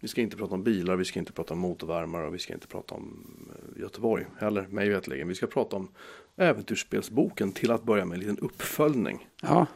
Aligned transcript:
Vi 0.00 0.08
ska 0.08 0.20
inte 0.20 0.36
prata 0.36 0.54
om 0.54 0.62
bilar, 0.62 0.96
vi 0.96 1.04
ska 1.04 1.18
inte 1.18 1.32
prata 1.32 1.54
om 1.54 1.60
motorvärmare 1.60 2.26
och 2.26 2.34
vi 2.34 2.38
ska 2.38 2.54
inte 2.54 2.66
prata 2.66 2.94
om 2.94 3.26
eh, 3.74 3.80
Göteborg 3.82 4.26
heller, 4.38 4.66
mig 4.70 4.88
veterligen. 4.88 5.28
Vi 5.28 5.34
ska 5.34 5.46
prata 5.46 5.76
om 5.76 5.88
äventyrsspelsboken 6.36 7.52
till 7.52 7.70
att 7.70 7.82
börja 7.82 8.04
med 8.04 8.14
en 8.14 8.20
liten 8.20 8.38
uppföljning. 8.38 9.28
Ja, 9.42 9.66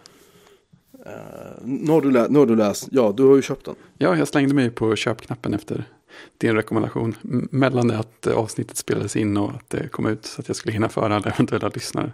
Uh, 1.06 1.66
nu, 1.66 1.90
har 1.92 2.00
du 2.00 2.10
lä- 2.10 2.26
nu 2.30 2.38
har 2.38 2.46
du 2.46 2.56
läst, 2.56 2.88
ja 2.92 3.12
du 3.16 3.22
har 3.22 3.36
ju 3.36 3.42
köpt 3.42 3.64
den. 3.64 3.74
ja, 3.98 4.16
jag 4.16 4.28
slängde 4.28 4.54
mig 4.54 4.70
på 4.70 4.96
köpknappen 4.96 5.54
efter 5.54 5.84
din 6.38 6.54
rekommendation. 6.54 7.14
Mellan 7.50 7.88
det 7.88 7.98
att 7.98 8.26
eh, 8.26 8.34
avsnittet 8.36 8.76
spelades 8.76 9.16
in 9.16 9.36
och 9.36 9.50
att 9.50 9.70
det 9.70 9.88
kom 9.88 10.06
ut 10.06 10.24
så 10.24 10.40
att 10.40 10.48
jag 10.48 10.56
skulle 10.56 10.72
hinna 10.72 10.88
föra 10.88 11.16
alla 11.16 11.30
eventuella 11.30 11.68
lyssnare. 11.68 12.12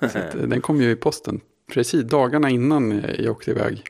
Så 0.00 0.18
att, 0.18 0.32
den 0.50 0.60
kom 0.60 0.80
ju 0.80 0.90
i 0.90 0.96
posten 0.96 1.40
precis 1.72 2.02
dagarna 2.04 2.50
innan 2.50 3.02
jag 3.18 3.30
åkte 3.30 3.50
iväg 3.50 3.84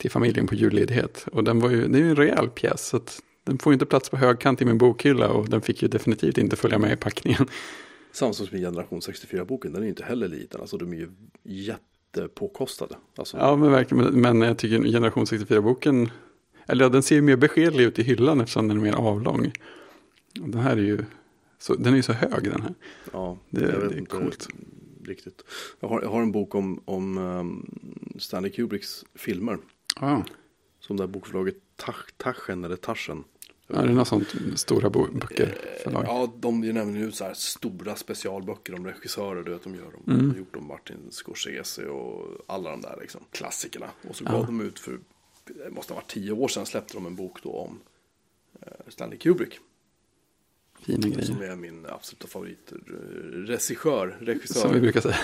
till 0.00 0.10
familjen 0.10 0.46
på 0.46 0.54
julledighet. 0.54 1.26
Och 1.32 1.44
den 1.44 1.60
var 1.60 1.70
ju, 1.70 1.88
det 1.88 1.98
är 1.98 2.02
ju 2.02 2.08
en 2.10 2.16
rejäl 2.16 2.48
pjäs. 2.50 2.86
Så 2.86 2.96
att 2.96 3.22
den 3.44 3.58
får 3.58 3.72
ju 3.72 3.74
inte 3.74 3.86
plats 3.86 4.08
på 4.10 4.16
högkant 4.16 4.62
i 4.62 4.64
min 4.64 4.78
bokhylla 4.78 5.28
och 5.28 5.48
den 5.48 5.60
fick 5.62 5.82
ju 5.82 5.88
definitivt 5.88 6.38
inte 6.38 6.56
följa 6.56 6.78
med 6.78 6.92
i 6.92 6.96
packningen. 6.96 7.46
Samma 8.12 8.32
som 8.32 8.46
med 8.50 8.60
Generation 8.60 9.00
64-boken, 9.00 9.72
den 9.72 9.80
är 9.82 9.84
ju 9.86 9.90
inte 9.90 10.04
heller 10.04 10.28
liten. 10.28 10.60
Alltså 10.60 10.76
de 10.78 10.92
är 10.92 10.96
ju 10.96 11.10
jättepåkostade. 11.44 12.94
Alltså, 13.16 13.36
Ja, 13.36 13.56
men 13.56 13.70
verkligen. 13.70 14.20
Men- 14.20 14.40
jag 14.40 14.58
tycker 14.58 14.82
Generation 14.82 15.24
64-boken, 15.24 16.10
eller 16.66 16.84
ja, 16.84 16.88
den 16.88 17.02
ser 17.02 17.14
ju 17.14 17.22
mer 17.22 17.36
beskedlig 17.36 17.84
ut 17.84 17.98
i 17.98 18.02
hyllan 18.02 18.40
eftersom 18.40 18.68
den 18.68 18.76
är 18.76 18.82
mer 18.82 18.92
avlång. 18.94 19.52
Den 20.34 20.60
här 20.60 20.72
är 20.76 20.82
ju, 20.82 21.04
så, 21.58 21.74
den 21.74 21.92
är 21.92 21.96
ju 21.96 22.02
så 22.02 22.12
hög 22.12 22.42
den 22.44 22.62
här. 22.62 22.74
ja, 23.12 23.38
Det- 23.50 23.60
jag 23.60 23.68
vet 23.68 23.80
det 23.90 23.94
är 23.94 23.98
inte 23.98 24.10
coolt. 24.10 24.48
Riktigt. 25.04 25.42
Jag 25.80 25.88
har, 25.88 26.02
jag 26.02 26.08
har 26.10 26.22
en 26.22 26.32
bok 26.32 26.54
om, 26.54 26.80
om 26.84 27.18
um, 27.18 27.70
Stanley 28.18 28.50
Kubricks 28.52 29.04
filmer. 29.14 29.58
Ja, 30.00 30.24
Som 30.80 30.96
det 30.96 31.02
här 31.02 31.08
bokförlaget 31.08 31.56
Taschen 32.16 32.64
eller 32.64 32.76
Taschen. 32.76 33.24
ja 33.66 33.82
det 33.82 33.88
är 33.88 33.92
något 33.92 34.08
sånt 34.08 34.34
stora 34.56 34.90
böcker. 34.90 35.54
Förlag. 35.84 36.04
Ja, 36.06 36.32
de 36.38 36.64
ger 36.64 36.72
nämligen 36.72 37.08
ut 37.08 37.14
så 37.14 37.24
här 37.24 37.34
stora 37.34 37.96
specialböcker 37.96 38.74
om 38.74 38.86
regissörer. 38.86 39.42
Du 39.44 39.52
vet, 39.52 39.62
de 39.64 39.74
gör 39.74 39.82
dem. 39.92 40.02
Mm. 40.06 40.18
De 40.18 40.30
har 40.30 40.36
gjort 40.38 40.56
om 40.56 40.66
Martin 40.66 40.98
Scorsese 41.10 41.86
och 41.86 42.44
alla 42.46 42.70
de 42.70 42.80
där 42.80 42.98
liksom, 43.00 43.20
klassikerna. 43.30 43.90
Och 44.08 44.16
så 44.16 44.24
Ja. 44.24 44.32
gav 44.32 44.46
de 44.46 44.60
ut 44.60 44.78
för, 44.78 44.98
det 45.44 45.70
måste 45.70 45.92
ha 45.92 46.00
varit 46.00 46.10
tio 46.10 46.32
år 46.32 46.48
sedan, 46.48 46.66
släppte 46.66 46.94
de 46.94 47.06
en 47.06 47.16
bok 47.16 47.42
då 47.42 47.52
om 47.52 47.78
eh, 48.62 48.68
Stanley 48.88 49.18
Kubrick. 49.18 49.58
Fina 50.82 51.02
Som 51.02 51.10
grejer. 51.38 51.52
är 51.52 51.56
min 51.56 51.86
absoluta 51.86 52.26
favorit. 52.26 52.72
eh, 52.72 52.76
Regissör, 53.32 54.16
regissör. 54.20 54.60
Som 54.60 54.72
vi 54.74 54.80
brukar 54.80 55.00
säga. 55.00 55.16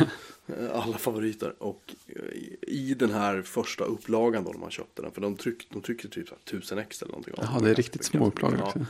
Eh, 0.46 0.80
Alla 0.80 0.98
favoriter. 0.98 1.54
Och 1.62 1.94
eh, 2.06 2.22
i- 2.68 2.94
den 2.98 3.10
här 3.10 3.42
första 3.42 3.84
upplagan 3.84 4.44
då, 4.44 4.50
när 4.50 4.58
man 4.58 4.70
köpte 4.70 5.02
den. 5.02 5.10
För 5.12 5.20
de, 5.20 5.36
tryck, 5.36 5.68
de 5.70 5.82
trycker 5.82 6.08
typ 6.08 6.28
så 6.28 6.34
här 6.34 6.42
1000 6.58 6.78
ex 6.78 7.02
eller 7.02 7.12
någonting. 7.12 7.34
Jaha, 7.36 7.60
det 7.60 7.70
är 7.70 7.74
riktigt 7.74 8.04
små 8.04 8.26
upplagor 8.26 8.62
också. 8.62 8.86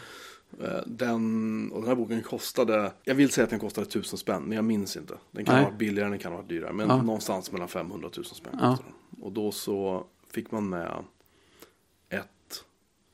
Den, 0.87 1.71
och 1.73 1.81
den 1.81 1.89
här 1.89 1.95
boken 1.95 2.23
kostade, 2.23 2.93
jag 3.05 3.15
vill 3.15 3.31
säga 3.31 3.45
att 3.45 3.51
den 3.51 3.59
kostade 3.59 3.87
1000 3.87 4.19
spänn, 4.19 4.43
men 4.43 4.53
jag 4.53 4.65
minns 4.65 4.97
inte. 4.97 5.15
Den 5.31 5.45
kan 5.45 5.55
Nej. 5.55 5.65
ha 5.65 5.71
varit 5.71 5.79
billigare, 5.79 6.11
den 6.11 6.19
kan 6.19 6.33
ha 6.33 6.39
varit 6.39 6.49
dyrare. 6.49 6.73
Men 6.73 6.89
Ja. 6.89 7.03
någonstans 7.03 7.53
mellan 7.53 7.69
500 7.69 8.07
och 8.07 8.13
1000 8.13 8.35
spänn 8.37 8.57
Ja. 8.61 8.79
Och 9.21 9.33
då 9.33 9.53
så 9.53 10.07
fick 10.31 10.51
man 10.51 10.69
med 10.69 11.05
ett, 12.09 12.65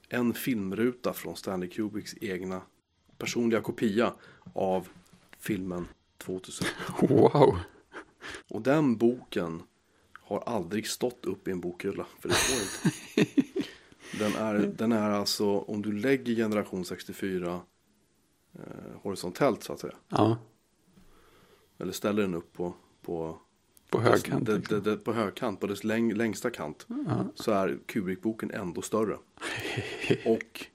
en 0.08 0.34
filmruta 0.34 1.12
från 1.12 1.36
Stanley 1.36 1.68
Kubricks 1.68 2.14
egna 2.20 2.60
personliga 3.22 3.60
kopia 3.60 4.12
av 4.52 4.88
filmen 5.38 5.88
2000. 6.18 6.66
Wow. 7.00 7.58
Och 8.48 8.62
den 8.62 8.96
boken 8.96 9.62
har 10.12 10.40
aldrig 10.40 10.86
stått 10.86 11.24
upp 11.24 11.48
i 11.48 11.50
en 11.50 11.60
bokhylla. 11.60 12.06
För 12.20 12.28
det 12.28 12.34
står 12.34 12.60
inte. 12.60 13.42
Den 14.18 14.34
är, 14.34 14.54
den 14.58 14.92
är 14.92 15.10
alltså, 15.10 15.58
om 15.58 15.82
du 15.82 15.92
lägger 15.92 16.34
generation 16.34 16.84
64 16.84 17.60
eh, 18.54 18.60
horisontellt 19.02 19.62
så 19.62 19.72
att 19.72 19.80
säga. 19.80 19.94
Ja, 20.08 20.38
Eller 21.78 21.92
ställer 21.92 22.22
den 22.22 22.34
upp 22.34 22.52
på, 22.52 22.74
på, 23.02 23.38
på 23.90 24.00
högkant. 24.00 24.46
det, 24.46 24.56
liksom. 24.56 24.82
det, 24.82 24.90
det, 24.90 24.96
på 24.96 25.12
högkant, 25.12 25.60
på 25.60 25.66
dess 25.66 25.84
läng, 25.84 26.14
längsta 26.14 26.50
kant. 26.50 26.86
Ja. 26.88 27.24
Så 27.34 27.52
är 27.52 27.78
Kubrick-boken 27.86 28.50
ändå 28.50 28.82
större. 28.82 29.18
Och 30.26 30.66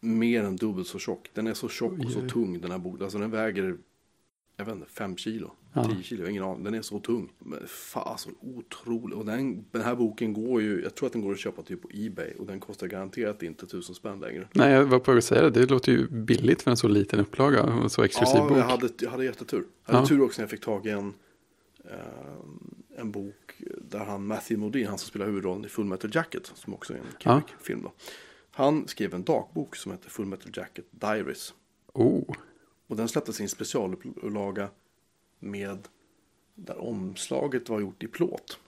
mer 0.00 0.44
än 0.44 0.56
dubbelt 0.56 0.88
så 0.88 0.98
tjock. 0.98 1.30
Den 1.34 1.46
är 1.46 1.54
så 1.54 1.68
tjock 1.68 1.98
och 2.04 2.10
så 2.10 2.20
tung 2.20 2.60
den 2.60 2.70
här 2.70 2.78
boken. 2.78 3.02
Alltså 3.02 3.18
den 3.18 3.30
väger, 3.30 3.76
jag 4.56 4.64
vet 4.64 4.74
inte, 4.74 4.86
fem 4.90 5.16
kilo. 5.16 5.52
Ja. 5.72 5.84
10 5.84 6.02
kilo, 6.02 6.20
jag 6.20 6.26
har 6.26 6.30
ingen 6.30 6.42
aning. 6.42 6.64
Den 6.64 6.74
är 6.74 6.82
så 6.82 6.98
tung. 7.00 7.32
Men 7.38 7.58
alltså 7.92 8.28
otrolig. 8.40 9.18
Och 9.18 9.26
den, 9.26 9.64
den 9.70 9.82
här 9.82 9.94
boken 9.94 10.32
går 10.32 10.62
ju, 10.62 10.82
jag 10.82 10.94
tror 10.94 11.06
att 11.06 11.12
den 11.12 11.22
går 11.22 11.32
att 11.32 11.38
köpa 11.38 11.62
typ 11.62 11.82
på 11.82 11.88
Ebay. 11.94 12.32
Och 12.38 12.46
den 12.46 12.60
kostar 12.60 12.86
garanterat 12.86 13.42
inte 13.42 13.66
tusen 13.66 13.94
spänn 13.94 14.20
längre. 14.20 14.48
Nej, 14.54 14.72
jag 14.72 14.84
var 14.84 14.98
på 14.98 15.10
väg 15.10 15.18
att 15.18 15.24
säga 15.24 15.42
det. 15.42 15.50
Det 15.50 15.70
låter 15.70 15.92
ju 15.92 16.08
billigt 16.08 16.62
för 16.62 16.70
en 16.70 16.76
så 16.76 16.88
liten 16.88 17.20
upplaga 17.20 17.62
och 17.62 17.82
en 17.82 17.90
så 17.90 18.02
exklusiv 18.02 18.36
Ja, 18.36 18.48
bok. 18.48 18.58
jag 18.58 18.62
hade, 18.64 18.88
jag 19.00 19.10
hade 19.10 19.24
jättetur. 19.24 19.64
Jag 19.86 19.92
hade 19.92 20.04
Ja. 20.04 20.08
tur 20.08 20.22
också 20.22 20.40
när 20.40 20.42
jag 20.44 20.50
fick 20.50 20.60
tag 20.64 20.86
i 20.86 20.90
en, 20.90 21.14
eh, 21.84 23.00
en 23.00 23.10
bok 23.10 23.54
där 23.90 23.98
han, 24.04 24.26
Matthew 24.26 24.60
Modine, 24.66 24.88
han 24.88 24.98
som 24.98 25.08
spelar 25.08 25.26
huvudrollen 25.26 25.64
i 25.64 25.68
Full 25.68 25.84
Metal 25.84 26.10
Jacket, 26.14 26.52
som 26.54 26.74
också 26.74 26.92
är 26.92 26.98
en 26.98 27.04
Ja. 27.24 27.40
Kubrick-film 27.40 27.82
då. 27.82 27.92
Han 28.58 28.88
skrev 28.88 29.14
en 29.14 29.24
dagbok 29.24 29.76
som 29.76 29.92
heter 29.92 30.10
Full 30.10 30.26
Metal 30.26 30.52
Jacket 30.54 30.84
Diaries. 30.90 31.54
Oh, 31.92 32.34
Och 32.86 32.96
den 32.96 33.08
släpptes 33.08 33.40
i 33.40 33.42
en 33.42 33.48
specialupplaga 33.48 34.68
med 35.38 35.88
där 36.54 36.78
omslaget 36.80 37.68
var 37.68 37.80
gjort 37.80 38.02
i 38.02 38.06
plåt. 38.08 38.58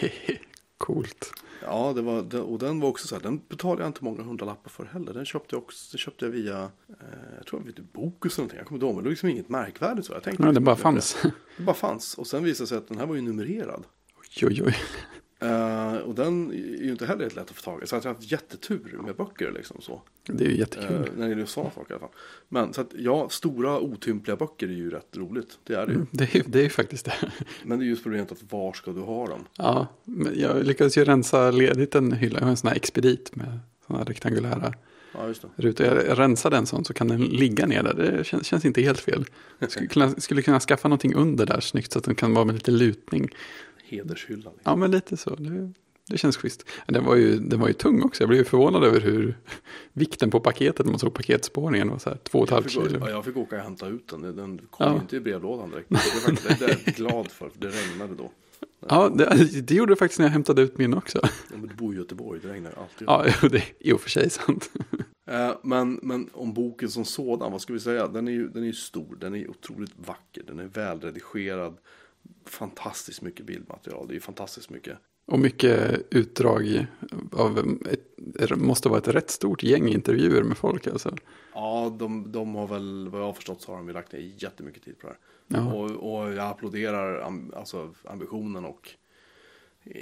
coolt. 0.78 1.32
Ja, 1.62 1.92
det 1.92 2.02
var, 2.02 2.22
det- 2.22 2.40
och 2.40 2.58
den 2.58 2.80
var 2.80 2.88
också 2.88 3.06
så 3.08 3.14
här, 3.14 3.22
den 3.22 3.40
betalade 3.48 3.82
jag 3.82 3.88
inte 3.88 4.04
många 4.04 4.22
hundralappar 4.22 4.70
för 4.70 4.84
heller. 4.84 5.14
Den 5.14 5.24
köpte 5.24 5.54
jag 5.56 5.62
också, 5.62 5.92
den 5.92 5.98
köpte 5.98 6.24
jag 6.24 6.32
via, 6.32 6.62
eh, 6.88 7.34
jag 7.36 7.46
tror 7.46 7.60
det 7.60 7.80
var 7.80 7.86
Bokus 7.92 8.32
eller 8.38 8.42
någonting. 8.42 8.58
Jag 8.58 8.66
kommer 8.66 8.76
inte 8.76 8.86
ihåg, 8.86 8.94
men 8.94 9.04
det 9.04 9.08
var 9.08 9.10
liksom 9.12 9.28
inget 9.28 9.48
märkvärdigt 9.48 10.06
så. 10.06 10.12
Jag 10.12 10.22
tänkte 10.22 10.42
Ja, 10.42 10.46
det 10.46 10.50
liksom 10.52 10.64
bara 10.64 10.76
fanns. 10.76 11.16
Det 11.56 11.62
bara 11.62 11.76
fanns. 11.76 12.18
Och 12.18 12.26
sen 12.26 12.44
visade 12.44 12.64
det 12.64 12.68
sig 12.68 12.78
att 12.78 12.88
den 12.88 12.98
här 12.98 13.06
var 13.06 13.14
ju 13.14 13.20
numrerad. 13.20 13.84
Oj, 14.20 14.46
oj, 14.46 14.62
oj. 14.66 14.76
Eh, 15.44 15.96
och 15.96 16.14
den 16.14 16.50
är 16.50 16.84
ju 16.84 16.90
inte 16.90 17.06
heller 17.06 17.22
helt 17.22 17.36
lätt 17.36 17.50
att 17.50 17.56
få 17.56 17.62
tag 17.62 17.82
i. 17.82 17.86
Så 17.86 17.96
att 17.96 18.04
jag 18.04 18.10
har 18.10 18.14
haft 18.14 18.32
jättetur 18.32 18.98
med 19.04 19.16
böcker 19.16 19.52
liksom 19.52 19.76
så. 19.80 20.02
Det 20.26 20.44
är 20.44 20.48
ju 20.48 20.52
Uh, 20.54 20.58
jättekul. 20.60 21.08
när 21.16 21.24
det 21.24 21.28
gäller 21.30 21.46
sådana 21.46 21.70
saker 21.70 21.90
i 21.90 21.94
alla 21.94 22.00
fall. 22.00 22.10
Men 22.48 22.72
så 22.72 22.80
att 22.80 22.90
ja, 22.98 23.28
stora 23.28 23.80
otympliga 23.80 24.36
böcker 24.36 24.68
är 24.68 24.72
ju 24.72 24.90
rätt 24.90 25.16
roligt. 25.16 25.58
Det 25.64 25.74
är 25.74 25.86
det 25.86 25.92
ju. 25.92 25.96
Mm, 25.96 26.06
Det 26.10 26.34
är, 26.34 26.42
det 26.46 26.58
är 26.58 26.62
ju 26.62 26.68
faktiskt 26.68 27.04
det. 27.04 27.14
Men 27.62 27.78
det 27.78 27.84
är 27.84 27.86
just 27.86 28.02
problemet 28.02 28.32
att 28.32 28.52
var 28.52 28.72
ska 28.72 28.92
du 28.92 29.00
ha 29.00 29.26
dem? 29.26 29.44
Ja, 29.56 29.86
men 30.04 30.32
jag 30.40 30.64
lyckades 30.66 30.98
ju 30.98 31.04
rensa 31.04 31.50
ledigt 31.50 31.94
en 31.94 32.12
hylla. 32.12 32.38
Jag 32.38 32.44
har 32.44 32.50
en 32.50 32.56
sån 32.56 32.68
här 32.68 32.76
expedit 32.76 33.36
med 33.36 33.58
här 33.86 34.04
rektangulära 34.04 34.74
Ja, 35.14 35.26
just 35.28 35.42
det. 35.42 35.48
rutor. 35.56 35.86
Jag 35.86 36.18
rensade 36.18 36.56
en 36.56 36.66
sån 36.66 36.84
så 36.84 36.94
kan 36.94 37.08
den 37.08 37.22
ligga 37.24 37.66
ner 37.66 37.82
där. 37.82 37.94
Det 37.94 38.24
känns, 38.24 38.46
känns 38.46 38.64
inte 38.64 38.82
helt 38.82 39.00
fel. 39.00 39.24
Jag 39.58 39.70
skulle 39.70 39.86
kunna, 39.86 40.10
skulle 40.10 40.42
kunna 40.42 40.60
skaffa 40.60 40.88
någonting 40.88 41.14
under 41.14 41.46
där 41.46 41.60
snyggt 41.60 41.92
så 41.92 41.98
att 41.98 42.04
den 42.04 42.14
kan 42.14 42.34
vara 42.34 42.44
med 42.44 42.54
lite 42.54 42.70
lutning. 42.70 43.28
Hedershylla. 43.84 44.36
Liksom. 44.50 44.60
Ja, 44.64 44.76
men 44.76 44.90
lite 44.90 45.16
så. 45.16 45.34
Det, 45.34 45.72
det 46.10 46.18
känns 46.18 46.36
schysst. 46.36 46.64
Den 46.86 47.04
var, 47.04 47.16
ju, 47.16 47.38
den 47.38 47.60
var 47.60 47.68
ju 47.68 47.74
tung 47.74 48.02
också. 48.02 48.22
Jag 48.22 48.28
blev 48.28 48.38
ju 48.38 48.44
förvånad 48.44 48.84
över 48.84 49.00
hur 49.00 49.38
vikten 49.92 50.30
på 50.30 50.40
paketet 50.40 50.86
när 50.86 50.92
man 50.92 50.98
såg 50.98 51.14
paketspåringen 51.14 51.88
var 51.90 51.98
så 51.98 52.10
här 52.10 52.18
två 52.22 52.38
och 52.38 52.44
ett 52.44 52.50
halvt 52.50 52.70
kilo. 52.70 52.98
ja, 53.00 53.10
jag 53.10 53.24
fick 53.24 53.36
åka 53.36 53.56
och 53.56 53.62
hämta 53.62 53.88
ut 53.88 54.08
den. 54.08 54.22
Den 54.22 54.58
kom 54.70 54.86
Ja. 54.86 54.94
ju 54.94 55.00
inte 55.00 55.16
i 55.16 55.20
brevlådan 55.20 55.70
direkt. 55.70 55.88
Det, 55.88 55.96
faktiskt, 55.96 56.58
det 56.58 56.64
är 56.64 56.78
jag 56.84 56.94
glad 56.94 57.30
för, 57.30 57.48
för 57.48 57.60
det 57.60 57.68
regnade 57.68 58.14
då. 58.14 58.30
Ja, 58.88 59.08
det, 59.08 59.62
det 59.62 59.74
gjorde 59.74 59.92
det 59.92 59.96
faktiskt 59.96 60.18
när 60.18 60.26
jag 60.26 60.32
hämtade 60.32 60.62
ut 60.62 60.78
min 60.78 60.94
också. 60.94 61.18
Ja, 61.22 61.28
men 61.56 61.68
du 61.68 61.74
bor 61.74 61.94
i 61.94 61.96
Göteborg, 61.96 62.40
det 62.42 62.48
regnar 62.52 62.72
alltid. 62.76 63.08
Ja, 63.08 63.24
det 63.50 63.56
är 63.56 63.64
i 63.80 63.92
och 63.92 64.00
för 64.00 64.10
sig 64.10 64.30
sant. 64.30 64.70
Eh, 65.26 65.50
men, 65.62 66.00
men 66.02 66.30
om 66.32 66.52
boken 66.54 66.88
som 66.90 67.04
sådan, 67.04 67.52
vad 67.52 67.60
ska 67.60 67.72
vi 67.72 67.80
säga? 67.80 68.08
Den 68.08 68.28
är 68.28 68.32
ju, 68.32 68.48
den 68.48 68.62
är 68.62 68.66
ju 68.66 68.72
stor, 68.72 69.16
den 69.20 69.34
är 69.34 69.50
otroligt 69.50 69.92
vacker, 69.96 70.42
den 70.46 70.58
är 70.58 70.64
välredigerad. 70.64 71.76
Fantastiskt 72.46 73.22
mycket 73.22 73.46
bildmaterial, 73.46 74.06
det 74.08 74.12
är 74.12 74.14
ju 74.14 74.20
fantastiskt 74.20 74.70
mycket. 74.70 74.98
Och 75.26 75.38
mycket 75.38 76.06
utdrag 76.10 76.86
av, 77.32 77.78
ett, 77.90 78.14
det 78.16 78.56
måste 78.56 78.88
vara 78.88 78.98
ett 78.98 79.08
rätt 79.08 79.30
stort 79.30 79.62
gäng 79.62 79.88
intervjuer 79.88 80.42
med 80.42 80.56
folk 80.56 80.86
alltså. 80.86 81.16
Ja, 81.54 81.96
de, 81.98 82.32
de 82.32 82.54
har 82.54 82.66
väl, 82.66 83.08
vad 83.08 83.20
jag 83.20 83.26
har 83.26 83.32
förstått 83.32 83.62
så 83.62 83.72
har 83.72 83.78
de 83.78 83.88
lagt 83.88 84.12
ner 84.12 84.32
jättemycket 84.38 84.84
tid 84.84 84.98
på 84.98 85.06
det 85.46 85.56
här. 85.58 85.74
Och, 85.74 85.90
och 85.90 86.32
jag 86.32 86.38
applåderar 86.50 87.20
am, 87.20 87.52
alltså, 87.56 87.94
ambitionen 88.04 88.64
och 88.64 88.90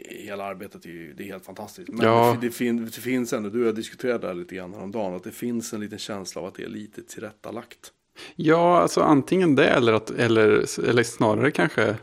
hela 0.09 0.45
arbetet 0.45 0.85
är 0.85 0.89
ju, 0.91 1.13
det 1.13 1.23
är 1.23 1.27
helt 1.27 1.45
fantastiskt. 1.47 1.89
Men 1.89 2.07
Ja. 2.07 2.37
det, 2.41 2.47
det, 2.47 2.53
fin, 2.53 2.85
det 2.85 2.93
finns 2.93 3.33
ändå, 3.33 3.49
du 3.49 3.61
och 3.61 3.69
jag 3.69 3.75
diskuterade 3.75 4.19
det 4.19 4.27
här 4.27 4.35
lite 4.35 4.55
grann 4.55 4.75
häromdagen, 4.75 5.15
att 5.15 5.25
det 5.25 5.31
finns 5.31 5.73
en 5.73 5.81
liten 5.81 5.99
känsla 5.99 6.41
av 6.41 6.47
att 6.47 6.55
det 6.55 6.65
är 6.65 6.69
lite 6.69 7.03
tillrättalagt. 7.03 7.93
Ja, 8.37 8.79
alltså 8.81 9.01
antingen 9.01 9.55
det 9.55 9.69
eller, 9.69 9.93
att, 9.93 10.11
eller, 10.11 10.49
eller 10.89 11.03
snarare 11.03 11.51
kanske, 11.51 11.97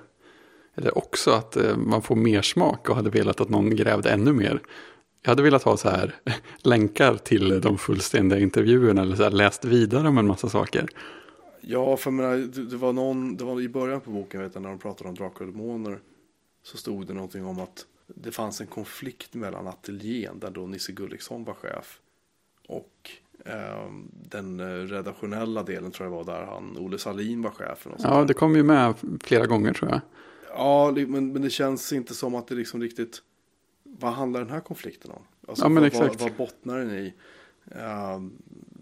eller 0.80 0.98
också 0.98 1.32
att 1.32 1.56
eh, 1.56 1.78
man 1.78 2.02
får 2.02 2.16
mer 2.16 2.42
smak 2.42 2.90
och 2.90 2.96
hade 2.96 3.10
velat 3.10 3.42
att 3.42 3.50
någon 3.50 3.76
grävde 3.76 4.10
ännu 4.10 4.34
mer. 4.34 4.62
Jag 5.22 5.32
hade 5.32 5.44
velat 5.44 5.64
ha 5.64 5.78
så 5.78 5.90
här 5.90 6.16
länkar 6.58 7.16
till 7.16 7.62
de 7.62 7.78
fullständiga 7.78 8.40
intervjuerna 8.40 9.02
eller 9.02 9.16
så 9.16 9.24
här, 9.24 9.32
läst 9.32 9.66
vidare 9.66 10.08
om 10.08 10.18
en 10.18 10.28
massa 10.28 10.50
saker. 10.50 10.90
Ja, 11.62 11.98
för 11.98 12.12
menar, 12.12 12.36
det, 12.36 12.66
det 12.66 12.78
var 12.78 12.94
någon, 12.94 13.38
det 13.38 13.44
var 13.44 13.62
i 13.62 13.70
början 13.70 14.02
på 14.02 14.12
boken 14.12 14.42
vet 14.42 14.54
jag, 14.54 14.62
när 14.62 14.70
de 14.70 14.80
pratade 14.80 15.10
om 15.10 15.16
drakar 15.16 15.46
och 15.46 15.52
demoner. 15.52 16.00
Så 16.64 16.78
stod 16.78 17.08
det 17.08 17.14
någonting 17.14 17.46
om 17.46 17.60
att 17.60 17.86
det 18.08 18.32
fanns 18.32 18.62
en 18.62 18.68
konflikt 18.68 19.34
mellan 19.34 19.68
ateljén 19.68 20.40
där 20.40 20.52
då 20.52 20.68
Nisse 20.68 20.92
Gulliksson 20.92 21.44
var 21.44 21.54
chef 21.54 22.00
och 22.68 23.12
eh, 23.46 23.92
den 24.30 24.88
redaktionella 24.88 25.64
delen 25.64 25.92
tror 25.92 26.10
jag 26.10 26.16
var 26.16 26.24
där 26.24 26.46
han, 26.46 26.78
Olle 26.78 26.98
Salin 26.98 27.42
var 27.42 27.52
chef. 27.52 27.88
Ja, 28.00 28.24
det 28.24 28.34
kom 28.34 28.56
ju 28.56 28.64
med 28.64 28.94
flera 29.24 29.46
gånger 29.46 29.74
tror 29.74 29.92
jag. 29.92 30.02
Ja, 30.54 30.94
men, 31.08 31.34
men 31.34 31.42
det 31.42 31.50
känns 31.50 31.94
inte 31.94 32.14
som 32.14 32.36
att 32.36 32.48
det 32.48 32.56
liksom 32.56 32.82
riktigt, 32.82 33.22
vad 33.84 34.14
handlar 34.14 34.40
den 34.40 34.50
här 34.50 34.60
konflikten 34.60 35.12
om? 35.12 35.22
Alltså, 35.48 35.66
Ja, 35.66 35.70
men 35.70 35.84
vad, 35.84 35.88
exakt. 35.88 36.22
Vad, 36.22 36.30
vad 36.30 36.38
bottnar 36.38 36.78
den 36.80 36.92
i? 36.92 37.14
Eh, 37.72 38.22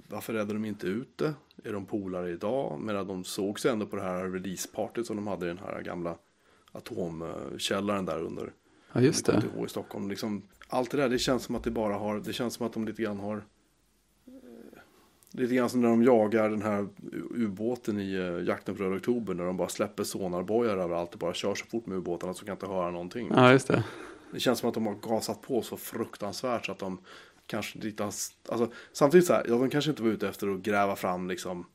varför 0.08 0.34
räddade 0.34 0.54
de 0.54 0.66
inte 0.66 0.88
ut 0.88 1.18
det? 1.18 1.34
Är 1.64 1.74
de 1.74 1.86
polare 1.86 2.32
idag? 2.32 2.80
Medan 2.80 3.08
de 3.08 3.24
såg 3.24 3.60
sig 3.60 3.72
ändå 3.72 3.86
på 3.86 3.96
det 3.96 4.02
här 4.02 4.24
releasepartyt 4.30 5.08
som 5.08 5.16
de 5.16 5.28
hade 5.28 5.46
i 5.46 5.48
den 5.50 5.58
här 5.58 5.82
gamla 5.82 6.18
atomkällaren 6.72 8.06
där 8.06 8.22
under 8.22 8.54
Ja, 8.94 9.02
just 9.02 9.26
det. 9.26 9.44
I 9.66 9.70
Stockholm. 9.70 10.10
Liksom, 10.10 10.42
allt 10.68 10.92
det 10.92 10.98
där, 10.98 11.10
det 11.10 11.20
känns 11.20 11.44
som 11.44 11.56
att 11.56 11.64
det 11.64 11.72
bara 11.72 11.94
har, 11.94 12.20
det 12.20 12.34
känns 12.34 12.54
som 12.54 12.66
att 12.66 12.74
de 12.74 12.86
lite 12.86 13.02
grann 13.02 13.20
har 13.20 13.44
Lite 15.38 15.56
grann 15.56 15.70
som 15.70 15.82
när 15.82 15.90
de 15.90 16.04
jagar 16.04 16.50
den 16.50 16.62
här 16.62 16.88
ubåten 17.36 18.00
i 18.00 18.14
eh, 18.16 18.48
jakten 18.48 18.76
på 18.76 18.84
röda 18.84 18.96
oktober. 18.96 19.34
När 19.34 19.44
de 19.46 19.58
bara 19.58 19.70
släpper 19.70 20.04
sonarbojar 20.04 20.78
överallt 20.78 21.14
och 21.14 21.20
bara 21.20 21.34
kör 21.34 21.56
så 21.56 21.66
fort 21.66 21.86
med 21.86 21.98
ubåtarna 21.98 22.34
så 22.34 22.46
kan 22.46 22.52
inte 22.54 22.68
höra 22.68 22.92
någonting. 22.92 23.32
Ja, 23.36 23.52
just 23.52 23.68
det. 23.68 23.84
Det 24.32 24.40
känns 24.40 24.60
som 24.60 24.70
att 24.70 24.74
de 24.76 24.86
har 24.86 24.96
gasat 24.96 25.42
på 25.42 25.62
så 25.62 25.78
fruktansvärt 25.78 26.66
så 26.66 26.72
att 26.72 26.80
de 26.80 26.98
kanske 27.48 27.88
inte 27.88 28.04
har... 28.04 28.08
Alltså, 28.50 28.72
samtidigt 28.94 29.28
så 29.28 29.34
här, 29.34 29.46
ja, 29.50 29.56
de 29.56 29.70
kanske 29.70 29.90
inte 29.92 30.04
var 30.04 30.10
ute 30.10 30.28
efter 30.28 30.48
att 30.48 30.60
gräva 30.62 30.96
fram 30.96 31.28
liksom 31.28 31.66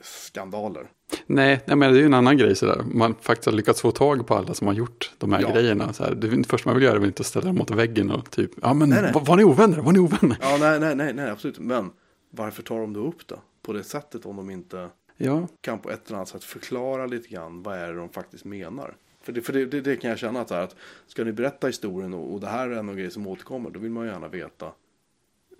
skandaler. 0.00 0.86
Nej, 1.26 1.60
nej, 1.66 1.76
men 1.76 1.92
det 1.92 1.98
är 1.98 2.00
ju 2.00 2.06
en 2.06 2.14
annan 2.14 2.36
grej 2.38 2.56
sådär. 2.56 2.82
Man 2.92 3.14
faktiskt 3.20 3.46
har 3.46 3.52
lyckats 3.52 3.80
få 3.80 3.90
tag 3.90 4.26
på 4.26 4.34
alla 4.34 4.54
som 4.54 4.66
har 4.66 4.74
gjort 4.74 5.12
de 5.18 5.32
här 5.32 5.40
Ja. 5.40 5.52
grejerna. 5.52 5.92
Så 5.92 6.04
här, 6.04 6.14
det 6.14 6.44
första 6.48 6.68
man 6.68 6.76
vill 6.76 6.84
göra 6.84 6.94
är 6.94 6.98
väl 6.98 7.08
inte 7.08 7.20
att 7.20 7.26
ställa 7.26 7.46
dem 7.46 7.56
mot 7.56 7.70
väggen 7.70 8.10
och 8.10 8.30
typ, 8.30 8.50
ja 8.62 8.74
men 8.74 8.88
Nej, 8.88 9.02
nej. 9.02 9.12
Var, 9.12 9.20
var 9.24 9.36
ni 9.36 9.44
ovänner? 9.44 9.78
Var 9.78 9.92
ni 9.92 9.98
ovänner? 9.98 10.36
Ja, 10.40 10.56
nej, 10.60 10.80
nej, 10.80 10.94
nej, 10.94 11.12
nej, 11.14 11.30
absolut. 11.30 11.58
Men 11.58 11.90
varför 12.30 12.62
tar 12.62 12.80
de 12.80 12.92
då 12.92 13.00
upp 13.00 13.28
det 13.28 13.38
på 13.62 13.72
det 13.72 13.84
sättet 13.84 14.26
om 14.26 14.36
de 14.36 14.50
inte 14.50 14.90
Ja, 15.22 15.48
kan 15.60 15.78
på 15.78 15.90
ett 15.90 16.06
eller 16.06 16.16
annat 16.16 16.28
sätt 16.28 16.44
förklara 16.44 17.06
lite 17.06 17.28
grann 17.28 17.62
vad 17.62 17.78
är 17.78 17.92
det 17.92 17.98
de 17.98 18.08
faktiskt 18.08 18.44
menar. 18.44 18.96
För 19.22 19.32
det, 19.32 19.42
för 19.42 19.52
det, 19.52 19.66
det, 19.66 19.80
det 19.80 19.96
kan 19.96 20.10
jag 20.10 20.18
känna 20.18 20.40
att, 20.40 20.50
här, 20.50 20.62
att 20.62 20.76
ska 21.06 21.24
ni 21.24 21.32
berätta 21.32 21.66
historien 21.66 22.14
och, 22.14 22.32
och 22.32 22.40
det 22.40 22.46
här 22.46 22.68
är 22.68 22.76
en 22.76 22.96
grej 22.96 23.10
som 23.10 23.26
återkommer, 23.26 23.70
då 23.70 23.80
vill 23.80 23.90
man 23.90 24.06
gärna 24.06 24.28
veta 24.28 24.72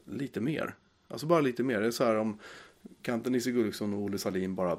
lite 0.04 0.40
mer. 0.40 0.74
Alltså 1.08 1.26
bara 1.26 1.40
lite 1.40 1.62
mer. 1.62 1.80
Det 1.80 1.86
är 1.86 1.90
så 1.90 2.04
här 2.04 2.16
om, 2.16 2.38
kan 3.02 3.14
inte 3.14 3.30
Nisse 3.30 3.50
Gulliksson 3.50 3.94
och 3.94 4.00
Olle 4.00 4.18
Salin 4.18 4.54
bara 4.54 4.78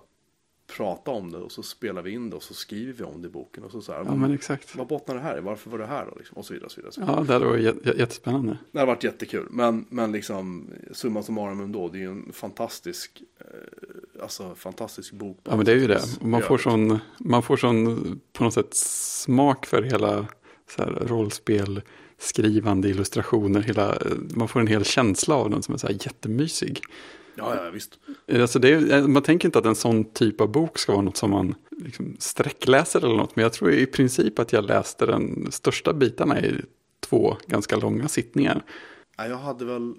prata 0.77 1.11
om 1.11 1.31
det 1.31 1.37
och 1.37 1.51
så 1.51 1.63
spelar 1.63 2.01
vi 2.01 2.11
in 2.11 2.29
det 2.29 2.35
och 2.35 2.43
så 2.43 2.53
skriver 2.53 2.93
vi 2.93 3.03
om 3.03 3.21
det 3.21 3.27
i 3.27 3.31
boken 3.31 3.63
och 3.63 3.71
så 3.71 3.81
så 3.81 3.91
här, 3.91 4.03
ja 4.05 4.15
men 4.15 4.33
exakt. 4.33 4.75
vad 4.75 4.87
bottnar 4.87 5.15
det 5.15 5.21
här 5.21 5.37
i? 5.37 5.41
Varför 5.41 5.69
var 5.69 5.77
det 5.77 5.85
här 5.85 6.05
då? 6.05 6.15
Liksom? 6.17 6.37
Och 6.37 6.45
så 6.45 6.53
vidare. 6.53 6.65
Och 6.65 6.71
så 6.71 6.81
vidare. 6.81 7.15
Ja, 7.17 7.23
det 7.23 7.33
hade 7.33 7.45
varit 7.45 7.65
jä- 7.65 7.81
jä- 7.83 7.99
jättespännande. 7.99 8.57
Det 8.71 8.79
har 8.79 8.85
varit 8.85 9.03
jättekul. 9.03 9.47
Men, 9.49 9.85
men 9.89 10.11
liksom, 10.11 10.69
summa 10.91 11.23
summarum 11.23 11.59
ändå, 11.61 11.89
det 11.89 11.97
är 11.97 12.01
ju 12.01 12.11
en 12.11 12.31
fantastisk, 12.33 13.23
eh, 13.39 14.21
alltså 14.23 14.55
fantastisk 14.55 15.13
bok. 15.13 15.39
Ja, 15.43 15.55
men 15.55 15.65
det 15.65 15.71
är 15.71 15.75
ju 15.77 15.87
det. 15.87 16.01
Man 16.21 16.41
får 16.41 16.57
sån, 16.57 16.99
man 17.19 17.43
får 17.43 17.57
sån 17.57 18.19
på 18.33 18.43
något 18.43 18.53
sätt 18.53 18.73
smak 18.73 19.65
för 19.65 19.83
hela 19.83 20.27
så 20.75 20.83
här, 20.83 21.03
rollspel, 21.05 21.81
skrivande, 22.17 22.89
illustrationer, 22.89 23.61
hela, 23.61 23.97
man 24.35 24.47
får 24.47 24.59
en 24.59 24.67
hel 24.67 24.83
känsla 24.85 25.35
av 25.35 25.49
den 25.49 25.63
som 25.63 25.73
är 25.73 25.77
så 25.77 25.87
här 25.87 25.93
jättemysig. 25.93 26.81
Ja, 27.35 27.55
ja, 27.55 27.69
visst. 27.69 27.99
Alltså 28.33 28.59
det 28.59 28.69
är, 28.69 29.07
man 29.07 29.23
tänker 29.23 29.47
inte 29.47 29.59
att 29.59 29.65
en 29.65 29.75
sån 29.75 30.03
typ 30.03 30.41
av 30.41 30.51
bok 30.51 30.77
ska 30.77 30.91
vara 30.91 31.01
något 31.01 31.17
som 31.17 31.31
man 31.31 31.55
liksom 31.69 32.15
sträckläser 32.19 33.05
eller 33.05 33.15
något. 33.15 33.35
Men 33.35 33.43
jag 33.43 33.53
tror 33.53 33.71
i 33.71 33.85
princip 33.85 34.39
att 34.39 34.53
jag 34.53 34.65
läste 34.65 35.05
den 35.05 35.51
största 35.51 35.93
bitarna 35.93 36.39
i 36.39 36.61
två 36.99 37.37
ganska 37.47 37.75
långa 37.75 38.07
sittningar. 38.07 38.63
Ja, 39.17 39.27
jag 39.27 39.37
hade 39.37 39.65
väl, 39.65 39.93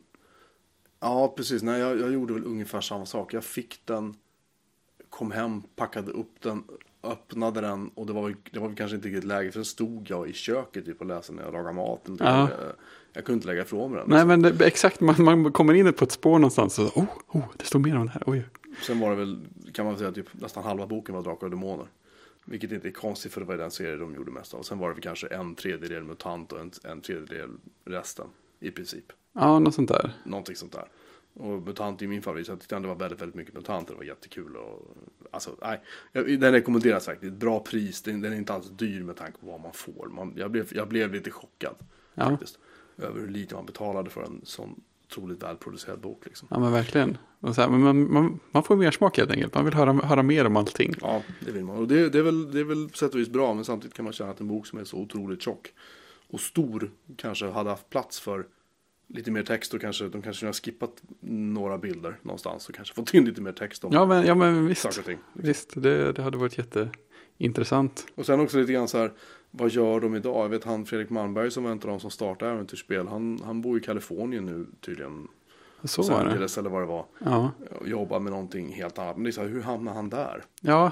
ja 1.00 1.34
precis, 1.36 1.62
nej 1.62 1.80
jag, 1.80 2.00
jag 2.00 2.12
gjorde 2.12 2.34
väl 2.34 2.44
ungefär 2.44 2.80
samma 2.80 3.06
sak. 3.06 3.34
Jag 3.34 3.44
fick 3.44 3.80
den, 3.84 4.14
kom 5.10 5.30
hem, 5.30 5.62
packade 5.76 6.10
upp 6.10 6.40
den, 6.42 6.64
öppnade 7.02 7.60
den 7.60 7.88
och 7.88 8.06
det 8.06 8.12
var, 8.12 8.36
det 8.50 8.60
var 8.60 8.76
kanske 8.76 8.96
inte 8.96 9.08
riktigt 9.08 9.24
läge 9.24 9.50
för 9.50 9.58
den 9.58 9.64
stod 9.64 10.10
jag 10.10 10.28
i 10.28 10.32
köket 10.32 10.84
typ 10.84 11.00
och 11.00 11.06
läste 11.06 11.32
när 11.32 11.42
jag 11.42 11.52
lagade 11.52 11.72
maten. 11.72 12.16
Ja. 12.20 12.48
Jag, 13.12 13.24
kunde 13.24 13.36
inte 13.36 13.46
lägga 13.46 13.62
ifrån 13.62 13.90
mig 13.90 14.00
den. 14.00 14.10
Nej 14.10 14.26
men 14.26 14.42
det, 14.42 14.66
exakt, 14.66 15.00
man, 15.00 15.24
man 15.24 15.52
kommer 15.52 15.74
in 15.74 15.92
på 15.92 16.04
ett 16.04 16.12
spår 16.12 16.38
någonstans 16.38 16.78
och 16.78 16.96
oh, 16.96 17.04
oh, 17.28 17.44
det 17.56 17.64
står 17.64 17.78
mer 17.78 17.96
om 17.96 18.06
det 18.06 18.12
här. 18.12 18.22
Oj. 18.26 18.44
Sen 18.86 19.00
var 19.00 19.10
det 19.10 19.16
väl, 19.16 19.40
kan 19.72 19.86
man 19.86 19.98
säga, 19.98 20.12
typ 20.12 20.26
nästan 20.32 20.64
halva 20.64 20.86
boken 20.86 21.14
var 21.14 21.22
Drakar 21.22 21.46
och 21.46 21.50
Demoner. 21.50 21.86
Vilket 22.44 22.72
inte 22.72 22.88
är 22.88 22.92
konstigt 22.92 23.32
för 23.32 23.40
det 23.40 23.46
var 23.46 23.56
den 23.56 23.70
serie 23.70 23.96
de 23.96 24.14
gjorde 24.14 24.30
mest 24.30 24.54
av. 24.54 24.62
Sen 24.62 24.78
var 24.78 24.88
det 24.88 24.94
väl 24.94 25.02
kanske 25.02 25.26
en 25.26 25.54
tredjedel 25.54 26.02
MUTANT 26.02 26.52
och 26.52 26.60
en, 26.60 26.70
en 26.84 27.00
tredjedel 27.00 27.50
resten. 27.84 28.26
I 28.60 28.70
princip. 28.70 29.12
Ja, 29.32 29.58
något 29.58 29.74
sånt 29.74 29.88
där. 29.88 30.12
Någonting 30.24 30.56
sånt 30.56 30.72
där. 30.72 30.84
Och 31.34 31.62
MUTANT 31.62 32.02
är 32.02 32.06
min 32.06 32.22
favorit. 32.22 32.46
Så 32.46 32.52
jag 32.52 32.60
tyckte 32.60 32.78
det 32.78 32.88
var 32.88 32.94
väldigt, 32.94 33.20
väldigt 33.20 33.34
mycket 33.34 33.54
MUTANT. 33.54 33.88
Det 33.88 33.94
var 33.94 34.02
jättekul. 34.02 34.56
Och, 34.56 34.96
alltså, 35.30 35.56
nej. 35.62 35.80
Den 36.12 36.52
rekommenderas. 36.52 37.08
Ett 37.08 37.32
bra 37.32 37.60
pris. 37.60 38.02
Den, 38.02 38.20
den 38.20 38.32
är 38.32 38.36
inte 38.36 38.52
alls 38.52 38.70
dyr 38.70 39.02
med 39.02 39.16
tanke 39.16 39.38
på 39.38 39.46
vad 39.46 39.60
man 39.60 39.72
får. 39.72 40.08
Man, 40.12 40.34
jag, 40.36 40.50
blev, 40.50 40.68
jag 40.74 40.88
blev 40.88 41.12
lite 41.12 41.30
chockad. 41.30 41.74
Ja. 42.14 42.30
Faktiskt. 42.30 42.58
Över 43.02 43.20
hur 43.20 43.28
lite 43.28 43.54
man 43.54 43.66
betalade 43.66 44.10
för 44.10 44.22
en 44.22 44.40
sån 44.44 44.80
otroligt 45.06 45.42
välproducerad 45.42 46.00
bok. 46.00 46.24
Liksom. 46.24 46.48
Ja 46.50 46.58
men 46.58 46.72
verkligen. 46.72 47.18
Här, 47.56 47.68
man, 47.68 48.12
man, 48.12 48.40
man 48.50 48.62
får 48.62 48.76
mer 48.76 48.90
smak 48.90 49.18
helt 49.18 49.30
enkelt. 49.30 49.54
Man 49.54 49.64
vill 49.64 49.74
höra, 49.74 49.92
höra 49.92 50.22
mer 50.22 50.44
om 50.46 50.56
allting. 50.56 50.94
Ja, 51.00 51.22
det 51.40 51.52
vill 51.52 51.64
man. 51.64 51.76
Och 51.76 51.88
det, 51.88 52.08
det, 52.08 52.18
är 52.18 52.22
väl, 52.22 52.52
det 52.52 52.60
är 52.60 52.64
väl 52.64 52.88
på 52.88 52.96
sätt 52.96 53.14
och 53.14 53.20
vis 53.20 53.28
bra, 53.28 53.54
men 53.54 53.64
samtidigt 53.64 53.96
kan 53.96 54.04
man 54.04 54.12
känna 54.12 54.30
att 54.30 54.40
en 54.40 54.48
bok 54.48 54.66
som 54.66 54.78
är 54.78 54.84
så 54.84 54.96
otroligt 54.96 55.42
tjock 55.42 55.72
och 56.30 56.40
stor 56.40 56.90
kanske 57.16 57.50
hade 57.50 57.70
haft 57.70 57.90
plats 57.90 58.20
för 58.20 58.46
lite 59.06 59.30
mer 59.30 59.42
text 59.42 59.74
och 59.74 59.80
kanske 59.80 60.08
de 60.08 60.22
kanske 60.22 60.46
har 60.46 60.52
skippat 60.52 61.02
några 61.30 61.78
bilder 61.78 62.18
någonstans 62.22 62.68
och 62.68 62.74
kanske 62.74 62.94
fått 62.94 63.14
in 63.14 63.24
lite 63.24 63.40
mer 63.40 63.52
text 63.52 63.84
om 63.84 63.92
Ja 63.92 64.06
men, 64.06 64.26
ja, 64.26 64.34
men 64.34 64.66
visst. 64.66 64.82
saker 64.82 64.98
och 64.98 65.04
ting. 65.04 65.18
Visst, 65.32 65.72
det, 65.74 66.12
det 66.12 66.22
hade 66.22 66.38
varit 66.38 66.58
jätteintressant. 66.58 68.06
Och 68.14 68.26
sen 68.26 68.40
också 68.40 68.58
lite 68.58 68.72
grann 68.72 68.88
så 68.88 68.98
här, 68.98 69.12
vad 69.54 69.70
gör 69.70 70.00
de 70.00 70.14
idag? 70.14 70.44
Jag 70.44 70.48
vet 70.48 70.64
han 70.64 70.86
Fredrik 70.86 71.10
Malmberg 71.10 71.50
som 71.50 71.64
var 71.64 71.70
en 71.70 71.78
av 71.78 71.86
de 71.86 72.00
som 72.00 72.10
startade 72.10 72.50
äventyrsspel, 72.52 73.08
han, 73.08 73.40
han 73.44 73.60
bor 73.60 73.78
i 73.78 73.80
Kalifornien 73.80 74.46
nu 74.46 74.66
tydligen. 74.80 75.28
Så 75.84 76.02
var 76.02 76.24
det. 76.24 76.30
Angeles 76.30 76.58
eller 76.58 76.70
vad 76.70 76.82
det 76.82 76.86
var. 76.86 77.06
Ja. 77.18 77.50
Och 77.80 77.88
jobbar 77.88 78.20
med 78.20 78.32
någonting 78.32 78.72
helt 78.72 78.98
annat. 78.98 79.16
Men 79.16 79.24
det 79.24 79.30
är 79.30 79.32
så 79.32 79.40
här, 79.40 79.48
hur 79.48 79.62
hamnar 79.62 79.92
han 79.94 80.08
där? 80.10 80.44
Ja. 80.60 80.90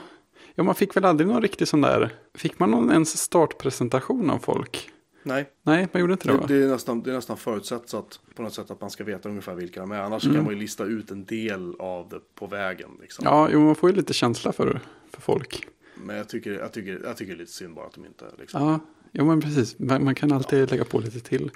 ja, 0.54 0.62
man 0.62 0.74
fick 0.74 0.96
väl 0.96 1.04
aldrig 1.04 1.28
någon 1.28 1.42
riktig 1.42 1.68
sån 1.68 1.80
där. 1.80 2.14
Fick 2.34 2.58
man 2.58 2.70
någon 2.70 2.90
ens 2.92 3.18
startpresentation 3.18 4.30
av 4.30 4.38
folk? 4.38 4.90
Nej, 5.22 5.50
Nej, 5.62 5.88
man 5.92 6.00
gjorde 6.00 6.12
inte 6.12 6.28
det 6.28 6.32
Det, 6.34 6.38
va? 6.38 6.44
det, 6.48 6.54
är 6.62 6.68
nästan, 6.68 7.02
det 7.02 7.10
är 7.10 7.14
nästan 7.14 7.36
förutsatt 7.36 7.94
att 7.94 8.20
på 8.34 8.42
något 8.42 8.54
sätt 8.54 8.70
att 8.70 8.80
man 8.80 8.90
ska 8.90 9.04
veta 9.04 9.28
ungefär 9.28 9.54
vilka 9.54 9.80
de 9.80 9.90
är. 9.90 10.00
Annars 10.00 10.24
Mm. 10.24 10.36
kan 10.36 10.44
man 10.44 10.54
ju 10.54 10.60
lista 10.60 10.84
ut 10.84 11.10
en 11.10 11.24
del 11.24 11.74
av 11.78 12.08
det 12.08 12.20
på 12.34 12.46
vägen. 12.46 12.90
Liksom. 13.00 13.24
Ja, 13.24 13.48
jo, 13.52 13.60
man 13.60 13.74
får 13.74 13.90
ju 13.90 13.96
lite 13.96 14.12
känsla 14.12 14.52
för, 14.52 14.80
för 15.10 15.20
folk. 15.20 15.66
Men 16.06 16.16
jag 16.16 16.28
tycker, 16.28 16.52
jag, 16.52 16.72
tycker, 16.72 17.00
jag 17.04 17.16
tycker 17.16 17.32
det 17.32 17.36
är 17.36 17.40
lite 17.40 17.52
synd 17.52 17.74
bara 17.74 17.86
att 17.86 17.94
de 17.94 18.06
inte 18.06 18.24
liksom. 18.38 18.62
Ja, 18.62 18.80
jo, 19.12 19.24
men 19.24 19.40
precis. 19.40 19.78
Man, 19.78 20.04
man 20.04 20.14
kan 20.14 20.32
alltid 20.32 20.70
lägga 20.70 20.84
på 20.84 20.98
lite 20.98 21.20
till. 21.20 21.50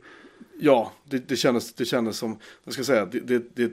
Ja, 0.59 0.93
det, 1.05 1.29
det, 1.29 1.37
kändes, 1.37 1.75
det 1.75 1.85
kändes 1.85 2.17
som, 2.17 2.39
jag 2.65 2.75
ska 2.75 2.85
säga, 2.85 3.07
det, 3.07 3.21
det, 3.21 3.57
det, 3.57 3.73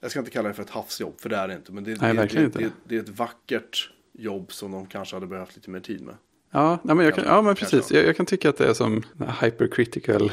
jag 0.00 0.10
ska 0.10 0.20
inte 0.20 0.30
kalla 0.30 0.48
det 0.48 0.54
för 0.54 0.62
ett 0.62 0.70
havsjobb, 0.70 1.20
för 1.20 1.28
det 1.28 1.36
är 1.36 1.48
det 1.48 1.54
inte. 1.54 1.72
Men 1.72 1.84
det, 1.84 2.00
Nej, 2.00 2.14
det, 2.14 2.20
verkligen 2.20 2.50
det, 2.50 2.62
inte. 2.62 2.76
det, 2.84 2.96
är 2.96 3.00
ett 3.00 3.08
vackert 3.08 3.90
jobb 4.12 4.52
som 4.52 4.72
de 4.72 4.86
kanske 4.86 5.16
hade 5.16 5.26
behövt 5.26 5.56
lite 5.56 5.70
mer 5.70 5.80
tid 5.80 6.00
med. 6.00 6.14
Ja, 6.50 6.78
nej, 6.82 6.96
men, 6.96 7.04
jag 7.04 7.14
kan, 7.14 7.24
ja 7.24 7.42
men 7.42 7.54
precis. 7.54 7.90
Jag, 7.90 8.06
jag 8.06 8.16
kan 8.16 8.26
tycka 8.26 8.48
att 8.48 8.56
det 8.56 8.66
är 8.66 8.74
som 8.74 9.02
hypercritical 9.40 10.32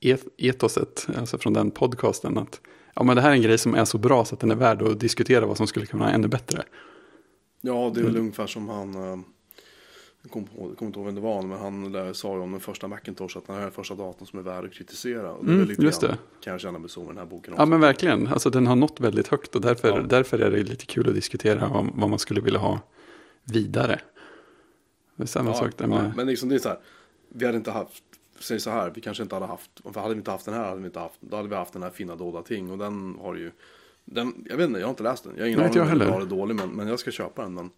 et, 0.00 0.24
etoset, 0.38 1.06
alltså 1.16 1.38
från 1.38 1.52
den 1.52 1.70
podcasten. 1.70 2.38
Att 2.38 2.60
ja, 2.94 3.02
men 3.02 3.16
det 3.16 3.22
här 3.22 3.30
är 3.30 3.34
en 3.34 3.42
grej 3.42 3.58
som 3.58 3.74
är 3.74 3.84
så 3.84 3.98
bra 3.98 4.24
så 4.24 4.34
att 4.34 4.40
den 4.40 4.50
är 4.50 4.56
värd 4.56 4.82
att 4.82 5.00
diskutera 5.00 5.46
vad 5.46 5.56
som 5.56 5.66
skulle 5.66 5.86
kunna 5.86 6.04
vara 6.04 6.14
ännu 6.14 6.28
bättre. 6.28 6.64
Ja, 7.64 7.90
det 7.94 8.00
är 8.00 8.02
Mm. 8.02 8.12
väl 8.12 8.20
ungefär 8.20 8.46
som 8.46 8.68
han, 8.68 8.94
eh, 8.94 9.18
jag 10.22 10.30
kommer 10.32 10.46
på- 10.46 10.68
jag 10.68 10.76
kommer 10.78 10.88
inte 10.88 10.98
ihåg 10.98 11.06
vem 11.06 11.14
det 11.14 11.20
var, 11.20 11.42
men 11.42 11.58
han 11.58 11.92
där 11.92 12.12
sa 12.12 12.34
ju 12.36 12.40
om 12.40 12.50
den 12.52 12.60
första 12.60 12.88
Macintosh 12.88 13.38
att 13.38 13.46
den 13.46 13.56
här 13.56 13.66
är 13.66 13.70
första 13.70 13.94
datorn 13.94 14.26
som 14.26 14.38
är 14.38 14.42
värd 14.42 14.64
att 14.64 14.72
kritisera. 14.72 15.32
Och 15.32 15.44
det 15.44 15.52
Mm, 15.52 15.68
lite 15.68 15.82
just 15.82 16.00
det. 16.00 16.18
kan 16.40 16.50
jag 16.52 16.60
känna 16.60 16.78
mig 16.78 16.88
så 16.90 17.00
med 17.00 17.08
den 17.08 17.18
här 17.18 17.24
boken 17.26 17.54
Ja 17.58 17.66
men 17.66 17.80
verkligen, 17.80 18.26
alltså 18.26 18.50
den 18.50 18.66
har 18.66 18.76
nått 18.76 19.00
väldigt 19.00 19.28
högt 19.28 19.54
och 19.54 19.60
därför, 19.60 19.88
Ja. 19.88 20.00
därför 20.02 20.38
är 20.38 20.50
det 20.50 20.62
lite 20.62 20.86
kul 20.86 21.08
att 21.08 21.14
diskutera 21.14 21.68
vad, 21.68 21.90
vad 21.94 22.10
man 22.10 22.18
skulle 22.18 22.40
vilja 22.40 22.58
ha 22.60 22.80
vidare. 23.44 24.00
Det 25.16 25.22
är 25.22 25.26
samma 25.26 25.50
Ja, 25.50 25.54
sak 25.54 25.76
där 25.76 25.84
ja, 25.88 26.02
med, 26.02 26.12
men 26.16 26.26
liksom 26.26 26.48
det 26.48 26.54
är 26.54 26.58
så 26.58 26.68
här, 26.68 26.78
vi 27.28 27.46
hade 27.46 27.58
inte 27.58 27.70
haft, 27.70 28.02
säg 28.40 28.60
så 28.60 28.70
här, 28.70 28.92
vi 28.94 29.00
kanske 29.00 29.22
inte 29.22 29.34
hade 29.36 29.46
haft, 29.46 29.70
för 29.92 30.00
hade 30.00 30.14
vi 30.14 30.18
inte 30.18 30.30
haft 30.30 30.44
den 30.44 30.54
här, 30.54 30.64
hade 30.68 30.80
vi 30.80 30.86
inte 30.86 31.00
haft, 31.00 31.20
då 31.20 31.36
hade 31.36 31.48
vi 31.48 31.54
haft 31.54 31.72
den 31.72 31.82
här 31.82 31.90
fina 31.90 32.16
dolda 32.16 32.42
ting 32.42 32.70
och 32.70 32.78
den 32.78 33.16
har 33.20 33.34
ju, 33.34 33.50
den, 34.04 34.46
jag 34.48 34.56
vet 34.56 34.68
inte, 34.68 34.80
jag 34.80 34.86
har 34.86 34.90
inte 34.90 35.02
läst 35.02 35.24
den, 35.24 35.32
jag 35.36 35.42
har 35.42 35.46
ingen 35.46 35.58
Nej, 35.58 35.68
inte 35.68 35.82
aning 35.82 35.92
om 35.92 35.98
den 35.98 36.08
är 36.08 36.10
bra 36.10 36.20
eller 36.20 36.30
dålig, 36.30 36.54
men, 36.56 36.70
men 36.70 36.88
jag 36.88 36.98
ska 36.98 37.10
köpa 37.10 37.42
den, 37.42 37.54
men 37.54 37.70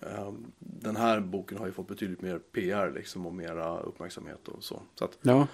ehm, 0.00 0.52
den 0.58 0.96
här 0.96 1.20
boken 1.20 1.58
har 1.58 1.66
ju 1.66 1.72
fått 1.72 1.88
betydligt 1.88 2.22
mer 2.22 2.38
PR 2.38 2.92
liksom 2.94 3.26
och 3.26 3.34
mera 3.34 3.80
uppmärksamhet 3.80 4.48
och 4.48 4.64
så. 4.64 4.82
Så 4.94 5.04
att 5.04 5.18
ja, 5.22 5.46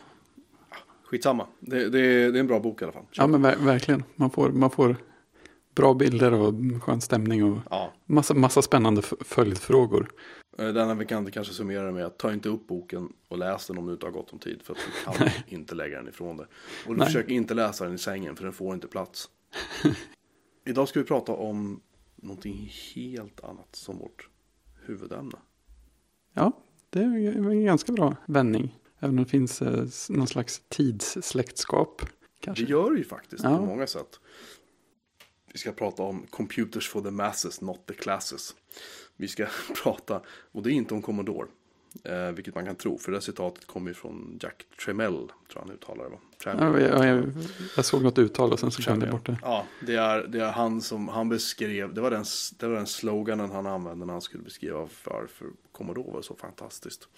skitsamma, 1.05 1.47
det, 1.61 1.89
det, 1.89 2.01
är, 2.01 2.33
det 2.33 2.39
är 2.39 2.41
en 2.41 2.47
bra 2.47 2.61
bok 2.61 2.83
i 2.83 2.85
alla 2.85 2.93
fall. 2.93 3.05
ja 3.13 3.27
men 3.27 3.43
ver, 3.43 3.57
verkligen, 3.57 4.05
man 4.17 4.31
får, 4.31 4.51
man 4.51 4.71
får 4.71 4.97
bra 5.75 5.95
bilder 5.95 6.33
och 6.33 6.55
skön 6.83 7.01
stämning 7.01 7.45
och 7.45 7.59
ja. 7.71 7.93
massa, 8.07 8.35
massa 8.35 8.63
spännande 8.63 9.03
följdfrågor. 9.21 10.09
Eh, 10.59 10.69
Den 10.69 10.89
här 10.89 10.95
vi 10.95 11.07
kan 11.07 11.31
kanske 11.31 11.55
summera 11.55 11.87
det 11.87 11.93
med 11.93 12.05
att 12.07 12.19
ta 12.19 12.33
inte 12.33 12.49
upp 12.49 12.67
boken 12.67 13.13
och 13.29 13.39
läs 13.39 13.67
den 13.67 13.79
om 13.79 13.87
du 13.87 13.93
inte 13.93 14.07
har 14.07 14.11
gott 14.11 14.33
om 14.33 14.39
tid. 14.39 14.61
För 14.63 14.73
att 14.73 14.79
du 14.79 15.13
kan 15.19 15.29
inte 15.47 15.75
lägga 15.75 15.97
den 15.97 16.09
ifrån 16.09 16.37
dig. 16.37 16.47
Och 16.87 16.97
Nej. 16.97 17.07
försök 17.07 17.29
inte 17.29 17.55
läsa 17.55 17.85
den 17.85 17.95
i 17.95 17.99
sängen 17.99 18.37
för 18.37 18.45
den 18.45 18.53
får 18.53 18.75
inte 18.75 18.89
plats. 18.89 19.29
Idag 20.65 20.89
ska 20.89 21.01
vi 21.01 21.07
prata 21.07 21.33
om 21.33 21.81
någonting 22.17 22.73
helt 22.95 23.45
annat 23.45 23.77
som 23.77 23.99
vårt 23.99 24.29
huvudämne. 24.87 25.39
Ja, 26.33 26.53
det 26.91 26.99
är 26.99 27.05
en 27.51 27.65
ganska 27.65 27.93
bra 27.93 28.17
vändning. 28.27 28.79
Även 28.99 29.19
om 29.19 29.25
det 29.25 29.31
finns 29.31 29.63
eh, 29.63 29.87
någon 30.09 30.27
slags 30.27 30.63
tidssläktskap. 30.69 32.03
Kanske. 32.41 32.65
Det 32.65 32.71
gör 32.71 32.91
det 32.91 32.99
ju 32.99 33.05
faktiskt 33.05 33.45
Ja. 33.45 33.57
på 33.59 33.65
många 33.67 33.87
sätt. 33.87 34.21
Vi 35.53 35.59
ska 35.59 35.73
prata 35.73 36.03
om 36.03 36.27
computers 36.31 36.89
for 36.89 37.01
the 37.01 37.11
masses, 37.11 37.61
not 37.61 37.87
the 37.87 37.95
classes. 37.95 38.55
Vi 39.17 39.29
ska 39.29 39.47
prata, 39.83 40.23
och 40.53 40.63
det 40.63 40.71
är 40.71 40.73
inte 40.73 40.95
om 40.95 41.03
Commodore. 41.03 41.49
Eh, 42.05 42.31
vilket 42.33 42.55
man 42.55 42.65
kan 42.67 42.77
tro, 42.77 42.99
för 42.99 43.13
det 43.13 43.21
citatet 43.21 43.65
kommer 43.67 43.91
ju 43.91 43.95
från 43.95 44.39
Jack 44.43 44.67
Tremell, 44.85 45.29
tror 45.53 45.61
han 45.63 45.71
uttalar 45.71 46.05
det 46.05 46.11
va? 46.11 46.19
Ja, 46.45 46.81
jag, 46.81 47.07
jag, 47.07 47.25
jag 47.77 47.85
såg 47.85 48.03
något 48.03 48.19
uttal 48.19 48.53
och 48.53 48.59
sen 48.61 48.71
så 48.71 48.83
glömde 48.83 49.07
jag 49.07 49.13
bort 49.15 49.27
det. 49.27 49.39
Ja, 49.43 49.67
det 49.87 49.95
är, 49.95 50.27
det 50.27 50.41
är 50.41 50.53
han 50.53 50.81
som 50.83 51.09
han 51.09 51.29
beskrev, 51.29 51.95
det 51.95 52.01
var, 52.01 52.11
den, 52.11 52.25
det 52.59 52.67
var 52.69 52.77
den 52.77 52.87
sloganen 52.87 53.51
han 53.51 53.67
använde 53.67 54.07
när 54.07 54.13
han 54.13 54.21
skulle 54.23 54.43
beskriva 54.43 54.89
varför 55.05 55.47
Commodore 55.73 56.13
var 56.13 56.23
så 56.23 56.35
fantastiskt. 56.35 57.09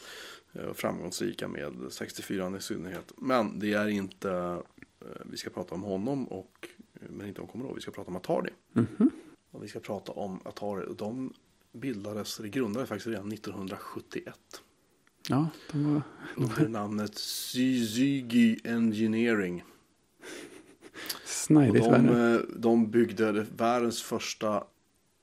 eh, 0.52 0.72
Framgångsrika 0.74 1.48
med 1.48 1.72
64 1.90 2.56
i 2.56 2.60
synnerhet. 2.60 3.12
Men 3.16 3.58
det 3.58 3.72
är 3.72 3.88
inte, 3.88 4.30
eh, 5.00 5.06
vi 5.24 5.36
ska 5.36 5.50
prata 5.50 5.74
om 5.74 5.82
honom 5.82 6.28
och, 6.28 6.68
eh, 6.94 7.00
men 7.10 7.26
inte 7.26 7.40
om 7.40 7.46
Commodore, 7.46 7.74
vi 7.74 7.80
ska 7.80 7.90
prata 7.90 8.10
om 8.10 8.16
Atari. 8.16 8.50
Mhm. 8.72 9.10
Och 9.50 9.64
vi 9.64 9.68
ska 9.68 9.80
prata 9.80 10.12
om 10.12 10.40
Atari, 10.44 10.86
och 10.86 10.96
de 10.96 11.32
bildades, 11.74 12.36
det 12.36 12.48
grundades 12.48 12.88
faktiskt 12.88 13.06
redan 13.06 13.32
1971. 13.32 14.34
Ja, 15.28 15.48
de 15.72 15.94
var, 15.94 16.02
Under 16.36 16.68
namnet 16.78 17.18
Suzuki 17.18 18.60
Engineering. 18.64 19.64
Och 21.14 21.28
snajdigt 21.28 21.84
de, 21.84 22.08
eh, 22.08 22.40
de 22.56 22.90
byggde 22.90 23.46
världens 23.56 24.02
första 24.02 24.64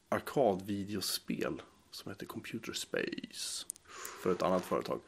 arkadvideospel 0.10 1.62
som 1.92 2.12
heter 2.12 2.26
Computer 2.26 2.74
Space 2.74 3.66
för 4.22 4.32
ett 4.32 4.42
annat 4.42 4.66
företag. 4.66 5.00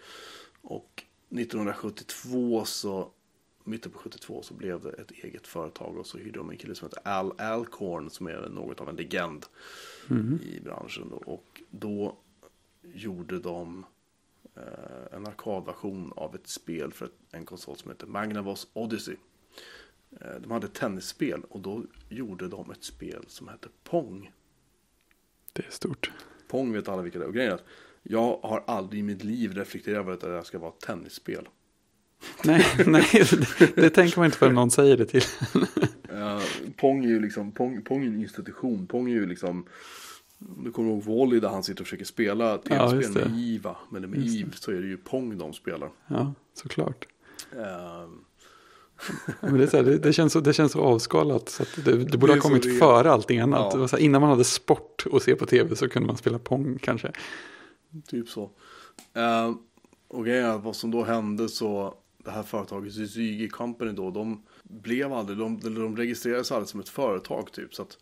Och 0.62 1.04
1972 1.30 2.66
så, 2.66 3.12
mitten 3.64 3.92
på 3.92 4.00
72 4.00 4.42
så 4.44 4.54
blev 4.54 4.82
det 4.82 4.92
ett 4.92 5.12
eget 5.12 5.48
företag 5.48 5.98
och 5.98 6.08
så 6.08 6.18
hyrde 6.18 6.40
de 6.40 6.50
en 6.50 6.58
kille 6.58 6.76
som 6.76 6.88
heter 6.88 7.08
Al 7.08 7.40
Alcorn 7.40 8.10
som 8.10 8.28
är 8.28 8.50
något 8.50 8.82
av 8.82 8.90
en 8.90 8.96
legend 8.96 9.46
i 10.44 10.60
branschen. 10.64 11.10
Då. 11.10 11.16
Och 11.16 11.62
då 11.70 12.18
gjorde 12.82 13.40
de 13.40 13.86
eh, 14.56 15.16
en 15.18 15.28
arkadversion 15.28 16.14
av 16.16 16.36
ett 16.36 16.48
spel 16.48 16.94
för 16.94 17.10
en 17.32 17.46
konsol 17.46 17.78
som 17.78 17.92
heter 17.92 18.08
Magnavox 18.08 18.68
Odyssey. 18.74 19.16
Eh, 20.22 20.36
De 20.42 20.52
hade 20.52 20.68
ett 20.68 20.74
tennisspel 20.74 21.44
och 21.50 21.60
då 21.60 21.86
gjorde 22.10 22.48
de 22.48 22.72
ett 22.72 22.84
spel 22.84 23.26
som 23.28 23.48
hette 23.48 23.68
Pong. 23.84 24.32
Det 25.54 25.66
är 25.66 25.72
stort. 25.72 26.12
Pong 26.48 26.74
vet 26.74 26.88
alla 26.90 27.02
vilka 27.02 27.20
det 27.20 27.26
är. 27.26 27.28
Och 27.28 27.34
grejen 27.34 27.52
är 27.52 27.56
att 27.56 27.66
jag 28.04 28.40
har 28.44 28.64
aldrig 28.68 29.00
i 29.00 29.04
mitt 29.04 29.24
liv 29.24 29.54
reflekterat 29.54 29.98
över 30.00 30.14
att 30.14 30.22
det 30.22 30.32
här 30.32 30.44
ska 30.44 30.60
vara 30.60 30.72
ett 30.72 30.80
tennisspel. 30.80 31.48
Nej, 32.44 32.66
nej 32.88 33.08
det, 33.60 33.76
det 33.76 33.90
tänker 33.90 34.18
man 34.18 34.26
inte 34.26 34.38
förrän 34.38 34.56
någon 34.56 34.72
säger 34.72 34.98
det 34.98 35.06
till. 35.06 35.24
Eh, 36.10 36.42
Pong 36.78 37.06
är 37.06 37.10
ju 37.10 37.20
liksom, 37.20 37.52
Pong, 37.52 37.82
Pong 37.82 38.04
är 38.04 38.08
en 38.08 38.22
institution. 38.22 38.88
Pong 38.88 39.10
är 39.10 39.14
ju 39.14 39.26
liksom, 39.26 39.66
om 40.58 40.64
du 40.64 40.72
kommer 40.72 40.90
ihåg 40.90 41.04
Wally 41.04 41.40
där 41.40 41.50
han 41.50 41.64
sitter 41.64 41.82
och 41.82 41.88
försöker 41.88 42.06
spela 42.06 42.58
tv-spel 42.58 43.14
det. 43.14 43.30
med 43.30 43.40
IVA. 43.40 43.76
Men 43.90 44.10
med 44.10 44.20
Just 44.20 44.36
IV 44.36 44.52
så 44.56 44.72
är 44.72 44.82
det 44.82 44.88
ju 44.88 44.98
Pong 44.98 45.38
de 45.38 45.54
spelar. 45.54 45.90
Ja, 46.08 46.34
såklart. 46.54 47.08
Eh, 47.52 48.08
Men 49.42 49.58
det, 49.58 49.74
här, 49.74 49.84
det, 49.84 49.98
det, 49.98 50.14
känns 50.14 50.34
så, 50.34 50.40
det 50.40 50.54
känns 50.54 50.72
så 50.72 50.82
avskalat. 50.82 51.50
Så 51.50 51.64
det, 51.86 52.04
det 52.04 52.18
borde 52.18 52.34
ha 52.34 52.40
kommit 52.40 52.64
det 52.64 52.70
före 52.70 53.12
allting 53.12 53.40
annat. 53.40 53.74
Ja. 53.74 53.88
Här, 53.92 53.98
innan 54.00 54.22
man 54.22 54.30
hade 54.30 54.44
sport 54.44 55.06
att 55.14 55.24
se 55.24 55.36
på 55.36 55.46
tv 55.46 55.76
så 55.76 55.90
kunde 55.90 56.08
man 56.08 56.18
spela 56.18 56.40
Pong 56.40 56.80
kanske. 56.82 57.12
Typ 58.08 58.30
så. 58.30 58.50
Eh, 59.14 59.52
och 60.08 60.28
att 60.28 60.64
vad 60.64 60.76
som 60.76 60.92
då 60.92 61.04
hände 61.04 61.50
så, 61.50 61.94
det 62.24 62.32
här 62.32 62.44
företaget 62.44 62.94
Zygi 62.94 63.50
Company 63.50 63.92
då, 63.92 64.12
de 64.12 64.44
blev 64.64 65.14
aldrig, 65.14 65.38
de, 65.38 65.60
de 65.60 65.98
registrerades 65.98 66.52
aldrig 66.52 66.70
som 66.70 66.80
ett 66.80 66.90
företag 66.90 67.52
typ. 67.52 67.76
Så 67.76 67.82
att 67.82 67.98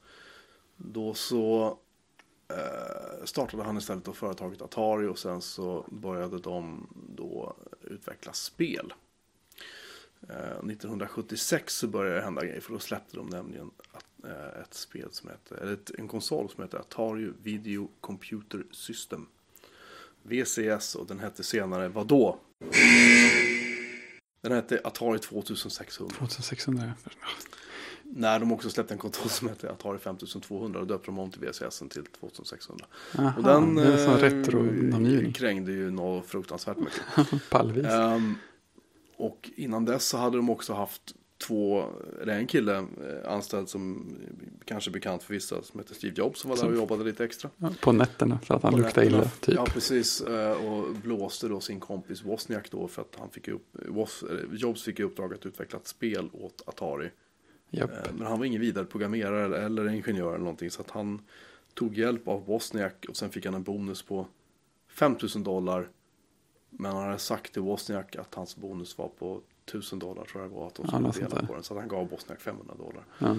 då 0.78 1.14
så 1.14 1.78
eh, 2.50 3.26
startade 3.26 3.64
han 3.64 3.78
istället 3.78 4.06
då 4.06 4.14
företaget 4.14 4.62
Atari 4.62 5.08
och 5.08 5.20
sen 5.20 5.42
så 5.42 5.86
började 5.92 6.40
de 6.40 6.88
då 7.16 7.56
utveckla 7.82 8.34
spel. 8.34 8.94
Eh, 10.30 10.36
1976 10.36 11.76
så 11.76 11.88
började 11.88 12.16
det 12.16 12.22
hända 12.22 12.46
grejer 12.46 12.62
för 12.62 12.74
då 12.74 12.80
släppte 12.80 13.18
de 13.18 13.30
nämligen 13.30 13.72
eh, 14.24 14.62
ett 14.62 14.74
spel 14.74 15.08
som 15.12 15.30
heter, 15.30 15.56
eller 15.56 15.74
ett, 15.74 15.92
en 15.98 16.08
konsol 16.08 16.50
som 16.50 16.64
heter 16.64 16.78
Atari 16.78 17.32
Video 17.44 17.90
Computer 18.02 18.64
System. 18.72 19.28
VCS 20.24 20.96
och 20.96 21.08
den 21.08 21.20
hette 21.20 21.44
senare 21.44 21.88
vadå? 21.88 22.40
Den 24.42 24.52
hette 24.52 24.82
Atari 24.84 25.20
2600. 25.20 26.16
2600. 26.18 26.94
När 28.04 28.40
de 28.40 28.52
också 28.52 28.70
släppte 28.70 28.94
en 28.94 28.98
konsol 28.98 29.30
som 29.30 29.48
hette 29.48 29.72
Atari 29.72 29.98
5200 30.00 30.80
och 30.80 30.88
döpte 30.88 31.06
de 31.06 31.20
om 31.20 31.32
till 31.32 31.42
VCS 31.42 31.80
till 31.90 32.06
2600. 32.20 32.86
Aha, 33.18 33.34
Och 33.38 33.44
den 33.44 33.76
det 33.76 33.84
är 33.84 34.08
eh, 34.08 34.18
retro-namngivning. 34.18 35.34
krängde 35.34 35.72
ju 35.72 35.92
något 35.92 36.26
fruktansvärt 36.26 36.78
mycket. 36.78 37.02
Pallvis. 37.50 37.86
Ehm, 37.86 38.36
och 39.18 39.50
innan 39.56 39.86
dess 39.86 40.06
så 40.08 40.18
hade 40.18 40.38
de 40.38 40.50
också 40.50 40.74
haft 40.74 41.02
två, 41.42 41.86
eller 42.22 42.34
en 42.34 42.48
kille 42.48 42.78
eh, 42.78 42.86
anställd 43.34 43.70
som 43.70 44.16
kanske 44.66 44.90
är 44.90 44.94
bekant 44.94 45.24
för 45.24 45.34
vissa 45.34 45.64
som 45.64 45.80
heter 45.80 45.96
Steve 45.96 46.14
Jobs 46.18 46.40
som 46.40 46.50
var 46.50 46.58
där 46.58 46.68
och 46.70 46.76
jobbade 46.76 47.04
lite 47.04 47.26
extra. 47.26 47.50
På 47.82 47.92
nätterna 47.92 48.40
för 48.40 48.56
att 48.56 48.64
han 48.64 48.72
På 48.72 48.78
luktade 48.78 49.06
nätterna. 49.06 49.22
illa. 49.24 49.32
Typ. 49.40 49.56
Ja, 49.56 49.66
precis. 49.66 50.22
eh, 50.22 50.52
Och 50.66 50.96
blåste 50.96 51.48
då 51.48 51.60
sin 51.60 51.80
kompis 51.80 52.24
Wozniak 52.24 52.72
då 52.72 52.88
för 52.88 53.02
att 53.02 53.16
han 53.20 53.30
fick 53.30 53.48
upp, 53.48 53.66
Woz, 53.88 54.24
Jobs 54.52 54.84
fick 54.84 55.00
i 55.00 55.04
uppdrag 55.04 55.34
att 55.34 55.46
utveckla 55.46 55.80
ett 55.80 55.88
spel 55.88 56.30
åt 56.34 56.62
Atari. 56.66 57.10
Japp. 57.70 57.92
Eh, 57.92 58.14
Men 58.18 58.28
han 58.28 58.40
var 58.40 58.46
ingen 58.46 58.62
vidare 58.62 58.86
programmerare 58.86 59.46
eller- 59.46 59.58
eller 59.66 59.88
ingenjör 59.90 60.30
eller 60.30 60.44
någonting 60.44 60.72
så 60.72 60.82
att 60.82 60.90
han 60.90 61.22
tog 61.74 61.98
hjälp 61.98 62.28
av 62.28 62.46
Wozniak 62.46 63.06
och 63.10 63.18
sen 63.18 63.30
fick 63.30 63.46
han 63.46 63.54
en 63.56 63.64
bonus 63.64 64.02
på 64.04 64.28
5000 64.90 65.44
dollar. 65.44 65.88
Men 66.70 66.92
han 66.92 67.04
hade 67.06 67.18
sagt 67.20 67.54
till 67.54 67.62
Wozniak 67.62 68.16
att 68.16 68.36
hans 68.36 68.56
bonus 68.56 68.98
var 68.98 69.08
på 69.08 69.42
1000 69.76 70.00
dollar 70.00 70.26
tror 70.26 70.44
jag 70.44 70.52
det 70.52 70.56
var 70.56 70.68
att 70.68 70.76
de 70.76 70.86
Ja, 70.86 70.88
skulle 70.92 71.14
sånt 71.14 71.30
dela 71.30 71.48
på 71.48 71.54
den. 71.54 71.64
Så 71.64 71.74
att 71.74 71.80
han 71.80 71.90
gav 71.90 72.10
Wozniak 72.10 72.42
500 72.42 72.76
dollar. 72.76 73.06
Ja. 73.20 73.36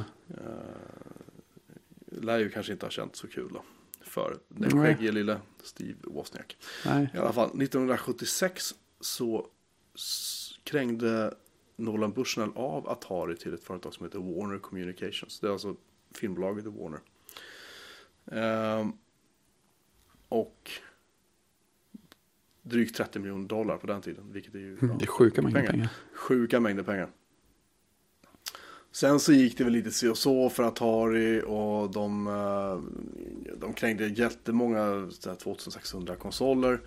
Lär 2.07 2.39
ju 2.39 2.51
kanske 2.51 2.73
inte 2.73 2.87
ha 2.87 2.91
känt 2.91 3.17
så 3.17 3.29
kul 3.29 3.51
då. 3.53 3.63
För 4.01 4.39
den 4.49 4.71
skäggige 4.71 5.13
lille 5.13 5.41
Steve 5.63 5.95
Wozniak. 6.03 6.57
Nej. 6.87 7.11
I 7.15 7.19
alla 7.19 7.33
fall 7.33 7.49
1976 7.49 8.75
så 9.01 9.47
krängde 10.65 11.35
Nolan 11.77 12.13
Bushnell 12.13 12.51
av 12.55 12.89
Atari 12.89 13.37
till 13.37 13.55
ett 13.55 13.65
företag 13.65 13.95
som 13.95 14.07
heter 14.07 14.19
Warner 14.19 14.59
Communications. 14.59 15.41
Det 15.41 15.47
är 15.47 15.53
alltså 15.53 15.77
filmbolaget 16.15 16.65
i 16.65 16.69
Warner. 16.69 17.01
Ehm, 18.27 18.93
och 20.29 20.71
drygt 22.63 22.97
30 22.97 23.19
miljoner 23.19 23.49
dollar 23.49 23.77
på 23.77 23.87
den 23.87 24.03
tiden, 24.03 24.25
vilket 24.33 24.55
är 24.55 24.59
ju 24.59 24.77
bra. 24.77 24.97
Det 24.99 25.05
är 25.05 25.07
sjuka 25.07 25.43
mängder 25.43 25.67
pengar. 25.67 25.89
Sjuka 26.15 26.61
mängder 26.61 26.83
pengar. 26.83 27.11
Sen 28.93 29.21
så 29.21 29.33
gick 29.33 29.59
det 29.59 29.65
väl 29.65 29.73
lite 29.73 29.91
si 29.91 30.09
och 30.09 30.19
så 30.19 30.51
för 30.51 30.63
Atari 30.63 31.43
och 31.47 31.91
de, 31.93 32.27
eh, 32.27 32.81
de 33.59 33.73
krängde 33.73 34.07
jättemånga 34.07 35.09
så 35.11 35.29
här 35.31 35.37
2600 35.37 36.17
konsoler. 36.17 36.81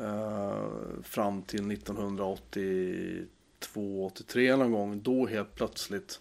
eh, 0.00 0.66
Fram 1.02 1.42
till 1.42 1.62
1982-83 1.66 4.56
någon 4.56 4.72
gång. 4.72 5.02
Då 5.02 5.26
helt 5.26 5.54
plötsligt. 5.54 6.20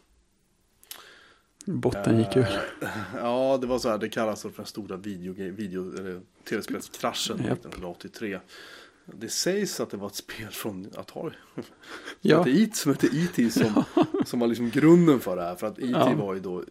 Botten 1.65 2.17
gick 2.19 2.35
ur. 2.37 2.41
eh, 2.81 2.89
Ja, 3.15 3.57
det 3.61 3.67
var 3.67 3.79
så 3.79 3.89
här. 3.89 3.97
Det 3.97 4.09
kallas 4.09 4.41
för 4.41 4.51
den 4.55 4.65
stora 4.65 4.97
video, 4.97 5.33
video, 5.33 5.97
eller 5.97 6.21
tv-spelskraschen 6.49 7.37
Japp. 7.37 7.51
1983. 7.51 8.39
Det 9.05 9.29
sägs 9.29 9.79
att 9.79 9.89
det 9.89 9.97
var 9.97 10.07
ett 10.07 10.15
spel 10.15 10.47
från 10.47 10.87
Atari. 10.97 11.33
Som 11.55 11.63
Ja, 12.21 12.37
hette 12.37 12.49
E.T. 12.51 12.71
som, 12.73 12.91
hette 12.91 13.07
E.T. 13.07 13.49
som, 13.51 13.83
som 14.25 14.39
var 14.39 14.47
liksom 14.47 14.69
grunden 14.69 15.19
för 15.19 15.35
det 15.35 15.41
här. 15.41 15.55
För 15.55 15.67
att 15.67 15.79
E.T. 15.79 15.87
Ja. 15.91 16.15
var 16.15 16.33
ju 16.33 16.39
då 16.39 16.63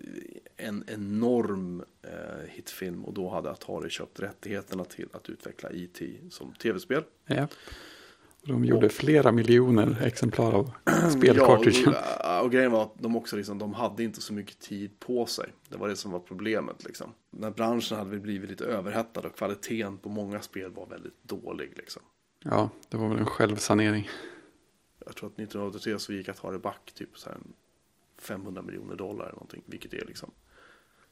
en 0.57 0.85
enorm 0.87 1.83
eh, 2.03 2.11
hitfilm. 2.49 3.05
Och 3.05 3.15
då 3.15 3.29
hade 3.31 3.51
Atari 3.51 3.91
köpt 3.91 4.21
rättigheterna 4.21 4.85
till 4.85 5.09
att 5.13 5.29
utveckla 5.29 5.71
E.T. 5.71 6.11
som 6.31 6.53
tv-spel. 6.53 7.03
ja. 7.27 7.49
De 8.43 8.65
gjorde 8.65 8.87
Och- 8.87 8.93
flera 8.93 9.33
miljoner 9.33 10.03
exemplar 10.03 10.53
av 10.53 10.73
Ja, 12.23 12.41
och, 12.43 12.53
grejen 12.53 12.73
var 12.73 12.83
att 12.83 12.95
de 12.99 13.17
också 13.17 13.37
liksom, 13.37 13.59
de 13.59 13.75
hade 13.75 14.05
inte 14.05 14.21
så 14.21 14.33
mycket 14.33 14.59
tid 14.59 14.99
på 14.99 15.27
sig. 15.27 15.53
Det 15.69 15.77
var 15.77 15.89
det 15.89 15.97
som 15.97 16.11
var 16.11 16.21
problemet 16.21 16.85
liksom. 16.85 17.15
När 17.31 17.51
branschen 17.51 17.99
hade 17.99 18.19
blivit 18.19 18.51
lite 18.51 18.65
överhettad 18.65 19.21
och 19.21 19.37
kvaliteten 19.37 19.99
på 19.99 20.09
många 20.09 20.41
spel 20.41 20.71
var 20.71 20.87
väldigt 20.87 21.23
dålig 21.23 21.73
liksom. 21.77 22.03
Ja, 22.45 22.71
det 22.89 22.97
var 22.97 23.09
väl 23.09 23.19
en 23.19 23.27
självsanering. 23.27 24.09
Jag 25.07 25.17
tror 25.17 25.29
att 25.29 25.39
1983 25.39 25.99
så 25.99 26.13
gick 26.13 26.29
Atari 26.29 26.59
back 26.59 26.93
typ 26.95 27.19
så 27.19 27.29
här 27.29 27.39
500 28.19 28.63
miljoner 28.63 28.97
dollar 28.97 29.25
eller 29.25 29.35
någonting. 29.35 29.63
Vilket 29.67 29.95
är 29.95 30.05
liksom 30.07 30.31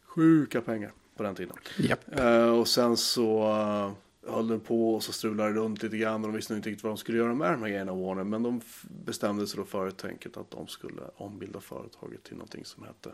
sjuka 0.03 0.61
pengar 0.61 0.93
på 1.17 1.23
den 1.23 1.35
tiden. 1.35 1.57
Japp. 1.79 2.19
Eh, 2.19 2.49
och 2.59 2.69
sen 2.69 2.97
så 2.97 3.53
uh, 3.53 3.93
höll 4.31 4.49
det 4.49 4.59
på 4.59 4.95
och 4.95 5.03
så 5.03 5.13
strulade 5.13 5.53
det 5.53 5.59
runt 5.59 5.83
lite 5.83 5.97
grann. 5.97 6.25
Och 6.25 6.29
de 6.31 6.37
visste 6.37 6.55
inte 6.55 6.69
riktigt 6.69 6.85
vad 6.85 6.91
de 6.93 6.97
skulle 6.97 7.19
göra 7.19 7.35
med 7.35 7.53
de 7.53 7.63
här 7.63 7.69
grejerna 7.69 7.95
Warner. 7.95 8.25
Men 8.25 8.43
de 8.43 8.61
bestämde 9.05 9.47
sig 9.47 9.57
då 9.59 9.65
för 9.65 9.91
tänket 9.91 10.37
att 10.37 10.51
de 10.51 10.67
skulle 10.69 11.03
ombilda 11.17 11.61
företaget 11.61 12.25
till 12.25 12.37
någonting 12.37 12.65
som 12.65 12.83
hette 12.83 13.11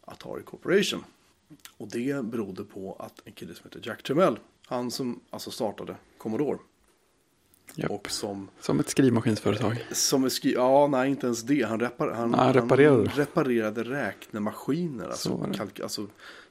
Atari 0.00 0.42
Corporation. 0.42 1.04
Och 1.76 1.88
det 1.88 2.24
berodde 2.24 2.64
på 2.64 2.96
att 2.98 3.20
en 3.24 3.32
kille 3.32 3.54
som 3.54 3.64
heter 3.64 3.80
Jack 3.88 4.02
Tramiel, 4.02 4.38
han 4.66 4.90
som 4.90 5.20
alltså 5.30 5.50
startade 5.50 5.96
Commodore. 6.18 6.58
Japp. 7.74 7.90
Och 7.90 8.10
som 8.10 8.48
Som 8.60 8.80
ett 8.80 8.88
skrivmaskinsföretag. 8.88 9.86
som 9.92 10.24
är 10.24 10.28
skri- 10.28 10.52
ja, 10.54 10.86
nej 10.86 11.10
inte 11.10 11.26
ens 11.26 11.42
det. 11.42 11.62
Han, 11.62 11.80
repar- 11.80 12.14
han, 12.14 12.30
Nej, 12.30 12.52
reparerade. 12.52 13.08
han 13.08 13.18
reparerade 13.18 13.84
räknemaskiner. 13.84 15.10
Så 15.12 15.44
Alltså, 15.44 15.82
alltså 15.82 16.06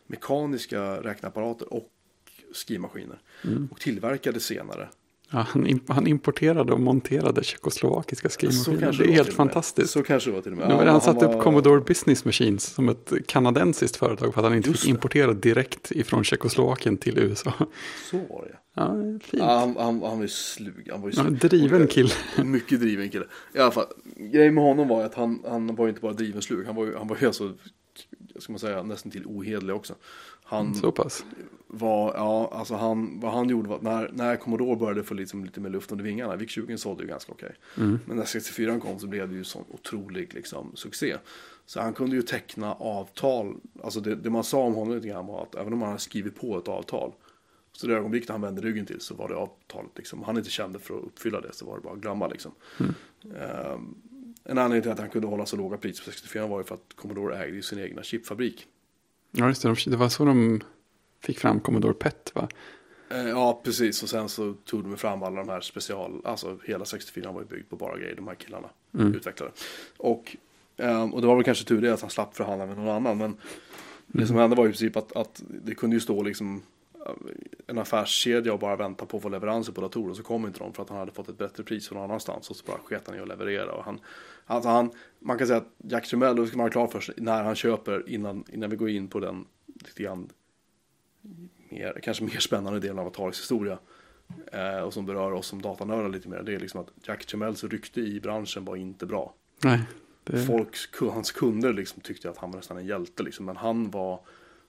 mekaniska 0.08 1.02
räkneapparater 1.02 1.74
och 1.74 1.90
skrivmaskiner. 2.54 3.22
Mm. 3.44 3.68
Och 3.72 3.80
tillverkade 3.80 4.40
senare. 4.40 4.90
Ja, 5.32 5.40
han, 5.50 5.80
han 5.88 6.08
importerade 6.08 6.74
och 6.74 6.80
monterade 6.80 7.44
tjeckoslovakiska 7.44 8.30
skrivmaskiner. 8.30 8.92
Det 8.98 9.04
är 9.04 9.12
helt 9.12 9.34
fantastiskt. 9.34 9.90
Så 9.94 10.04
kanske 10.04 10.30
det 10.30 10.36
var 10.36 10.42
till 10.42 10.52
och 10.52 10.58
med. 10.58 10.68
Ja, 10.72 10.92
han 10.92 11.02
satte 11.02 11.28
var- 11.28 11.36
upp 11.36 11.44
Commodore 11.44 11.82
Business 11.82 12.26
Machines 12.26 12.64
som 12.64 12.90
ett 12.90 13.14
kanadensiskt 13.28 13.96
företag 13.98 14.34
för 14.34 14.42
att 14.42 14.48
han 14.48 14.56
inte 14.58 14.70
Just 14.70 14.82
fick 14.82 14.90
importera 14.90 15.34
direkt 15.34 15.92
ifrån 15.92 16.24
Tjeckoslovakien 16.24 16.98
till 16.98 17.18
USA. 17.20 17.54
Så 18.12 18.18
var 18.18 18.46
det. 18.52 18.58
Ja, 18.76 18.96
fint. 19.24 19.44
Ja, 19.44 19.60
han, 19.60 19.76
han, 19.78 20.02
han 20.02 20.18
var 20.18 20.22
ju 20.22 20.28
slug. 20.28 20.88
Han 20.92 21.02
var 21.02 21.10
ju 21.10 21.16
Ja, 21.18 21.24
slug. 21.24 21.40
driven 21.40 21.84
Och, 21.84 21.90
kille. 21.90 22.10
Mycket 22.44 22.80
driven 22.80 23.10
kille. 23.10 23.26
I 23.56 23.60
alla 23.60 23.72
fall, 23.72 23.86
grejen 24.34 24.54
med 24.54 24.64
honom 24.64 24.88
var 24.88 25.04
att 25.04 25.16
han, 25.16 25.44
han 25.48 25.76
var 25.76 25.86
ju 25.86 25.90
inte 25.90 26.02
bara 26.02 26.14
driven 26.14 26.42
slug. 26.42 26.66
Han 26.66 26.76
var 26.76 26.86
ju, 26.86 26.96
han 26.98 27.08
var 27.08 27.18
ju 27.22 27.28
alltså, 27.28 27.54
ska 28.36 28.52
man 28.54 28.60
säga, 28.60 28.84
nästan 28.84 29.12
till 29.12 29.26
ohederlig 29.26 29.76
också. 29.76 29.96
Han, 30.44 30.76
Så 30.76 30.92
pass. 30.92 31.26
var, 31.68 32.14
ja, 32.16 32.50
alltså 32.54 32.76
han, 32.76 33.20
vad 33.20 33.32
han 33.34 33.50
gjorde 33.50 33.70
var 33.70 33.80
när, 33.82 34.10
när 34.14 34.36
Commodore 34.36 34.76
började 34.76 35.04
få 35.04 35.14
liksom 35.14 35.46
lite 35.46 35.60
mer 35.60 35.70
luft 35.70 35.92
under 35.92 36.06
vingarna, 36.06 36.36
VIC-20 36.36 36.78
sålde 36.78 37.04
ju 37.04 37.10
ganska 37.10 37.32
okej. 37.32 37.56
Mm. 37.78 38.00
Men 38.06 38.18
när 38.18 38.26
64 38.26 38.80
kom 38.80 39.00
så 39.00 39.08
blev 39.08 39.30
det 39.30 39.36
ju 39.36 39.44
sån 39.44 39.64
otrolig 39.70 40.34
liksom, 40.34 40.72
succé. 40.76 41.18
Så 41.66 41.82
han 41.82 41.94
kunde 41.94 42.16
ju 42.16 42.22
teckna 42.22 42.74
avtal, 42.74 43.56
alltså 43.84 44.00
det, 44.00 44.16
det 44.16 44.30
man 44.30 44.44
sa 44.44 44.58
om 44.62 44.74
honom 44.74 44.96
lite 44.96 45.08
grann 45.08 45.28
var 45.28 45.44
att 45.44 45.56
även 45.56 45.74
om 45.74 45.82
han 45.82 45.90
hade 45.90 46.02
skrivit 46.02 46.36
på 46.40 46.58
ett 46.58 46.68
avtal, 46.68 47.12
så 47.72 47.88
det 47.88 47.96
ögonblick 47.96 48.30
han 48.30 48.42
vände 48.42 48.62
ryggen 48.62 48.86
till 48.86 49.00
så 49.02 49.16
var 49.16 49.30
det 49.30 49.36
avtalet 49.36 49.92
liksom, 49.96 50.20
om 50.20 50.26
han 50.26 50.38
inte 50.38 50.50
kände 50.50 50.80
för 50.80 50.98
att 50.98 51.04
uppfylla 51.04 51.42
det 51.42 51.54
så 51.54 51.66
var 51.66 51.76
det 51.76 51.82
bara 51.82 51.94
att 51.94 52.00
glömma 52.02 52.28
liksom. 52.28 52.52
Ehm, 53.24 53.96
en 54.44 54.58
anledning 54.58 54.82
till 54.82 54.92
att 54.92 55.00
han 55.00 55.10
kunde 55.10 55.28
hålla 55.28 55.46
så 55.46 55.56
låga 55.58 55.78
priser 55.78 56.04
på 56.06 56.12
64 56.12 56.48
var 56.48 56.58
ju 56.60 56.64
för 56.64 56.76
att 56.76 56.94
Commodore 56.96 57.38
ägde 57.38 57.62
sin 57.64 57.80
egna 57.80 58.04
chipfabrik. 58.04 58.68
Ja, 59.32 59.48
just 59.48 59.62
det. 59.62 59.68
De- 59.86 59.90
Det 59.92 59.98
var 59.98 60.10
så 60.10 60.26
de 60.26 60.62
fick 61.24 61.40
fram 61.40 61.60
Commodore 61.60 61.94
PET, 61.94 62.32
va? 62.36 62.48
Eh, 63.10 63.28
Ja, 63.30 63.62
precis. 63.64 64.04
Och 64.04 64.10
sen 64.10 64.30
så 64.30 64.54
tog 64.54 64.84
de 64.84 64.98
fram 64.98 65.24
alla 65.24 65.36
de 65.44 65.50
här 65.50 65.62
special, 65.62 66.22
alltså 66.26 66.58
hela 66.66 66.86
64 66.86 67.32
var 67.32 67.42
ju 67.42 67.48
byggd 67.48 67.70
på 67.70 67.76
bara 67.76 67.98
grejer 67.98 68.16
de 68.16 68.28
här 68.28 68.36
killarna 68.36 68.70
utvecklade. 69.16 69.52
Och, 69.98 70.36
ehm, 70.78 71.14
och 71.14 71.22
det 71.22 71.28
var 71.28 71.36
väl 71.36 71.44
kanske 71.44 71.66
tur 71.66 71.82
det 71.82 71.94
att 71.94 72.02
han 72.02 72.10
slapp 72.10 72.36
förhandla 72.36 72.66
med 72.66 72.78
någon 72.78 72.88
annan. 72.90 73.18
Men 73.18 73.38
det 74.08 74.28
som 74.28 74.36
hände 74.36 74.56
var 74.56 74.66
i 74.66 74.70
princip 74.70 74.98
att, 74.98 75.16
att 75.18 75.44
det 75.48 75.76
kunde 75.76 75.96
ju 75.96 76.00
stå 76.00 76.24
liksom 76.24 76.62
en 77.68 77.78
affärskedja 77.78 78.54
och 78.54 78.60
bara 78.60 78.76
vänta 78.76 79.06
på 79.06 79.18
att 79.18 79.24
få 79.24 79.30
leveranser 79.30 79.74
på 79.74 79.82
datorer. 79.82 80.14
Så 80.14 80.24
kom 80.24 80.46
inte 80.46 80.60
de 80.60 80.74
för 80.74 80.84
att 80.84 80.90
han 80.90 80.98
hade 80.98 81.12
fått 81.12 81.30
ett 81.30 81.38
bättre 81.38 81.64
pris 81.64 81.88
från 81.88 81.98
någon 81.98 82.10
annanstans. 82.10 82.50
Och 82.50 82.56
så 82.56 82.66
bara 82.66 82.78
sket 82.78 83.08
han 83.08 83.16
i 83.16 83.20
att 83.20 83.28
leverera. 83.28 83.72
Och 83.74 83.84
han, 83.84 84.00
alltså 84.46 84.70
han, 84.70 84.92
man 85.20 85.38
kan 85.38 85.48
säga 85.48 85.58
att 85.58 85.74
Jack 85.78 86.08
Tramiel, 86.08 86.36
då 86.36 86.46
ska 86.46 86.58
man 86.58 86.66
ha 86.66 86.72
klart 86.72 86.92
för 86.92 87.00
sig 87.00 87.16
när 87.18 87.44
han 87.44 87.56
köper, 87.56 88.10
innan, 88.10 88.44
innan 88.54 88.70
vi 88.70 88.76
går 88.76 88.90
in 88.90 89.08
på 89.08 89.20
den 89.20 89.46
lite 89.68 90.04
grann 90.04 90.30
mer, 91.70 92.00
kanske 92.04 92.24
mer 92.24 92.40
spännande 92.40 92.80
delen 92.80 93.00
av 93.00 93.08
Ataris 93.08 93.40
historia. 93.40 93.80
Eh, 94.52 94.80
och 94.80 94.94
som 94.94 95.06
berör 95.06 95.32
oss 95.32 95.48
som 95.48 95.62
datanördar 95.62 96.10
lite 96.10 96.30
mer. 96.30 96.44
Det 96.44 96.56
är 96.56 96.60
liksom 96.60 96.82
att 96.82 97.08
Jack 97.08 97.26
Tramiels 97.26 97.64
rykte 97.64 98.02
i 98.02 98.20
branschen 98.20 98.66
var 98.66 98.76
inte 98.76 99.06
bra. 99.06 99.34
Nej. 99.64 99.82
Det, 100.24 100.46
Folks, 100.46 100.90
hans 101.00 101.32
kunder 101.32 101.74
liksom 101.74 102.02
tyckte 102.02 102.30
att 102.30 102.38
han 102.38 102.52
var 102.52 102.58
nästan 102.58 102.78
en 102.78 102.86
hjälte. 102.86 103.24
Liksom. 103.24 103.46
Men 103.46 103.58
han 103.58 103.92
var 103.92 104.20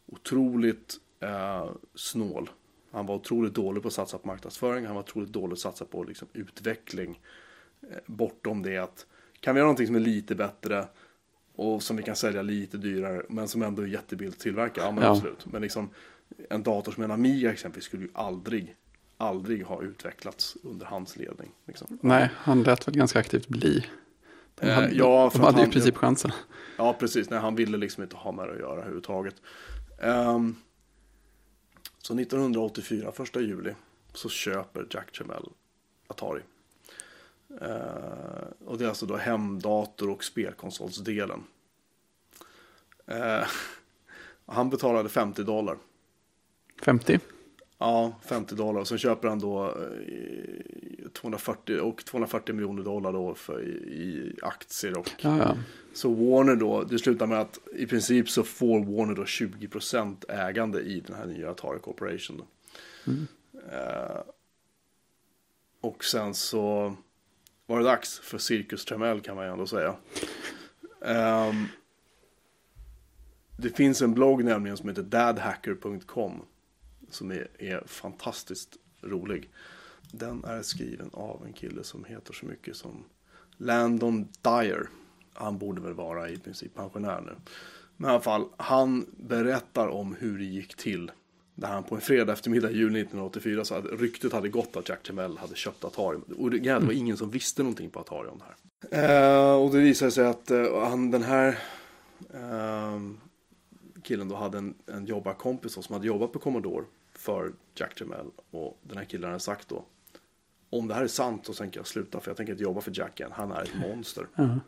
otroligt 0.07 0.97
eh, 1.25 1.71
snål. 1.95 2.51
Han 2.93 3.07
var 3.07 3.15
otroligt 3.15 3.55
dålig 3.55 3.83
på 3.83 3.89
att 3.89 3.95
satsa 3.95 4.19
på 4.19 4.27
marknadsföring. 4.27 4.87
Han 4.87 4.95
var 4.95 5.03
otroligt 5.03 5.33
dålig 5.33 5.53
att 5.53 5.59
satsa 5.59 5.85
på 5.85 6.05
liksom, 6.05 6.29
utveckling. 6.33 7.21
Eh, 7.91 7.97
bortom 8.07 8.63
det 8.63 8.79
att 8.79 9.07
kan 9.41 9.55
vi 9.55 9.59
göra 9.59 9.67
någonting 9.67 9.87
som 9.87 9.97
är 9.97 10.01
lite 10.01 10.35
bättre 10.35 10.85
och 11.57 11.83
som 11.83 11.97
vi 11.97 12.03
kan 12.03 12.17
sälja 12.17 12.43
lite 12.43 12.77
dyrare 12.77 13.23
men 13.29 13.49
som 13.49 13.63
ändå 13.63 13.83
är 13.83 13.87
jättebilligt 13.87 14.37
att 14.37 14.43
tillverka. 14.43 14.81
Ja 14.81 14.91
men 14.91 15.05
Ja. 15.05 15.11
absolut. 15.11 15.47
Men 15.47 15.63
liksom 15.63 15.91
en 16.51 16.63
dator 16.63 16.93
som 16.93 17.03
en 17.05 17.11
Amiga 17.11 17.53
exempelvis 17.53 17.85
skulle 17.85 18.03
ju 18.03 18.09
aldrig, 18.15 18.77
aldrig 19.17 19.65
ha 19.65 19.83
utvecklats 19.83 20.57
under 20.63 20.87
hans 20.87 21.17
ledning. 21.17 21.51
Liksom. 21.67 21.99
nej, 22.03 22.31
han 22.37 22.63
lät 22.63 22.89
väl 22.89 22.95
ganska 22.97 23.19
aktivt 23.19 23.49
bli. 23.49 23.87
De 24.55 24.67
Eh, 24.67 24.75
hade, 24.75 24.91
ja, 24.95 25.31
för 25.31 25.39
de 25.39 25.45
hade 25.45 25.59
i 25.59 25.63
han- 25.63 25.71
princip 25.71 25.97
chansen. 25.97 26.31
Ja, 26.79 26.93
precis. 26.99 27.31
Nej, 27.31 27.39
han 27.39 27.55
ville 27.55 27.77
liksom 27.77 28.03
inte 28.03 28.17
ha 28.17 28.33
med 28.33 28.49
det 28.49 28.53
att 28.53 28.59
göra 28.59 28.73
överhuvudtaget. 28.73 29.35
Ehm, 30.03 30.57
så 32.07 32.19
1984, 32.19 33.13
första 33.13 33.41
juli, 33.41 33.75
så 34.13 34.29
köper 34.29 34.87
Jack 34.91 35.17
Chamel 35.17 35.49
Atari. 36.07 36.43
Eh, 37.61 38.49
och 38.65 38.79
det 38.79 38.85
är 38.85 38.89
alltså 38.89 39.07
då 39.07 39.17
hemdator 39.17 40.11
och 40.11 40.25
spelkonsolsdelen. 40.25 41.45
Eh, 43.07 43.47
han 44.47 44.71
betalade 44.71 45.09
50 45.09 45.43
dollar. 45.43 45.79
50? 46.83 47.21
Ja, 47.79 48.15
50 48.23 48.55
dollar. 48.55 48.81
Och 48.81 48.89
sen 48.89 48.99
köper 48.99 49.29
han 49.29 49.39
då 49.39 49.65
eh, 49.67 51.09
240, 51.13 51.81
och 51.81 52.05
240 52.05 52.55
miljoner 52.55 52.83
dollar 52.83 53.13
då 53.13 53.35
för, 53.35 53.63
i, 53.63 53.71
i 53.71 54.37
aktier 54.43 54.99
och 54.99 55.11
Ja, 55.19 55.39
ja. 55.39 55.57
så 55.95 56.15
Warner 56.15 56.57
då, 56.57 56.83
det 56.83 56.99
slutar 56.99 57.27
med 57.27 57.41
att 57.41 57.59
i 57.77 57.87
princip 57.87 58.31
så 58.31 58.43
får 58.43 58.81
Warner 58.81 59.15
då 59.15 59.25
20% 59.25 60.31
ägande 60.31 60.81
i 60.81 61.01
den 61.01 61.17
här 61.17 61.27
nya 61.27 61.51
Atari 61.51 61.79
Corporation. 61.79 62.37
Då. 62.37 62.47
Eh, 63.73 64.21
och 65.81 66.05
sen 66.05 66.35
så 66.35 66.97
var 67.67 67.79
det 67.79 67.85
dags 67.85 68.19
för 68.19 68.39
Circus 68.39 68.85
Tramiel 68.85 69.21
kan 69.21 69.37
man 69.37 69.45
ju 69.45 69.53
ändå 69.53 69.67
säga. 69.67 69.95
Ehm, 71.05 71.67
det 73.57 73.71
finns 73.71 74.03
en 74.03 74.15
blogg 74.15 74.45
nämligen 74.45 74.77
som 74.77 74.89
heter 74.89 75.03
dadhacker.com 75.03 76.43
som 77.15 77.31
är, 77.31 77.49
är 77.59 77.83
fantastiskt 77.87 78.77
rolig. 79.01 79.51
Den 80.13 80.45
är 80.45 80.63
skriven 80.63 81.11
av 81.13 81.43
en 81.47 81.53
kille 81.53 81.85
som 81.85 82.05
heter 82.05 82.33
så 82.33 82.47
mycket 82.47 82.77
som 82.77 83.05
Landon 83.57 84.29
Dyer. 84.43 84.89
Han 85.33 85.59
borde 85.59 85.81
väl 85.81 85.95
vara 85.95 86.31
i 86.31 86.37
princip 86.37 86.75
pensionär 86.75 87.21
nu. 87.21 87.37
Men 87.97 88.11
i 88.11 88.13
alla 88.13 88.23
fall, 88.23 88.45
han 88.57 89.07
berättar 89.17 89.89
om 89.89 90.17
hur 90.19 90.39
det 90.39 90.45
gick 90.45 90.75
till. 90.75 91.11
Där 91.55 91.69
han 91.69 91.83
på 91.83 91.95
en 91.95 92.01
fredag 92.01 92.33
eftermiddag 92.33 92.71
i 92.71 92.77
juni 92.77 93.01
1984 93.01 93.65
sa 93.65 93.79
att 93.79 94.01
ryktet 94.01 94.33
hade 94.33 94.49
gått 94.49 94.77
att 94.77 94.89
Jack 94.89 95.03
Tremell 95.03 95.39
hade 95.39 95.55
köpt 95.55 95.85
Atari. 95.85 96.19
Och 96.39 96.51
det, 96.51 96.59
det 96.59 96.79
var 96.79 96.93
ingen 96.93 97.17
som 97.17 97.31
visste 97.31 97.63
någonting 97.63 97.91
på 97.91 98.01
Atari 98.01 98.29
om 98.29 98.39
det 98.39 98.45
här. 98.45 98.55
Eh, 98.91 99.63
och 99.63 99.73
det 99.73 99.79
visade 99.79 100.11
sig 100.11 100.27
att 100.27 100.51
eh, 100.51 100.89
han, 100.89 101.11
den 101.11 101.23
här 101.23 101.59
eh, 102.35 103.01
killen 104.03 104.29
då 104.29 104.37
hade 104.37 104.59
en, 104.59 104.75
en 104.87 105.07
jobbarkompis 105.07 105.73
som 105.73 105.93
hade 105.93 106.07
jobbat 106.07 106.33
på 106.33 106.39
Commodore 106.39 106.85
för 107.25 107.53
Jack 107.75 107.95
Tramiel. 107.95 108.27
Och 108.51 108.79
den 108.83 108.99
här 108.99 109.05
killen 109.05 109.31
hade 109.31 109.41
sagt 109.41 109.69
då 109.69 109.85
om 110.71 110.89
det 110.89 110.95
här 110.95 111.03
är 111.03 111.09
sant 111.09 111.47
så 111.47 111.53
tänker 111.55 111.79
jag 111.81 111.87
sluta 111.87 112.21
för 112.21 112.31
jag 112.31 112.37
tänker 112.37 112.53
inte 112.53 112.63
jobba 112.63 112.81
för 112.81 112.93
Jack 112.95 113.21
igen. 113.21 113.33
Han 113.35 113.53
är 113.53 113.63
ett 113.63 113.75
monster. 113.75 114.27
Ja. 114.37 114.59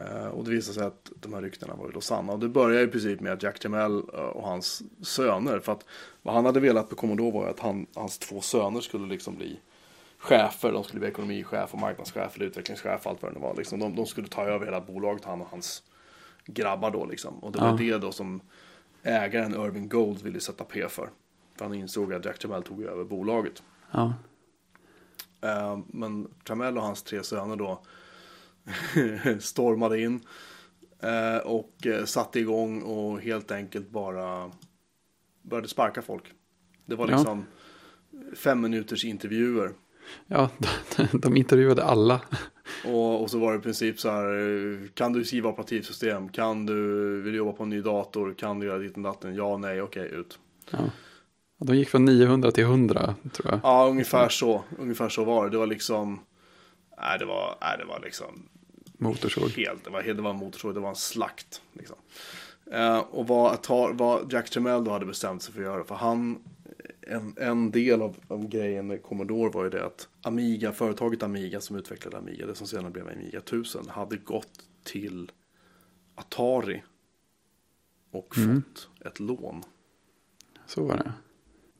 Eh, 0.00 0.26
och 0.26 0.44
det 0.44 0.50
visade 0.50 0.74
sig 0.74 0.84
att 0.86 1.12
de 1.20 1.34
här 1.34 1.42
ryktena 1.42 1.74
var 1.74 1.86
ju 1.86 1.92
då 1.92 2.00
sanna. 2.00 2.32
Och 2.32 2.38
det 2.38 2.48
började 2.48 2.84
i 2.84 2.88
princip 2.88 3.20
med 3.20 3.32
att 3.32 3.42
Jack 3.42 3.58
Tramiel 3.58 3.98
eh, 4.14 4.20
och 4.20 4.42
hans 4.48 4.82
söner. 5.02 5.60
För 5.60 5.72
att 5.72 5.84
vad 6.22 6.34
han 6.34 6.44
hade 6.46 6.60
velat 6.60 6.88
på 6.88 6.94
Commodore 6.96 7.32
var 7.32 7.46
att 7.48 7.60
han, 7.60 7.86
hans 7.94 8.18
två 8.18 8.40
söner 8.40 8.80
skulle 8.80 9.06
liksom 9.06 9.36
bli 9.36 9.60
chefer. 10.18 10.72
De 10.72 10.84
skulle 10.84 11.00
bli 11.00 11.08
ekonomichef 11.08 11.72
och 11.74 11.78
marknadschef 11.80 12.36
eller 12.36 12.46
utvecklingschef. 12.46 13.06
Allt 13.06 13.22
vad 13.22 13.34
det 13.34 13.40
var. 13.40 13.54
Liksom, 13.56 13.78
de, 13.80 13.96
de 13.96 14.06
skulle 14.06 14.28
ta 14.28 14.44
över 14.44 14.64
hela 14.66 14.80
bolaget, 14.80 15.24
han 15.24 15.40
och 15.40 15.48
hans 15.50 15.82
grabbar 16.46 16.90
då 16.90 17.06
liksom. 17.06 17.38
Och 17.38 17.52
det 17.52 17.58
var 17.58 17.68
Ja. 17.68 17.76
det 17.76 17.98
då 17.98 18.12
som 18.12 18.40
ägaren 19.02 19.54
Irving 19.54 19.88
Gold 19.88 20.22
ville 20.22 20.40
sätta 20.40 20.64
P 20.64 20.88
för. 20.88 21.10
För 21.56 21.64
han 21.64 21.74
insåg 21.74 22.12
att 22.14 22.24
Jack 22.24 22.38
Tramiel 22.38 22.62
tog 22.62 22.82
över 22.82 23.04
bolaget. 23.04 23.62
ja. 23.90 24.14
Eh, 25.40 25.78
men 25.86 26.28
Tramell 26.46 26.76
och 26.76 26.82
hans 26.84 27.02
tre 27.02 27.22
söner 27.22 27.56
då 27.56 27.82
stormade 29.40 30.00
in 30.00 30.20
eh, 31.00 31.36
och 31.36 31.86
eh, 31.86 32.04
satte 32.04 32.40
igång 32.40 32.82
och 32.82 33.20
helt 33.20 33.50
enkelt 33.50 33.90
bara 33.90 34.50
började 35.42 35.68
sparka 35.68 36.02
folk. 36.02 36.24
Det 36.86 36.94
var 36.94 37.08
Ja. 37.08 37.16
liksom 37.16 37.44
fem 38.36 38.60
minuters 38.60 39.04
intervjuer. 39.04 39.72
Ja, 40.26 40.50
de 41.12 41.36
intervjuade 41.36 41.84
alla. 41.84 42.20
Och, 42.84 43.22
och 43.22 43.30
så 43.30 43.38
var 43.38 43.52
det 43.52 43.58
i 43.58 43.62
princip 43.62 44.00
så 44.00 44.10
här, 44.10 44.24
eh, 44.24 44.88
kan 44.94 45.12
du 45.12 45.24
skriva 45.24 45.50
operativsystem? 45.50 46.28
Kan 46.28 46.66
du, 46.66 47.20
vill 47.22 47.34
jobba 47.34 47.52
på 47.52 47.62
en 47.62 47.70
ny 47.70 47.80
dator? 47.80 48.34
Kan 48.38 48.60
du 48.60 48.66
göra 48.66 48.78
ditt 48.78 48.96
och 48.96 49.02
datten? 49.02 49.34
Ja, 49.34 49.56
nej, 49.56 49.82
okej, 49.82 50.08
ut. 50.12 50.38
Ja. 50.70 50.78
De 51.58 51.76
gick 51.76 51.88
från 51.88 52.04
900 52.04 52.52
till 52.52 52.64
100 52.64 53.14
tror 53.32 53.50
jag. 53.50 53.60
Ja, 53.62 53.86
ungefär 53.90 54.28
så. 54.28 54.62
Ungefär 54.78 55.08
så 55.08 55.24
var 55.24 55.44
det. 55.44 55.50
Det 55.50 55.58
var 55.58 55.66
liksom, 55.66 56.20
nej, 57.00 57.18
det 57.18 57.24
var, 57.24 57.56
nej, 57.60 57.78
det 57.78 57.84
var 57.84 58.00
liksom 58.04 58.48
Motorsåg. 58.98 59.50
helt, 59.50 59.84
det 59.84 59.90
var, 59.90 60.02
det 60.02 60.22
var 60.22 60.30
en 60.30 60.36
motorsåg, 60.36 60.74
det 60.74 60.80
var 60.80 60.88
en 60.88 60.96
slakt. 60.96 61.62
Liksom. 61.72 61.96
Eh, 62.72 62.98
och 62.98 63.26
vad, 63.26 63.58
vad 63.92 64.32
Jack 64.32 64.50
Tramiel 64.50 64.84
då 64.84 64.90
hade 64.90 65.06
bestämt 65.06 65.42
sig 65.42 65.54
för 65.54 65.60
att 65.60 65.66
göra, 65.66 65.84
för 65.84 65.94
han, 65.94 66.38
en, 67.06 67.34
en 67.38 67.70
del 67.70 68.02
av, 68.02 68.16
av 68.28 68.48
grejen 68.48 68.86
med 68.86 69.02
Commodore 69.02 69.50
var 69.50 69.64
ju 69.64 69.70
det 69.70 69.86
att 69.86 70.08
Amiga, 70.22 70.72
företaget 70.72 71.22
Amiga 71.22 71.60
som 71.60 71.76
utvecklade 71.76 72.18
Amiga, 72.18 72.46
det 72.46 72.54
som 72.54 72.66
senare 72.66 72.90
blev 72.90 73.08
Amiga 73.08 73.38
1000, 73.38 73.88
hade 73.88 74.16
gått 74.16 74.68
till 74.84 75.30
Atari 76.14 76.82
och 78.10 78.34
fått 78.36 78.88
ett 79.06 79.20
lån. 79.20 79.62
Så 80.66 80.84
var 80.84 80.96
det. 80.96 81.12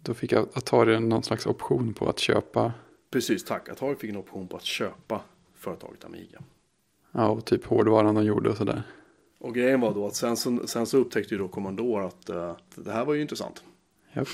Då 0.02 0.14
fick 0.14 0.32
Atari 0.32 1.00
någon 1.00 1.22
slags 1.22 1.46
option 1.46 1.94
på 1.94 2.08
att 2.08 2.18
köpa. 2.18 2.72
Precis, 3.10 3.44
tack. 3.44 3.68
Atari 3.68 3.96
fick 3.96 4.10
en 4.10 4.16
option 4.16 4.48
på 4.48 4.56
att 4.56 4.64
köpa 4.64 5.20
företaget 5.54 6.04
Amiga. 6.04 6.42
Ja, 7.12 7.28
och 7.28 7.44
typ 7.44 7.64
hårdvaran 7.64 8.14
de 8.14 8.24
gjorde 8.24 8.50
och 8.50 8.56
sådär. 8.56 8.82
Och 9.38 9.54
grejen 9.54 9.80
var 9.80 9.94
då 9.94 10.06
att 10.06 10.14
sen 10.14 10.36
så, 10.36 10.66
sen 10.66 10.86
så 10.86 10.98
upptäckte 10.98 11.34
ju 11.34 11.38
då 11.38 11.48
Commodore 11.48 12.06
att 12.06 12.28
eh, 12.28 12.56
det 12.74 12.92
här 12.92 13.04
var 13.04 13.14
ju 13.14 13.22
intressant. 13.22 13.64
Japp. 14.12 14.28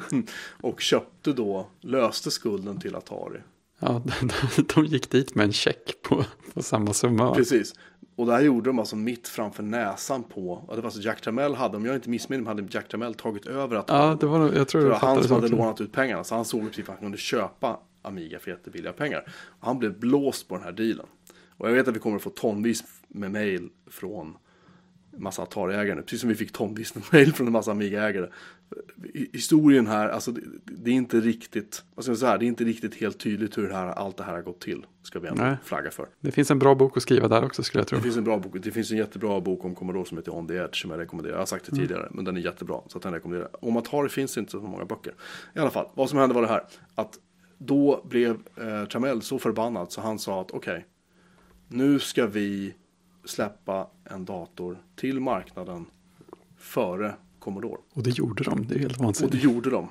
och 0.60 0.80
köpte 0.80 1.32
då, 1.32 1.66
löste 1.80 2.30
skulden 2.30 2.80
till 2.80 2.94
Atari. 2.96 3.38
Ja, 3.78 4.02
de, 4.56 4.62
de 4.74 4.84
gick 4.84 5.10
dit 5.10 5.34
med 5.34 5.44
en 5.44 5.52
check 5.52 6.02
på, 6.02 6.24
på 6.54 6.62
samma 6.62 6.92
summa. 6.92 7.34
Precis. 7.34 7.74
Och 8.16 8.26
det 8.26 8.32
här 8.32 8.40
gjorde 8.42 8.68
de 8.70 8.78
alltså 8.78 8.96
mitt 8.96 9.28
framför 9.28 9.62
näsan 9.62 10.22
på, 10.22 10.64
ja, 10.68 10.74
det 10.74 10.80
var 10.80 10.86
alltså 10.86 11.00
Jack 11.00 11.20
Tramiel 11.20 11.54
hade, 11.54 11.76
om 11.76 11.84
jag 11.86 11.94
inte 11.94 12.10
missminner 12.10 12.44
mig, 12.44 12.54
hade 12.54 12.68
Jack 12.70 12.88
Tramiel 12.88 13.14
tagit 13.14 13.46
över 13.46 13.76
Atari. 13.76 13.98
Ja, 14.08 14.16
det 14.20 14.26
var 14.26 14.38
nog- 14.38 14.54
jag 14.54 14.68
tror 14.68 14.80
det 14.80 14.86
jag 14.86 15.00
var 15.00 15.08
han 15.08 15.24
som 15.24 15.32
hade 15.34 15.48
lånat 15.48 15.80
ut 15.80 15.92
pengarna, 15.92 16.24
så 16.24 16.34
han 16.34 16.44
såg 16.44 16.60
i 16.60 16.64
princip 16.64 16.84
att 16.88 16.94
han 16.94 17.02
kunde 17.02 17.18
köpa 17.18 17.78
Amiga 18.02 18.38
för 18.38 18.50
jättebilliga 18.50 18.92
pengar. 18.92 19.24
Och 19.60 19.66
han 19.66 19.78
blev 19.78 19.98
blåst 19.98 20.48
på 20.48 20.54
den 20.54 20.64
här 20.64 20.72
dealen. 20.72 21.06
Och 21.58 21.68
jag 21.68 21.74
vet 21.74 21.88
att 21.88 21.94
vi 21.96 21.98
kommer 21.98 22.16
att 22.16 22.22
få 22.22 22.30
tonvis 22.30 22.84
med 23.08 23.30
mail 23.30 23.68
från 23.90 24.36
massa 25.16 25.42
Atari-ägare 25.42 25.94
nu, 25.94 26.02
precis 26.02 26.20
som 26.20 26.28
vi 26.28 26.34
fick 26.34 26.52
tonvis 26.52 26.94
med 26.94 27.04
mail 27.12 27.32
från 27.34 27.46
en 27.46 27.52
massa 27.52 27.70
Amiga-ägare. 27.70 28.28
Historien 29.32 29.86
här, 29.86 30.08
alltså 30.08 30.32
det, 30.32 30.40
det 30.64 30.90
är 30.90 30.94
inte 30.94 31.20
riktigt, 31.20 31.74
ska 31.98 32.10
jag 32.10 32.18
säga, 32.18 32.38
det 32.38 32.44
är 32.44 32.46
inte 32.46 32.64
riktigt 32.64 32.94
helt 32.94 33.18
tydligt 33.18 33.58
hur 33.58 33.68
det 33.68 33.74
här, 33.74 33.86
allt 33.86 34.16
det 34.16 34.24
här 34.24 34.32
har 34.32 34.42
gått 34.42 34.60
till. 34.60 34.86
Ska 35.02 35.20
vi 35.20 35.28
ändå 35.28 35.42
Nej. 35.42 35.56
flagga 35.64 35.90
för. 35.90 36.08
Det 36.20 36.32
finns 36.32 36.50
en 36.50 36.58
bra 36.58 36.74
bok 36.74 36.96
att 36.96 37.02
skriva 37.02 37.28
där 37.28 37.44
också 37.44 37.62
skulle 37.62 37.80
jag 37.80 37.88
tro. 37.88 37.96
Det 37.96 38.02
finns 38.02 38.16
en 38.16 38.24
bra 38.24 38.38
bok, 38.38 38.56
det 38.62 38.70
finns 38.70 38.90
en 38.90 38.96
jättebra 38.98 39.40
bok 39.40 39.64
om 39.64 39.74
Commodore 39.74 40.06
som 40.06 40.18
heter 40.18 40.34
On 40.34 40.48
the 40.48 40.54
Edge 40.54 40.82
som 40.82 40.90
jag 40.90 41.00
rekommenderar. 41.00 41.34
Jag 41.34 41.40
har 41.40 41.46
sagt 41.46 41.66
det 41.70 41.76
tidigare, 41.76 42.08
men 42.10 42.24
den 42.24 42.36
är 42.36 42.40
jättebra. 42.40 42.80
Så 42.86 42.98
att 42.98 43.02
den 43.02 43.12
rekommenderar. 43.12 43.64
Om 43.64 43.76
Atari 43.76 44.08
finns 44.08 44.38
inte 44.38 44.50
så 44.50 44.60
många 44.60 44.84
böcker. 44.84 45.14
I 45.54 45.58
alla 45.58 45.70
fall, 45.70 45.88
vad 45.94 46.10
som 46.10 46.18
hände 46.18 46.34
var 46.34 46.42
det 46.42 46.48
här. 46.48 46.62
Att 46.94 47.18
då 47.58 48.06
blev 48.08 48.38
eh, 48.56 48.84
Tramell 48.84 49.22
så 49.22 49.38
förbannad 49.38 49.92
så 49.92 50.00
han 50.00 50.18
sa 50.18 50.40
att 50.40 50.50
okej, 50.50 50.86
nu 51.68 51.98
ska 51.98 52.26
vi 52.26 52.74
släppa 53.24 53.86
en 54.04 54.24
dator 54.24 54.78
till 54.96 55.20
marknaden 55.20 55.86
före 56.58 57.14
Commodore. 57.46 57.80
Och 57.92 58.02
det 58.02 58.10
gjorde 58.18 58.44
de, 58.44 58.66
det 58.66 58.74
är 58.74 58.78
helt 58.78 58.92
Och 58.92 58.98
det 58.98 59.04
vansinnigt. 59.04 59.44
gjorde 59.44 59.70
de. 59.70 59.88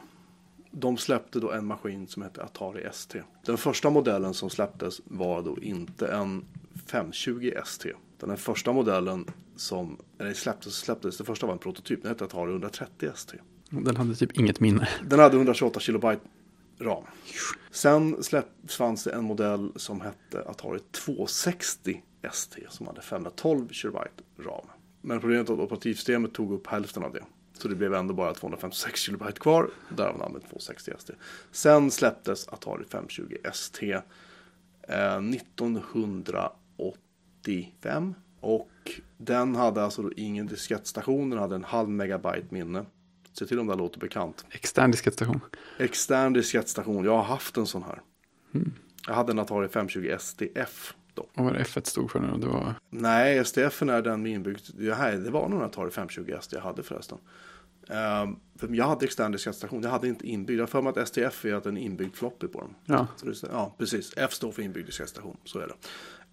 De 0.71 0.97
släppte 0.97 1.39
då 1.39 1.51
en 1.51 1.65
maskin 1.65 2.07
som 2.07 2.21
hette 2.23 2.43
Atari 2.43 2.83
ST. 2.83 3.21
Den 3.45 3.57
första 3.57 3.89
modellen 3.89 4.33
som 4.33 4.49
släpptes 4.49 5.01
var 5.05 5.41
då 5.41 5.57
inte 5.61 6.07
en 6.07 6.45
520 6.85 7.51
ST. 7.63 7.89
Den 8.19 8.37
första 8.37 8.73
modellen 8.73 9.25
som 9.55 9.97
eller 10.19 10.33
släpptes, 10.33 10.75
släpptes, 10.75 11.17
det 11.17 11.23
första 11.23 11.45
var 11.45 11.53
en 11.53 11.59
prototyp, 11.59 12.01
den 12.01 12.09
hette 12.09 12.23
Atari 12.23 12.51
130 12.51 13.09
ST. 13.13 13.37
Den 13.69 13.95
hade 13.95 14.15
typ 14.15 14.31
inget 14.39 14.59
minne. 14.59 14.87
Den 15.03 15.19
hade 15.19 15.35
128 15.35 15.79
kilobyte 15.79 16.21
ram. 16.79 17.03
Sen 17.71 18.23
släpp, 18.23 18.47
fanns 18.67 19.03
det 19.03 19.11
en 19.11 19.23
modell 19.23 19.71
som 19.75 20.01
hette 20.01 20.49
Atari 20.49 20.79
260 20.91 22.01
ST 22.31 22.61
som 22.69 22.87
hade 22.87 23.01
512 23.01 23.69
kilobyte 23.69 24.23
ram. 24.39 24.65
Men 25.01 25.19
problemet 25.19 25.49
var 25.49 25.55
att 25.55 25.61
operativsystemet 25.61 26.33
tog 26.33 26.53
upp 26.53 26.67
hälften 26.67 27.03
av 27.03 27.13
det. 27.13 27.23
Så 27.65 27.69
det 27.69 27.75
blev 27.75 27.93
ändå 27.93 28.13
bara 28.13 28.33
256 28.33 28.99
kilobyte 28.99 29.39
kvar. 29.39 29.69
Därav 29.89 30.17
namnet 30.17 30.43
260 30.49 30.91
ST. 30.97 31.13
Sen 31.51 31.91
släpptes 31.91 32.47
Atari 32.47 32.83
520 32.83 33.35
ST 33.43 33.91
eh, 33.91 34.01
1985. 35.17 38.13
Och 38.39 38.69
den 39.17 39.55
hade 39.55 39.83
alltså 39.83 40.11
ingen 40.15 40.47
diskettstation. 40.47 41.29
Den 41.29 41.39
hade 41.39 41.55
en 41.55 41.63
halv 41.63 41.89
megabyte 41.89 42.47
minne. 42.49 42.85
Se 43.33 43.45
till 43.45 43.59
om 43.59 43.67
det 43.67 43.73
här 43.73 43.77
låter 43.77 43.99
bekant. 43.99 44.45
Extern 44.51 44.91
diskettstation. 44.91 45.39
Extern 45.79 46.33
diskettstation. 46.33 47.05
Jag 47.05 47.15
har 47.15 47.23
haft 47.23 47.57
en 47.57 47.67
sån 47.67 47.83
här. 47.83 48.01
Jag 49.07 49.13
hade 49.13 49.31
en 49.31 49.39
Atari 49.39 49.67
520 49.67 50.15
STF 50.19 50.93
då. 51.13 51.21
Och 51.21 51.45
vad 51.45 51.53
det 51.53 51.63
F1 51.63 51.87
stod 51.87 52.11
för 52.11 52.19
nu? 52.19 52.37
Det 52.37 52.47
var... 52.47 52.73
Nej, 52.89 53.45
STF 53.45 53.81
är 53.81 54.01
den 54.01 54.23
med 54.23 54.31
inbyggt. 54.31 54.69
Det, 54.73 54.93
här, 54.93 55.11
det 55.11 55.31
var 55.31 55.49
nog 55.49 55.59
en 55.59 55.65
Atari 55.65 55.91
520 55.91 56.33
ST 56.39 56.55
jag 56.55 56.63
hade 56.63 56.83
förresten. 56.83 57.17
Ehm, 57.89 58.35
för 58.59 58.75
jag 58.75 58.85
hade 58.85 59.05
extern 59.05 59.31
diskettstation. 59.31 59.83
Jag 59.83 59.89
hade 59.89 60.07
inte 60.07 60.27
inbyggd. 60.27 60.59
Jag 60.59 60.63
har 60.63 60.67
för 60.67 60.81
mig 60.81 60.89
att 60.89 61.07
STF 61.07 61.45
är 61.45 61.53
att 61.53 61.65
en 61.65 61.77
inbyggd 61.77 62.15
floppy 62.15 62.47
på 62.47 62.61
den. 62.61 62.75
Ja, 62.85 63.07
det, 63.23 63.47
ja, 63.51 63.75
precis. 63.77 64.13
F 64.17 64.33
står 64.33 64.51
för 64.51 64.61
inbyggd 64.61 64.85
diskettstation. 64.85 65.37
Så 65.43 65.59
är 65.59 65.67
det. 65.67 65.73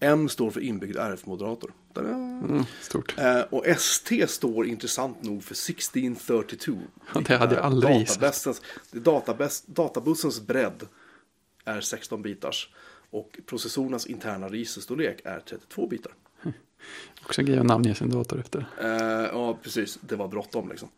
M 0.01 0.29
står 0.29 0.51
för 0.51 0.61
inbyggd 0.61 0.97
RF-moderator. 0.97 1.73
Mm, 1.97 2.65
stort. 2.81 3.19
Eh, 3.19 3.41
och 3.41 3.67
ST 3.67 4.27
står 4.27 4.67
intressant 4.67 5.23
nog 5.23 5.45
för 5.45 5.55
1632. 5.55 6.79
Ja, 7.15 7.21
det 7.27 7.37
hade 7.37 7.55
jag 7.55 7.65
aldrig 7.65 7.97
gissat. 7.97 8.63
Databussens, 8.91 9.65
databussens 9.67 10.41
bredd 10.41 10.87
är 11.65 11.81
16 11.81 12.23
bitars. 12.23 12.69
Och 13.11 13.39
processorernas 13.47 14.07
interna 14.07 14.49
registerstorlek 14.49 15.21
är 15.25 15.41
32 15.41 15.87
bitar. 15.87 16.13
Också 17.23 17.41
en 17.41 17.47
grej 17.47 17.59
att 17.59 17.67
namnge 17.67 17.95
sin 17.95 18.11
dator 18.11 18.41
efter. 18.41 18.67
Eh, 18.81 19.29
ja, 19.33 19.59
precis. 19.63 19.99
Det 20.01 20.17
var 20.17 20.29
bråttom 20.29 20.69
liksom. 20.69 20.89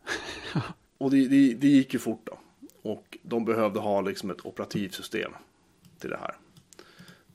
Och 0.97 1.11
det, 1.11 1.27
det, 1.27 1.53
det 1.53 1.67
gick 1.67 1.93
ju 1.93 1.99
fort 1.99 2.21
då. 2.23 2.39
Och 2.81 3.17
de 3.23 3.45
behövde 3.45 3.79
ha 3.79 4.01
liksom 4.01 4.29
ett 4.29 4.45
operativsystem 4.45 5.31
till 5.99 6.09
det 6.09 6.17
här. 6.17 6.35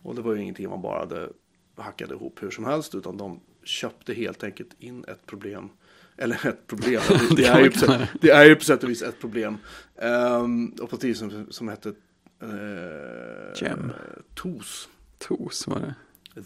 Och 0.02 0.14
det 0.14 0.22
var 0.22 0.34
ju 0.34 0.42
ingenting 0.42 0.68
man 0.68 0.82
bara 0.82 0.98
hade 0.98 1.28
hackade 1.76 2.14
ihop 2.14 2.42
hur 2.42 2.50
som 2.50 2.64
helst. 2.64 2.94
Utan 2.94 3.16
de 3.16 3.40
köpte 3.64 4.14
helt 4.14 4.44
enkelt 4.44 4.70
in 4.78 5.04
ett 5.08 5.26
problem. 5.26 5.68
Eller 6.16 6.46
ett 6.46 6.66
problem. 6.66 7.02
Det, 7.36 7.44
är, 7.44 7.60
ju 7.60 7.70
på 7.70 8.06
det 8.20 8.30
är 8.30 8.44
ju 8.44 8.56
på 8.56 8.64
sätt 8.64 8.82
och 8.82 8.90
vis 8.90 9.02
ett 9.02 9.20
problem. 9.20 9.58
Um, 9.96 10.74
operativ 10.80 11.14
som, 11.14 11.46
som 11.50 11.68
hette 11.68 11.88
uh, 11.88 13.54
Gem. 13.60 13.92
TOS. 14.34 14.88
TOS 15.18 15.66
var 15.66 15.80
det. 15.80 15.94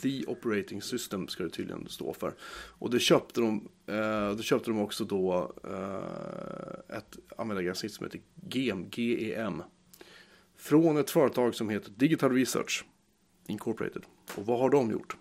The 0.02 0.24
Operating 0.26 0.82
System 0.82 1.28
ska 1.28 1.42
det 1.42 1.50
tydligen 1.50 1.88
stå 1.88 2.14
för. 2.14 2.34
Och 2.78 2.90
det 2.90 2.98
köpte 2.98 3.40
de, 3.40 3.68
eh, 3.86 4.30
det 4.36 4.42
köpte 4.42 4.70
de 4.70 4.80
också 4.80 5.04
då 5.04 5.52
eh, 5.64 6.96
ett 6.96 7.18
användargränssnitt 7.36 7.92
som 7.92 8.06
heter 8.06 8.20
GEM, 8.50 8.86
GEM. 8.90 9.62
Från 10.56 10.96
ett 10.96 11.10
företag 11.10 11.54
som 11.54 11.68
heter 11.68 11.90
Digital 11.96 12.32
Research 12.32 12.84
Incorporated. 13.46 14.02
Och 14.34 14.46
vad 14.46 14.58
har 14.58 14.70
de 14.70 14.90
gjort? 14.90 15.16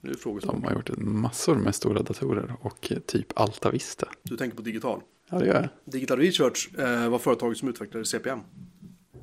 Nu 0.00 0.10
är. 0.10 0.46
De 0.46 0.64
har 0.64 0.72
gjort 0.72 0.90
massor 0.96 1.54
med 1.54 1.74
stora 1.74 2.02
datorer 2.02 2.56
och 2.60 2.92
typ 3.06 3.26
Alta 3.40 3.70
Vista. 3.70 4.08
Du 4.22 4.36
tänker 4.36 4.56
på 4.56 4.62
digital. 4.62 5.00
Ja, 5.30 5.38
det 5.38 5.46
gör 5.46 5.54
jag. 5.54 5.92
Digital 5.92 6.18
Research 6.18 6.70
eh, 6.78 7.08
var 7.08 7.18
företaget 7.18 7.58
som 7.58 7.68
utvecklade 7.68 8.04
CPM. 8.04 8.40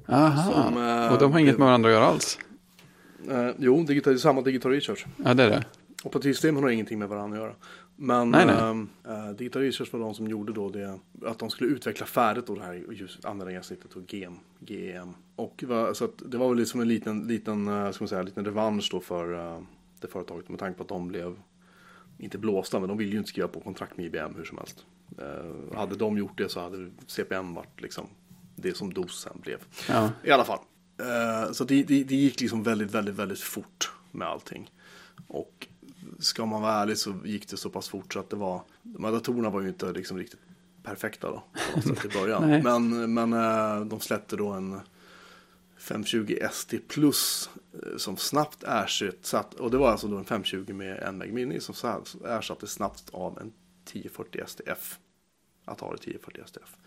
Aha, 0.07 0.51
Som, 0.51 0.77
eh, 0.77 1.13
och 1.13 1.19
de 1.19 1.31
har 1.31 1.39
inget 1.39 1.57
med 1.57 1.65
varandra 1.67 1.89
att 1.89 1.93
göra 1.93 2.05
alls. 2.05 2.39
Eh, 3.29 3.49
jo, 3.57 3.83
digital, 3.83 4.19
samma 4.19 4.41
Digital 4.41 4.71
Research. 4.71 5.05
Ja, 5.23 5.33
det 5.33 5.43
är 5.43 5.49
det. 5.49 5.65
Operativsystemen 6.03 6.63
har 6.63 6.69
ingenting 6.69 6.99
med 6.99 7.09
varandra 7.09 7.37
att 7.37 7.43
göra. 7.43 7.55
Men 7.95 8.31
Nej, 8.31 8.45
nej. 8.45 8.55
ehm, 8.55 8.89
eh, 9.07 9.29
Digital 9.29 9.61
Research 9.61 9.93
var 9.93 9.99
de 9.99 10.13
som 10.13 10.27
gjorde 10.27 10.53
då 10.53 10.69
det, 10.69 10.99
att 11.25 11.39
de 11.39 11.49
skulle 11.49 11.69
utveckla 11.69 12.05
färdigt 12.05 12.47
då 12.47 12.55
det 12.55 12.61
här 12.63 12.83
just 12.91 13.25
användargränssnittet 13.25 13.93
och 13.93 14.13
GEM, 14.13 14.33
GEM. 14.59 15.13
Och 15.35 15.53
det 15.59 15.65
var, 15.65 15.93
så 15.93 16.05
att 16.05 16.21
det 16.25 16.37
var 16.37 16.49
väl 16.49 16.57
liksom 16.57 16.81
en 16.81 16.87
liten, 16.87 17.27
liten, 17.27 17.67
eh, 17.67 17.91
ska 17.91 18.03
man 18.03 18.07
säga, 18.09 18.21
liten 18.21 18.45
revansch 18.45 18.89
då 18.91 18.99
för 18.99 19.33
eh, 19.33 19.61
det 20.01 20.07
företaget 20.07 20.49
med 20.49 20.59
tanke 20.59 20.77
på 20.77 20.83
att 20.83 20.89
de 20.89 21.07
blev, 21.07 21.35
inte 22.17 22.37
blåsta, 22.37 22.79
men 22.79 22.89
de 22.89 22.97
ville 22.97 23.11
ju 23.11 23.17
inte 23.17 23.29
skriva 23.29 23.47
på 23.47 23.59
kontrakt 23.59 23.97
med 23.97 24.05
IBM 24.05 24.35
hur 24.35 24.43
som 24.45 24.57
helst. 24.57 24.85
Eh, 25.17 25.77
hade 25.77 25.95
de 25.95 26.17
gjort 26.17 26.37
det 26.37 26.49
så 26.49 26.59
hade 26.59 26.91
CPM 27.07 27.53
varit 27.53 27.81
liksom 27.81 28.07
det 28.55 28.77
som 28.77 28.93
DOS 28.93 29.21
sen 29.21 29.39
blev. 29.41 29.57
Ja, 29.89 30.09
I 30.23 30.31
alla 30.31 30.43
fall. 30.43 30.59
Eh, 30.97 31.51
så 31.51 31.63
det, 31.63 31.83
det, 31.83 32.03
det 32.03 32.15
gick 32.15 32.41
liksom 32.41 32.63
väldigt, 32.63 32.91
väldigt, 32.91 33.15
väldigt 33.15 33.39
fort 33.39 33.91
med 34.11 34.27
allting. 34.27 34.71
Och 35.27 35.67
ska 36.19 36.45
man 36.45 36.61
vara 36.61 36.73
ärlig 36.73 36.97
så 36.97 37.15
gick 37.25 37.49
det 37.49 37.57
så 37.57 37.69
pass 37.69 37.89
fort 37.89 38.13
så 38.13 38.19
att 38.19 38.29
det 38.29 38.35
var, 38.35 38.61
de 38.83 39.03
här 39.03 39.11
datorerna 39.11 39.49
var 39.49 39.61
ju 39.61 39.67
inte 39.67 39.91
liksom 39.91 40.17
riktigt 40.17 40.39
perfekta 40.83 41.27
då, 41.31 41.43
i 42.05 42.07
början. 42.19 42.49
Men 42.63 43.13
men 43.13 43.33
eh, 43.33 43.85
de 43.85 43.99
släppte 43.99 44.35
då 44.35 44.47
en 44.47 44.79
520 45.77 46.37
ST 46.41 46.79
Plus 46.87 47.49
eh, 47.73 47.97
som 47.97 48.17
snabbt 48.17 48.63
ersatt, 48.63 49.53
och 49.53 49.71
det 49.71 49.77
var 49.77 49.91
alltså 49.91 50.07
då 50.07 50.17
en 50.17 50.25
520 50.25 50.73
med 50.73 51.03
en 51.03 51.17
meg 51.17 51.33
mini 51.33 51.59
som 51.59 52.03
ersatte 52.25 52.67
snabbt 52.67 53.09
av 53.11 53.39
en 53.39 53.53
1040 53.89 54.41
STF. 54.47 54.99
Atari 55.65 55.95
1040 55.95 56.43
STF. 56.45 56.77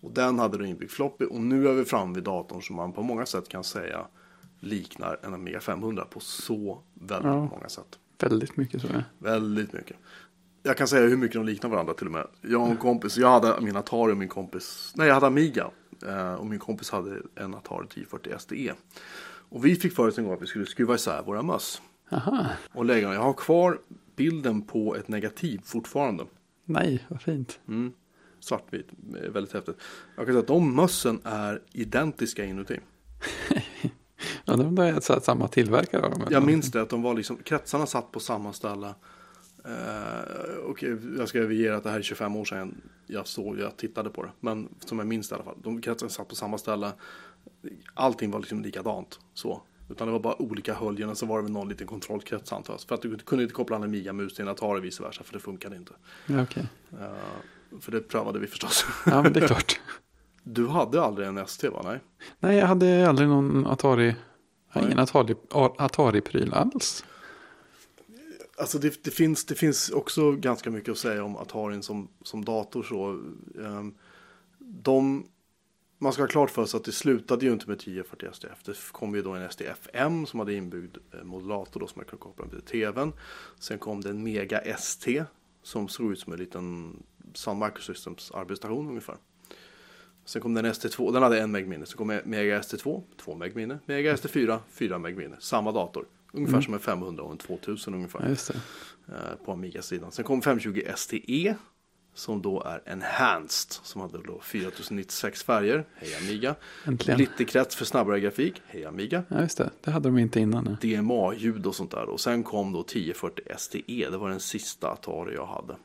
Och 0.00 0.12
den 0.12 0.38
hade 0.38 0.58
då 0.58 0.64
inbyggd 0.64 0.90
floppy 0.90 1.24
och 1.24 1.40
nu 1.40 1.68
är 1.68 1.72
vi 1.72 1.84
framme 1.84 2.14
vid 2.14 2.24
datorn 2.24 2.62
som 2.62 2.76
man 2.76 2.92
på 2.92 3.02
många 3.02 3.26
sätt 3.26 3.48
kan 3.48 3.64
säga 3.64 4.06
liknar 4.60 5.18
en 5.22 5.34
Amiga 5.34 5.60
500 5.60 6.04
på 6.10 6.20
så 6.20 6.82
väldigt 6.94 7.26
Ja. 7.32 7.44
många 7.44 7.68
sätt. 7.68 7.98
Väldigt 8.20 8.56
mycket 8.56 8.80
så. 8.82 8.88
Ja. 8.92 9.02
Väldigt 9.18 9.72
mycket. 9.72 9.96
Jag 10.62 10.76
kan 10.76 10.88
säga 10.88 11.06
hur 11.08 11.16
mycket 11.16 11.34
de 11.36 11.46
liknar 11.46 11.70
varandra 11.70 11.94
till 11.94 12.06
och 12.06 12.12
med. 12.12 12.26
Jag 12.42 12.62
och 12.62 12.68
en 12.68 12.76
kompis, 12.76 13.16
jag 13.16 13.28
hade 13.30 13.60
min 13.60 13.76
Atari 13.76 14.12
och 14.12 14.16
min 14.16 14.28
kompis, 14.28 14.92
nej 14.96 15.06
jag 15.06 15.14
hade 15.14 15.26
Amiga. 15.26 15.70
eh, 16.06 16.34
Och 16.34 16.46
min 16.46 16.58
kompis 16.58 16.90
hade 16.90 17.22
en 17.34 17.54
Atari 17.54 17.86
1040 17.86 18.32
SDE. 18.38 18.72
Och 19.50 19.64
vi 19.64 19.74
fick 19.76 19.92
för 19.94 20.08
oss 20.08 20.18
en 20.18 20.24
gång 20.24 20.34
att 20.34 20.42
vi 20.42 20.46
skulle 20.46 20.66
skruva 20.66 20.94
isär 20.94 21.22
våra 21.22 21.42
möss. 21.42 21.82
Aha, 22.10 22.46
Och 22.72 22.84
lägga 22.84 23.06
dem. 23.06 23.14
Jag 23.14 23.22
har 23.22 23.32
kvar 23.32 23.78
bilden 24.16 24.62
på 24.62 24.96
ett 24.96 25.08
negativ 25.08 25.60
fortfarande. 25.64 26.24
nej, 26.64 27.04
vad 27.08 27.22
fint. 27.22 27.60
Mm. 27.68 27.92
Svartvit, 28.40 28.86
eh, 29.22 29.30
väldigt 29.30 29.52
häftigt. 29.52 29.76
Jag 30.16 30.26
kan 30.26 30.34
säga 30.34 30.40
att 30.40 30.46
de 30.46 30.76
mössen 30.76 31.20
är 31.24 31.62
identiska 31.72 32.44
inuti. 32.44 32.80
Ja, 34.44 34.56
de 34.56 34.78
är 34.78 35.20
samma 35.20 35.48
tillverkare 35.48 36.02
av 36.02 36.10
dem. 36.10 36.24
Jag 36.30 36.42
minns 36.42 36.70
det 36.70 36.82
att 36.82 36.90
de 36.90 37.02
var 37.02 37.14
liksom, 37.14 37.36
kretsarna 37.36 37.86
satt 37.86 38.12
på 38.12 38.20
samma 38.20 38.52
ställe. 38.52 38.94
Eh, 39.64 40.56
och 40.64 40.84
jag 41.18 41.28
ska 41.28 41.52
ge 41.52 41.68
att 41.68 41.84
det 41.84 41.90
här 41.90 41.98
är 41.98 42.02
25 42.02 42.36
år 42.36 42.44
sedan 42.44 42.80
jag 43.06 43.26
såg, 43.26 43.58
jag 43.58 43.76
tittade 43.76 44.10
på 44.10 44.22
det. 44.22 44.30
Men 44.40 44.68
som 44.84 44.98
jag 44.98 45.08
minns 45.08 45.28
det 45.28 45.32
i 45.32 45.34
alla 45.34 45.44
fall, 45.44 45.58
de 45.62 45.80
kretsarna 45.80 46.10
satt 46.10 46.28
på 46.28 46.34
samma 46.34 46.58
ställe. 46.58 46.92
Allting 47.94 48.30
var 48.30 48.38
liksom 48.38 48.62
likadant 48.62 49.20
så. 49.34 49.62
Utan 49.90 50.06
det 50.06 50.12
var 50.12 50.20
bara 50.20 50.42
olika 50.42 50.74
höljen 50.74 51.10
och 51.10 51.18
så 51.18 51.26
var 51.26 51.36
det 51.36 51.42
väl 51.42 51.52
någon 51.52 51.68
liten 51.68 51.86
kontrollkrets 51.86 52.52
antar 52.52 52.74
jag. 52.74 52.80
För 52.80 52.94
att 52.94 53.02
du 53.02 53.18
kunde 53.18 53.42
inte 53.42 53.54
koppla 53.54 53.76
en 53.76 53.82
Amiga-mus 53.82 54.34
till 54.34 54.42
en 54.42 54.48
Atari 54.48 54.80
vice 54.80 55.02
versa, 55.02 55.24
för 55.24 55.32
det 55.32 55.40
funkade 55.40 55.76
inte. 55.76 55.92
Ja, 56.26 56.42
okej. 56.42 56.66
För 57.80 57.92
det 57.92 58.00
prövade 58.00 58.38
vi 58.38 58.46
förstås. 58.46 58.86
Ja, 59.06 59.22
men 59.22 59.32
det 59.32 59.40
är 59.40 59.46
klart. 59.46 59.80
Du 60.50 60.66
hade 60.66 61.02
aldrig 61.02 61.28
en 61.28 61.38
ST 61.38 61.68
va? 61.68 61.80
Nej. 61.84 62.00
Nej, 62.40 62.56
jag 62.56 62.66
hade 62.66 63.08
aldrig 63.08 63.28
någon 63.28 63.66
Atari. 63.66 64.14
Nej. 64.72 64.84
ingen 64.84 64.98
Atari, 64.98 65.34
Atari-pryl 65.78 66.54
alls. 66.54 67.04
Alltså 68.58 68.78
det, 68.78 69.04
det, 69.04 69.10
finns, 69.10 69.44
det 69.44 69.54
finns 69.54 69.90
också 69.90 70.32
ganska 70.32 70.70
mycket 70.70 70.92
att 70.92 70.98
säga 70.98 71.24
om 71.24 71.36
Atarin 71.36 71.82
som, 71.82 72.08
som 72.22 72.44
dator. 72.44 72.82
Så, 72.82 73.20
Ehm, 73.64 73.94
de, 74.58 75.26
man 75.98 76.12
ska 76.12 76.22
ha 76.22 76.28
klart 76.28 76.50
för 76.50 76.66
sig 76.66 76.78
att 76.78 76.84
det 76.84 76.92
slutade 76.92 77.46
ju 77.46 77.52
inte 77.52 77.66
med 77.66 77.76
1040 77.76 78.28
SDF. 78.32 78.62
Det 78.64 78.92
kom 78.92 79.14
ju 79.14 79.22
då 79.22 79.32
en 79.32 79.50
SDF-M 79.50 80.26
som 80.26 80.38
hade 80.38 80.54
inbyggd 80.54 80.96
eh, 81.14 81.24
modulator 81.24 81.80
då, 81.80 81.86
som 81.86 81.98
man 81.98 82.04
kunde 82.04 82.22
koppla 82.22 82.46
till 82.46 82.60
tvn. 82.60 83.12
Sen 83.58 83.78
kom 83.78 84.00
det 84.00 84.10
en 84.10 84.22
Mega 84.22 84.58
ST 84.58 85.24
som 85.62 85.88
såg 85.88 86.12
ut 86.12 86.20
som 86.20 86.32
en 86.32 86.38
liten 86.38 86.96
Sun 87.34 87.58
Microsystems 87.58 88.30
arbetsstation 88.30 88.88
ungefär. 88.88 89.16
Sen 90.24 90.42
kom 90.42 90.54
den 90.54 90.66
ST2, 90.66 91.12
den 91.12 91.22
hade 91.22 91.40
en 91.40 91.50
meg 91.50 91.68
minne. 91.68 91.86
Så 91.86 91.96
kom 91.96 92.20
Mega 92.24 92.60
ST2, 92.60 93.02
2 93.16 93.34
meg 93.34 93.56
minne. 93.56 93.78
Mega 93.86 94.14
ST4, 94.14 94.58
4 94.70 94.98
meg 94.98 95.16
minne. 95.16 95.36
Samma 95.40 95.72
dator. 95.72 96.04
Ungefär 96.32 96.60
som 96.60 96.74
en 96.74 96.80
500 96.80 97.22
och 97.22 97.32
en 97.32 97.38
2000 97.38 97.94
ungefär. 97.94 98.36
Eh, 99.08 99.14
på 99.44 99.52
Amiga-sidan. 99.52 100.12
Sen 100.12 100.24
kom 100.24 100.42
520 100.42 100.82
STE 100.96 101.54
som 102.14 102.42
då 102.42 102.62
är 102.62 102.82
enhanced 102.86 103.72
som 103.82 104.00
hade 104.00 104.18
då 104.22 104.40
4096 104.40 105.42
färger. 105.42 105.84
Hej 105.94 106.16
Amiga. 106.16 106.54
Äntligen. 106.84 107.16
Glitterkrets 107.18 107.76
för 107.76 107.84
snabbare 107.84 108.20
grafik. 108.20 108.62
Hej 108.66 108.84
Amiga. 108.84 109.22
Ja, 109.28 109.40
just 109.40 109.58
det. 109.58 109.70
Det 109.80 109.90
hade 109.90 110.08
de 110.08 110.18
inte 110.18 110.40
innan. 110.40 110.78
nej. 110.80 110.96
DMA-ljud 110.96 111.66
och 111.66 111.74
sånt 111.74 111.90
där. 111.90 112.08
Och 112.08 112.20
sen 112.20 112.42
kom 112.42 112.72
då 112.72 112.80
1040 112.80 113.44
STE. 113.58 114.10
Det 114.10 114.18
var 114.18 114.30
den 114.30 114.40
sista 114.40 114.88
Atari 114.88 115.34
jag 115.34 115.46
hade. 115.46 115.76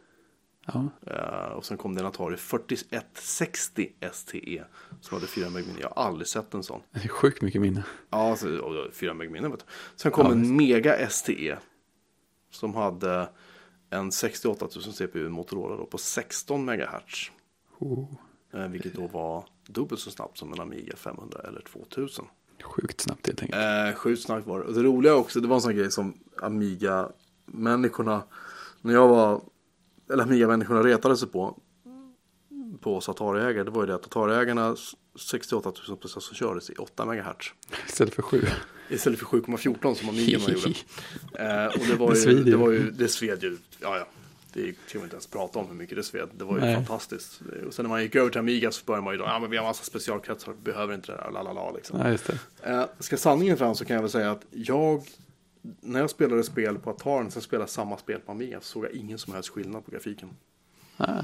Ja, 0.66 0.90
Eh, 1.08 1.52
och 1.52 1.66
sen 1.66 1.78
kom 1.78 1.96
det 1.96 2.02
en 2.02 2.08
Atari 2.08 2.38
4160 2.38 3.90
STE 4.14 4.64
som 5.02 5.16
hade 5.16 5.28
4 5.28 5.50
meg 5.50 5.68
minne. 5.68 5.80
Jag 5.82 5.90
har 5.96 6.04
aldrig 6.04 6.28
sett 6.28 6.54
en 6.54 6.64
sån. 6.64 6.82
det 6.92 7.04
är 7.04 7.08
sjukt 7.08 7.42
mycket 7.42 7.62
minne. 7.62 7.84
Ja, 8.10 8.30
alltså, 8.30 8.58
och 8.58 8.74
det 8.74 8.80
var 8.82 8.90
4 8.92 9.14
meg 9.14 9.32
minne. 9.32 9.52
Sen 9.96 10.12
kom 10.12 10.26
Ja, 10.26 10.32
en 10.32 10.42
visst. 10.42 10.54
Mega 10.54 11.10
STE 11.10 11.58
som 12.52 12.76
hade 12.76 13.30
en 13.90 14.12
68 14.12 14.68
000 14.76 14.94
CPU 14.94 15.30
Motorola 15.30 15.76
då 15.76 15.86
på 15.86 15.98
16 15.98 16.66
MHz. 16.66 17.32
Oh, 17.80 18.14
Eh, 18.56 18.68
vilket 18.68 18.94
då 18.94 19.08
var 19.08 19.46
dubbelt 19.68 20.02
så 20.02 20.12
snabbt 20.12 20.38
som 20.38 20.54
en 20.54 20.60
Amiga 20.60 20.96
500 20.96 21.40
eller 21.48 21.62
2000. 21.62 22.26
sjukt 22.64 23.02
snabbt 23.02 23.28
helt 23.28 23.42
enkelt. 23.42 23.62
Eh, 23.64 23.94
sjukt 23.96 24.22
snabbt 24.22 24.48
var 24.48 24.60
det. 24.60 24.66
Och 24.66 24.74
det 24.74 24.84
roliga 24.84 25.16
också, 25.16 25.40
det 25.40 25.48
var 25.48 25.56
en 25.56 25.62
sån 25.62 25.76
grej 25.76 25.92
som 25.92 26.14
Amiga-människorna, 26.42 28.24
när 28.82 28.94
jag 28.94 29.08
var, 29.08 29.42
eller 30.12 30.24
Amiga-människorna 30.24 30.84
retade 30.84 31.18
sig 31.18 31.28
på, 31.28 31.60
på 32.82 32.98
oss 32.98 33.10
Atari-ägare, 33.10 33.64
det 33.64 33.72
var 33.72 33.82
ju 33.84 33.88
det 33.88 33.96
att 33.96 34.06
Atari-ägarna 34.06 34.76
68 35.20 35.72
000 35.88 35.98
processor 35.98 36.36
kördes 36.36 36.70
i 36.70 36.74
8 36.74 37.06
MHz. 37.06 37.26
Istället 37.88 38.14
för 38.14 38.22
sju. 38.22 38.42
Istället 38.90 39.20
för 39.20 39.26
7,14 39.26 39.94
som 39.94 40.10
Amiga 40.10 40.40
gjorde. 40.48 40.70
Eh, 41.34 41.66
och 41.66 41.88
det 41.90 41.96
var 41.96 42.12
Det 42.14 42.32
ju, 42.32 42.44
det 42.44 42.58
var 42.58 42.72
ju, 42.72 42.92
det 42.92 43.08
sved 43.08 43.44
ju, 43.44 43.58
ja 43.82 43.98
ja. 43.98 44.08
Det 44.56 44.64
kan 44.64 45.02
vi 45.02 45.04
inte 45.04 45.16
ens 45.16 45.28
prata 45.28 45.60
om 45.60 45.68
hur 45.68 45.74
mycket 45.76 45.98
det 45.98 46.04
sved. 46.04 46.30
Det 46.38 46.44
var 46.44 46.56
ju 46.56 46.62
Nej. 46.62 46.76
fantastiskt. 46.76 47.42
Och 47.68 47.74
sen 47.74 47.84
när 47.84 47.90
man 47.90 48.02
gick 48.04 48.16
över 48.16 48.30
till 48.30 48.40
Amiga 48.40 48.72
så 48.72 48.86
började 48.86 49.04
man 49.04 49.14
ju 49.14 49.18
då, 49.18 49.24
ja 49.26 49.40
men 49.40 49.50
vi 49.52 49.58
har 49.58 49.66
massa 49.66 49.84
specialkretsar, 49.84 50.54
behöver 50.64 50.94
inte 50.94 51.12
det 51.12 51.18
där, 51.18 51.32
lalala 51.32 51.72
liksom. 51.72 52.00
Ja, 52.00 52.10
just 52.10 52.28
det. 52.28 52.38
Eh, 52.72 52.86
ska 53.00 53.18
sanningen 53.18 53.58
fram 53.58 53.76
så 53.76 53.86
kan 53.86 53.94
jag 53.96 54.02
väl 54.02 54.12
säga 54.12 54.32
att 54.32 54.46
jag, 54.52 55.04
när 55.82 56.00
jag 56.00 56.10
spelade 56.10 56.44
spel 56.44 56.78
på 56.80 56.90
Atari, 56.90 57.32
sen 57.32 57.42
spelade 57.42 57.72
samma 57.72 57.98
spel 57.98 58.20
på 58.20 58.32
Amiga, 58.32 58.60
så 58.62 58.66
såg 58.66 58.86
jag 58.86 58.92
ingen 58.92 59.18
som 59.18 59.34
helst 59.34 59.50
skillnad 59.50 59.86
på 59.86 59.92
grafiken. 59.92 60.30
Ah, 60.98 61.22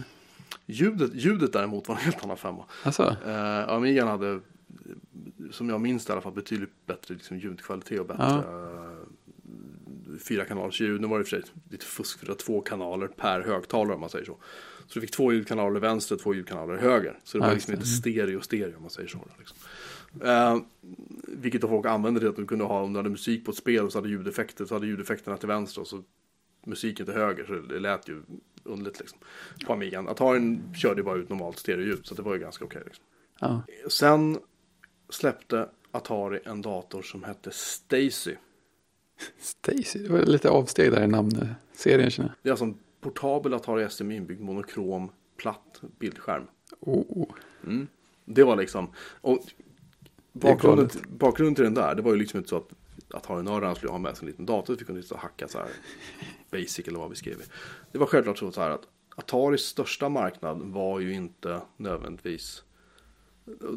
Ljudet, 0.65 1.13
ljudet 1.13 1.53
däremot 1.53 1.87
var 1.87 1.95
en 1.95 2.01
helt 2.01 2.23
annan 2.23 2.37
femma. 2.37 2.65
alltså, 2.83 3.15
Eh, 3.25 3.69
Amigan 3.69 4.07
hade, 4.07 4.39
som 5.51 5.69
jag 5.69 5.81
minns 5.81 6.05
det 6.05 6.11
i 6.11 6.13
alla 6.13 6.21
fall, 6.21 6.33
betydligt 6.33 6.85
bättre 6.85 7.13
liksom, 7.13 7.37
ljudkvalitet 7.37 7.99
och 7.99 8.05
bättre 8.05 8.25
eh, 8.25 9.05
fyra 10.27 10.45
kanalers 10.45 10.81
ljud. 10.81 11.01
Nu 11.01 11.07
var 11.07 11.17
det 11.17 11.21
i 11.21 11.23
och 11.23 11.27
för 11.27 11.41
sig 11.41 11.49
lite 11.69 11.85
fusk 11.85 12.19
för 12.19 12.25
det 12.25 12.31
var 12.31 12.37
två 12.37 12.61
kanaler 12.61 13.07
per 13.07 13.41
högtalare 13.41 13.93
om 13.95 14.01
man 14.01 14.09
säger 14.09 14.25
så. 14.25 14.37
Så 14.87 14.93
du 14.93 15.01
fick 15.01 15.11
två 15.11 15.33
ljudkanaler 15.33 15.79
vänster 15.79 16.15
och 16.15 16.21
två 16.21 16.33
ljudkanaler 16.33 16.77
höger. 16.77 17.19
Så 17.23 17.37
det 17.37 17.43
Ja, 17.43 17.47
var 17.47 17.53
liksom 17.53 17.73
inte 17.73 17.85
stereo 17.85 18.41
stereo 18.41 18.75
om 18.75 18.81
man 18.81 18.89
säger 18.91 19.09
så. 19.09 19.17
Liksom. 19.39 19.57
Eh, 20.23 20.57
vilket 21.27 21.61
folk 21.61 21.85
använde 21.85 22.19
det 22.19 22.29
att 22.29 22.35
du 22.35 22.45
kunde 22.45 22.65
ha 22.65 22.81
om 22.81 22.93
du 22.93 22.99
hade 22.99 23.09
musik 23.09 23.45
på 23.45 23.51
ett 23.51 23.57
spel 23.57 23.85
och 23.85 23.91
så 23.91 23.97
hade 23.97 24.09
ljudeffekter 24.09 24.65
så 24.65 24.73
hade 24.73 24.87
ljudeffekterna 24.87 25.37
till 25.37 25.47
vänster 25.47 25.81
och 25.81 25.87
så 25.87 26.03
musiken 26.65 27.05
till 27.05 27.15
höger 27.15 27.45
så 27.45 27.53
det 27.53 27.79
lät 27.79 28.09
ju 28.09 28.21
underligt 28.63 28.99
liksom. 28.99 29.19
På 29.65 29.73
Amigan. 29.73 30.07
Atarin 30.07 30.73
körde 30.75 30.99
ju 30.99 31.05
bara 31.05 31.17
ut 31.17 31.29
normalt 31.29 31.59
stereoljud 31.59 32.05
så 32.05 32.15
det 32.15 32.21
var 32.21 32.33
ju 32.33 32.39
ganska 32.39 32.65
okej. 32.65 32.81
liksom. 32.85 33.05
ja. 33.39 33.61
Sen 33.89 34.37
släppte 35.09 35.69
Atari 35.91 36.39
en 36.45 36.61
dator 36.61 37.01
som 37.01 37.23
hette 37.23 37.51
Stacy. 37.51 38.35
Stacy, 39.39 39.99
det 39.99 40.09
var 40.09 40.21
lite 40.21 40.49
avsteg 40.49 40.91
där 40.91 41.03
i 41.03 41.07
namnserien 41.07 42.09
känner 42.09 42.29
jag. 42.29 42.35
Det 42.41 42.49
är 42.49 42.51
alltså 42.51 42.65
en 42.65 42.77
portabel 43.01 43.53
Atari 43.53 43.83
ST 43.83 44.03
med 44.03 44.17
inbyggd 44.17 44.41
monokrom 44.41 45.11
platt 45.37 45.81
bildskärm. 45.99 46.47
Oh, 46.79 47.25
Mm. 47.63 47.87
Det 48.25 48.43
var 48.43 48.55
liksom, 48.55 48.87
och 49.21 49.39
bakgrunden, 50.31 50.89
bakgrunden 51.09 51.55
till 51.55 51.63
den 51.63 51.73
där, 51.73 51.95
det 51.95 52.01
var 52.01 52.11
ju 52.11 52.19
liksom 52.19 52.37
inte 52.37 52.49
så 52.49 52.57
att 52.57 52.73
Atari-nördarna 53.13 53.75
skulle 53.75 53.91
ha 53.91 53.99
med 53.99 54.17
sig 54.17 54.25
en 54.25 54.31
liten 54.31 54.45
dator, 54.45 54.75
vi 54.75 54.85
kunde 54.85 55.03
sitta 55.03 55.15
och 55.15 55.21
hacka 55.21 55.47
så 55.47 55.57
här 55.57 55.67
basic 56.51 56.87
eller 56.87 56.99
vad 56.99 57.09
vi 57.09 57.15
skrev. 57.15 57.43
Det 57.91 57.97
var 57.97 58.05
självklart 58.05 58.37
så 58.37 58.51
så 58.51 58.61
här 58.61 58.69
att 58.69 58.87
Ataris 59.15 59.61
största 59.61 60.09
marknad 60.09 60.61
var 60.61 60.99
ju 60.99 61.13
inte 61.13 61.61
nödvändigtvis, 61.77 62.63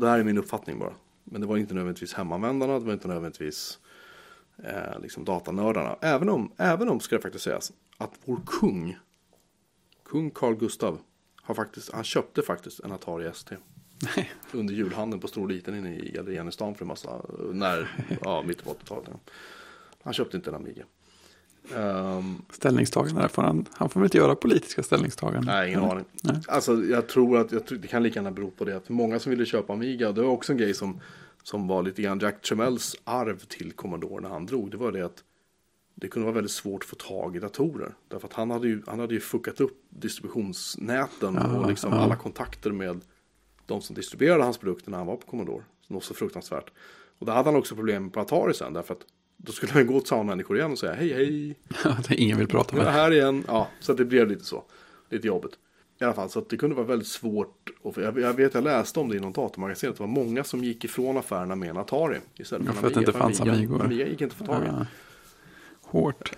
det 0.00 0.08
här 0.08 0.18
är 0.18 0.24
min 0.24 0.38
uppfattning 0.38 0.78
bara, 0.78 0.94
men 1.24 1.40
det 1.40 1.46
var 1.46 1.56
inte 1.56 1.74
nödvändigtvis 1.74 2.14
hemanvändarna, 2.14 2.78
det 2.78 2.84
var 2.84 2.92
inte 2.92 3.08
nödvändigtvis 3.08 3.78
eh, 4.56 5.00
liksom 5.02 5.24
datanördarna. 5.24 5.96
Även 6.00 6.28
om, 6.28 6.52
även 6.56 6.88
om, 6.88 7.00
ska 7.00 7.16
det 7.16 7.22
faktiskt 7.22 7.44
sägas, 7.44 7.72
att 7.98 8.18
vår 8.24 8.40
kung, 8.46 8.98
kung 10.04 10.30
Carl 10.30 10.54
Gustav, 10.54 10.98
har 11.42 11.54
faktiskt, 11.54 11.92
han 11.92 12.04
köpte 12.04 12.42
faktiskt 12.42 12.80
en 12.80 12.92
Atari 12.92 13.26
ST. 13.26 13.56
Under 14.52 14.74
julhandeln 14.74 15.20
på 15.20 15.28
Stor 15.28 15.48
Liten 15.48 15.76
inne 15.76 15.96
i 15.96 16.12
Gardenianstan 16.14 16.74
för 16.74 16.84
en 16.84 16.88
massa, 16.88 17.22
när, 17.52 18.06
ja, 18.22 18.42
mitten 18.46 18.64
på 18.64 18.70
80-talet. 18.70 19.08
Ja. 19.12 19.32
Han 20.02 20.12
köpte 20.12 20.36
inte 20.36 20.50
en 20.50 20.56
Amiga. 20.56 20.84
Ehm, 21.76 22.42
ställningstagande 22.50 23.28
får 23.28 23.42
han, 23.42 23.66
han 23.72 23.88
får 23.88 24.00
väl 24.00 24.06
inte 24.06 24.18
göra 24.18 24.34
politiska 24.34 24.82
ställningstaganden. 24.82 25.44
nej, 25.44 25.68
ingen 25.68 25.84
aning. 25.84 26.04
Nej. 26.22 26.36
Alltså, 26.48 26.84
jag 26.84 27.08
tror 27.08 27.38
att 27.38 27.52
jag 27.52 27.66
tror, 27.66 27.78
det 27.78 27.88
kan 27.88 28.02
lika 28.02 28.18
gärna 28.18 28.30
bero 28.30 28.50
på 28.50 28.64
det 28.64 28.76
att 28.76 28.88
många 28.88 29.18
som 29.18 29.30
ville 29.30 29.46
köpa 29.46 29.72
Amiga, 29.72 30.12
det 30.12 30.22
var 30.22 30.30
också 30.30 30.52
en 30.52 30.58
grej 30.58 30.74
som, 30.74 31.00
som 31.42 31.68
var 31.68 31.82
lite 31.82 32.02
grann 32.02 32.18
Jack 32.18 32.42
Tremells 32.42 32.96
arv 33.04 33.38
till 33.38 33.72
Commodore 33.72 34.22
när 34.22 34.28
han 34.28 34.46
drog, 34.46 34.70
det 34.70 34.76
var 34.76 34.92
det 34.92 35.02
att 35.02 35.24
det 35.94 36.08
kunde 36.08 36.24
vara 36.26 36.34
väldigt 36.34 36.52
svårt 36.52 36.82
att 36.82 36.88
få 36.88 36.96
tag 36.96 37.36
i 37.36 37.38
datorer. 37.38 37.94
Därför 38.08 38.28
att 38.28 38.34
han 38.34 38.50
hade 38.50 38.68
ju, 38.68 38.82
han 38.86 39.00
hade 39.00 39.14
ju 39.14 39.20
fuckat 39.20 39.60
upp 39.60 39.84
distributionsnäten 39.88 41.34
Ja, 41.34 41.58
och 41.58 41.68
liksom 41.68 41.92
ja. 41.92 41.98
alla 41.98 42.16
kontakter 42.16 42.72
med 42.72 43.00
de 43.72 43.82
som 43.82 43.94
distribuerade 43.94 44.44
hans 44.44 44.58
produkter 44.58 44.90
när 44.90 44.98
han 44.98 45.06
var 45.06 45.16
på 45.16 45.26
Commodore. 45.26 45.64
Något 45.88 46.04
så 46.04 46.14
fruktansvärt. 46.14 46.70
Och 47.18 47.26
där 47.26 47.32
hade 47.32 47.48
han 47.48 47.56
också 47.56 47.74
problem 47.74 48.10
på 48.10 48.20
Atari 48.20 48.54
sen, 48.54 48.72
därför 48.72 48.94
att 48.94 49.00
då 49.36 49.52
skulle 49.52 49.72
han 49.72 49.86
gå 49.86 50.00
till 50.00 50.08
samma 50.08 50.22
människor 50.22 50.58
igen 50.58 50.72
och 50.72 50.78
säga 50.78 50.94
hej 50.94 51.12
hej, 51.12 51.56
ingen 52.18 52.38
vill 52.38 52.48
prata 52.48 52.76
med 52.76 52.86
jag 52.86 52.92
här 52.92 53.12
igen. 53.12 53.44
Ja, 53.46 53.68
så 53.80 53.92
det 53.92 54.04
blev 54.04 54.28
lite 54.28 54.44
så. 54.44 54.64
Lite 55.10 55.26
jobbigt. 55.26 55.52
I 56.00 56.04
alla 56.04 56.14
fall, 56.14 56.30
så 56.30 56.38
att 56.38 56.48
det 56.48 56.56
kunde 56.56 56.76
vara 56.76 56.86
väldigt 56.86 57.08
svårt. 57.08 57.70
Och 57.82 57.98
jag, 57.98 58.18
jag 58.18 58.34
vet, 58.34 58.54
jag 58.54 58.64
läste 58.64 59.00
om 59.00 59.08
det 59.08 59.16
i 59.16 59.20
någon 59.20 59.32
datamagasin. 59.32 59.90
Att 59.90 59.96
det 59.96 60.02
var 60.02 60.08
många 60.08 60.44
som 60.44 60.64
gick 60.64 60.84
ifrån 60.84 61.16
affärerna 61.16 61.54
med 61.54 61.70
en 61.70 61.76
Atari. 61.76 62.18
Istället 62.34 62.66
Ja, 62.66 62.72
för, 62.72 62.80
för 62.80 62.86
att 62.86 62.94
det 62.94 63.00
inte 63.00 63.12
fanns. 63.12 63.40
Amigor. 63.40 63.82
Amiga 63.82 64.06
gick 64.06 64.20
inte 64.20 64.32
att 64.32 64.38
få 64.38 64.46
tag 64.46 64.62
i. 64.62 64.66
Ja. 64.66 64.86
Hårt. 65.82 66.32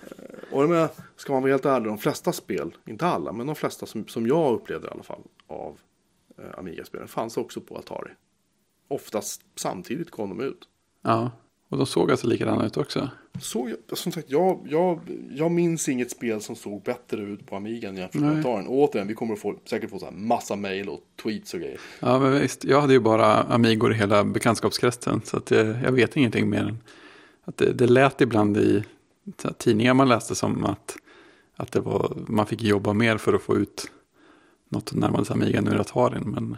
Och 0.51 0.63
jag 0.63 0.71
menar, 0.71 0.89
ska 1.17 1.33
man 1.33 1.43
vara 1.43 1.53
helt 1.53 1.65
ärlig, 1.65 1.89
de 1.89 1.99
flesta 1.99 2.33
spel, 2.33 2.77
inte 2.87 3.07
alla, 3.07 3.33
men 3.33 3.47
de 3.47 3.57
flesta 3.57 3.87
som, 3.87 4.09
som 4.09 4.27
jag 4.27 4.55
upplevde 4.55 4.89
i 4.89 4.91
alla 4.91 5.03
fall 5.03 5.21
av 5.47 5.69
eh, 5.69 5.77
Amiga-spelen 6.57 7.09
fanns 7.09 7.37
också 7.37 7.61
på 7.61 7.77
Atari. 7.77 8.11
Oftast 8.89 9.43
samtidigt 9.57 10.11
kom 10.11 10.29
de 10.29 10.41
ut. 10.41 10.69
Ja. 11.03 11.31
Och 11.69 11.79
de 11.79 11.87
såg 11.87 12.11
alltså 12.11 12.27
likadana 12.27 12.67
ut 12.67 12.77
också. 12.77 13.11
Så, 13.41 13.75
som 13.93 14.13
sagt, 14.13 14.31
jag, 14.31 14.67
jag, 14.71 15.01
jag 15.31 15.51
minns 15.51 15.89
inget 15.89 16.11
spel 16.11 16.41
som 16.41 16.57
såg 16.57 16.83
bättre 16.83 17.23
ut 17.23 17.47
på 17.47 17.57
Amigan 17.57 17.97
jämfört 17.97 18.21
med. 18.21 18.41
Atari. 18.41 18.67
Och 18.67 18.75
återigen, 18.75 19.09
vi 19.09 19.15
kommer 19.15 19.35
att 19.35 19.41
få, 19.41 19.55
säkert 19.65 19.91
få 19.91 19.99
så 19.99 20.05
här 20.05 20.13
massa 20.13 20.57
mail 20.57 20.89
och 20.89 21.01
tweets 21.23 21.55
och 21.55 21.61
grejer. 21.61 21.81
Ja, 22.01 22.19
men 22.19 22.41
visst. 22.41 22.65
Jag 22.65 22.81
hade 22.81 22.93
ju 22.93 23.01
bara 23.01 23.43
Amigor 23.43 23.93
i 23.93 23.97
hela 23.97 24.25
bekantskapskretsen. 24.25 25.21
Så 25.25 25.37
att 25.37 25.51
jag, 25.51 25.67
jag 25.67 25.93
vet 25.93 26.17
ingenting 26.17 26.51
mer 26.51 26.61
än 26.63 26.79
att 27.45 27.57
det, 27.57 27.73
det 27.73 27.87
lät 27.87 28.21
ibland 28.21 28.57
i 28.57 28.85
tidningar 29.59 29.95
man 29.95 30.09
läste 30.09 30.35
som 30.35 30.65
att, 30.65 30.97
att 31.57 31.73
det 31.73 31.81
var, 31.81 32.17
man 32.27 32.47
fick 32.47 32.63
jobba 32.63 32.93
mer 32.93 33.19
för 33.19 33.33
att 33.33 33.43
få 33.43 33.57
ut 33.57 33.91
något 34.75 34.95
närmade 34.95 35.25
sig 35.25 35.35
Amigan 35.35 35.69
ur 35.69 35.81
Atarin. 35.81 36.23
Men 36.31 36.57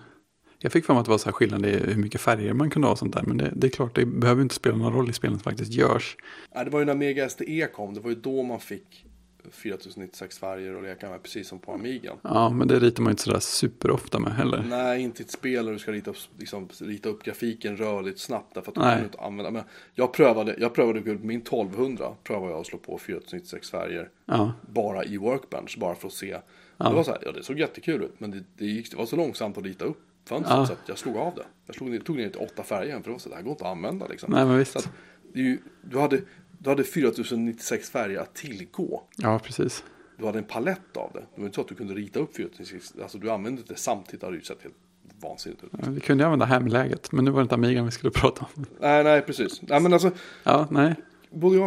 jag 0.59 0.73
fick 0.73 0.85
för 0.85 0.95
mig 0.95 1.01
att 1.01 1.07
det 1.07 1.11
var 1.11 1.19
så 1.19 1.25
här 1.25 1.33
skillnad 1.33 1.67
i 1.67 1.71
hur 1.71 1.97
mycket 2.03 2.21
färger 2.21 2.53
man 2.53 2.71
kunde 2.71 2.89
ha 2.89 2.93
och 2.93 2.99
sånt 2.99 3.15
där. 3.15 3.23
Men 3.23 3.37
det, 3.37 3.53
det 3.57 3.67
är 3.67 3.71
klart, 3.71 3.95
det 3.95 4.07
behöver 4.07 4.43
inte 4.43 4.55
spela 4.55 4.77
någon 4.77 4.93
roll 4.93 5.11
i 5.11 5.13
spelen 5.13 5.37
som 5.39 5.43
faktiskt 5.43 5.73
görs. 5.73 6.17
Nej, 6.55 6.65
det 6.65 6.71
var 6.71 6.79
ju 6.79 6.85
när 6.85 6.95
Mega 6.95 7.29
STE 7.29 7.67
kom, 7.67 7.95
det 7.95 8.01
var 8.01 8.11
ju 8.11 8.17
då 8.17 8.43
man 8.43 8.61
fick 8.61 9.07
4096 9.51 10.39
färger 10.39 10.75
att 10.75 10.83
leka 10.83 11.11
med, 11.11 11.23
precis 11.23 11.49
som 11.49 11.59
på 11.59 11.73
Amigan. 11.73 12.17
Ja, 12.23 12.51
men 12.51 12.69
det 12.69 12.79
ritar 12.79 13.03
man 13.03 13.11
ju 13.11 13.13
inte 13.13 13.23
sådär 13.23 13.41
superofta 13.41 14.19
med 14.19 14.33
heller. 14.33 14.65
Nej, 14.69 15.03
inte 15.03 15.23
ett 15.23 15.31
spel 15.31 15.67
där 15.67 15.73
du 15.73 15.79
ska 15.79 15.93
rita 15.93 16.11
upp, 16.11 16.17
liksom, 16.39 16.69
rita 16.81 17.09
upp 17.09 17.23
grafiken 17.23 17.77
rörligt 17.77 18.19
snabbt. 18.19 18.55
Därför 18.55 18.71
att 18.71 18.75
du 18.75 18.81
Nej. 18.81 19.05
inte 19.05 19.19
använda. 19.19 19.51
Men 19.51 19.63
jag 19.95 20.13
prövade, 20.13 20.57
jag 20.59 20.75
prövade 20.75 21.01
på 21.01 21.27
min 21.27 21.41
1200, 21.41 22.15
prövade 22.25 22.53
jag 22.53 22.61
att 22.61 22.67
slå 22.67 22.79
på 22.79 22.99
4096 22.99 23.71
färger. 23.71 24.09
Ja, 24.27 24.53
Bara 24.69 25.05
i 25.05 25.17
Workbench, 25.17 25.77
bara 25.79 25.95
för 25.95 26.07
att 26.07 26.15
se. 26.15 26.37
Ja. 26.77 26.89
Det 26.89 26.95
var 26.95 27.03
så 27.05 27.11
här, 27.11 27.21
ja 27.25 27.33
det 27.33 27.43
såg 27.43 27.59
jättekul 27.59 28.03
ut. 28.03 28.15
Men 28.21 28.31
det, 28.31 28.45
det, 28.57 28.67
gick, 28.67 28.91
det 28.91 28.97
var 28.97 29.07
så 29.07 29.17
långsamt 29.17 29.59
att 29.59 29.65
rita 29.65 29.85
upp 29.85 29.99
fönstret 30.25 30.57
Ja. 30.59 30.67
så 30.67 30.73
att 30.73 30.79
jag 30.89 30.99
slog 30.99 31.17
av 31.17 31.35
det. 31.35 31.45
Jag 31.67 31.77
slog 31.77 31.91
ner, 31.91 31.99
tog 31.99 32.17
ner 32.17 32.29
till 32.29 32.41
åtta 32.41 32.63
färger, 32.63 32.95
för 32.97 33.03
det 33.05 33.11
var 33.11 33.19
så 33.19 33.29
det 33.29 33.35
här 33.35 33.43
går 33.43 33.51
inte 33.51 33.65
att 33.65 33.71
använda 33.71 34.07
liksom. 34.07 34.33
nej 34.33 34.47
men 34.47 34.59
visst. 34.59 34.77
att, 34.77 34.91
ju, 35.35 35.59
du, 35.83 35.99
hade, 35.99 36.21
du 36.59 36.71
hade 36.71 36.85
4096 36.85 37.91
färger 37.91 38.19
att 38.21 38.35
tillgå. 38.35 39.03
Ja, 39.17 39.39
precis. 39.39 39.85
Du 40.19 40.27
hade 40.27 40.39
en 40.39 40.45
palett 40.45 40.97
av 40.97 41.11
det. 41.15 41.21
Det 41.35 41.41
var 41.41 41.45
inte 41.45 41.55
så 41.55 41.61
att 41.61 41.69
du 41.69 41.75
kunde 41.75 41.95
rita 41.95 42.19
upp 42.21 42.37
4096. 42.37 42.95
Alltså 43.03 43.19
du 43.19 43.31
använde 43.31 43.63
det 43.67 43.77
samtidigt. 43.77 44.21
Det 44.21 44.27
hade 44.27 44.37
ju 44.37 44.43
sett 44.43 44.63
helt 44.63 44.75
vansinnigt 45.21 45.65
ut. 45.65 45.71
Ja, 45.73 45.79
Vi 45.91 46.01
kunde 46.01 46.25
använda 46.25 46.47
hemläget, 46.47 47.13
men 47.13 47.25
nu 47.25 47.31
var 47.31 47.41
det 47.41 47.43
inte 47.43 47.55
Amigan 47.55 47.85
vi 47.85 47.91
skulle 47.91 48.11
prata 48.15 48.47
om. 48.57 48.65
Nej, 48.81 49.05
nej, 49.05 49.23
precis. 49.23 49.63
Nej, 49.63 49.81
men 49.81 49.93
alltså, 49.93 50.11
Ja, 50.45 50.69
nej. 50.71 50.95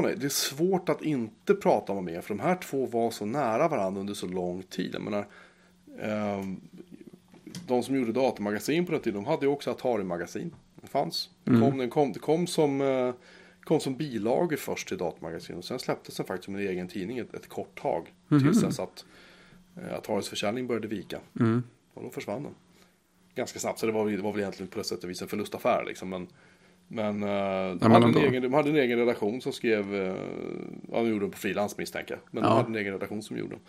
Nej, 0.02 0.16
det 0.18 0.26
är 0.26 0.30
svårt 0.30 0.90
att 0.90 1.02
inte 1.02 1.56
prata 1.56 1.92
om 1.92 1.98
Amiga. 1.98 2.22
För 2.22 2.36
de 2.36 2.40
här 2.44 2.56
två 2.56 2.86
var 2.86 3.12
så 3.12 3.26
nära 3.26 3.68
varandra 3.68 4.02
under 4.02 4.14
så 4.14 4.28
lång 4.28 4.64
tid. 4.64 4.90
Jag 4.94 5.02
menar, 5.02 5.28
ehm, 6.02 6.62
de 7.68 7.84
som 7.84 7.96
gjorde 7.96 8.12
datamagasin 8.12 8.86
på 8.86 8.92
den 8.92 9.02
tiden, 9.02 9.24
de 9.24 9.30
hade 9.30 9.46
ju 9.46 9.52
också 9.52 9.72
Atari-magasin. 9.72 10.56
Det 10.82 10.88
fanns. 10.88 11.30
Det 11.44 11.52
kom, 11.62 11.78
den 11.78 11.90
kom, 11.90 12.14
det 12.14 12.20
kom 12.20 12.48
som, 12.48 12.82
eh, 12.82 13.14
kom 13.64 13.80
som 13.80 13.96
bilagor 13.96 14.56
först 14.56 14.88
till 14.88 14.98
datamagasin. 14.98 15.56
Och 15.58 15.66
sen 15.66 15.80
släpptes 15.80 16.18
den 16.18 16.26
faktiskt 16.26 16.46
som 16.46 16.56
en 16.56 16.62
egen 16.62 16.88
tidning 16.88 17.18
ett, 17.18 17.34
ett 17.34 17.50
kort 17.50 17.82
tag. 17.82 18.14
Tills 18.30 18.62
dess 18.62 18.80
att 18.80 19.06
eh, 19.78 19.94
Ataris 19.98 20.30
försäljning 20.30 20.68
började 20.68 20.88
vika. 20.88 21.20
Mm. 21.40 21.64
Och 21.94 22.04
då 22.04 22.10
försvann 22.10 22.44
den. 22.44 22.56
Ganska 23.36 23.60
snabbt, 23.60 23.80
så 23.80 23.86
det 23.86 23.92
var, 23.92 24.06
väl- 24.06 24.16
det 24.18 24.24
var 24.24 24.32
väl 24.32 24.42
egentligen 24.42 24.70
på 24.70 24.78
det 24.78 24.84
sättet 24.84 25.10
vis 25.10 25.22
en 25.22 25.28
förlustaffär 25.28 25.84
liksom. 25.88 26.10
Men, 26.10 26.28
men, 26.92 27.24
eh, 27.24 27.30
de, 27.30 27.78
men 27.82 27.92
hade 27.92 28.06
en 28.06 28.18
egen, 28.18 28.44
de 28.44 28.54
hade 28.54 28.70
en 28.70 28.76
egen 28.76 29.00
redaktion 29.00 29.42
som 29.42 29.52
skrev, 29.54 29.96
eh, 29.96 30.16
ja 30.92 30.98
de 31.00 31.08
gjorde 31.10 31.26
den 31.26 31.32
på 31.32 31.38
frilans 31.38 31.78
misstänker 31.78 32.14
jag. 32.14 32.20
Men 32.32 32.44
Ja. 32.44 32.50
de 32.50 32.56
hade 32.58 32.68
en 32.70 32.76
egen 32.76 32.94
redaktion 32.94 33.22
som 33.24 33.38
gjorde 33.38 33.50
den. 33.52 33.60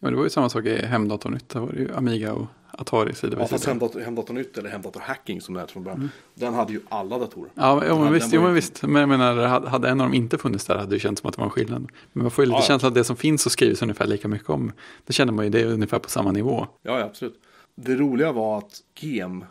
Ja, 0.00 0.10
det 0.10 0.16
var 0.16 0.24
ju 0.24 0.30
samma 0.30 0.48
sak 0.48 0.64
i 0.64 0.86
Hemdatornytt. 0.86 1.48
Där 1.48 1.60
var 1.60 1.68
det 1.72 1.78
ju 1.78 1.94
Amiga 1.94 2.32
och 2.32 2.46
Atari 2.78 3.14
sida 3.14 3.32
Ja, 3.36 3.38
vid 3.38 3.48
fast 3.48 3.64
sida. 3.64 3.70
Hemdator, 3.72 4.00
Hemdator 4.00 4.34
Nytt 4.34 4.58
eller 4.58 4.70
Hemdator 4.70 5.00
Hacking 5.00 5.40
som 5.40 5.54
det 5.54 5.60
hette 5.60 5.72
från 5.72 5.84
början. 5.84 6.10
Den 6.34 6.54
hade 6.54 6.72
ju 6.72 6.80
alla 6.88 7.18
datorer. 7.18 7.50
Ja, 7.54 7.76
men- 7.76 7.84
jo, 7.88 7.98
men 7.98 8.12
visst, 8.12 8.32
jo, 8.32 8.42
men 8.42 8.54
visst. 8.54 8.82
Men 8.82 8.94
jag 9.00 9.08
menar, 9.08 9.36
hade 9.66 9.88
en 9.88 10.00
av 10.00 10.06
dem 10.06 10.14
inte 10.14 10.38
funnits 10.38 10.64
där 10.66 10.76
hade 10.76 10.90
det 10.96 11.00
känts 11.00 11.20
som 11.20 11.28
att 11.28 11.34
det 11.34 11.38
var 11.40 11.44
en 11.46 11.50
skillnad. 11.50 11.88
Men 12.12 12.22
man 12.24 12.30
får 12.30 12.44
ju 12.44 12.46
lite 12.46 12.56
Ja, 12.56 12.60
ja. 12.62 12.66
känsla 12.66 12.88
att 12.88 12.94
det 12.94 13.04
som 13.04 13.16
finns 13.16 13.46
och 13.46 13.52
skrivs 13.52 13.82
ungefär 13.82 14.06
lika 14.06 14.28
mycket 14.28 14.50
om. 14.50 14.72
Det 15.06 15.12
känner 15.12 15.32
man 15.32 15.44
ju, 15.44 15.50
det 15.50 15.60
är 15.60 15.66
ungefär 15.66 15.98
på 15.98 16.10
samma 16.10 16.32
nivå. 16.32 16.66
Ja, 16.82 16.98
ja, 16.98 17.04
absolut. 17.04 17.40
Det 17.76 17.94
roliga 17.96 18.32
var 18.32 18.58
att 18.58 18.80
GEM, 19.00 19.44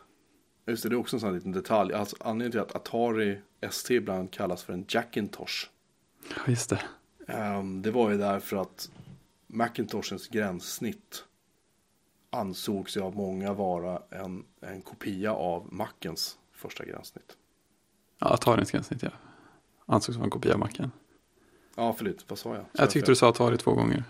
just 0.66 0.84
det, 0.84 0.90
det 0.90 0.96
är 0.96 1.00
också 1.00 1.16
en 1.16 1.20
sån 1.20 1.30
här 1.30 1.36
liten 1.36 1.52
detalj. 1.52 1.94
Alltså, 1.94 2.16
anledningen 2.20 2.52
till 2.52 2.60
att 2.60 2.76
Atari 2.76 3.40
ST 3.62 3.94
ibland 3.96 4.32
kallas 4.32 4.64
för 4.64 4.74
en 4.74 4.86
Jackintosh. 4.88 5.68
Ja, 6.36 6.42
just 6.48 6.70
det. 6.70 6.82
Ehm, 7.28 7.82
det 7.82 7.92
var 7.92 8.10
ju 8.12 8.18
därför 8.18 8.58
att 8.58 8.92
Macintoshens 9.48 10.28
gränssnitt 10.28 11.24
ansågs 12.30 12.98
ju 12.98 13.02
av 13.02 13.16
många 13.16 13.54
vara 13.54 14.02
en, 14.10 14.46
en 14.62 14.82
kopia 14.82 15.34
av 15.34 15.74
Macens 15.74 16.38
första 16.54 16.86
gränssnitt. 16.86 17.38
Ja, 18.20 18.28
Atarins 18.34 18.72
gränssnitt, 18.72 19.04
ja. 19.04 19.10
Ansågs 19.86 20.16
vara 20.18 20.26
en 20.26 20.30
kopia 20.32 20.54
av 20.54 20.60
Macen. 20.60 20.92
Ja, 21.76 21.94
förlåt, 21.98 22.26
vad 22.28 22.40
sa 22.40 22.56
jag? 22.56 22.64
Sa 22.64 22.70
Jag 22.74 22.90
tyckte 22.90 23.06
fel? 23.06 23.12
du 23.12 23.16
sa 23.16 23.30
Atari 23.30 23.58
två 23.58 23.72
gånger. 23.74 24.04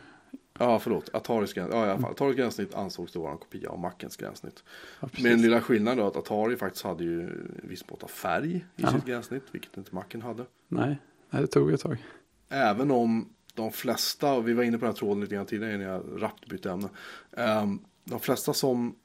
Ja, 0.60 0.80
förlåt. 0.80 1.10
Ataris, 1.14 1.54
gräns... 1.54 1.70
ja, 1.74 1.86
i 1.88 1.90
alla 1.90 2.00
fall. 2.02 2.12
Ataris 2.12 2.36
gränssnitt 2.38 2.74
ansågs 2.76 3.12
det 3.12 3.20
vara 3.20 3.32
en 3.32 3.38
kopia 3.38 3.70
av 3.70 3.80
Macens 3.80 4.18
gränssnitt. 4.18 4.64
Ja. 5.00 5.10
Med 5.22 5.32
den 5.32 5.42
lilla 5.42 5.62
skillnaden 5.62 5.98
då 5.98 6.08
att 6.08 6.16
Atari 6.16 6.58
faktiskt 6.58 6.84
hade 6.86 7.04
ju 7.04 7.22
en 7.22 7.60
viss 7.64 7.90
mått 7.90 8.04
av 8.04 8.08
färg 8.08 8.56
i 8.56 8.64
Ja. 8.76 8.92
sitt 8.92 9.06
gränssnitt, 9.06 9.44
vilket 9.52 9.78
inte 9.78 9.96
Macen 9.96 10.22
hade. 10.22 10.46
Nej, 10.68 10.98
nej, 11.30 11.42
det 11.42 11.48
tog 11.48 11.72
ett 11.72 11.82
tag. 11.82 12.06
Även 12.50 12.92
om 12.92 13.30
de 13.54 13.72
flesta, 13.72 14.34
och 14.34 14.48
vi 14.48 14.54
var 14.54 14.64
inne 14.64 14.78
på 14.78 14.86
den 14.86 14.94
här 14.94 14.98
tråden 15.00 15.22
lite 15.22 15.36
grann 15.36 15.46
tidigare 15.46 15.78
när 15.78 15.86
jag 15.86 16.04
rappt 16.18 16.48
bytte 16.50 16.72
ämne. 16.72 16.90
Ehm, 17.38 17.80
de 18.06 18.20
flesta 18.20 18.54
som 18.54 18.96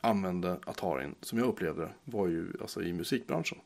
använde 0.00 0.58
Atarin, 0.66 1.14
som 1.20 1.38
jag 1.38 1.48
upplevde 1.48 1.88
var 2.04 2.26
ju 2.28 2.52
alltså 2.60 2.82
i 2.82 2.92
musikbranschen. 2.92 3.58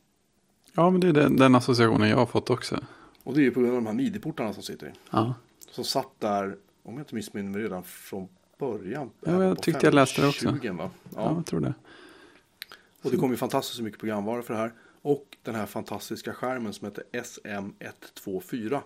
Ja, 0.75 0.91
men 0.91 1.01
det 1.01 1.09
är 1.09 1.13
den, 1.13 1.37
den 1.37 1.55
associationen 1.55 2.09
jag 2.09 2.17
har 2.17 2.27
fått 2.27 2.51
också. 2.51 2.85
Och 3.23 3.35
det 3.35 3.41
är 3.41 3.43
ju 3.45 3.51
på 3.51 3.61
grund 3.61 3.73
av 3.73 3.83
de 3.83 3.87
här 3.87 3.95
midi-portarna 3.95 4.53
som 4.53 4.63
sitter 4.63 4.87
i. 4.87 4.91
Ja, 5.11 5.35
Som 5.71 5.85
satt 5.85 6.09
där, 6.21 6.57
om 6.85 6.95
jag 6.95 7.01
inte 7.01 7.15
missminner 7.15 7.51
mig, 7.51 7.63
redan 7.63 7.85
från 7.85 8.29
början. 8.59 9.11
Ja, 9.21 9.45
jag 9.45 9.63
tyckte 9.63 9.87
jag 9.87 9.95
läste 9.95 10.21
det 10.23 10.29
också. 10.29 10.49
520, 10.49 10.73
Va? 10.77 10.91
ja. 11.05 11.11
Ja. 11.17 11.35
jag 11.37 11.47
tror 11.47 11.61
det. 11.61 11.75
Och 13.03 13.11
det 13.11 13.17
kom 13.17 13.31
ju 13.31 13.37
fantastiskt 13.37 13.81
mycket 13.81 14.01
programvara 14.01 14.43
för 14.43 14.55
det 14.55 14.61
här. 14.61 14.73
Och 15.03 15.37
den 15.43 15.55
här 15.55 15.67
fantastiska 15.67 16.35
skärmen 16.35 16.73
som 16.73 16.85
heter 16.85 17.05
SM124. 17.13 18.81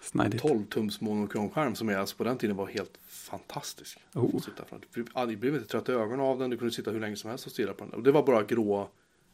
Snajdigt. 0.00 0.44
12-tums 0.44 1.04
monokromskärm 1.04 1.74
som 1.74 1.88
är 1.88 1.96
alltså 1.96 2.16
på 2.16 2.24
den 2.24 2.38
tiden 2.38 2.56
var 2.56 2.66
helt 2.66 2.98
fantastisk. 3.08 3.98
Oh. 4.14 4.38
Sitta. 4.40 4.64
Du 5.26 5.36
blev- 5.36 5.54
inte 5.54 5.66
trött 5.68 5.88
i 5.88 5.92
ögonen 5.92 6.20
av 6.20 6.38
den, 6.38 6.50
du 6.50 6.56
kunde 6.58 6.72
sitta 6.74 6.90
hur 6.90 7.00
länge 7.00 7.16
som 7.16 7.30
helst 7.30 7.46
och 7.46 7.52
stirra 7.52 7.72
på 7.74 7.84
den. 7.84 7.94
Och 7.94 8.02
det 8.02 8.12
var 8.12 8.22
bara 8.26 8.42
grå, 8.42 8.88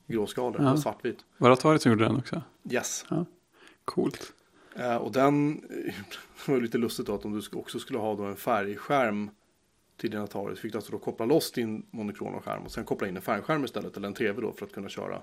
grå 0.06 0.26
skalor, 0.26 0.56
Ja. 0.62 0.64
ja. 0.64 0.76
svartvit. 0.76 1.18
Var 1.38 1.48
det 1.48 1.52
Atari 1.52 1.78
som 1.78 1.92
gjorde 1.92 2.04
den 2.04 2.16
också? 2.16 2.42
Yes. 2.70 3.04
Coolt. 3.84 4.32
Eh, 4.78 4.96
och 4.96 5.12
den 5.12 5.62
var 6.46 6.54
ju 6.54 6.60
lite 6.60 6.78
lustigt 6.78 7.06
då 7.06 7.14
att 7.14 7.24
om 7.24 7.32
du 7.32 7.58
också 7.58 7.78
skulle 7.78 7.98
ha 7.98 8.14
då 8.14 8.22
en 8.24 8.36
färgskärm 8.36 9.30
till 9.96 10.10
din 10.10 10.20
Atari 10.20 10.56
så 10.56 10.60
fick 10.60 10.72
du 10.72 10.78
alltså 10.78 10.92
då 10.92 10.98
koppla 10.98 11.26
loss 11.26 11.52
din 11.52 11.86
monokrona 11.90 12.40
skärm 12.40 12.62
och 12.62 12.72
sen 12.72 12.84
koppla 12.84 13.08
in 13.08 13.16
en 13.16 13.22
färgskärm 13.22 13.64
istället 13.64 13.96
eller 13.96 14.08
en 14.08 14.14
tv 14.14 14.40
då 14.40 14.52
för 14.52 14.66
att 14.66 14.72
kunna 14.72 14.88
köra. 14.88 15.22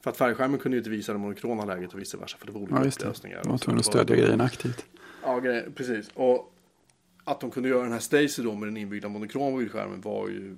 För 0.00 0.10
att 0.10 0.16
färgskärmen 0.16 0.58
kunde 0.58 0.76
ju 0.76 0.80
inte 0.80 0.90
visa 0.90 1.12
det 1.12 1.18
monokrona 1.18 1.64
läget 1.64 1.94
och 1.94 2.00
vice 2.00 2.16
versa 2.16 2.38
för 2.38 2.46
det 2.46 2.52
var 2.52 2.60
olika 2.60 2.80
Ja, 2.82 2.88
upplösningar. 2.88 3.40
De 3.42 3.50
var 3.50 3.58
tvungna 3.58 3.78
att 3.78 3.86
stödja 3.86 4.16
grejen 4.16 4.40
aktivt. 4.40 4.84
Ja, 5.22 5.40
grej, 5.40 5.68
precis. 5.74 6.10
Och 6.14 6.54
att 7.24 7.40
de 7.40 7.50
kunde 7.50 7.68
göra 7.68 7.82
den 7.82 7.92
här 7.92 7.98
Stacy 7.98 8.42
då 8.42 8.54
med 8.54 8.68
den 8.68 8.76
inbyggda 8.76 9.08
monokrom 9.08 9.58
bildskärmen 9.58 10.00
var 10.00 10.28
ju 10.28 10.56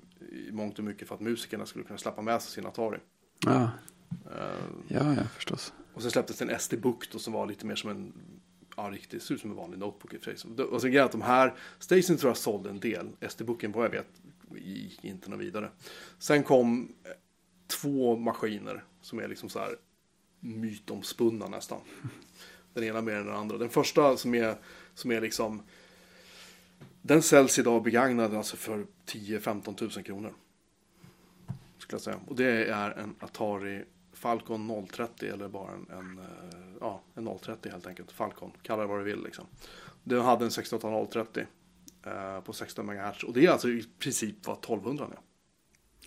i 0.48 0.52
mångt 0.52 0.78
och 0.78 0.84
mycket 0.84 1.08
för 1.08 1.14
att 1.14 1.20
musikerna 1.20 1.66
skulle 1.66 1.84
kunna 1.84 1.98
släppa 1.98 2.22
med 2.22 2.42
sig 2.42 2.52
sin 2.52 2.66
Atari. 2.66 2.98
Ja, 3.46 3.70
Eh, 4.10 4.64
ja, 4.88 5.14
ja 5.14 5.22
förstås 5.34 5.72
och 5.94 6.02
sen 6.02 6.10
släpptes 6.10 6.42
en 6.42 6.58
SD-book 6.58 7.12
då 7.12 7.18
som 7.18 7.32
var 7.32 7.46
lite 7.46 7.66
mer 7.66 7.74
som 7.74 7.90
en, 7.90 8.12
ja 8.76 8.90
riktigt, 8.92 9.22
ser 9.22 9.34
ut 9.34 9.40
som 9.40 9.50
en 9.50 9.56
vanlig 9.56 9.78
notebook 9.78 10.14
i 10.14 10.16
och 10.16 10.22
för 10.22 10.34
sig. 10.34 10.64
Och 10.64 10.80
sen 10.80 10.90
grejen 10.90 11.06
att 11.06 11.12
de 11.12 11.22
här, 11.22 11.54
Station 11.78 12.16
tror 12.16 12.30
jag 12.30 12.36
sålde 12.36 12.70
en 12.70 12.80
del, 12.80 13.08
SD-booken 13.28 13.72
vad 13.72 13.84
jag 13.84 13.90
vet 13.90 14.08
gick 14.56 15.04
inte 15.04 15.30
något 15.30 15.40
vidare. 15.40 15.70
Sen 16.18 16.42
kom 16.42 16.94
eh, 17.04 17.10
två 17.66 18.16
maskiner 18.16 18.84
som 19.00 19.18
är 19.18 19.28
liksom 19.28 19.48
så 19.48 19.58
här 19.58 19.76
mytomspunna 20.40 21.48
nästan. 21.48 21.80
Den 22.74 22.84
ena 22.84 23.00
mer 23.00 23.14
än 23.14 23.26
den 23.26 23.36
andra. 23.36 23.58
Den 23.58 23.70
första 23.70 24.16
som 24.16 24.34
är, 24.34 24.56
som 24.94 25.10
är 25.10 25.20
liksom 25.20 25.62
den 27.02 27.22
säljs 27.22 27.58
idag 27.58 27.82
begagnad 27.82 28.34
alltså 28.34 28.56
för 28.56 28.86
10-15 29.06 29.96
000 29.96 30.04
kronor. 30.04 30.34
Skulle 31.78 31.94
jag 31.94 32.00
säga. 32.00 32.20
Och 32.26 32.36
det 32.36 32.64
är 32.64 32.90
en 32.90 33.14
Atari 33.20 33.84
Falcon 34.20 34.86
030 34.92 35.28
eller 35.28 35.48
bara 35.48 35.70
en, 35.72 35.86
en, 35.98 36.18
eh, 36.18 36.24
ja, 36.80 37.00
en 37.14 37.38
030 37.38 37.70
helt 37.70 37.86
enkelt. 37.86 38.12
Falcon, 38.12 38.52
kalla 38.62 38.82
det 38.82 38.88
vad 38.88 38.98
du 38.98 39.04
vill 39.04 39.22
liksom. 39.22 39.46
Den 40.04 40.20
hade 40.20 40.44
en 40.44 40.50
68030 40.50 41.46
eh, 42.06 42.40
på 42.40 42.52
16 42.52 42.86
MHz 42.86 43.22
och 43.24 43.32
det 43.32 43.46
är 43.46 43.50
alltså 43.50 43.68
i 43.68 43.84
princip 43.98 44.46
vad 44.46 44.58
1200 44.58 45.04
är. 45.04 45.18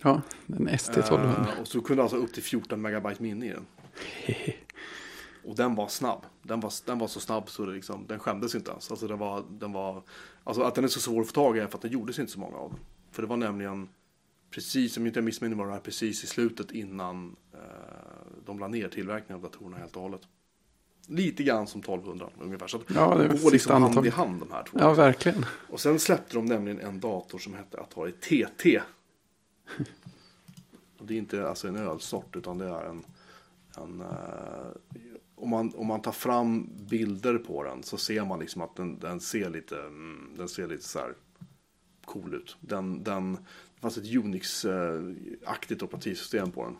Ja, 0.02 0.22
en 0.46 0.68
ST1200. 0.68 1.48
Eh, 1.48 1.60
och 1.60 1.68
så 1.68 1.80
kunde 1.80 2.02
alltså 2.02 2.16
upp 2.16 2.32
till 2.32 2.42
14 2.42 2.82
megabyte 2.82 3.22
minne 3.22 3.46
i 3.46 3.50
den. 3.50 3.66
Och 5.44 5.56
den 5.56 5.74
var 5.74 5.88
snabb. 5.88 6.26
Den 6.42 6.60
var, 6.60 6.72
den 6.86 6.98
var 6.98 7.06
så 7.06 7.20
snabb 7.20 7.50
så 7.50 7.66
det 7.66 7.72
liksom, 7.72 8.06
den 8.06 8.18
skämdes 8.18 8.54
inte 8.54 8.70
ens. 8.70 8.90
Alltså, 8.90 9.08
den 9.08 9.18
var, 9.18 9.44
den 9.50 9.72
var, 9.72 10.02
alltså 10.44 10.62
att 10.62 10.74
den 10.74 10.84
är 10.84 10.88
så 10.88 11.00
svår 11.00 11.20
att 11.20 11.26
få 11.26 11.32
tag 11.32 11.56
i 11.56 11.60
är 11.60 11.66
för 11.66 11.78
att 11.78 11.82
det 11.82 11.88
gjordes 11.88 12.18
inte 12.18 12.32
så 12.32 12.40
många 12.40 12.56
av 12.56 12.70
dem. 12.70 12.78
För 13.10 13.22
det 13.22 13.28
var 13.28 13.36
nämligen 13.36 13.88
precis, 14.54 14.96
om 14.96 15.02
jag 15.02 15.10
inte 15.10 15.22
missminner 15.22 15.56
mig, 15.56 15.80
precis 15.80 16.24
i 16.24 16.26
slutet 16.26 16.70
innan 16.70 17.36
eh, 17.52 17.58
de 18.46 18.58
la 18.58 18.68
ner 18.68 18.88
tillverkningen 18.88 19.44
av 19.44 19.50
datorerna 19.50 19.76
helt 19.76 19.96
och 19.96 20.02
hållet. 20.02 20.20
Lite 21.06 21.42
grann 21.42 21.66
som 21.66 21.80
1200 21.80 22.30
ungefär. 22.40 22.66
Så 22.66 22.80
Ja, 22.94 23.14
det 23.14 23.42
går 23.42 23.50
liksom 23.50 23.72
hand 23.72 23.84
andetag. 23.84 24.06
i 24.06 24.10
hand 24.10 24.40
de 24.40 24.50
här 24.50 24.62
två. 24.62 24.78
Ja, 24.80 24.94
verkligen. 24.94 25.46
Och 25.68 25.80
sen 25.80 25.98
släppte 25.98 26.34
de 26.34 26.44
nämligen 26.44 26.80
en 26.80 27.00
dator 27.00 27.38
som 27.38 27.54
hette 27.54 27.80
Atari 27.80 28.12
TT. 28.12 28.80
Och 30.98 31.06
det 31.06 31.14
är 31.14 31.18
inte 31.18 31.48
alltså 31.48 31.68
en 31.68 31.76
ölsort 31.76 32.36
utan 32.36 32.58
det 32.58 32.66
är 32.66 32.84
en, 32.84 33.04
en 33.76 34.00
eh, 34.00 34.06
om, 35.34 35.50
man, 35.50 35.74
om 35.74 35.86
man 35.86 36.02
tar 36.02 36.12
fram 36.12 36.70
bilder 36.88 37.38
på 37.38 37.62
den 37.62 37.82
så 37.82 37.96
ser 37.96 38.24
man 38.24 38.40
liksom 38.40 38.62
att 38.62 38.76
den, 38.76 38.98
den 38.98 39.20
ser 39.20 39.50
lite, 39.50 39.80
mm, 39.80 40.34
den 40.36 40.48
ser 40.48 40.68
lite 40.68 40.84
så 40.84 40.98
här 40.98 41.14
cool 42.04 42.34
ut. 42.34 42.56
Den, 42.60 43.02
den, 43.02 43.38
fanns 43.84 43.98
ett 43.98 44.04
Unix-aktigt 44.04 45.82
operativsystem 45.82 46.50
på 46.50 46.64
den. 46.64 46.76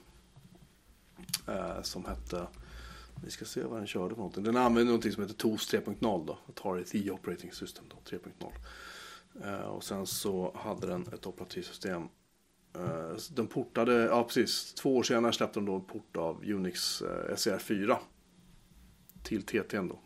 Eh, 1.56 1.82
som 1.82 2.04
hette, 2.04 2.46
vi 3.24 3.30
ska 3.30 3.44
se 3.44 3.62
vad 3.62 3.78
den 3.78 3.86
körde 3.86 4.14
för 4.14 4.16
någonting. 4.16 4.44
Den 4.44 4.56
använde 4.56 4.84
någonting 4.84 5.12
som 5.12 5.22
heter 5.22 5.34
TOS 5.34 5.74
3.0 5.74 6.26
då. 6.26 6.38
Atari 6.48 6.84
The 6.84 7.10
Operating 7.10 7.52
System 7.52 7.84
då, 7.88 7.96
3.0. 8.16 8.52
Eh, 9.44 9.66
och 9.66 9.84
sen 9.84 10.06
så 10.06 10.56
hade 10.56 10.86
den 10.86 11.06
ett 11.12 11.26
operativsystem. 11.26 12.02
Eh, 12.76 13.16
den 13.30 13.46
portade, 13.46 13.94
ja 13.94 14.24
precis, 14.24 14.74
två 14.74 14.96
år 14.96 15.02
senare 15.02 15.32
släppte 15.32 15.58
de 15.60 15.66
då 15.66 15.74
en 15.74 15.84
port 15.84 16.16
av 16.16 16.44
Unix 16.44 17.02
eh, 17.02 17.34
SCR4. 17.34 17.96
Till 19.22 19.42
TT 19.42 19.78
då. 19.78 20.00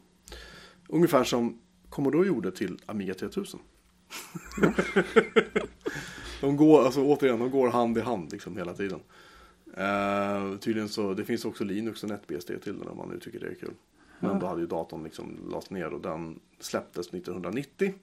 Ungefär 0.89 1.25
som 1.25 1.61
Commodore 1.89 2.27
gjorde 2.27 2.53
till 2.53 2.79
Amiga 2.87 3.15
3000. 3.15 3.61
de 6.41 6.57
går, 6.57 6.85
alltså 6.85 7.03
återigen, 7.03 7.39
de 7.39 7.51
går 7.51 7.69
hand 7.69 7.99
i 7.99 8.01
hand 8.01 8.33
liksom 8.33 8.57
hela 8.57 8.75
tiden. 8.75 9.01
Eh, 9.77 10.59
tydligen 10.59 10.89
så, 10.89 11.15
det 11.15 11.25
finns 11.25 11.45
också 11.45 11.65
Linux 11.65 12.03
och 12.03 12.09
NetBSD 12.09 12.51
till 12.63 12.79
den 12.79 12.89
om 12.89 12.97
man 12.97 13.09
nu 13.09 13.21
tycker 13.21 13.41
det 13.41 13.47
är 13.47 13.55
kul. 13.55 13.75
Men 14.21 14.39
då 14.39 14.47
hade 14.47 14.61
ju 14.61 14.67
datorn 14.67 15.05
liksom 15.05 15.51
lagts 15.51 15.71
ner 15.71 15.95
och 15.95 16.01
den 16.01 16.41
släpptes 16.61 17.07
1990. 17.07 17.95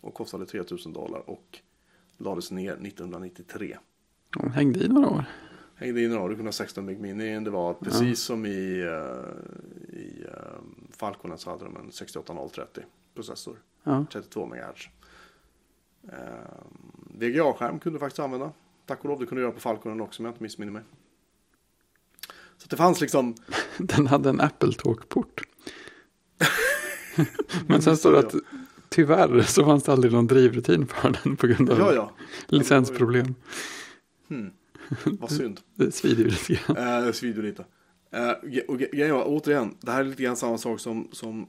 Och 0.00 0.14
kostade 0.14 0.46
3000 0.46 0.92
dollar 0.92 1.30
och 1.30 1.58
lades 2.18 2.50
ner 2.50 2.72
1993. 2.72 3.76
De 4.30 4.50
hängde 4.52 4.84
i 4.84 4.88
några 4.88 5.08
år. 5.08 5.24
Hängde 5.74 6.02
in 6.02 6.10
några 6.10 6.24
år, 6.24 6.28
du 6.28 6.34
kunde 6.34 6.48
ha 6.48 6.52
16 6.52 6.86
big 6.86 7.00
mini. 7.00 7.40
Det 7.40 7.50
var 7.50 7.74
precis 7.74 8.20
som 8.20 8.46
i, 8.46 8.80
eh, 8.80 9.98
i 9.98 10.24
uh, 10.24 10.60
Falconen 10.90 11.38
så 11.38 11.50
hade 11.50 11.64
de 11.64 11.76
en 11.76 11.92
68030 11.92 12.82
processor. 13.14 13.56
Ja. 13.82 14.06
32 14.12 14.46
MHz. 14.46 14.88
Uh, 16.04 16.12
VGA-skärm 17.20 17.78
kunde 17.78 17.98
du 17.98 18.00
faktiskt 18.00 18.18
använda. 18.18 18.52
Tack 18.86 19.04
och 19.04 19.08
lov, 19.08 19.20
det 19.20 19.26
kunde 19.26 19.40
du 19.40 19.44
göra 19.44 19.54
på 19.54 19.60
Falconen 19.60 20.00
också 20.00 20.22
om 20.22 20.24
jag 20.24 20.32
inte 20.32 20.42
missminner 20.42 20.72
mig. 20.72 20.82
Så 22.58 22.68
det 22.68 22.76
fanns 22.76 23.00
liksom, 23.00 23.34
Den 23.78 24.06
hade 24.06 24.28
en 24.28 24.40
Apple 24.40 24.72
Talk-port. 24.72 25.42
Men 27.66 27.82
sen 27.82 27.96
står 27.96 28.12
det 28.12 28.18
att 28.18 28.34
tyvärr 28.88 29.42
så 29.42 29.64
fanns 29.64 29.84
det 29.84 29.92
aldrig 29.92 30.12
någon 30.12 30.26
drivrutin 30.26 30.86
för 30.86 31.16
den 31.22 31.36
på 31.36 31.46
grund 31.46 31.70
av 31.70 31.78
ja 31.78 31.94
ja, 31.94 32.12
licensproblem. 32.46 33.34
vad 35.04 35.30
synd. 35.30 35.60
Det 35.74 35.92
svider 35.92 36.24
ju 36.24 36.30
lite 36.30 36.52
grann. 36.52 36.76
Eh, 36.76 37.06
det 37.06 37.12
svider 37.12 37.42
lite. 37.42 37.64
Eh, 38.10 38.62
och 38.68 38.78
grejen 38.78 39.14
var, 39.16 39.24
återigen, 39.26 39.76
det 39.80 39.92
här 39.92 40.00
är 40.00 40.04
lite 40.04 40.22
grann 40.22 40.36
samma 40.36 40.58
sak 40.58 40.80
som, 40.80 41.08
som 41.12 41.46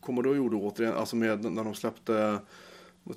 Commodore 0.00 0.36
gjorde 0.36 0.56
återigen, 0.56 0.94
alltså 0.94 1.16
med 1.16 1.52
när 1.52 1.64
de 1.64 1.74
släppte 1.74 2.38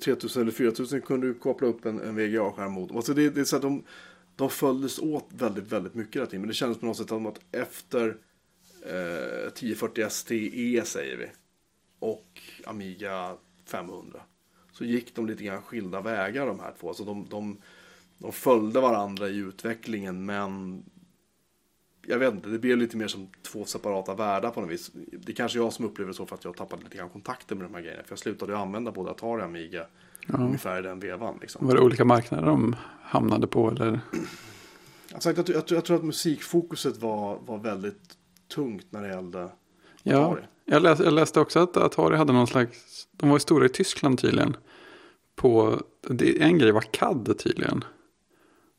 3000 0.00 0.42
eller 0.42 0.52
4000 0.52 1.00
kunde 1.00 1.26
du 1.26 1.34
koppla 1.34 1.68
upp 1.68 1.84
en, 1.84 2.00
en 2.00 2.16
VGA-skärm 2.16 2.72
mot. 2.72 2.92
Alltså 2.92 3.14
det, 3.14 3.30
det 3.30 3.40
är 3.40 3.44
så 3.44 3.56
att 3.56 3.62
de, 3.62 3.84
de 4.36 4.50
följdes 4.50 4.98
åt 4.98 5.28
väldigt, 5.28 5.72
väldigt 5.72 5.94
mycket 5.94 6.16
hela 6.16 6.26
tiden. 6.26 6.40
Men 6.40 6.48
det 6.48 6.54
kändes 6.54 6.78
på 6.78 6.86
något 6.86 6.96
sätt 6.96 7.08
som 7.08 7.26
att 7.26 7.40
efter 7.52 8.16
eh, 8.86 9.46
1040 9.46 10.10
STE 10.10 10.84
säger 10.84 11.16
vi 11.16 11.26
och 11.98 12.40
Amiga 12.64 13.36
500 13.64 14.20
så 14.72 14.84
gick 14.84 15.14
de 15.14 15.26
lite 15.26 15.44
grann 15.44 15.62
skilda 15.62 16.00
vägar 16.00 16.46
de 16.46 16.60
här 16.60 16.74
två. 16.80 16.88
Alltså 16.88 17.04
de, 17.04 17.26
de, 17.30 17.56
de 18.18 18.32
följde 18.32 18.80
varandra 18.80 19.28
i 19.28 19.36
utvecklingen 19.36 20.24
men 20.24 20.82
jag 22.06 22.18
vet 22.18 22.34
inte, 22.34 22.48
det 22.48 22.58
blev 22.58 22.76
lite 22.78 22.96
mer 22.96 23.08
som 23.08 23.28
två 23.42 23.64
separata 23.64 24.14
världar 24.14 24.50
på 24.50 24.60
något 24.60 24.70
vis. 24.70 24.90
Det 25.12 25.32
är 25.32 25.36
kanske 25.36 25.58
jag 25.58 25.72
som 25.72 25.84
upplever 25.84 26.10
det 26.10 26.16
så 26.16 26.26
för 26.26 26.34
att 26.34 26.44
jag 26.44 26.56
tappade 26.56 26.82
lite 26.82 26.96
grann 26.96 27.08
kontakten 27.08 27.58
med 27.58 27.66
de 27.66 27.74
här 27.74 27.82
grejerna. 27.82 28.02
För 28.02 28.12
jag 28.12 28.18
slutade 28.18 28.58
använda 28.58 28.92
både 28.92 29.10
Atari 29.10 29.40
och 29.40 29.44
Amiga 29.44 29.86
ungefär 30.28 30.78
i 30.78 30.82
den 30.82 31.00
vevan. 31.00 31.38
Liksom. 31.40 31.66
Var 31.66 31.74
det 31.74 31.80
olika 31.80 32.04
marknader 32.04 32.46
de 32.46 32.76
hamnade 33.02 33.46
på 33.46 33.70
eller? 33.70 34.00
Alltså, 35.14 35.28
jag, 35.32 35.46
tror- 35.46 35.56
jag, 35.56 35.64
jag 35.76 35.84
tror 35.84 35.96
att 35.96 36.04
musikfokuset 36.04 36.96
var, 36.96 37.38
var 37.46 37.58
väldigt 37.58 38.16
tungt 38.54 38.86
när 38.90 39.02
det 39.02 39.08
gällde 39.08 39.48
Ja, 40.02 40.18
Atari. 40.26 40.42
jag, 40.64 40.82
läs, 40.82 41.00
jag 41.00 41.12
läste 41.12 41.40
också 41.40 41.58
att 41.60 41.76
Atari 41.76 42.16
hade 42.16 42.32
någon 42.32 42.46
slags, 42.46 43.08
de 43.12 43.28
var 43.28 43.36
ju 43.36 43.40
stora 43.40 43.66
i 43.66 43.68
Tyskland 43.68 44.18
tydligen. 44.18 44.56
På, 45.36 45.80
det, 46.08 46.42
en 46.42 46.58
grej 46.58 46.72
var 46.72 46.80
CAD 46.90 47.34
tydligen. 47.38 47.84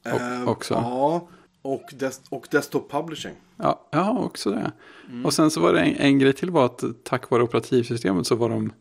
Och- 0.06 0.22
Eh, 0.22 0.50
också. 0.50 0.74
Ja, 0.74 1.28
och, 1.66 1.94
des, 1.94 2.22
och 2.30 2.48
Desktop 2.52 2.92
Publishing. 2.92 3.34
Ja, 3.58 3.88
ja 3.92 4.20
också 4.20 4.52
det. 4.52 4.72
Mm. 5.10 5.26
Och 5.26 5.34
sen 5.34 5.52
så 5.52 5.62
var 5.62 5.74
det 5.74 5.80
en, 5.80 5.96
en 5.96 6.20
grej 6.20 6.34
till 6.34 6.50
var 6.50 6.66
att 6.66 6.84
tack 7.04 7.30
vare 7.30 7.44
operativsystemet 7.44 8.28
så 8.28 8.36
var 8.36 8.50
de 8.50 8.74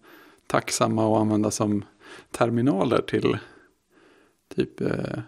tacksamma 0.47 1.15
att 1.15 1.21
använda 1.21 1.51
som 1.51 1.85
terminaler 2.31 3.01
till 3.01 3.39
typ 4.57 4.81
eh, 4.81 5.19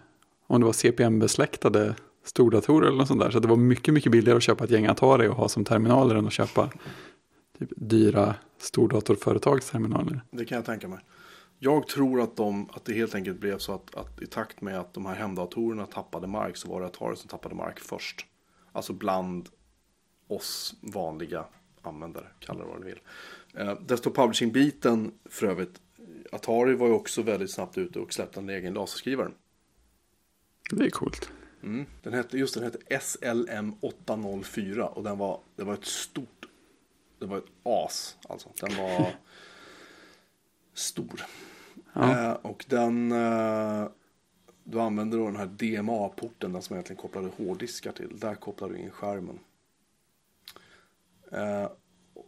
om 0.47 0.61
det 0.61 0.67
var 0.67 0.73
CPM-besläktade 0.73 1.95
stordatorer 2.25 2.87
eller 2.87 2.99
något 2.99 3.09
sånt 3.09 3.21
där. 3.21 3.31
Så 3.31 3.39
det 3.39 3.49
var 3.49 3.57
mycket, 3.57 3.95
mycket 3.95 4.13
billigare 4.13 4.37
att 4.37 4.43
köpa 4.43 4.65
ett 4.65 4.71
gäng 4.71 4.87
Atari 4.87 5.29
och 5.29 5.37
ha 5.37 5.49
som 5.49 5.65
terminaler 5.65 6.15
än 6.15 6.27
att 6.27 6.33
köpa 6.33 6.71
typ 7.59 7.71
dyra 7.77 8.35
stordatorföretags 8.59 9.71
terminaler. 9.71 10.21
Det 10.31 10.45
kan 10.45 10.57
jag 10.57 10.65
tänka 10.65 10.89
mig. 10.89 10.99
Jag 11.59 11.89
tror 11.89 12.21
att, 12.21 12.37
de, 12.37 12.71
att 12.71 12.85
det 12.85 12.95
helt 12.95 13.15
enkelt 13.15 13.41
blev 13.41 13.59
så 13.59 13.75
att, 13.75 13.95
att 13.95 14.23
i 14.23 14.27
takt 14.27 14.61
med 14.61 14.81
att 14.81 14.95
de 14.95 15.07
här 15.07 15.15
hemdatorerna 15.15 15.87
tappade 15.87 16.27
mark 16.27 16.57
så 16.57 16.69
var 16.69 16.81
det 16.81 16.87
Atari 16.87 17.17
som 17.17 17.29
tappade 17.29 17.55
mark 17.55 17.81
först. 17.81 18.27
Alltså 18.73 18.93
bland 18.93 19.49
oss 20.29 20.75
vanliga 20.81 21.45
användare, 21.83 22.27
kalla 22.39 22.65
det 22.65 22.71
vad 22.71 22.81
du 22.81 22.85
vill. 22.85 23.01
Eh, 23.55 23.81
Desktop 23.81 24.17
Publishing-biten 24.17 25.13
för 25.25 25.47
övrigt, 25.47 25.81
Atari 26.33 26.75
var 26.75 26.87
ju 26.87 26.93
också 26.93 27.23
väldigt 27.23 27.51
snabbt 27.51 27.79
ute 27.79 27.99
och 27.99 28.13
släppte 28.13 28.41
en 28.41 28.49
egen 28.49 28.75
laserskrivare. 28.75 29.31
Det 30.71 30.85
är 30.85 30.91
coolt. 30.91 31.31
Mm. 31.63 31.87
Den 32.03 32.13
hette, 32.13 32.39
just 32.39 32.55
den 32.55 32.65
hette 32.65 33.01
SLM 33.01 33.75
804 33.81 34.87
och 34.87 35.03
den 35.03 35.19
var, 35.19 35.41
det 35.57 35.65
var 35.65 35.75
ett 35.75 35.85
stort, 35.85 36.47
det 37.19 37.27
var 37.27 37.39
ett 37.39 37.51
as 37.63 38.17
alltså. 38.29 38.49
Den 38.61 38.77
var 38.77 39.15
stor. 40.75 41.23
Ja. 41.97 42.31
Eh, 42.31 42.33
och 42.33 42.65
den, 42.69 43.13
eh, 43.13 43.89
du 44.65 44.81
använde 44.81 45.17
då 45.17 45.25
den 45.25 45.37
här 45.37 45.47
DMA-porten, 45.47 46.53
den 46.53 46.63
som 46.63 46.75
egentligen 46.75 47.03
kopplade 47.03 47.29
hårddiskar 47.37 47.93
till. 47.93 48.19
Där 48.19 48.35
kopplade 48.35 48.75
du 48.75 48.81
in 48.81 48.91
skärmen. 48.91 49.39
Eh, 51.33 51.69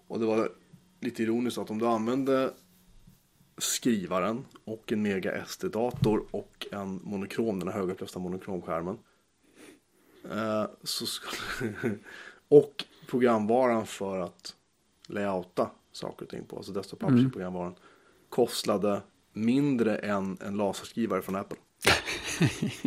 och 0.08 0.20
det 0.20 0.26
var 0.26 0.52
lite 1.00 1.22
ironiskt 1.22 1.58
att 1.58 1.70
om 1.70 1.78
du 1.78 1.86
använde 1.86 2.52
skrivaren 3.58 4.44
och 4.64 4.92
en 4.92 5.02
Mega 5.02 5.44
SD-dator 5.46 6.24
och 6.30 6.66
en 6.72 7.00
monokrom, 7.04 7.58
den 7.58 7.68
här 7.68 7.80
högupplösta 7.80 8.18
monokromskärmen. 8.18 8.98
Eh, 10.30 10.64
så 10.82 11.06
skulle, 11.06 11.72
och 12.48 12.84
programvaran 13.08 13.86
för 13.86 14.18
att 14.18 14.56
layouta 15.08 15.70
saker 15.92 16.24
och 16.24 16.30
ting 16.30 16.44
på, 16.44 16.56
alltså 16.56 16.72
desktop 16.72 17.00
publishing 17.00 17.30
programvaran, 17.30 17.74
kostade 18.28 19.02
mindre 19.44 19.96
än 19.96 20.38
en 20.46 20.56
laserskrivare 20.56 21.22
från 21.22 21.36
Apple. 21.36 21.58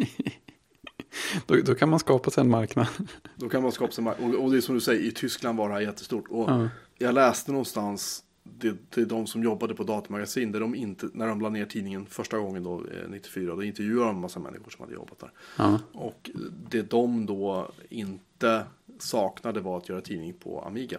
Då, 1.46 1.56
då 1.56 1.76
kan 1.76 1.90
man 1.90 2.00
skapa 2.00 2.30
sig 2.32 2.42
en 2.42 2.50
marknad. 2.50 2.88
Då 3.36 3.50
kan 3.50 3.64
man 3.64 3.72
skapa 3.72 3.92
sig 3.92 4.04
mark- 4.04 4.20
och, 4.20 4.44
och 4.44 4.52
det 4.52 4.58
är 4.58 4.62
som 4.62 4.76
du 4.76 4.82
säger, 4.82 5.02
i 5.02 5.12
Tyskland 5.12 5.58
var 5.58 5.68
det 5.70 5.74
här 5.74 5.82
jättestort. 5.82 6.26
Och 6.30 6.50
Ja. 6.50 6.70
jag 6.98 7.14
läste 7.14 7.52
någonstans, 7.52 8.24
det, 8.44 8.76
det 8.90 9.02
är 9.02 9.06
de 9.06 9.28
som 9.28 9.44
jobbade 9.44 9.76
på 9.76 9.84
datamagasin, 9.84 10.52
där 10.52 10.60
de 10.60 10.76
inte, 10.76 11.10
när 11.14 11.28
de 11.28 11.42
la 11.42 11.50
ner 11.50 11.66
tidningen 11.66 12.06
första 12.06 12.38
gången 12.38 12.64
då, 12.64 12.76
eh, 12.76 13.10
94, 13.10 13.56
då 13.56 13.64
intervjuade 13.64 14.06
de 14.10 14.16
en 14.16 14.22
massa 14.22 14.40
människor 14.40 14.70
som 14.70 14.82
hade 14.82 14.94
jobbat 14.94 15.20
där. 15.20 15.32
Ja. 15.58 15.80
Och 15.94 16.30
det 16.70 16.82
de 16.82 17.26
då 17.26 17.72
inte 17.90 18.64
saknade 19.00 19.60
var 19.60 19.78
att 19.78 19.90
göra 19.90 20.02
tidning 20.02 20.34
på 20.34 20.62
Amiga. 20.62 20.98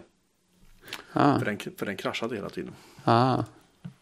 Ah, 1.13 1.39
För 1.39 1.45
den, 1.45 1.57
för 1.77 1.85
den 1.85 1.97
kraschade 1.97 2.35
hela 2.35 2.49
tiden. 2.49 2.73
ah. 3.03 3.43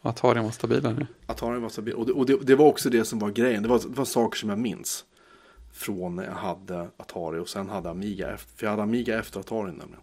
Atari 0.01 0.39
var 0.43 0.51
stabilare. 0.51 1.07
Atari 1.25 1.59
var 1.59 1.69
stabil. 1.69 1.93
Och, 1.93 2.05
det, 2.05 2.13
och 2.13 2.25
det, 2.25 2.37
det 2.45 2.55
var 2.55 2.65
också 2.65 2.89
det 2.89 3.05
som 3.05 3.19
var 3.19 3.29
grejen. 3.29 3.63
Det 3.63 3.69
var, 3.69 3.79
det 3.79 3.97
var 3.97 4.05
saker 4.05 4.37
som 4.37 4.49
jag 4.49 4.59
minns. 4.59 5.05
Från 5.73 6.15
när 6.15 6.23
jag 6.23 6.31
hade 6.31 6.87
Atari 6.97 7.39
och 7.39 7.49
sen 7.49 7.69
hade 7.69 7.89
Amiga 7.89 8.31
efter. 8.33 8.57
För 8.57 8.65
jag 8.65 8.71
hade 8.71 8.83
Amiga 8.83 9.19
efter 9.19 9.39
Atari 9.39 9.71
nämligen. 9.71 10.01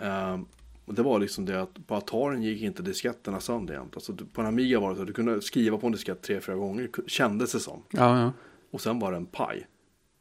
Ehm, 0.00 0.46
och 0.84 0.94
det 0.94 1.02
var 1.02 1.18
liksom 1.18 1.44
det 1.44 1.62
att 1.62 1.86
på 1.86 1.94
Atari 1.94 2.38
gick 2.44 2.62
inte 2.62 2.82
disketterna 2.82 3.40
sönder 3.40 3.74
jämt. 3.74 3.94
Alltså 3.94 4.12
på 4.32 4.40
en 4.40 4.46
Amiga 4.46 4.80
var 4.80 4.90
det 4.90 4.96
så 4.96 5.02
att 5.02 5.06
du 5.06 5.12
kunde 5.12 5.42
skriva 5.42 5.78
på 5.78 5.86
en 5.86 5.92
diskett 5.92 6.22
tre, 6.22 6.40
fyra 6.40 6.56
gånger. 6.56 6.90
Kändes 7.06 7.52
det 7.52 7.60
som. 7.60 7.82
Ja, 7.90 8.20
ja. 8.20 8.32
Och 8.70 8.80
sen 8.80 8.98
var 8.98 9.10
det 9.10 9.16
en 9.16 9.26
paj. 9.26 9.66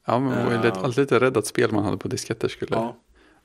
Ja, 0.05 0.19
men 0.19 0.29
man 0.29 0.45
var 0.45 0.55
lite, 0.55 0.67
Ja. 0.67 0.83
alltid 0.83 1.01
lite 1.01 1.19
rädd 1.19 1.37
att 1.37 1.45
spel 1.45 1.71
man 1.71 1.83
hade 1.83 1.97
på 1.97 2.07
disketter 2.07 2.47
skulle 2.47 2.75
Ja. 2.75 2.95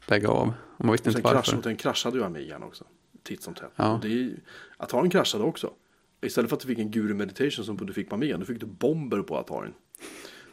lägga 0.06 0.28
av. 0.28 0.52
Och 0.78 0.84
man 0.84 0.92
visste 0.92 1.08
Och 1.08 1.16
inte 1.16 1.22
krasch, 1.22 1.34
varför. 1.34 1.56
och 1.58 1.62
sen 1.64 1.76
kraschade 1.76 2.16
ju 2.18 2.24
Amigan 2.24 2.62
också. 2.62 2.84
Titt 3.28 3.42
som 3.42 3.54
tätt. 3.54 3.72
Ja. 3.76 3.94
Och 3.94 4.00
det 4.00 4.08
är, 4.08 4.30
Atarin 4.76 5.10
kraschade 5.10 5.44
också. 5.44 5.72
Istället 6.20 6.50
för 6.50 6.56
att 6.56 6.60
du 6.60 6.68
fick 6.68 6.78
en 6.78 6.90
Guru 6.90 7.14
Meditation 7.14 7.64
som 7.64 7.76
du 7.76 7.92
fick 7.92 8.08
på 8.08 8.14
Amigan. 8.14 8.40
Då 8.40 8.46
fick 8.46 8.60
du 8.60 8.66
bomber 8.66 9.22
på 9.22 9.36
Atarin. 9.36 9.72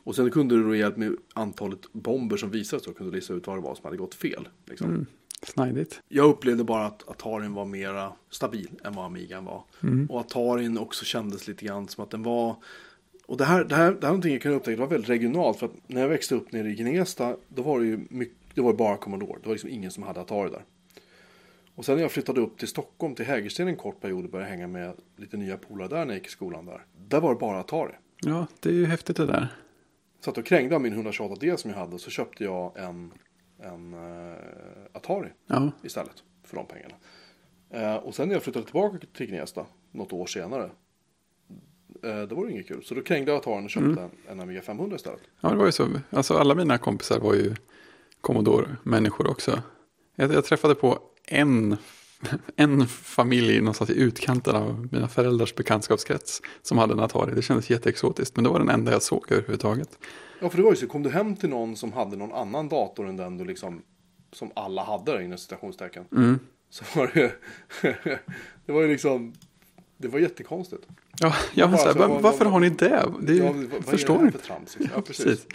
Och 0.03 0.15
sen 0.15 0.31
kunde 0.31 0.55
du 0.55 0.63
då 0.63 0.75
hjälp 0.75 0.97
med 0.97 1.15
antalet 1.33 1.93
bomber 1.93 2.37
som 2.37 2.51
visades. 2.51 2.85
Då 2.85 2.93
kunde 2.93 3.15
lista 3.15 3.33
ut 3.33 3.47
vad 3.47 3.57
det 3.57 3.61
var 3.61 3.75
som 3.75 3.85
hade 3.85 3.97
gått 3.97 4.15
fel. 4.15 4.47
Liksom. 4.65 4.89
Mm. 4.89 5.05
Snajdigt. 5.41 6.01
Jag 6.07 6.29
upplevde 6.29 6.63
bara 6.63 6.85
att 6.85 7.09
Atarin 7.09 7.53
var 7.53 7.65
mera 7.65 8.13
stabil 8.29 8.69
än 8.83 8.95
vad 8.95 9.05
Amigan 9.05 9.45
var. 9.45 9.63
Och 10.09 10.19
Atarin 10.19 10.77
också 10.77 11.05
kändes 11.05 11.47
lite 11.47 11.65
grann 11.65 11.87
som 11.87 12.03
att 12.03 12.09
den 12.11 12.23
var... 12.23 12.55
Och 13.25 13.37
det 13.37 13.45
här, 13.45 13.63
det 13.63 13.75
här, 13.75 13.91
det 13.91 13.95
här 13.95 14.07
är 14.07 14.07
någonting 14.07 14.33
jag 14.33 14.41
kunde 14.41 14.57
upptäcka, 14.57 14.75
det 14.75 14.81
var 14.81 14.89
väldigt 14.89 15.09
regionalt. 15.09 15.59
För 15.59 15.65
att 15.65 15.73
när 15.87 16.01
jag 16.01 16.09
växte 16.09 16.35
upp 16.35 16.51
nere 16.51 16.69
i 16.69 16.75
Gnesta, 16.75 17.35
då 17.47 17.61
var 17.61 17.79
det 17.79 17.85
ju 17.85 17.99
mycket, 18.09 18.37
det 18.53 18.61
var 18.61 18.73
bara 18.73 18.97
Commodore. 18.97 19.39
Det 19.41 19.47
var 19.47 19.53
liksom 19.53 19.69
ingen 19.69 19.91
som 19.91 20.03
hade 20.03 20.21
Atari 20.21 20.49
där. 20.49 20.63
Och 21.75 21.85
sen 21.85 21.95
när 21.95 22.01
jag 22.01 22.11
flyttade 22.11 22.41
upp 22.41 22.57
till 22.57 22.67
Stockholm, 22.67 23.15
till 23.15 23.25
Hägersten 23.25 23.67
en 23.67 23.75
kort 23.75 24.01
period 24.01 24.25
och 24.25 24.31
började 24.31 24.49
hänga 24.51 24.67
med 24.67 24.93
lite 25.17 25.37
nya 25.37 25.57
polare 25.57 25.87
där 25.87 25.97
när 25.97 26.05
jag 26.05 26.15
gick 26.15 26.27
i 26.27 26.29
skolan 26.31 26.65
där. 26.65 26.85
Där 27.07 27.21
var 27.21 27.33
det 27.33 27.39
bara 27.39 27.59
Atari. 27.59 27.93
Ja, 28.21 28.47
det 28.59 28.69
är 28.69 28.73
ju 28.73 28.85
häftigt 28.85 29.17
det 29.17 29.25
där. 29.25 29.47
Så 30.19 30.29
att 30.29 30.35
då 30.35 30.41
krängde 30.41 30.75
jag 30.75 30.81
min 30.81 31.03
128D 31.03 31.55
som 31.55 31.71
jag 31.71 31.77
hade 31.77 31.93
och 31.93 32.01
så 32.01 32.09
köpte 32.09 32.43
jag 32.43 32.77
en, 32.77 33.11
en 33.59 33.93
eh, 33.93 34.37
Atari 34.93 35.29
Ja, 35.47 35.71
istället 35.83 36.23
för 36.43 36.55
de 36.55 36.65
pengarna. 36.65 36.95
Eh, 37.69 37.95
och 37.95 38.15
sen 38.15 38.27
när 38.27 38.35
jag 38.35 38.43
flyttade 38.43 38.65
tillbaka 38.65 38.97
till 39.13 39.27
Gnesta 39.27 39.65
något 39.91 40.13
år 40.13 40.25
senare. 40.25 40.69
Eh, 42.03 42.21
då 42.21 42.35
var 42.35 42.45
det 42.45 42.51
inget 42.51 42.67
kul. 42.67 42.83
Så 42.83 42.95
då 42.95 43.01
krängde 43.01 43.31
jag 43.31 43.37
Atarin 43.37 43.63
och 43.63 43.69
köpte 43.69 44.01
en, 44.01 44.11
en 44.27 44.39
Amiga 44.39 44.61
500 44.61 44.95
istället. 44.95 45.21
ja 45.41 45.49
det 45.49 45.55
var 45.55 45.65
ju 45.65 45.71
så. 45.71 45.87
Alltså 46.09 46.33
alla 46.37 46.55
mina 46.55 46.77
kompisar 46.77 47.19
var 47.19 47.33
ju 47.33 47.55
Commodore-människor 48.21 49.29
också. 49.29 49.61
Jag, 50.15 50.33
jag 50.33 50.45
träffade 50.45 50.75
på 50.75 50.99
en, 51.27 51.77
en 52.55 52.87
familj 52.87 53.59
någonstans 53.59 53.89
i 53.89 53.93
utkanten 53.93 54.55
av 54.55 54.87
mina 54.91 55.07
föräldrars 55.07 55.55
bekantskapskrets 55.55 56.41
som 56.61 56.77
hade 56.77 56.93
en 56.93 56.99
Atari. 56.99 57.35
Det 57.35 57.41
kändes 57.41 57.69
jätteexotiskt, 57.69 58.35
men 58.35 58.43
det 58.43 58.49
var 58.49 58.59
den 58.59 58.69
enda 58.69 58.91
jag 58.91 59.01
såg 59.01 59.31
överhuvudtaget. 59.31 59.99
Ja, 60.41 60.49
för 60.49 60.57
det 60.57 60.63
var 60.63 60.71
ju 60.71 60.75
så. 60.77 60.87
Kom 60.87 61.03
du 61.03 61.09
hem 61.09 61.35
till 61.35 61.49
någon 61.49 61.75
som 61.75 61.93
hade 61.93 62.17
någon 62.17 62.33
annan 62.33 62.69
dator 62.69 63.07
än 63.07 63.17
den 63.17 63.37
du 63.37 63.45
liksom. 63.45 63.81
Som 64.31 64.51
alla 64.55 64.83
hade 64.83 65.23
inom 65.23 65.37
citationstecken. 65.37 66.05
Mm. 66.11 66.39
Så 66.69 66.83
var 66.95 67.11
det 67.13 67.19
ju. 67.19 67.29
det 68.65 68.71
var 68.71 68.81
ju 68.81 68.87
liksom. 68.87 69.33
Det 69.97 70.07
var 70.07 70.19
jättekonstigt. 70.19 70.83
Ja, 71.19 71.35
ja 71.53 71.65
men 71.67 71.71
Bara 71.71 71.77
så 71.81 71.85
här, 71.87 71.93
så, 71.93 71.99
va- 71.99 72.07
vad- 72.07 72.21
varför 72.21 72.45
har 72.45 72.59
ni 72.59 72.69
det? 72.69 73.05
det 73.21 73.33
är, 73.33 73.37
Ja, 73.37 73.53
vad- 73.71 73.85
förstår 73.85 74.25
inte. 74.25 74.37
för 74.39 74.45
trams? 74.47 74.79
liksom? 74.79 74.91
Ja, 74.95 75.01
precis. 75.07 75.25
Precis. 75.25 75.47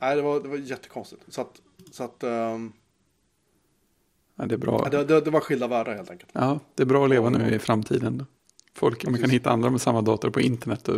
Nej, 0.00 0.16
det 0.16 0.22
var, 0.22 0.40
det 0.40 0.48
var 0.48 0.56
jättekonstigt. 0.56 1.22
Så 1.28 1.40
att. 1.40 1.60
Så 1.90 2.04
att 2.04 2.22
ehm, 2.22 2.72
Ja, 4.42 4.46
det 4.46 4.54
är 4.54 4.58
bra. 4.58 4.88
det, 4.90 5.04
det, 5.04 5.20
det 5.20 5.30
var 5.30 5.40
skilda 5.40 5.66
världar 5.66 5.94
helt 5.94 6.10
enkelt. 6.10 6.30
Ja, 6.32 6.58
det 6.74 6.82
är 6.82 6.86
bra 6.86 7.04
att 7.04 7.10
leva 7.10 7.30
nu 7.30 7.54
i 7.54 7.58
framtiden. 7.58 8.26
Folk, 8.74 9.04
man 9.04 9.18
kan 9.20 9.30
hitta 9.30 9.50
andra 9.50 9.70
med 9.70 9.80
samma 9.80 10.02
dator 10.02 10.30
på 10.30 10.40
internet. 10.40 10.88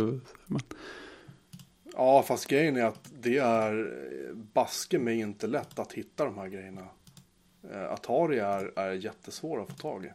Men, 0.45 0.61
Ja, 1.97 2.23
fast 2.27 2.47
grejen 2.47 2.77
är 2.77 2.85
att 2.85 2.99
det 3.21 3.37
är 3.37 3.79
eh, 3.79 4.35
baske 4.53 4.99
mig 4.99 5.19
inte 5.19 5.47
lätt 5.47 5.79
att 5.79 5.93
hitta 5.93 6.25
de 6.25 6.37
här 6.37 6.47
grejerna. 6.47 6.81
Eh, 7.73 7.91
Atari 7.93 8.39
är, 8.39 8.79
är 8.79 8.91
jättesvåra 8.93 9.61
att 9.61 9.69
få 9.69 9.75
tag 9.75 10.05
i. 10.05 10.11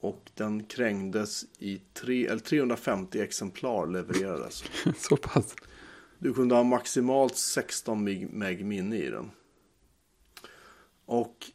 Och 0.00 0.30
den 0.34 0.64
krängdes 0.64 1.44
i 1.58 1.80
tre, 1.94 2.26
eller 2.26 2.40
350 2.40 3.20
exemplar 3.20 3.86
levererades. 3.86 4.64
Så 4.96 5.16
pass. 5.16 5.56
Du 6.18 6.34
kunde 6.34 6.54
ha 6.54 6.62
maximalt 6.62 7.36
16 7.36 8.04
meg, 8.04 8.32
meg 8.32 8.64
minne 8.64 8.96
i 8.96 9.10
den. 9.10 9.30
Och 11.06 11.50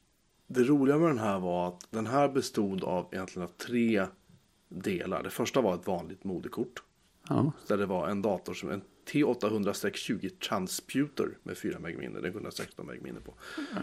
det 0.54 0.64
roliga 0.64 0.98
med 0.98 1.10
den 1.10 1.20
här 1.20 1.40
var 1.40 1.68
att 1.68 1.88
den 1.90 2.08
här 2.08 2.30
bestod 2.30 2.84
av 2.84 3.08
egentligen 3.12 3.48
av 3.48 3.52
tre 3.68 4.06
delar. 4.70 5.24
Det 5.24 5.30
första 5.30 5.62
var 5.62 5.76
ett 5.76 5.88
vanligt 5.88 6.24
moderkort. 6.24 6.84
Ja, 7.30 7.52
Där 7.68 7.78
det 7.78 7.86
var 7.86 8.08
en 8.08 8.22
dator 8.22 8.54
som 8.54 8.70
en 8.72 8.82
T800-20 9.12 10.30
Transputer 10.48 11.38
med 11.44 11.58
4 11.58 11.80
meg 11.80 11.98
minne. 11.98 12.20
Den 12.20 12.32
kunde 12.34 12.48
ha 12.48 12.52
16 12.52 12.86
meg 12.86 13.02
minne 13.02 13.20
på. 13.20 13.34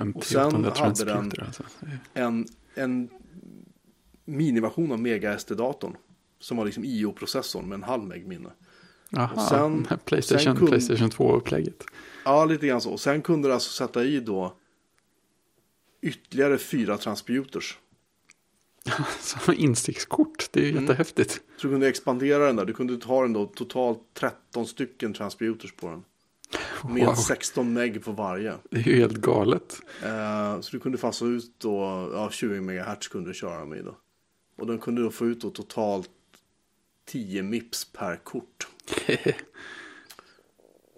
en 0.00 0.12
Och 0.12 0.24
sen 0.24 0.50
T800 0.50 0.78
hade 0.78 1.04
den- 1.04 1.32
alltså. 1.46 1.62
En, 2.14 2.46
en 2.74 3.08
miniversion 4.24 4.92
av 4.92 5.00
Mega 5.00 5.38
SD-datorn. 5.38 5.96
Som 6.38 6.56
var 6.56 6.64
liksom 6.64 6.84
IO-processorn 6.84 7.68
med 7.68 7.76
en 7.76 7.82
halv 7.82 8.04
meg 8.04 8.26
minne. 8.26 8.48
Jaha, 9.10 9.30
och 9.34 9.40
sen- 9.42 9.86
Playstation, 10.04 10.44
sen 10.44 10.56
kunde- 10.56 10.70
Playstation 10.70 11.10
2-upplägget. 11.10 11.84
Ja, 12.24 12.44
lite 12.44 12.66
grann 12.66 12.80
så. 12.80 12.90
Och 12.92 13.00
sen 13.00 13.22
kunde 13.22 13.48
du 13.48 13.54
alltså 13.54 13.70
sätta 13.70 14.04
i 14.04 14.20
då 14.20 14.52
ytterligare 16.02 16.58
fyra 16.58 16.98
transputers. 16.98 17.78
Som 19.20 19.54
instickskort, 19.54 20.48
det 20.52 20.60
är 20.60 20.64
ju 20.64 20.80
jättehäftigt. 20.80 21.32
Så 21.56 21.66
du 21.66 21.72
kunde 21.72 21.88
expandera 21.88 22.46
den 22.46 22.56
där. 22.56 22.64
Du 22.64 22.72
kunde 22.74 22.96
ta 22.96 23.22
den 23.22 23.32
då 23.32 23.46
totalt 23.46 24.00
13 24.14 24.66
stycken 24.66 25.14
transputers 25.14 25.72
på 25.72 25.88
den. 25.88 26.04
Med 26.94 27.06
Wow. 27.06 27.14
16 27.14 27.72
meg 27.72 28.04
på 28.04 28.12
varje. 28.12 28.54
Det 28.70 28.78
är 28.80 28.84
ju 28.84 28.96
helt 28.96 29.16
galet. 29.16 29.80
Eh, 30.04 30.60
så 30.60 30.70
du 30.72 30.80
kunde 30.80 30.98
fasa 30.98 31.24
ut 31.24 31.52
då, 31.58 32.10
ja 32.14 32.30
20 32.30 32.60
MHz 32.60 33.08
kunde 33.08 33.30
du 33.30 33.34
köra 33.34 33.64
med 33.64 33.84
då. 33.84 33.96
Och 34.56 34.66
den 34.66 34.78
kunde 34.78 35.02
då 35.02 35.10
få 35.10 35.26
ut 35.26 35.40
då 35.40 35.50
totalt 35.50 36.10
10 37.06 37.42
mips 37.42 37.84
per 37.92 38.16
kort. 38.16 38.68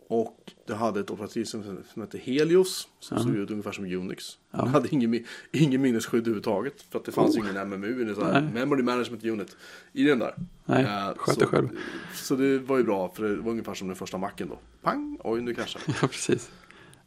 Och 0.09 0.52
det 0.67 0.75
hade 0.75 1.01
ett 1.01 1.11
operativsystem 1.11 1.63
som 1.93 2.03
hette 2.03 2.19
Helios. 2.19 2.89
Som 3.01 3.19
såg 3.19 3.35
ut 3.37 3.51
ungefär 3.51 3.73
som 3.73 3.85
Unix. 3.85 4.39
Den 4.51 4.69
hade 4.69 4.89
ingen, 4.95 5.25
ingen 5.53 5.81
minnesskydd 5.83 6.21
överhuvudtaget. 6.21 6.83
För 6.83 6.99
att 6.99 7.05
det 7.05 7.13
fanns 7.13 7.37
ju 7.37 7.41
ingen 7.41 7.69
MMU, 7.69 8.13
Oh. 8.13 8.33
Nej. 8.33 8.43
Memory 8.43 8.83
Management 8.83 9.25
Unit, 9.25 9.57
i 9.93 10.05
den 10.05 10.19
där. 10.19 10.35
Nej, 10.65 10.85
Eh, 10.85 11.15
sköt 11.17 11.35
så, 11.35 11.41
det 11.41 11.47
själv. 11.47 11.69
Så 12.15 12.37
det 12.37 12.59
var 12.59 12.79
ju 12.79 12.85
bra, 12.85 13.13
för 13.15 13.23
det 13.25 13.37
var 13.37 13.51
ungefär 13.51 13.75
som 13.75 13.89
den 13.89 13.97
första 13.97 14.19
macken 14.19 14.49
då. 14.49 14.59
Pang, 14.83 15.19
oj 15.25 15.41
nu 15.41 15.55
kraschade 15.55 15.85
det. 15.87 15.93
Ja, 16.03 16.09
precis. 16.09 16.51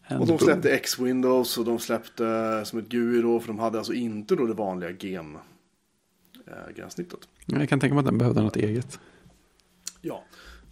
En 0.08 0.20
Och 0.20 0.28
de 0.28 0.40
släppte 0.40 0.70
X-Windows 0.76 1.58
och 1.58 1.66
de 1.66 1.80
släppte 1.80 2.62
som 2.66 2.80
ett 2.80 2.88
GUI 2.88 3.22
då, 3.22 3.40
för 3.40 3.48
de 3.48 3.60
hade 3.60 3.78
alltså 3.78 3.94
inte 3.94 4.36
då 4.36 4.46
det 4.46 4.54
vanliga 4.54 4.92
gem 4.92 5.36
eh, 6.48 6.76
gränssnittet. 6.76 7.20
Ja, 7.46 7.60
Jag 7.60 7.70
kan 7.70 7.80
tänka 7.80 7.94
mig 7.94 8.00
att 8.00 8.06
den 8.06 8.18
behövde 8.18 8.42
något 8.42 8.56
eget. 8.56 9.00
Ja, 10.02 10.24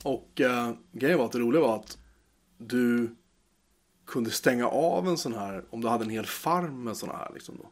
och 0.04 0.42
eh, 0.42 0.72
grejen 0.92 1.18
var 1.18 1.26
att 1.26 1.32
det 1.32 1.40
roliga 1.40 1.62
var 1.62 1.76
att 1.76 1.98
du 2.68 3.16
kunde 4.05 4.30
stänga 4.32 4.68
av 4.68 5.07
en 5.07 5.18
sån 5.18 5.34
här, 5.34 5.66
om 5.70 5.82
du 5.82 5.88
hade 5.88 6.03
en 6.03 6.09
hel 6.09 6.26
farm 6.26 6.84
med 6.84 6.97
såna 6.97 7.14
här 7.14 7.32
liksom 7.34 7.57
då. 7.57 7.70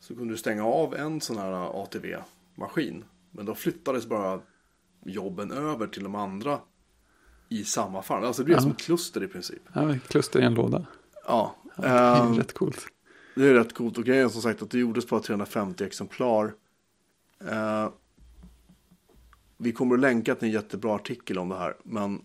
Så 0.00 0.14
kunde 0.14 0.32
du 0.34 0.38
stänga 0.38 0.64
av 0.64 0.94
en 0.94 1.20
sån 1.20 1.38
här 1.38 1.52
ATV-maskin. 1.82 3.04
Men 3.30 3.46
då 3.46 3.54
flyttades 3.54 4.06
bara 4.06 4.40
jobben 5.04 5.52
över 5.52 5.86
till 5.86 6.02
de 6.02 6.14
andra 6.14 6.60
i 7.48 7.64
samma 7.64 8.02
farm. 8.02 8.24
Alltså 8.24 8.42
det 8.42 8.46
blev 8.46 8.56
Ja. 8.56 8.62
som 8.62 8.70
ett 8.70 8.78
kluster 8.78 9.22
i 9.22 9.28
princip. 9.28 9.62
Ja, 9.72 9.94
kluster 10.08 10.40
i 10.40 10.44
en 10.44 10.54
låda. 10.54 10.86
Ja, 11.26 11.54
Det 11.76 11.86
är 11.86 12.26
ehm, 12.26 12.34
rätt 12.34 12.52
coolt. 12.54 12.86
det 13.34 13.48
är 13.48 13.54
rätt 13.54 13.74
coolt. 13.74 13.98
Och 13.98 14.04
grejen 14.04 14.24
är 14.24 14.28
som 14.28 14.42
sagt 14.42 14.62
att 14.62 14.70
det 14.70 14.78
gjordes 14.78 15.08
bara 15.08 15.20
350 15.20 15.84
exemplar. 15.84 16.54
Eh, 17.48 17.88
vi 19.56 19.72
kommer 19.72 19.94
att 19.94 20.00
länka 20.00 20.34
till 20.34 20.48
en 20.48 20.54
jättebra 20.54 20.94
artikel 20.94 21.38
om 21.38 21.48
det 21.48 21.56
här. 21.58 21.76
Men 21.84 22.22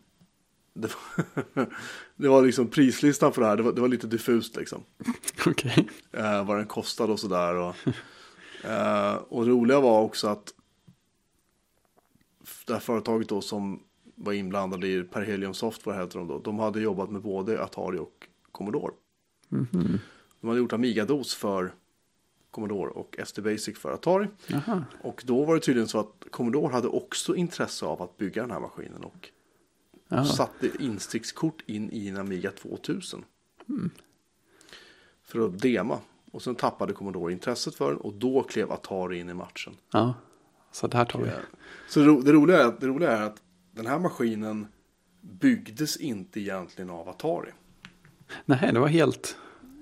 det 0.76 0.88
var, 0.88 1.66
det 2.16 2.28
var 2.28 2.46
liksom 2.46 2.68
prislistan 2.68 3.34
för 3.34 3.42
det 3.42 3.48
här. 3.48 3.58
Det 3.58 3.64
var, 3.64 3.72
det 3.72 3.82
var 3.82 3.88
lite 3.88 4.08
diffust 4.08 4.56
liksom. 4.56 4.84
Okej. 5.46 5.90
Eh, 6.12 6.46
vad 6.46 6.58
den 6.58 6.68
kostade 6.68 7.14
och 7.14 7.20
sådär. 7.20 7.56
Och, 7.56 7.76
eh, 8.70 9.16
och 9.16 9.46
det 9.46 9.52
roliga 9.52 9.80
var 9.80 10.02
också 10.02 10.28
att 10.28 10.54
det 12.68 12.74
här 12.74 12.80
företaget 12.80 13.30
då 13.30 13.42
som 13.42 13.84
var 14.16 14.34
inblandade 14.34 14.88
i 14.88 15.04
Perhelium 15.04 15.54
Software 15.54 16.02
heter 16.02 16.20
de 16.20 16.28
då. 16.28 16.40
De 16.40 16.60
hade 16.60 16.82
jobbat 16.82 17.10
med 17.10 17.22
både 17.22 17.64
Atari 17.64 17.98
och 17.98 18.28
Commodore. 18.52 18.94
Mhm. 19.50 20.00
De 20.42 20.48
hade 20.48 20.60
gjort 20.60 20.74
Amiga-DOS 20.74 21.36
för 21.36 21.74
Commodore 22.52 22.90
och 22.90 23.16
SD 23.26 23.40
Basic 23.44 23.78
för 23.78 23.92
Atari. 23.92 24.28
Jaha. 24.48 24.86
Och 25.02 25.24
då 25.26 25.46
var 25.46 25.56
det 25.56 25.62
tydligen 25.62 25.88
så 25.88 26.00
att 26.00 26.26
Commodore 26.32 26.74
hade 26.74 26.88
också 26.88 27.36
intresse 27.36 27.86
av 27.86 28.02
att 28.02 28.18
bygga 28.18 28.42
den 28.42 28.52
här 28.52 28.60
maskinen 28.60 29.04
och 29.04 29.30
Ja. 30.08 30.26
satte 30.26 30.70
instickskort 30.80 31.62
in 31.66 31.90
i 31.92 32.08
en 32.08 32.18
Amiga 32.18 32.52
2000. 32.52 33.24
Mm. 33.70 33.90
För 35.24 35.40
att 35.48 35.60
dema. 35.62 36.00
Och 36.32 36.42
sen 36.42 36.56
tappade 36.56 36.94
Commodore 36.94 37.34
intresset 37.34 37.76
för 37.76 37.92
den 37.92 38.02
och 38.02 38.14
då 38.14 38.44
klev 38.44 38.72
Atari 38.72 39.20
in 39.20 39.30
i 39.30 39.34
matchen. 39.34 39.74
ja. 39.92 40.14
Så 40.72 40.88
det 40.88 40.98
här 40.98 41.06
tar 41.06 41.20
vi. 41.22 41.30
Så 41.90 42.00
det, 42.00 42.06
ro- 42.06 42.22
det, 42.22 42.32
roliga 42.32 42.64
är, 42.64 42.76
det 42.80 42.88
roliga 42.88 43.12
är 43.12 43.22
att 43.22 43.42
den 43.72 43.88
här 43.88 44.00
maskinen 44.00 44.68
byggdes 45.22 45.98
inte 45.98 46.40
egentligen 46.40 46.90
av 46.90 47.10
Atari. 47.10 47.52
Nej, 48.46 48.70
det 48.74 48.80
var 48.80 48.88
helt 48.88 49.38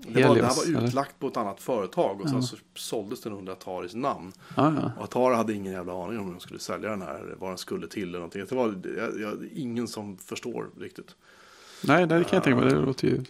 Det, 0.07 0.27
var, 0.27 0.35
det 0.35 0.45
här 0.45 0.55
var 0.55 0.65
eller? 0.65 0.87
utlagt 0.87 1.19
på 1.19 1.27
ett 1.27 1.37
annat 1.37 1.59
företag 1.59 2.21
och 2.21 2.29
sen 2.29 2.43
så 2.43 2.57
såldes 2.75 3.21
den 3.21 3.33
under 3.33 3.53
Ataris 3.53 3.93
namn. 3.93 4.31
Ja, 4.55 4.73
ja. 4.81 4.91
Och 4.97 5.03
Atari 5.03 5.35
hade 5.35 5.53
ingen 5.53 5.73
jävla 5.73 6.03
aning 6.03 6.19
om 6.19 6.25
hur 6.25 6.31
de 6.31 6.39
skulle 6.39 6.59
sälja 6.59 6.89
den 6.89 7.01
här, 7.01 7.19
eller 7.19 7.35
vad 7.35 7.49
den 7.49 7.57
skulle 7.57 7.87
till 7.87 8.07
eller 8.07 8.19
någonting. 8.19 8.45
Det 8.49 8.55
var 8.55 8.75
jag, 8.97 9.21
jag, 9.21 9.49
ingen 9.53 9.87
som 9.87 10.17
förstår 10.17 10.69
riktigt. 10.79 11.15
Nej, 11.83 12.07
det 12.07 12.23
kan 12.23 12.35
jag 12.37 12.43
tänka 12.43 12.55
mig. 12.55 12.73
Det 12.73 12.79
låter 12.79 13.07
ju... 13.07 13.23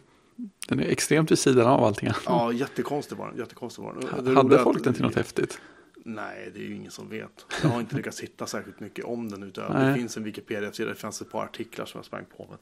Den 0.67 0.79
är 0.79 0.83
extremt 0.83 1.31
vid 1.31 1.39
sidan 1.39 1.67
av 1.67 1.83
allting. 1.83 2.09
Ja, 2.25 2.51
jättekonstig 2.51 3.17
var 3.17 3.27
den. 3.27 3.37
Jättekonstig 3.37 3.83
var 3.83 3.95
den. 4.23 4.35
Hade 4.37 4.59
folk 4.59 4.77
att- 4.77 4.83
den 4.83 4.93
till 4.93 5.03
något 5.03 5.15
häftigt? 5.15 5.59
Nej, 6.05 6.51
det 6.53 6.59
är 6.59 6.63
ju 6.63 6.75
ingen 6.75 6.91
som 6.91 7.09
vet. 7.09 7.45
Jag 7.63 7.69
har 7.69 7.79
inte 7.79 7.95
lyckats 7.95 8.19
hitta 8.21 8.45
särskilt 8.45 8.79
mycket 8.79 9.05
om 9.05 9.29
den 9.31 9.43
utöver. 9.43 9.73
Nej. 9.73 9.87
Det 9.87 9.93
finns 9.95 10.17
en 10.17 10.23
Wikipedia-sida, 10.23 10.89
det 10.89 10.95
finns 10.95 11.21
ett 11.21 11.31
par 11.31 11.43
artiklar 11.43 11.85
som 11.85 11.97
jag 11.97 12.05
sprang 12.05 12.25
på. 12.37 12.47
Men, 12.49 12.57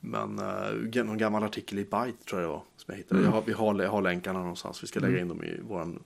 men 0.00 0.38
uh, 0.38 1.04
någon 1.04 1.18
gammal 1.18 1.44
artikel 1.44 1.78
i 1.78 1.84
Byte 1.84 2.24
tror 2.28 2.40
jag 2.40 2.50
det 2.50 2.52
var 2.52 2.62
som 2.76 2.92
jag 2.92 2.96
hittade. 2.96 3.22
Jag, 3.22 3.30
har, 3.30 3.42
vi 3.42 3.52
har, 3.52 3.82
jag 3.82 3.90
har 3.90 4.02
länkarna 4.02 4.38
någonstans. 4.38 4.82
Vi 4.82 4.86
ska 4.86 5.00
lägga 5.00 5.20
in 5.20 5.28
dem 5.28 5.44
i 5.44 5.60
vår 5.62 5.98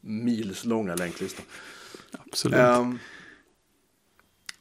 milslånga 0.00 0.94
länklista. 0.94 1.42
Absolut. 2.12 2.58
Ehm, 2.58 2.98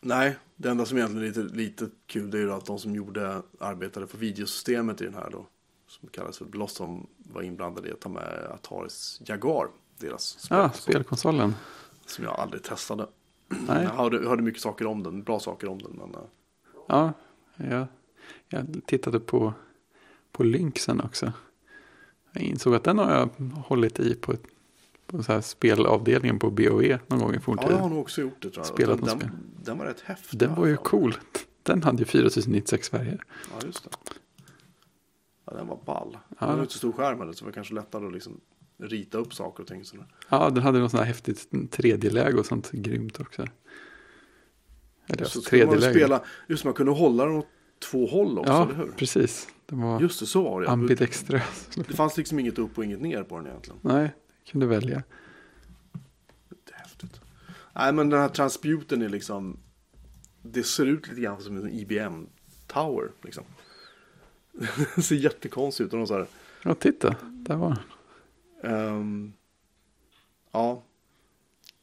nej, 0.01 0.37
det 0.55 0.69
enda 0.69 0.85
som 0.85 0.97
egentligen 0.97 1.23
är 1.23 1.27
lite, 1.27 1.55
lite 1.55 1.89
kul 2.07 2.31
det 2.31 2.37
är 2.37 2.41
ju 2.41 2.53
att 2.53 2.65
de 2.65 2.79
som 2.79 2.95
gjorde 2.95 3.41
arbetade 3.59 4.07
för 4.07 4.17
videosystemet 4.17 5.01
i 5.01 5.05
den 5.05 5.13
här 5.13 5.29
då. 5.31 5.45
Som 5.87 6.09
kallas 6.09 6.37
för 6.37 6.45
Blossom 6.45 7.07
var 7.17 7.41
inblandade 7.41 7.89
i 7.89 7.91
att 7.91 7.99
ta 7.99 8.09
med 8.09 8.49
Ataris 8.53 9.21
Jaguar. 9.25 9.67
Deras 9.97 10.47
ja, 10.49 10.69
spelkonsol, 10.69 10.93
spelkonsolen. 10.93 11.55
Som 12.05 12.25
jag 12.25 12.39
aldrig 12.39 12.63
testade. 12.63 13.07
Nej. 13.47 13.83
Jag 13.83 13.89
hörde, 13.89 14.27
hörde 14.27 14.43
mycket 14.43 14.61
saker 14.61 14.85
om 14.85 15.03
den, 15.03 15.23
bra 15.23 15.39
saker 15.39 15.67
om 15.67 15.81
den. 15.81 15.91
Men, 15.91 16.15
eh, 16.15 16.21
Ja, 16.87 17.87
jag, 18.49 18.81
tittade 18.85 19.19
på, 19.19 19.53
på 20.31 20.43
Lynxen 20.43 21.01
också. 21.01 21.33
Jag 22.31 22.43
insåg 22.43 22.75
att 22.75 22.83
den 22.83 22.97
har 22.97 23.11
jag 23.11 23.29
hållit 23.55 23.99
i 23.99 24.15
på, 24.15 24.33
ett, 24.33 24.43
på 25.07 25.23
så 25.23 25.31
här 25.31 25.41
spelavdelningen 25.41 26.39
på 26.39 26.51
BOE 26.51 26.99
någon 27.07 27.19
gång 27.19 27.31
i 27.31 27.35
ja, 27.35 27.41
forntid. 27.41 27.71
jag 27.71 27.77
har 27.77 27.89
nog 27.89 27.99
också 27.99 28.21
gjort 28.21 28.41
det 28.41 28.49
tror 28.49 28.65
jag. 28.65 28.73
Spelat 28.73 29.05
den, 29.05 29.19
spel. 29.19 29.29
den 29.63 29.77
var 29.77 29.85
rätt 29.85 30.01
häftig. 30.01 30.39
Den 30.39 30.55
var 30.55 30.65
ju 30.65 30.77
cool. 30.77 31.17
Den 31.63 31.83
hade 31.83 31.99
ju 31.99 32.05
4096 32.05 32.89
färger. 32.89 33.23
Ja, 33.27 33.65
just 33.65 33.83
det. 33.83 33.89
Ja, 35.45 35.53
den 35.53 35.67
var 35.67 35.79
ball. 35.85 36.17
Ja. 36.29 36.45
Den 36.45 36.55
var 36.55 36.61
inte 36.61 36.73
så 36.73 36.77
stor 36.77 36.91
skärm 36.91 37.19
heller, 37.19 37.33
så 37.33 37.39
det 37.39 37.45
var 37.45 37.53
kanske 37.53 37.73
lättare 37.73 38.07
att 38.07 38.13
liksom 38.13 38.41
rita 38.77 39.17
upp 39.17 39.33
saker 39.33 39.63
och 39.63 39.67
ting. 39.67 39.85
Sådär. 39.85 40.05
Ja, 40.29 40.49
den 40.49 40.63
hade 40.63 40.79
något 40.79 40.91
sånt 40.91 41.01
här 41.01 41.07
häftigt 41.07 41.47
3D-läge 41.51 42.39
och 42.39 42.45
sånt 42.45 42.71
grymt 42.71 43.19
också. 43.19 43.45
Eller 45.07 45.25
Så 45.25 45.39
ja, 45.39 45.43
skulle 45.43 45.65
man 45.65 45.75
3D-läge. 45.75 45.93
spela, 45.93 46.23
just 46.47 46.65
man 46.65 46.73
kunde 46.73 46.91
hålla 46.91 47.25
den 47.25 47.35
åt 47.35 47.47
två 47.79 48.05
håll 48.07 48.39
också, 48.39 48.51
Ja, 48.53 48.63
eller 48.65 48.75
hur? 48.75 48.91
precis. 48.91 49.47
Den 49.65 49.81
var 49.81 50.01
Just 50.01 50.19
det, 50.19 50.25
så 50.25 50.43
var 50.43 50.61
det. 50.61 50.69
ambidextrös. 50.69 51.69
Det 51.75 51.93
fanns 51.93 52.17
liksom 52.17 52.39
inget 52.39 52.59
upp 52.59 52.77
och 52.77 52.85
inget 52.85 53.01
ner 53.01 53.23
på 53.23 53.37
den 53.37 53.47
egentligen. 53.47 53.79
Nej, 53.81 54.13
kunde 54.51 54.65
välja. 54.67 55.03
Det 56.49 56.73
är 56.73 56.77
häftigt. 56.79 57.21
Nej, 57.75 57.93
men 57.93 58.09
den 58.09 58.19
här 58.19 58.29
transputen 58.29 59.01
är 59.01 59.09
liksom, 59.09 59.59
det 60.41 60.63
ser 60.63 60.85
ut 60.85 61.07
lite 61.07 61.21
grann 61.21 61.41
som 61.41 61.57
en 61.57 61.69
IBM 61.69 62.27
Tower. 62.67 63.11
Liksom. 63.21 63.43
det 64.95 65.01
ser 65.01 65.15
jättekonstigt 65.15 65.87
ut. 65.93 66.01
Och 66.01 66.07
så 66.07 66.13
här, 66.13 66.27
Ja, 66.63 66.73
titta. 66.75 67.15
Där 67.23 67.55
var 67.55 67.77
den. 68.61 68.71
ehm, 68.75 69.33
ja, 70.51 70.83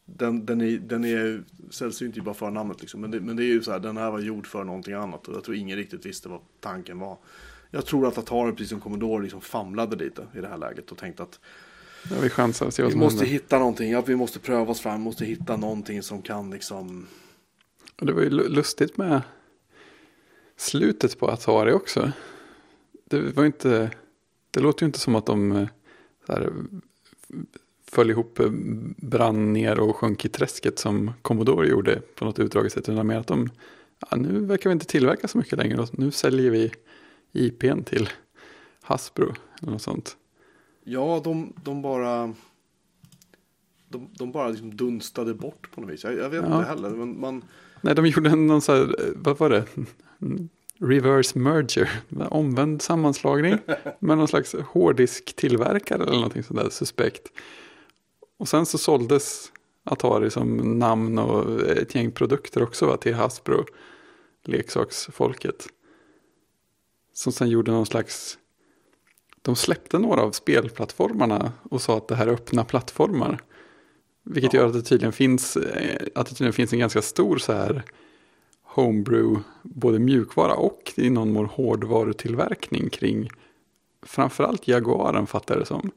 den, 0.04 0.46
den, 0.46 0.60
är, 0.60 0.78
den 0.78 1.04
är 1.04 1.44
sällsynt 1.70 2.16
ju 2.16 2.20
bara 2.20 2.34
för 2.34 2.50
namnet 2.50 2.80
liksom. 2.80 3.00
Men 3.00 3.10
det, 3.10 3.20
men 3.20 3.36
det 3.36 3.42
är 3.42 3.46
ju 3.46 3.62
så 3.62 3.72
här, 3.72 3.78
den 3.78 3.96
här 3.96 4.10
var 4.10 4.18
gjord 4.20 4.46
för 4.46 4.64
någonting 4.64 4.94
annat. 4.94 5.28
Och 5.28 5.34
jag 5.36 5.44
tror 5.44 5.56
ingen 5.56 5.76
riktigt 5.76 6.06
visste 6.06 6.28
vad 6.28 6.40
tanken 6.60 6.98
var. 6.98 7.18
Jag 7.70 7.86
tror 7.86 8.06
att 8.08 8.18
Atari, 8.18 8.52
precis 8.52 8.68
som 8.68 8.80
Commodore, 8.80 9.22
liksom 9.22 9.40
famlade 9.40 9.96
lite 9.96 10.26
i 10.34 10.38
det 10.40 10.48
här 10.48 10.58
läget 10.58 10.92
och 10.92 10.98
tänkte 10.98 11.22
att 11.22 11.40
Ja, 12.10 12.16
vi 12.22 12.28
chansar 12.30 12.66
och 12.66 12.74
ser 12.74 12.82
vad 12.82 12.92
vi 12.92 12.98
måste 12.98 13.16
händer. 13.18 13.32
hitta 13.32 13.58
någonting. 13.58 13.90
Ja, 13.90 14.00
vi 14.00 14.16
måste 14.16 14.38
pröva 14.38 14.70
oss 14.70 14.80
fram, 14.80 15.00
måste 15.00 15.24
hitta 15.24 15.56
någonting 15.56 16.02
som 16.02 16.22
kan 16.22 16.50
liksom. 16.50 17.06
Och 18.00 18.06
det 18.06 18.12
var 18.12 18.22
ju 18.22 18.30
lu- 18.30 18.48
lustigt 18.48 18.96
med 18.96 19.22
slutet 20.56 21.18
på 21.18 21.28
Atari 21.30 21.72
också. 21.72 22.12
Det 23.04 23.20
var 23.20 23.44
inte, 23.44 23.90
det 24.50 24.60
låter 24.60 24.82
ju 24.82 24.86
inte 24.86 24.98
som 24.98 25.14
att 25.14 25.26
de 25.26 25.52
eh, 25.52 25.68
så 26.26 26.32
här, 26.32 26.52
föll 27.92 28.10
ihop, 28.10 28.38
eh, 28.38 28.50
brann 28.96 29.52
ner 29.52 29.80
och 29.80 29.96
sjönk 29.96 30.24
i 30.24 30.28
träsket 30.28 30.78
som 30.78 31.10
Commodore 31.22 31.68
gjorde 31.68 32.00
på 32.14 32.24
något 32.24 32.38
utdraget 32.38 32.72
sätt. 32.72 32.88
Utan 32.88 33.06
mer 33.06 33.18
att 33.18 33.26
de, 33.26 33.50
ja, 34.10 34.16
nu 34.16 34.40
verkar 34.40 34.70
vi 34.70 34.72
inte 34.72 34.86
tillverka 34.86 35.28
så 35.28 35.38
mycket 35.38 35.58
längre 35.58 35.80
och 35.80 35.98
nu 35.98 36.10
säljer 36.10 36.50
vi 36.50 36.72
IPn 37.32 37.82
till 37.82 38.08
Hasbro 38.82 39.34
eller 39.62 39.72
något 39.72 39.82
sånt. 39.82 40.16
Ja, 40.84 41.20
de, 41.24 41.52
de 41.64 41.82
bara. 41.82 42.34
De, 43.88 44.08
de 44.18 44.32
bara 44.32 44.48
liksom 44.48 44.76
dunstade 44.76 45.34
bort 45.34 45.68
på 45.74 45.80
något 45.80 45.90
vis. 45.90 46.04
Jag, 46.04 46.14
jag 46.14 46.30
vet 46.30 46.44
Ja. 46.48 46.56
inte 46.58 46.68
heller. 46.68 46.90
Men 46.90 47.20
man, 47.20 47.44
Nej, 47.80 47.94
de 47.94 48.06
gjorde 48.06 48.30
en- 48.30 48.46
någon 48.46 48.60
så 48.60 48.72
här, 48.72 48.82
eh, 48.82 49.12
vad 49.16 49.38
var 49.38 49.50
det? 49.50 49.64
Reverse 50.78 51.38
merger, 51.38 51.90
omvänd 52.30 52.82
sammanslagning 52.82 53.58
med 53.98 54.18
någon 54.18 54.28
slags 54.28 54.54
hårddisk-tillverkare 54.54 56.02
eller 56.02 56.12
någonting 56.12 56.42
sådär 56.42 56.68
suspekt. 56.70 57.22
Och 58.42 58.48
sen 58.48 58.66
så 58.66 58.78
såldes 58.78 59.52
Atari 59.84 60.30
som 60.30 60.78
namn 60.78 61.18
och 61.18 61.60
ett 61.60 61.94
gäng 61.94 62.10
produkter 62.10 62.62
också 62.62 62.86
va, 62.86 62.96
till 62.96 63.14
Hasbro, 63.14 63.64
leksaksfolket. 64.44 65.66
Som 67.12 67.32
sen 67.32 67.48
gjorde 67.48 67.72
någon 67.72 67.86
slags, 67.86 68.38
de 69.42 69.56
släppte 69.56 69.98
några 69.98 70.22
av 70.22 70.30
spelplattformarna 70.30 71.52
och 71.70 71.82
sa 71.82 71.96
att 71.96 72.08
det 72.08 72.14
här 72.14 72.26
är 72.26 72.32
öppna 72.32 72.64
plattformar. 72.64 73.40
Vilket 74.22 74.54
gör 74.54 74.66
att 74.66 74.72
det 74.72 74.82
tydligen 74.82 75.12
finns, 75.12 75.56
eh, 75.56 76.06
att 76.14 76.26
det 76.26 76.34
tydligen 76.34 76.52
finns 76.52 76.72
en 76.72 76.78
ganska 76.78 77.02
stor 77.02 77.38
så 77.38 77.52
här 77.52 77.82
homebrew, 78.62 79.42
både 79.62 79.98
mjukvara 79.98 80.54
och 80.54 80.92
i 80.96 81.10
någon 81.10 81.32
mån 81.32 81.46
hårdvarutillverkning 81.46 82.90
kring 82.90 83.30
framförallt 84.02 84.68
Jaguaren 84.68 85.26
fattar 85.26 85.58
det 85.58 85.66
som. 85.66 85.90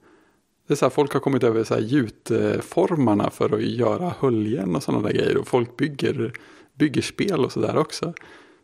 Det 0.68 0.74
är 0.74 0.76
så 0.76 0.86
här, 0.86 0.90
folk 0.90 1.14
har 1.14 1.20
kommit 1.20 1.44
över 1.44 1.64
så 1.64 1.74
här 1.74 1.82
gjutformarna 1.82 3.30
för 3.30 3.56
att 3.56 3.64
göra 3.64 4.14
höljen 4.20 4.76
och 4.76 4.84
sådana 4.84 5.08
där 5.08 5.14
grejer. 5.14 5.38
Och 5.38 5.48
folk 5.48 5.78
bygger, 5.78 6.34
bygger 6.74 7.02
spel 7.02 7.46
och 7.46 7.52
sådär 7.52 7.78
också. 7.78 8.14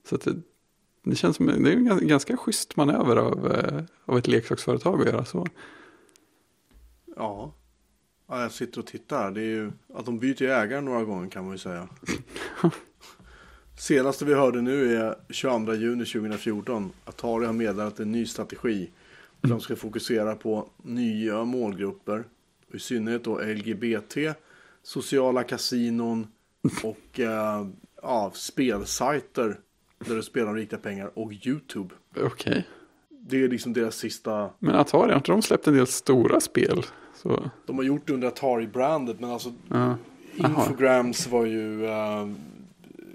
Så 0.10 0.18
det, 0.18 0.36
det 1.04 1.16
känns 1.16 1.36
som 1.36 1.46
det 1.46 1.54
är 1.54 1.76
en 1.76 2.08
ganska 2.08 2.38
schysst 2.38 2.76
manöver 2.76 3.16
av, 3.16 3.52
eh, 3.52 3.84
av 4.06 4.18
ett 4.18 4.28
leksaksföretag 4.28 5.02
att 5.02 5.08
göra 5.08 5.26
så. 5.26 5.48
Ja. 7.16 7.56
ja, 8.28 8.42
jag 8.42 8.52
sitter 8.52 8.80
och 8.80 8.88
tittar. 8.88 9.32
Det 9.32 9.42
är 9.42 9.46
ju 9.46 9.72
att 9.94 10.06
de 10.06 10.20
byter 10.20 10.44
ägare 10.44 10.82
några 10.82 11.04
gånger 11.04 11.30
kan 11.30 11.44
man 11.44 11.52
ju 11.52 11.58
säga. 11.58 11.90
Senaste 13.78 14.26
vi 14.26 14.34
hörde 14.34 14.62
nu 14.62 14.96
är 14.96 15.16
22 15.30 15.74
juni 15.74 16.06
2014. 16.06 16.92
Atari 17.06 17.46
har 17.46 17.54
meddelat 17.54 18.00
en 18.00 18.12
ny 18.12 18.26
strategi. 18.26 18.92
De 19.42 19.62
ska 19.62 19.76
fokusera 19.76 20.36
på 20.36 20.70
nya 20.84 21.44
målgrupper. 21.44 22.24
I 22.74 22.80
synnerhet 22.80 23.24
då 23.24 23.40
LGBT, 23.40 24.18
sociala 24.84 25.44
kasinon 25.44 26.28
och 26.84 27.20
eh, 27.20 27.68
ja, 28.02 28.32
spelsajter 28.34 29.60
där 30.00 30.16
du 30.16 30.24
spelar 30.24 30.48
om 30.48 30.56
riktiga 30.56 30.80
pengar 30.80 31.12
och 31.14 31.32
YouTube. 31.46 31.96
Okej. 32.12 32.26
Okay. 32.26 32.64
Det 33.10 33.44
är 33.44 33.48
liksom 33.48 33.74
deras 33.74 33.96
sista... 33.96 34.50
Men 34.60 34.76
Atari, 34.76 35.10
har 35.10 35.18
inte 35.18 35.32
de 35.32 35.42
släppt 35.42 35.68
en 35.68 35.74
del 35.74 35.88
stora 35.88 36.40
spel? 36.40 36.84
Så... 37.16 37.52
De 37.66 37.78
har 37.78 37.84
gjort 37.84 38.08
det 38.08 38.14
under 38.14 38.28
Atari-brandet 38.28 39.20
men 39.20 39.30
alltså 39.30 39.54
ja. 39.70 39.98
Infograms 40.36 41.28
var 41.28 41.46
ju... 41.46 41.82
Uh, 41.82 42.34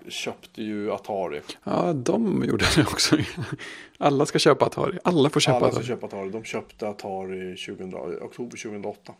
köpte 0.09 0.63
ju 0.63 0.93
Atari. 0.93 1.41
Ja, 1.65 1.93
de 1.93 2.45
gjorde 2.45 2.65
det 2.77 2.83
också. 2.83 3.17
Alla 3.99 4.27
ska 4.27 4.39
köpa 4.39 4.65
Atari. 4.65 4.99
Alla 5.05 5.31
får 5.31 5.41
köpa 5.41 5.57
Alla 5.57 5.67
Atari. 5.67 5.85
ska 5.85 5.95
köpa 5.95 6.07
Atari. 6.07 6.31
De 6.31 6.45
köpte 6.45 6.89
Atari 6.89 7.57
2000, 7.57 7.95
oktober 8.23 8.57
2008. 8.63 9.13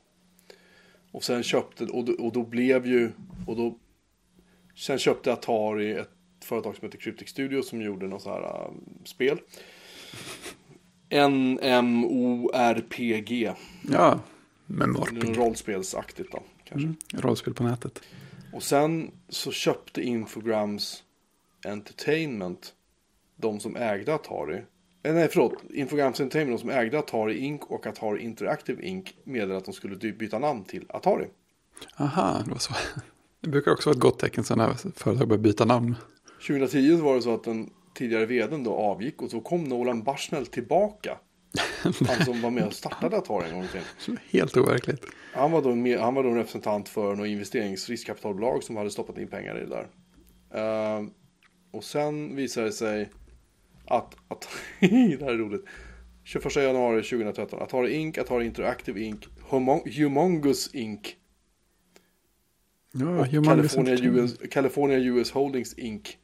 Och 1.13 1.25
sen 1.25 1.43
köpte, 1.43 1.85
och 1.85 2.05
då, 2.05 2.13
och 2.13 2.33
då 2.33 2.43
blev 2.43 2.87
ju, 2.87 3.11
och 3.47 3.57
då, 3.57 3.79
sen 4.77 4.99
köpte 4.99 5.33
Atari 5.33 5.93
ett 5.93 6.11
företag 6.45 6.77
som 6.77 6.87
heter 6.87 6.99
Cryptic 6.99 7.29
Studio 7.29 7.63
som 7.63 7.83
gjorde 7.83 8.07
något 8.07 8.23
så 8.23 8.31
här 8.31 8.69
um, 8.69 8.85
spel. 9.05 9.39
NMORPG. 11.83 13.53
Ja, 13.93 14.21
men. 14.67 14.97
Rollspelsaktigt 15.35 16.33
då, 16.33 16.43
kanske. 16.65 16.87
Mm, 16.87 16.97
rollspel 17.15 17.55
på 17.55 17.63
nätet. 17.63 18.01
Och 18.57 18.63
sen 18.63 19.11
så 19.29 19.53
köpte 19.53 20.03
Infograms 20.03 21.03
Entertainment 21.67 22.75
de 23.37 23.61
som 23.61 23.77
ägde 23.77 24.15
Atari. 24.15 24.63
Eh, 25.03 25.15
nej, 25.15 25.29
förlåt. 25.29 25.55
Infograms 25.71 26.21
Entertainment, 26.21 26.59
de 26.59 26.61
som 26.61 26.71
ägde 26.71 26.99
Atari 26.99 27.39
Inc. 27.39 27.63
och 27.63 27.87
Atari 27.87 28.23
Interactive 28.23 28.83
Inc. 28.83 29.15
meddelade 29.25 29.57
att 29.57 29.65
de 29.65 29.75
skulle 29.75 30.13
byta 30.13 30.39
namn 30.39 30.65
till 30.65 30.87
Atari. 30.89 31.27
Aha, 31.97 32.43
det 32.45 32.51
var 32.51 32.59
så. 32.59 32.75
Det 33.41 33.51
brukar 33.51 33.71
också 33.73 33.89
vara 33.89 33.97
ett 33.97 34.03
gott 34.03 34.19
tecken 34.19 34.45
sen 34.45 34.59
när 34.59 34.75
företag 34.75 35.29
börjar 35.29 35.43
byta 35.43 35.65
namn. 35.65 35.95
2010 36.47 36.97
var 36.97 37.15
det 37.15 37.23
så 37.23 37.35
att 37.35 37.45
den 37.45 37.71
tidigare 37.95 38.27
vdn 38.27 38.65
då 38.65 38.75
avgick 38.75 39.23
och 39.23 39.31
så 39.31 39.41
kom 39.41 39.65
Nolan 39.65 40.03
Bushnell 40.03 40.47
tillbaka. 40.47 41.19
Han 41.83 42.25
som 42.25 42.43
var 42.43 42.51
med 42.51 42.67
och 42.67 42.73
startade 42.73 43.17
Atari 43.17 43.49
en 43.49 43.55
gång 43.55 43.69
till. 43.69 44.19
Helt 44.31 44.57
overkligt. 44.57 45.05
Han 45.33 45.51
var, 45.51 45.63
då 45.63 45.75
med, 45.75 46.01
han 46.01 46.15
var 46.15 46.23
då 46.23 46.29
en 46.29 46.37
representant 46.37 46.89
för 46.89 47.15
något 47.15 47.27
investeringsriskkapitalbolag 47.27 48.63
som 48.63 48.77
hade 48.77 48.91
stoppat 48.91 49.19
in 49.19 49.29
pengar 49.29 49.57
i 49.57 49.67
det 49.67 49.67
där. 49.67 49.87
Uh, 50.99 51.09
och 51.71 51.85
sen 51.85 52.37
visade 52.37 52.67
det 52.67 52.73
sig 52.73 53.11
att, 53.85 54.17
att 54.29 54.49
det 54.81 55.21
här 55.21 55.31
är 55.31 55.39
roligt. 55.39 55.65
21 56.25 56.57
januari 56.57 57.03
2013. 57.03 57.63
Atari 57.63 57.95
Inc, 57.95 58.19
Atari 58.19 58.47
Interactive 58.47 59.01
Inc, 59.01 59.21
Humongous 59.51 60.75
Inc. 60.75 61.01
Ja, 62.93 63.25
Humongous 63.25 63.75
California 63.75 63.95
US, 63.95 64.39
California 64.51 64.99
US 64.99 65.31
Holdings 65.31 65.75
Inc. 65.79 66.19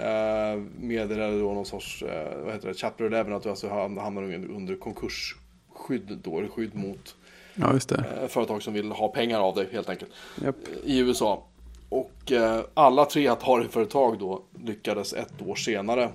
Uh, 0.00 0.62
meddelade 0.78 1.40
då 1.40 1.52
någon 1.54 1.66
sorts, 1.66 2.02
uh, 2.02 2.08
vad 2.44 2.54
heter 2.54 2.68
det, 2.68 2.74
Chapter 2.74 3.04
11 3.04 3.36
att 3.36 3.42
du 3.42 3.50
alltså 3.50 3.68
hamnar 3.68 4.22
under 4.32 4.76
konkursskydd 4.76 6.18
då, 6.22 6.48
skydd 6.48 6.74
mot 6.74 7.16
ja. 7.54 7.72
Uh, 7.72 8.26
företag 8.28 8.62
som 8.62 8.74
vill 8.74 8.92
ha 8.92 9.08
pengar 9.08 9.40
av 9.40 9.54
dig 9.54 9.68
helt 9.72 9.88
enkelt. 9.88 10.10
Yep. 10.42 10.56
I 10.84 10.98
USA. 10.98 11.46
Och 11.88 12.32
uh, 12.32 12.60
alla 12.74 13.04
tre 13.04 13.28
Atari-företag 13.28 14.18
då 14.18 14.42
lyckades 14.64 15.12
ett 15.12 15.42
år 15.42 15.54
senare 15.54 16.08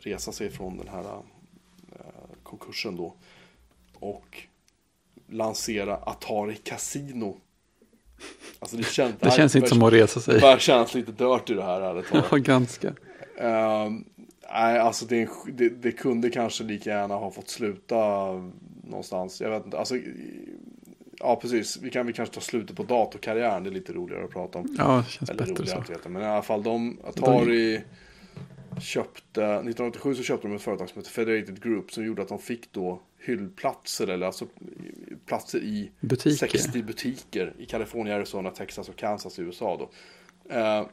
resa 0.00 0.32
sig 0.32 0.50
från 0.50 0.76
den 0.76 0.88
här 0.88 1.04
konkursen 2.42 2.96
då. 2.96 3.14
Och 3.98 4.42
lansera 5.28 5.96
Atari 5.96 6.56
Casino 6.56 7.36
Alltså 8.58 8.76
det 8.76 8.84
känns, 8.84 9.14
det 9.20 9.30
känns 9.30 9.56
inte 9.56 9.68
som 9.68 9.82
att 9.82 9.92
resa 9.92 10.20
sig. 10.20 10.34
Det 10.34 10.40
börjar 10.40 10.58
kännas 10.58 10.94
lite 10.94 11.12
dört 11.12 11.50
i 11.50 11.54
det 11.54 11.62
här 11.62 11.80
ärligt 11.80 12.06
Ja, 12.30 12.36
ganska. 12.36 12.88
Uh, 12.88 12.94
nej, 14.52 14.78
alltså 14.78 15.04
det, 15.04 15.28
det, 15.52 15.68
det, 15.68 15.92
kunde 15.92 16.30
kanske 16.30 16.64
lika 16.64 16.90
gärna 16.90 17.14
ha 17.14 17.30
fått 17.30 17.48
sluta 17.48 17.96
någonstans. 18.84 19.40
Jag 19.40 19.50
vet 19.50 19.64
inte, 19.64 19.78
alltså. 19.78 19.94
Ja, 21.18 21.36
precis. 21.36 21.78
Vi 21.82 21.90
kan 21.90 22.06
vi 22.06 22.12
kanske 22.12 22.34
ta 22.34 22.40
slutet 22.40 22.76
på 22.76 22.82
datorkarriären. 22.82 23.64
Det 23.64 23.70
är 23.70 23.74
lite 23.74 23.92
roligare 23.92 24.24
att 24.24 24.30
prata 24.30 24.58
om. 24.58 24.76
Ja, 24.78 25.04
det 25.06 25.12
känns 25.12 25.30
Eller 25.30 25.46
bättre 25.46 25.66
så. 25.66 25.80
Veta. 25.88 26.08
Men 26.08 26.22
i 26.22 26.26
alla 26.26 26.42
fall, 26.42 26.62
de, 26.62 26.98
Atari 27.04 27.80
köpte, 28.80 29.44
1987 29.44 30.14
så 30.14 30.22
köpte 30.22 30.48
de 30.48 30.56
ett 30.56 30.62
företag 30.62 30.88
som 30.88 30.98
heter 30.98 31.10
Federated 31.10 31.62
Group 31.62 31.92
som 31.92 32.04
gjorde 32.04 32.22
att 32.22 32.28
de 32.28 32.38
fick 32.38 32.72
då 32.72 33.00
hyllplatser 33.24 34.06
eller 34.06 34.26
alltså 34.26 34.46
platser 35.26 35.58
i 35.58 35.90
butiker. 36.00 36.48
60 36.48 36.82
butiker 36.82 37.54
i 37.58 37.66
Kalifornien, 37.66 38.16
Arizona, 38.16 38.50
Texas 38.50 38.88
och 38.88 38.96
Kansas 38.96 39.38
i 39.38 39.42
USA 39.42 39.76
då. 39.76 39.90
Uh, 40.54 40.86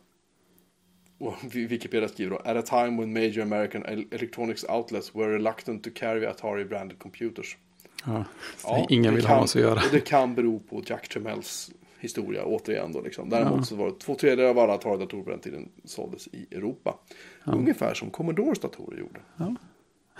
och 1.18 1.36
Wikipedia 1.56 2.10
skriver 2.10 2.32
då, 2.32 2.38
at 2.38 2.58
a 2.58 2.62
time 2.62 3.02
when 3.02 3.14
major 3.14 3.42
American 3.42 3.84
electronics 4.12 4.66
outlets 4.70 5.16
were 5.16 5.36
reluctant 5.36 5.84
to 5.84 5.90
carry 5.96 6.26
Atari 6.26 6.66
branded 6.66 7.00
computers. 7.00 7.58
Ja, 8.06 8.26
ja 8.64 8.88
ingen 8.90 9.16
vill 9.16 9.26
kan, 9.26 9.36
ha 9.36 9.44
oss 9.44 9.56
att 9.56 9.62
göra. 9.62 9.82
Det 9.92 10.00
kan 10.00 10.36
bero 10.36 10.60
på 10.60 10.84
Jack 10.86 11.10
Tremells 11.10 11.72
historia 12.00 12.46
återigen 12.46 12.92
då 12.92 13.02
liksom. 13.02 13.30
Däremot 13.30 13.58
ja. 13.58 13.64
så 13.64 13.76
var 13.76 13.86
det 13.86 14.00
två 14.00 14.16
tredjedelar 14.16 14.50
av 14.50 14.60
alla 14.60 14.74
Atari-datorer 14.74 15.24
på 15.24 15.30
den 15.30 15.40
tiden 15.40 15.70
såldes 15.84 16.28
i 16.28 16.48
Europa. 16.52 16.98
Ja. 17.44 17.52
Ungefär 17.52 17.94
som 17.94 18.10
Commodores 18.10 18.60
datorer 18.60 19.00
gjorde. 19.00 19.20
Ja. 19.38 19.56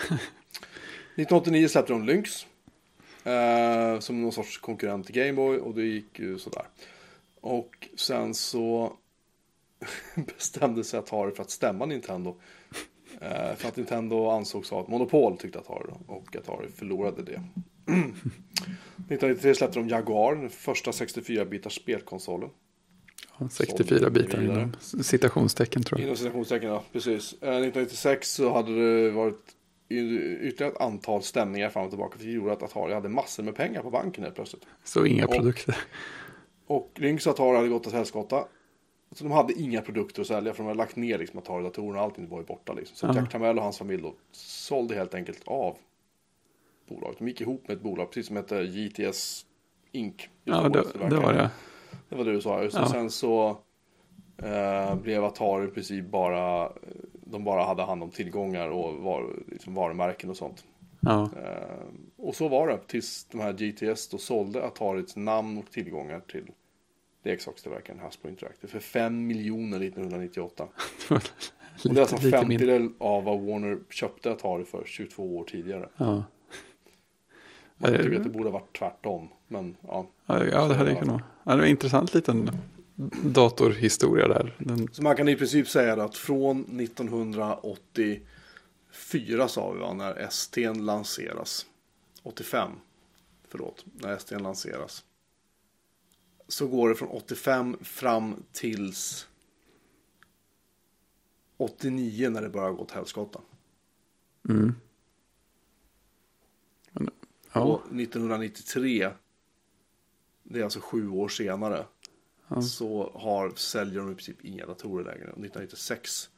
1989 1.16 1.68
släppte 1.68 1.93
de 1.93 2.05
Lynx. 2.05 2.45
Eh, 3.24 3.99
som 3.99 4.22
någon 4.22 4.32
sorts 4.32 4.57
konkurrent 4.57 5.05
till 5.05 5.16
Gameboy 5.16 5.57
och 5.57 5.76
det 5.76 5.84
gick 5.84 6.20
ju 6.20 6.39
sådär. 6.39 6.66
Och 7.41 7.88
sen 7.95 8.34
så 8.34 8.93
bestämde 10.16 10.84
sig 10.84 10.99
Atari 10.99 11.32
för 11.32 11.43
att 11.43 11.49
stämma 11.49 11.86
Nintendo. 11.86 12.36
Eh, 13.22 13.55
för 13.55 13.68
att 13.68 13.78
Nintendo 13.78 14.30
ansågs 14.30 14.72
ha 14.72 14.82
ett 14.82 14.88
monopol 14.88 15.38
tyckte 15.38 15.59
Atari 15.59 15.84
då, 15.88 16.14
och 16.14 16.36
Atari 16.36 16.68
förlorade 16.76 17.24
det. 17.24 17.32
1993 17.86 19.55
släppte 19.55 19.80
de 19.80 19.89
Jaguar, 19.89 20.36
den 20.36 20.49
första 20.49 20.91
64-bitars 20.91 21.82
spelkonsolen. 21.82 22.49
64 23.51 24.09
bitar 24.09 24.41
inom 24.41 24.76
citationstecken 24.82 25.84
tror 25.84 25.99
jag. 25.99 26.05
Inom 26.05 26.18
citationstecken, 26.18 26.70
ja. 26.70 26.84
Precis. 26.91 27.34
1996 27.34 28.39
eh, 28.39 28.43
så 28.43 28.53
hade 28.53 29.03
det 29.03 29.12
varit 29.12 29.55
ytterligare 29.91 30.73
ett 30.73 30.81
antal 30.81 31.23
stämningar 31.23 31.69
fram 31.69 31.83
och 31.83 31.91
tillbaka. 31.91 32.17
Det 32.19 32.31
gjorde 32.31 32.53
att 32.53 32.63
Atari 32.63 32.93
hade 32.93 33.09
massor 33.09 33.43
med 33.43 33.55
pengar 33.55 33.81
på 33.81 33.89
banken 33.89 34.23
helt 34.23 34.35
plötsligt. 34.35 34.65
Så 34.83 35.05
inga 35.05 35.25
och, 35.25 35.35
produkter. 35.35 35.77
Och 36.67 36.91
Lynx 36.95 37.27
och 37.27 37.33
Atari 37.33 37.57
hade 37.57 37.69
gått 37.69 37.87
åt 37.87 37.93
helskotta. 37.93 38.45
Så 39.11 39.23
de 39.23 39.31
hade 39.31 39.53
inga 39.53 39.81
produkter 39.81 40.21
att 40.21 40.27
sälja 40.27 40.53
för 40.53 40.63
de 40.63 40.67
hade 40.67 40.77
lagt 40.77 40.95
ner 40.95 41.17
liksom 41.17 41.39
Atari-datorerna 41.39 41.99
och 41.99 42.03
allting 42.03 42.29
var 42.29 42.39
ju 42.39 42.45
borta 42.45 42.73
liksom. 42.73 42.95
Så 42.95 43.05
ja. 43.05 43.15
Jack 43.15 43.31
Tamell 43.31 43.57
och 43.57 43.63
hans 43.63 43.77
familj 43.77 44.01
då 44.01 44.13
sålde 44.31 44.95
helt 44.95 45.13
enkelt 45.13 45.41
av 45.45 45.77
bolaget. 46.89 47.19
De 47.19 47.27
gick 47.27 47.41
ihop 47.41 47.67
med 47.67 47.77
ett 47.77 47.83
bolag 47.83 48.07
precis 48.07 48.27
som 48.27 48.35
hette 48.35 48.55
JTS 48.55 49.45
Inc. 49.91 50.29
Ja, 50.43 50.69
det, 50.69 50.83
det, 51.09 51.15
var 51.15 51.33
det. 51.33 51.49
Det 52.09 52.15
var 52.15 52.25
det 52.25 52.31
du 52.31 52.41
sa. 52.41 52.63
Just 52.63 52.75
ja. 52.75 52.89
Sen 52.89 53.09
så 53.09 53.57
eh, 54.37 54.95
blev 54.95 55.23
Atari 55.23 55.65
i 55.65 55.71
princip 55.71 56.05
bara 56.05 56.71
de 57.32 57.43
bara 57.43 57.63
hade 57.63 57.84
hand 57.84 58.03
om 58.03 58.09
tillgångar 58.09 58.67
och 58.67 58.93
var, 58.93 59.34
liksom 59.47 59.73
varumärken 59.73 60.29
och 60.29 60.38
sånt. 60.38 60.63
Ja. 60.99 61.23
Eh, 61.23 61.86
och 62.17 62.36
så 62.36 62.47
var 62.47 62.67
det 62.67 62.79
tills 62.88 63.27
de 63.32 63.39
här 63.39 63.53
GTS 63.53 64.09
då 64.09 64.17
sålde 64.17 64.65
Ataris 64.65 65.15
namn 65.15 65.57
och 65.57 65.71
tillgångar 65.71 66.19
till 66.19 66.51
leksakstillverkaren 67.23 67.99
Hasbro 67.99 68.29
Interactive 68.29 68.67
för 68.67 68.79
5 68.79 69.27
miljoner 69.27 69.82
1998. 69.82 70.67
och 71.09 71.93
det 71.93 71.97
är 71.97 72.01
alltså 72.01 72.15
en 72.15 72.32
femtedel 72.32 72.89
av 72.97 73.23
vad 73.23 73.39
Warner 73.39 73.79
köpte 73.89 74.32
Atari 74.32 74.65
för 74.65 74.84
22 74.86 75.38
år 75.38 75.43
tidigare. 75.43 75.89
Ja. 75.97 76.23
Jag 77.77 77.97
tycker 77.97 78.17
att 78.17 78.23
det 78.23 78.29
borde 78.29 78.49
ha 78.49 78.51
varit 78.51 78.77
tvärtom. 78.77 79.29
Men 79.47 79.75
ja. 79.88 80.05
Ja, 80.25 80.67
det 80.67 80.75
hade 80.75 80.95
kunnat. 80.95 81.21
Ja, 81.43 81.51
det 81.51 81.57
var 81.57 81.63
en 81.63 81.69
intressant 81.69 82.13
liten 82.13 82.51
datorhistoria 83.23 84.27
där. 84.27 84.55
Den, 84.59 84.87
Så 84.91 85.03
man 85.03 85.15
kan 85.15 85.27
i 85.27 85.35
princip 85.35 85.67
säga 85.67 86.03
att 86.03 86.17
från 86.17 86.79
1984 86.79 89.47
sa 89.47 89.71
vi 89.71 89.79
va, 89.79 89.93
när 89.93 90.15
ST 90.15 90.73
lanseras. 90.73 91.65
85, 92.23 92.71
förlåt, 93.47 93.85
när 93.93 94.15
ST 94.15 94.39
lanseras. 94.39 95.03
Så 96.47 96.67
går 96.67 96.89
det 96.89 96.95
från 96.95 97.09
85 97.09 97.77
fram 97.81 98.35
tills 98.51 99.27
89 101.57 102.29
när 102.29 102.41
det 102.41 102.49
börjar 102.49 102.71
gå 102.71 102.81
åt 102.81 102.91
helskotta. 102.91 103.41
mm. 104.49 104.75
Ja, 107.53 107.61
Och 107.61 107.79
1993, 107.79 109.09
det 110.43 110.59
är 110.59 110.63
alltså 110.63 110.79
sju 110.79 111.09
år 111.09 111.29
senare, 111.29 111.85
Så 112.59 113.11
har, 113.15 113.49
säljer 113.55 113.99
de 113.99 114.11
i 114.11 114.15
princip 114.15 114.45
inga 114.45 114.65
datorer 114.65 115.03
längre. 115.03 115.23
Och 115.23 115.45
1996, 115.45 116.29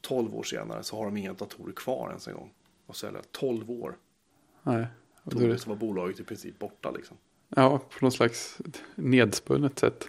12 0.00 0.34
år 0.34 0.42
senare, 0.42 0.82
så 0.82 0.96
har 0.96 1.04
de 1.04 1.16
inga 1.16 1.32
datorer 1.32 1.72
kvar 1.72 2.08
ens 2.08 2.28
en 2.28 2.34
gång. 2.34 2.52
Och 2.86 2.96
sälja 2.96 3.20
12 3.32 3.70
år. 3.70 3.96
nej. 4.62 4.86
Och 5.22 5.34
då 5.34 5.40
det, 5.40 5.66
var 5.66 5.76
bolaget 5.76 6.20
i 6.20 6.24
princip 6.24 6.58
borta 6.58 6.90
liksom. 6.90 7.16
ja, 7.48 7.78
på 7.78 8.04
något 8.04 8.14
slags 8.14 8.58
nedspunnet 8.94 9.78
sätt. 9.78 10.06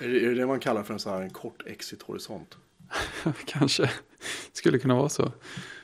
Är 0.00 0.08
det, 0.08 0.24
är 0.24 0.28
det 0.28 0.34
det 0.34 0.46
man 0.46 0.60
kallar 0.60 0.82
för 0.82 0.94
en, 0.94 1.00
så 1.00 1.10
här, 1.10 1.22
en 1.22 1.30
kort 1.30 1.66
exit-horisont? 1.66 2.56
Kanske 3.46 3.90
skulle 4.52 4.78
kunna 4.78 4.94
vara 4.94 5.08
så. 5.08 5.32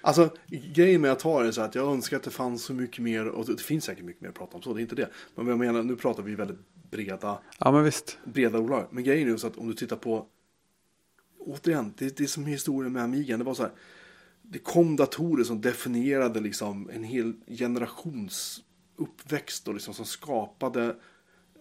Alltså 0.00 0.30
grejen 0.46 1.00
med 1.00 1.12
att 1.12 1.18
ta 1.18 1.42
det 1.42 1.48
är 1.48 1.52
så 1.52 1.60
att 1.60 1.74
jag 1.74 1.92
önskar 1.92 2.16
att 2.16 2.22
det 2.22 2.30
fanns 2.30 2.64
så 2.64 2.74
mycket 2.74 3.04
mer, 3.04 3.28
och 3.28 3.46
det 3.46 3.60
finns 3.60 3.84
säkert 3.84 4.04
mycket 4.04 4.22
mer 4.22 4.28
att 4.28 4.34
prata 4.34 4.56
om 4.56 4.62
så, 4.62 4.74
det 4.74 4.80
är 4.80 4.82
inte 4.82 4.94
det. 4.94 5.08
Men 5.34 5.46
jag 5.46 5.58
menar, 5.58 5.82
nu 5.82 5.96
pratar 5.96 6.22
vi 6.22 6.34
väldigt 6.34 6.58
breda 6.90 7.38
Ja, 7.58 7.72
men 7.72 7.84
visst. 7.84 8.18
breda 8.24 8.60
bolag. 8.60 8.86
Men 8.90 9.04
grejen 9.04 9.28
är 9.28 9.32
ju 9.32 9.38
så 9.38 9.46
att 9.46 9.56
om 9.56 9.68
du 9.68 9.74
tittar 9.74 9.96
på, 9.96 10.26
återigen, 11.38 11.94
det, 11.98 12.16
det 12.16 12.22
är 12.22 12.26
som 12.28 12.46
historien 12.46 12.92
med 12.92 13.02
Amigan. 13.02 13.38
Det 13.38 13.44
var 13.44 13.54
så 13.54 13.62
här, 13.62 13.72
det 14.42 14.58
kom 14.58 14.96
datorer 14.96 15.44
som 15.44 15.60
definierade 15.60 16.40
liksom 16.40 16.90
en 16.92 17.04
hel 17.04 17.32
generations 17.46 18.62
uppväxt 18.96 19.68
och 19.68 19.74
liksom 19.74 19.94
som 19.94 20.04
skapade, 20.04 20.96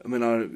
jag 0.01 0.09
menar, 0.09 0.49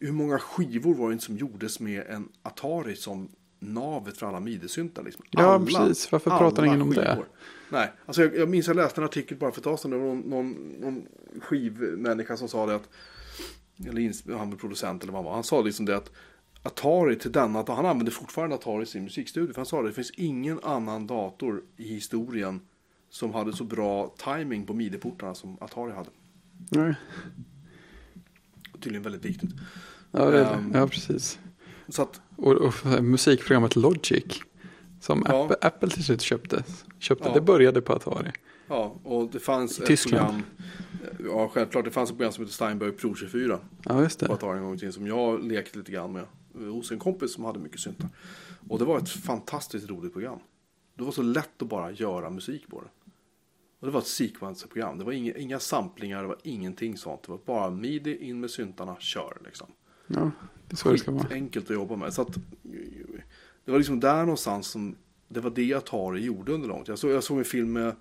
hur 0.00 0.12
många 0.12 0.38
skivor 0.38 0.94
var 0.94 1.08
det 1.08 1.12
inte 1.12 1.24
som 1.24 1.36
gjordes 1.36 1.80
med 1.80 2.06
en 2.06 2.28
Atari 2.42 2.96
som 2.96 3.28
navet 3.58 4.18
för 4.18 4.26
alla 4.26 4.40
midesyntar 4.40 5.02
liksom. 5.02 5.24
Ja, 5.30 5.64
precis. 5.66 6.12
Varför 6.12 6.30
pratar 6.30 6.62
alla 6.62 6.66
ingen 6.66 6.82
om 6.82 6.94
det? 6.94 7.24
Nej, 7.70 7.92
alltså 8.06 8.22
jag, 8.22 8.36
jag 8.36 8.48
minns 8.48 8.66
jag 8.66 8.76
läste 8.76 9.00
en 9.00 9.04
artikel 9.04 9.38
bara 9.38 9.52
för 9.52 9.60
ett 9.60 9.64
tag 9.64 9.78
sedan. 9.78 9.90
Det 9.90 9.96
var 9.96 10.04
någon, 10.04 10.20
någon, 10.20 10.52
någon 10.80 11.06
skivmänniska 11.40 12.36
som 12.36 12.48
sa 12.48 12.66
det 12.66 12.74
att, 12.74 12.88
eller 13.78 14.36
han 14.38 14.50
var 14.50 14.56
producent 14.56 15.02
eller 15.02 15.12
vad 15.12 15.18
han 15.18 15.24
var. 15.24 15.34
Han 15.34 15.44
sa 15.44 15.62
liksom 15.62 15.86
det 15.86 15.96
att 15.96 16.10
Atari 16.62 17.16
till 17.18 17.32
denna, 17.32 17.60
att 17.60 17.68
han 17.68 17.86
använde 17.86 18.10
fortfarande 18.10 18.54
Atari 18.56 18.82
i 18.82 18.86
sin 18.86 19.04
musikstudio. 19.04 19.52
För 19.52 19.56
han 19.60 19.66
sa 19.66 19.82
det, 19.82 19.88
det 19.88 19.94
finns 19.94 20.10
ingen 20.10 20.60
annan 20.62 21.06
dator 21.06 21.62
i 21.76 21.88
historien 21.88 22.60
som 23.10 23.34
hade 23.34 23.52
så 23.52 23.64
bra 23.64 24.14
timing 24.24 24.66
på 24.66 24.74
midi-portarna 24.74 25.34
som 25.34 25.56
Atari 25.60 25.92
hade. 25.92 26.08
Nej. 26.70 26.94
Tydligen 28.80 29.02
väldigt 29.02 29.24
viktigt. 29.24 29.50
Ja, 30.10 30.30
det. 30.30 30.44
Ehm. 30.44 30.70
ja, 30.74 30.88
precis. 30.88 31.38
Så 31.88 32.02
att, 32.02 32.20
Och, 32.36 32.52
och 32.52 33.02
musikprogrammet 33.04 33.76
Logic. 33.76 34.24
Som 35.00 35.22
Ja. 35.28 35.44
Apple, 35.44 35.56
Apple 35.60 35.88
till 35.88 36.04
slut 36.04 36.22
köpte. 36.22 36.64
köpte 36.98 37.28
Ja. 37.28 37.34
Det 37.34 37.40
började 37.40 37.80
på 37.82 37.92
Atari. 37.92 38.30
ja, 38.68 38.96
och 39.04 39.30
det 39.30 39.38
fanns 39.38 39.78
I 39.78 39.82
ett 39.82 39.88
Tyskland. 39.88 40.26
program. 40.26 40.42
Ja, 41.24 41.48
självklart. 41.48 41.84
Det 41.84 41.90
fanns 41.90 42.10
ett 42.10 42.16
program 42.16 42.32
som 42.32 42.44
heter 42.44 42.54
Steinberg 42.54 42.92
Pro 42.92 43.14
24. 43.14 43.58
Ja, 43.84 44.02
just 44.02 44.20
det. 44.20 44.32
Atari 44.32 44.58
en 44.58 44.64
gång 44.64 44.78
tiden 44.78 44.92
som 44.92 45.06
jag 45.06 45.44
lekte 45.44 45.78
lite 45.78 45.92
grann 45.92 46.12
med 46.12 46.24
hos 46.72 46.90
en 46.92 46.98
kompis 46.98 47.34
som 47.34 47.44
hade 47.44 47.58
mycket 47.58 47.80
syntar. 47.80 48.08
Och 48.68 48.78
det 48.78 48.84
var 48.84 48.98
ett 48.98 49.08
fantastiskt 49.08 49.90
roligt 49.90 50.12
program. 50.12 50.38
Det 50.94 51.04
var 51.04 51.12
så 51.12 51.22
lätt 51.22 51.62
att 51.62 51.68
bara 51.68 51.90
göra 51.90 52.30
musik 52.30 52.68
på 52.68 52.80
det. 52.80 52.88
Och 53.80 53.86
det 53.86 53.92
var 53.92 54.00
ett 54.00 54.06
sequencer-program. 54.06 54.98
Det 54.98 55.04
var 55.04 55.12
inga, 55.12 55.34
inga 55.34 55.58
samplingar, 55.58 56.22
det 56.22 56.28
var 56.28 56.38
ingenting 56.42 56.96
sånt. 56.96 57.22
Det 57.22 57.30
var 57.30 57.40
bara 57.44 57.70
midi, 57.70 58.28
in 58.28 58.40
med 58.40 58.50
syntarna, 58.50 58.96
kör 58.98 59.38
liksom. 59.44 59.66
Ja, 60.06 60.30
det 60.68 60.74
är 60.74 60.76
så 60.76 60.92
det 60.92 60.98
ska 60.98 61.10
vara. 61.10 61.28
enkelt 61.30 61.70
att 61.70 61.76
jobba 61.76 61.96
med. 61.96 62.14
Så 62.14 62.22
att, 62.22 62.34
det 63.64 63.70
var 63.70 63.78
liksom 63.78 64.00
där 64.00 64.20
någonstans 64.20 64.66
som 64.66 64.96
det 65.28 65.40
var 65.40 65.50
det 65.50 65.74
Atari 65.74 66.20
gjorde 66.20 66.52
under 66.52 66.68
lång 66.68 66.84
tid. 66.84 66.88
Jag 66.88 66.98
såg, 66.98 67.10
jag 67.10 67.24
såg 67.24 67.38
en 67.38 67.44
film 67.44 67.72
med, 67.72 67.96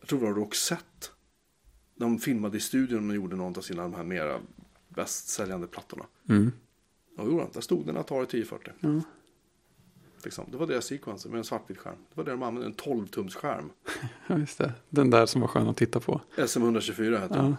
jag 0.00 0.08
tror 0.08 0.20
det 0.20 0.26
var 0.26 0.34
Roxette. 0.34 1.08
De 2.02 2.18
filmade 2.18 2.56
i 2.56 2.60
studion 2.60 3.10
och 3.10 3.16
gjorde 3.16 3.36
någon 3.36 3.56
av 3.56 3.60
sina 3.60 3.82
de 3.82 3.94
här 3.94 4.04
mera 4.04 4.38
bästsäljande 4.88 5.66
plattorna. 5.66 6.04
Mm. 6.28 6.52
Ja, 7.16 7.22
jo, 7.26 7.48
där 7.52 7.60
stod 7.60 7.86
den 7.86 7.96
Atari 7.96 8.22
1040. 8.22 8.72
Ja. 8.80 8.88
Liksom. 10.24 10.44
Det 10.50 10.56
var 10.56 10.66
deras 10.66 10.84
sequencer 10.84 11.30
med 11.30 11.38
en 11.38 11.44
svartvit 11.44 11.78
skärm. 11.78 11.96
Det 12.08 12.16
var 12.16 12.24
det 12.24 12.30
de 12.30 12.42
använde, 12.42 12.66
en 12.68 12.74
12-tums 12.74 13.34
skärm. 13.34 13.70
ja, 14.26 14.38
just 14.38 14.58
det. 14.58 14.72
Den 14.88 15.10
där 15.10 15.26
som 15.26 15.40
var 15.40 15.48
skön 15.48 15.68
att 15.68 15.76
titta 15.76 16.00
på. 16.00 16.20
SM124 16.36 17.18
hette 17.18 17.34
Ja. 17.34 17.42
den. 17.42 17.56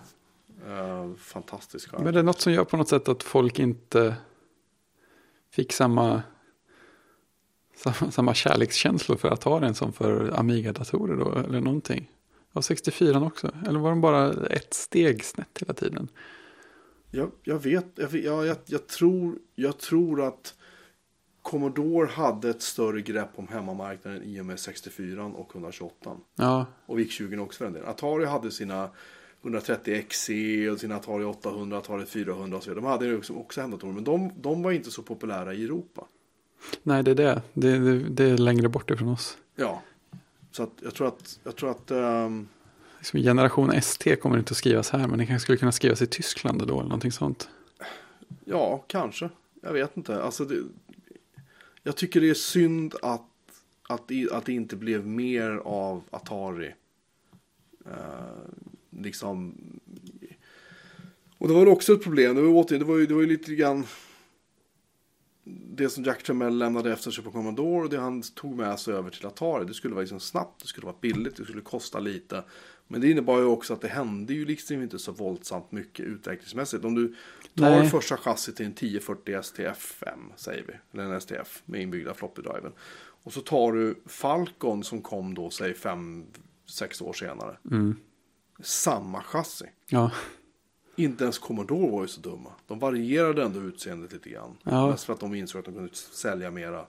Uh, 0.72 1.16
fantastisk 1.16 1.90
skärm. 1.90 2.04
Men 2.04 2.14
det 2.14 2.20
är 2.20 2.24
något 2.24 2.42
som 2.42 2.54
gör 2.54 2.64
på 2.64 2.78
något 2.78 2.90
sätt 2.90 3.08
att 3.08 3.24
folk 3.24 3.60
inte 3.60 4.16
fick 5.52 5.74
samma, 5.74 6.22
samma, 7.76 8.12
samma 8.12 8.34
kärlekskänslor 8.34 9.18
för 9.18 9.30
Atari 9.32 9.74
som 9.74 9.94
för 9.94 10.40
Amiga-datorer 10.40 11.16
då, 11.16 11.32
eller 11.40 11.62
någonting. 11.62 12.12
Var 12.54 12.62
64 12.62 13.22
också? 13.22 13.52
Eller 13.68 13.80
var 13.80 13.90
de 13.90 14.02
bara 14.02 14.48
ett 14.48 14.74
steg 14.74 15.24
snett 15.24 15.58
hela 15.60 15.74
tiden? 15.74 16.08
Jag, 17.12 17.32
jag 17.44 17.60
vet, 17.64 17.86
jag, 17.96 18.16
jag, 18.16 18.58
jag, 18.66 18.88
tror, 18.88 19.36
jag 19.56 19.78
tror 19.78 20.22
att 20.22 20.56
Commodore 21.42 22.08
hade 22.08 22.50
ett 22.50 22.62
större 22.62 23.02
grepp 23.02 23.30
om 23.36 23.48
hemmamarknaden 23.48 24.24
i 24.24 24.42
och 24.42 24.46
med 24.46 24.60
64 24.60 25.26
och 25.26 25.56
128. 25.56 26.18
Ja, 26.36 26.66
Och 26.86 27.00
VIC-20 27.00 27.40
också 27.40 27.58
för 27.58 27.66
en 27.66 27.74
del. 27.74 27.86
Atari 27.86 28.26
hade 28.26 28.52
sina 28.52 28.90
130 29.42 30.06
XE 30.10 30.70
och 30.70 30.80
sina 30.80 30.96
Atari 30.96 31.24
800, 31.24 31.78
Atari 31.78 32.06
400 32.06 32.58
och 32.58 32.64
så 32.64 32.70
vidare. 32.70 32.84
De 32.84 32.90
hade 32.90 33.06
ju 33.06 33.18
också, 33.18 33.34
också 33.34 33.62
hemdatorer. 33.62 33.94
Men 33.94 34.04
de, 34.04 34.32
de 34.36 34.64
var 34.64 34.72
inte 34.72 34.92
så 34.92 35.02
populära 35.02 35.54
i 35.54 35.64
Europa. 35.64 36.08
nej 36.84 37.04
det 37.04 37.12
är 37.12 37.16
det. 37.16 37.42
Det, 37.54 37.80
det, 37.80 38.00
det 38.00 38.24
är 38.24 38.38
längre 38.38 38.70
bort 38.70 38.92
ifrån 38.92 39.10
oss. 39.10 39.38
Ja. 39.56 39.82
Så 40.54 40.64
att 40.64 40.72
jag 40.82 40.94
tror 40.94 41.08
att, 41.08 41.40
jag 41.44 41.56
tror 41.56 41.72
att 41.72 41.92
Liksom 43.00 43.20
generation 43.22 43.72
ST 43.72 44.16
kommer 44.16 44.38
inte 44.38 44.52
att 44.52 44.58
skrivas 44.58 44.90
här, 44.90 45.08
men 45.08 45.20
det 45.20 45.26
kanske 45.26 45.44
skulle 45.44 45.58
kunna 45.58 45.72
skrivas 45.72 46.02
i 46.02 46.08
Tyskland 46.08 46.68
då, 46.68 46.74
eller 46.74 46.84
någonting 46.84 47.12
sånt. 47.12 47.50
Ja, 48.46 48.86
kanske. 48.88 49.30
Jag 49.62 49.74
vet 49.74 49.98
inte. 49.98 50.24
Alltså 50.24 50.46
det, 50.46 50.56
jag 51.84 51.96
tycker 51.96 52.22
det 52.22 52.30
är 52.30 52.34
synd 52.34 52.96
att, 53.02 53.22
att, 53.90 54.12
att 54.32 54.46
det 54.46 54.54
inte 54.54 54.76
blev 54.76 55.08
mer 55.08 55.50
av 55.66 56.04
Atari. 56.10 56.74
Eh, 57.86 57.94
liksom. 58.90 59.56
Och 61.38 61.48
det 61.48 61.54
var 61.54 61.68
också 61.68 61.94
ett 61.94 62.04
problem. 62.04 62.36
Det 62.36 62.42
var, 62.42 62.64
återigen, 62.64 62.80
det 62.80 62.94
var, 62.94 62.98
ju, 62.98 63.06
det 63.06 63.14
var 63.14 63.22
ju 63.22 63.28
lite 63.28 63.56
grann 63.56 63.86
det 65.46 65.90
som 65.90 66.04
Jack 66.04 66.24
Tramiel 66.24 66.58
lämnade 66.58 66.94
efter 66.94 67.12
sig 67.12 67.24
på 67.24 67.32
Commodore 67.32 67.84
och 67.84 67.90
det 67.90 68.00
han 68.00 68.22
tog 68.22 68.56
med 68.56 68.80
sig 68.80 68.94
över 68.94 69.10
till 69.10 69.26
Atari. 69.26 69.66
Det 69.66 69.74
skulle 69.74 69.94
vara 69.94 70.02
liksom 70.02 70.20
snabbt, 70.20 70.62
det 70.62 70.68
skulle 70.68 70.86
vara 70.86 70.96
billigt, 71.02 71.36
det 71.36 71.44
skulle 71.44 71.62
kosta 71.62 72.00
lite. 72.00 72.44
Men 72.88 73.02
det 73.02 73.12
innebar 73.12 73.40
ju 73.40 73.46
också 73.46 73.74
att 73.74 73.82
det 73.82 73.88
hände 73.88 74.34
ju 74.34 74.46
liksom 74.46 74.82
inte 74.82 75.00
så 75.00 75.12
våldsamt 75.12 75.72
mycket 75.72 76.06
utvecklingsmässigt. 76.06 76.86
Om 76.86 76.96
du 76.96 77.16
tar 77.56 77.70
Nej. 77.70 77.90
första 77.90 78.18
chassit 78.18 78.56
till 78.56 78.66
en 78.66 78.72
1040 78.72 79.36
STF5, 79.36 80.18
säger 80.36 80.64
vi, 80.68 80.74
eller 80.94 81.14
en 81.14 81.22
STF 81.22 81.62
med 81.66 81.82
inbyggda 81.82 82.14
floppy 82.14 82.42
driven. 82.42 82.72
Och 83.24 83.34
så 83.34 83.42
tar 83.42 83.72
du 83.72 83.96
Falcon 84.06 84.84
som 84.84 85.02
kom 85.02 85.34
då, 85.34 85.50
säg 85.50 85.74
5-6 85.74 87.04
år 87.04 87.14
senare. 87.14 87.58
Mm. 87.72 87.96
Samma 88.60 89.22
chassi. 89.24 89.66
Ja, 89.88 90.12
Inte 90.96 91.24
ens 91.24 91.38
Commodore 91.38 91.92
var 91.92 92.02
ju 92.02 92.08
så 92.08 92.22
dumma. 92.22 92.50
De 92.68 92.80
varierade 92.80 93.44
ändå 93.44 93.60
utseendet 93.60 94.14
lite 94.14 94.30
grann. 94.30 94.58
Ja. 94.64 94.90
Mest 94.90 95.04
för 95.04 95.14
att 95.14 95.20
de 95.20 95.36
insåg 95.36 95.60
att 95.60 95.66
de 95.66 95.74
kunde 95.74 95.90
sälja 95.94 96.52
mera 96.52 96.86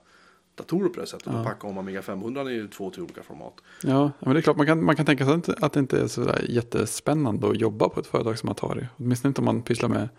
datorer 0.55 0.89
på 0.89 0.99
det 0.99 1.07
sättet. 1.07 1.25
De 1.25 1.43
packade 1.43 1.71
om 1.71 1.77
Amiga 1.77 2.01
500 2.01 2.51
i 2.51 2.67
två 2.67 2.89
till 2.89 3.01
olika 3.01 3.23
format. 3.23 3.53
ja 3.83 4.11
men 4.19 4.33
det 4.33 4.39
är 4.39 4.41
klart 4.41 4.57
man 4.57 4.65
kan, 4.65 4.83
man 4.83 4.95
kan 4.95 5.05
tänka 5.05 5.25
sig 5.25 5.53
att, 5.61 5.73
det 5.73 5.79
inte 5.79 5.99
är 5.99 6.07
så 6.07 6.31
jättespännande 6.47 7.49
att 7.49 7.59
jobba 7.59 7.89
på 7.89 7.99
ett 7.99 8.07
företag 8.07 8.37
som 8.39 8.49
Atari. 8.49 8.87
Åtminstone 8.97 9.29
inte 9.29 9.41
om 9.41 9.45
man 9.45 9.61
pysslar 9.61 9.89
med 9.89 10.09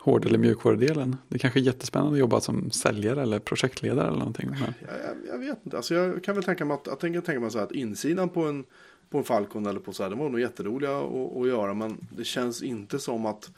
hård 0.00 0.26
eller 0.26 0.38
mjukvarudelen. 0.38 1.16
Det 1.28 1.38
kanske 1.38 1.60
är 1.60 1.62
jättespännande 1.62 2.12
att 2.12 2.18
jobba 2.18 2.40
som 2.40 2.70
säljare 2.70 3.22
eller 3.22 3.38
projektledare 3.38 4.08
eller 4.08 4.18
någonting. 4.18 4.50
Men, 4.50 4.58
Jag, 4.60 4.70
jag, 4.80 5.34
jag 5.34 5.38
vet 5.38 5.58
inte. 5.64 5.76
Alltså 5.76 5.94
jag 5.94 6.24
kan 6.24 6.34
väl 6.34 6.44
tänka 6.44 6.64
mig 6.64 6.74
att, 6.74 6.86
jag 6.86 7.00
tänker 7.00 7.20
tänka 7.20 7.40
mig 7.40 7.50
så 7.50 7.58
här 7.58 7.64
att 7.64 7.72
insidan 7.72 8.28
på 8.28 8.42
en, 8.42 8.64
på 9.10 9.18
en 9.18 9.24
Falcon 9.24 9.66
eller 9.66 9.80
på 9.80 9.92
så 9.92 10.02
här, 10.02 10.10
det 10.10 10.16
var 10.16 10.28
nog 10.28 10.40
jätteroliga 10.40 10.98
att, 10.98 11.36
att 11.36 11.48
göra. 11.48 11.74
Men 11.74 12.06
det 12.10 12.24
känns 12.24 12.62
inte 12.62 12.98
som 12.98 13.26
att, 13.26 13.50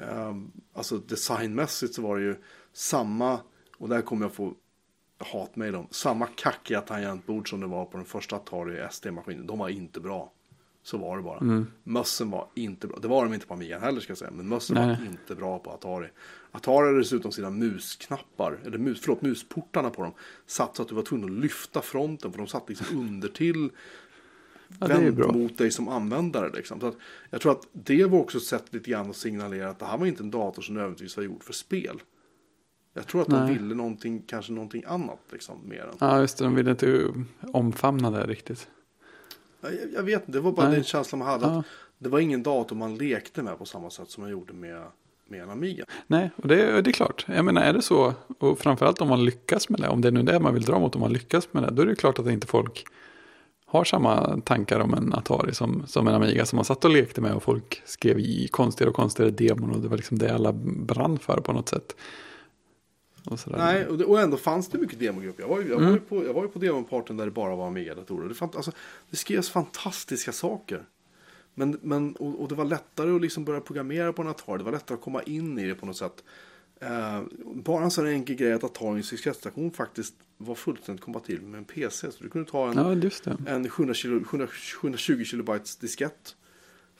ehm, 0.00 0.50
alltså 0.72 0.98
designmässigt 0.98 1.94
så 1.94 2.02
var 2.02 2.16
det 2.16 2.22
ju 2.22 2.36
samma, 2.72 3.40
och 3.78 3.88
där 3.88 4.02
kommer 4.02 4.24
jag 4.24 4.32
få 4.32 4.54
hatmejl 5.18 5.74
om, 5.74 5.86
samma 5.90 6.26
kackiga 6.26 6.80
tangentbord 6.80 7.50
som 7.50 7.60
det 7.60 7.66
var 7.66 7.84
på 7.84 7.96
den 7.96 8.06
första 8.06 8.36
Atari 8.36 8.78
ST-maskinen. 8.78 9.46
De 9.46 9.58
var 9.58 9.68
inte 9.68 10.00
bra. 10.00 10.32
Så 10.82 10.98
var 10.98 11.16
det 11.16 11.22
bara. 11.22 11.38
Mm. 11.38 11.66
Mössen 11.84 12.30
var 12.30 12.48
inte 12.54 12.86
bra. 12.86 12.98
Det 13.02 13.08
var 13.08 13.24
de 13.24 13.34
inte 13.34 13.46
på 13.46 13.54
Amiga 13.54 13.78
heller 13.78 14.00
ska 14.00 14.10
jag 14.10 14.18
säga. 14.18 14.30
Men 14.30 14.48
mössen 14.48 14.74
Nej. 14.74 14.86
var 14.86 15.06
inte 15.06 15.34
bra 15.34 15.58
på 15.58 15.70
Atari. 15.70 16.08
Atari 16.50 16.86
hade 16.86 16.98
dessutom 16.98 17.32
sina 17.32 17.50
musknappar, 17.50 18.58
eller 18.64 18.78
mus, 18.78 19.00
förlåt, 19.00 19.22
musportarna 19.22 19.90
på 19.90 20.02
dem. 20.02 20.12
Satt 20.46 20.76
så 20.76 20.82
att 20.82 20.88
du 20.88 20.94
var 20.94 21.02
tvungen 21.02 21.24
att 21.24 21.40
lyfta 21.40 21.82
fronten 21.82 22.32
för 22.32 22.38
de 22.38 22.46
satt 22.46 22.68
liksom 22.68 22.98
under 22.98 23.28
till 23.28 23.70
Ja, 24.80 25.10
bra. 25.10 25.32
mot 25.32 25.58
dig 25.58 25.70
som 25.70 25.88
användare. 25.88 26.50
Liksom. 26.54 26.80
Så 26.80 26.86
att 26.86 26.96
jag 27.30 27.40
tror 27.40 27.52
att 27.52 27.66
det 27.72 28.04
var 28.04 28.18
också 28.18 28.38
ett 28.38 28.44
sätt 28.44 28.64
lite 28.70 28.90
grann 28.90 29.10
att 29.10 29.16
signalera 29.16 29.70
att 29.70 29.78
det 29.78 29.86
här 29.86 29.98
var 29.98 30.06
inte 30.06 30.22
en 30.22 30.30
dator 30.30 30.62
som 30.62 30.74
nödvändigtvis 30.74 31.16
var 31.16 31.24
gjord 31.24 31.44
för 31.44 31.52
spel. 31.52 32.00
Jag 32.94 33.06
tror 33.06 33.20
att 33.22 33.28
de 33.28 33.40
Nej. 33.46 33.52
ville 33.52 33.74
någonting, 33.74 34.22
kanske 34.26 34.52
någonting 34.52 34.84
annat 34.86 35.18
liksom, 35.32 35.68
mer 35.68 35.80
än. 35.82 35.96
Ja, 35.98 36.20
just 36.20 36.38
det. 36.38 36.44
De 36.44 36.54
ville 36.54 36.70
inte 36.70 37.08
omfamna 37.52 38.10
det 38.10 38.26
riktigt. 38.26 38.68
Jag, 39.60 39.72
jag 39.94 40.02
vet 40.02 40.20
inte, 40.20 40.32
det 40.32 40.40
var 40.40 40.52
bara 40.52 40.66
Nej. 40.66 40.74
den 40.74 40.84
känslan 40.84 41.18
man 41.18 41.28
hade. 41.28 41.46
Att 41.46 41.52
Ja. 41.52 41.62
det 41.98 42.08
var 42.08 42.18
ingen 42.18 42.42
dator 42.42 42.76
man 42.76 42.96
lekte 42.96 43.42
med 43.42 43.58
på 43.58 43.64
samma 43.66 43.90
sätt 43.90 44.10
som 44.10 44.22
man 44.22 44.30
gjorde 44.30 44.52
med, 44.52 44.82
med 45.28 45.42
en 45.42 45.50
Amiga. 45.50 45.84
Nej, 46.06 46.30
och 46.36 46.48
det, 46.48 46.82
det 46.82 46.90
är 46.90 46.92
klart. 46.92 47.26
Jag 47.28 47.44
menar, 47.44 47.62
är 47.62 47.72
det 47.72 47.82
så, 47.82 48.14
och 48.38 48.58
framförallt 48.58 49.00
om 49.00 49.08
man 49.08 49.24
lyckas 49.24 49.68
med 49.68 49.80
det, 49.80 49.88
om 49.88 50.00
det 50.00 50.08
är 50.08 50.12
nu 50.12 50.22
det 50.22 50.40
man 50.40 50.54
vill 50.54 50.62
dra 50.62 50.78
mot, 50.78 50.94
om 50.94 51.00
man 51.00 51.12
lyckas 51.12 51.48
med 51.52 51.62
det, 51.62 51.70
då 51.70 51.82
är 51.82 51.86
det 51.86 51.94
klart 51.96 52.18
att 52.18 52.26
inte 52.26 52.46
folk 52.46 52.84
har 53.70 53.84
samma 53.84 54.40
tankar 54.40 54.80
om 54.80 54.94
en 54.94 55.14
Atari 55.14 55.54
som, 55.54 55.86
som 55.86 56.08
en 56.08 56.14
Amiga 56.14 56.46
som 56.46 56.56
man 56.56 56.64
satt 56.64 56.84
och 56.84 56.90
lekte 56.90 57.20
med 57.20 57.34
och 57.34 57.42
folk 57.42 57.82
skrev 57.84 58.18
i 58.18 58.48
konstigare 58.50 58.90
och 58.90 58.96
konstigare 58.96 59.30
demon 59.30 59.70
och 59.70 59.80
det 59.80 59.88
var 59.88 59.96
liksom 59.96 60.18
det 60.18 60.34
alla 60.34 60.52
brann 60.62 61.18
för 61.18 61.40
på 61.40 61.52
något 61.52 61.68
sätt. 61.68 61.96
Och. 63.24 63.38
Nej, 63.46 63.86
och, 63.86 63.98
det, 63.98 64.04
och 64.04 64.20
ändå 64.20 64.36
fanns 64.36 64.68
det 64.68 64.78
mycket 64.78 64.98
demogrupper. 64.98 65.42
Jag 65.42 65.48
var 65.48 65.60
ju, 65.60 65.68
jag 65.68 65.74
var 65.76 65.82
Mm. 65.82 65.94
ju 65.94 66.00
på, 66.00 66.24
jag 66.24 66.34
var 66.34 66.42
ju 66.42 66.48
på 66.48 66.58
demoparten 66.58 67.16
där 67.16 67.24
det 67.24 67.30
bara 67.30 67.56
var 67.56 67.66
Amiga-datorer. 67.66 68.28
Det, 68.28 68.34
fant- 68.34 68.56
alltså, 68.56 68.72
det 69.10 69.16
skrevs 69.16 69.50
fantastiska 69.50 70.32
saker. 70.32 70.82
Men, 71.54 71.78
men, 71.82 72.16
och, 72.16 72.40
och 72.42 72.48
det 72.48 72.54
var 72.54 72.64
lättare 72.64 73.10
att 73.16 73.20
liksom 73.22 73.44
börja 73.44 73.60
programmera 73.60 74.12
på 74.12 74.22
en 74.22 74.28
Atari. 74.28 74.58
Det 74.58 74.64
var 74.64 74.72
lättare 74.72 74.94
att 74.98 75.04
komma 75.04 75.22
in 75.22 75.58
i 75.58 75.66
det 75.68 75.74
på 75.74 75.86
något 75.86 75.96
sätt. 75.96 76.24
Eh, 76.80 77.22
bara 77.54 77.84
en 77.84 77.90
sån 77.90 78.06
enkel 78.06 78.36
grej 78.36 78.52
att 78.52 78.64
Atarins 78.64 79.10
diskettstation 79.10 79.70
faktiskt 79.70 80.14
var 80.38 80.54
fullständigt 80.54 81.04
kompatibel 81.04 81.42
med 81.46 81.58
en 81.58 81.64
PC. 81.64 82.10
Så 82.12 82.22
du 82.24 82.28
kunde 82.30 82.50
ta 82.50 82.70
en, 82.70 82.76
Ja, 83.46 83.52
en 83.52 83.68
700 83.70 83.94
kilo, 83.94 84.24
700, 84.24 84.48
720 84.82 85.24
kilobytes 85.24 85.76
diskett. 85.76 86.34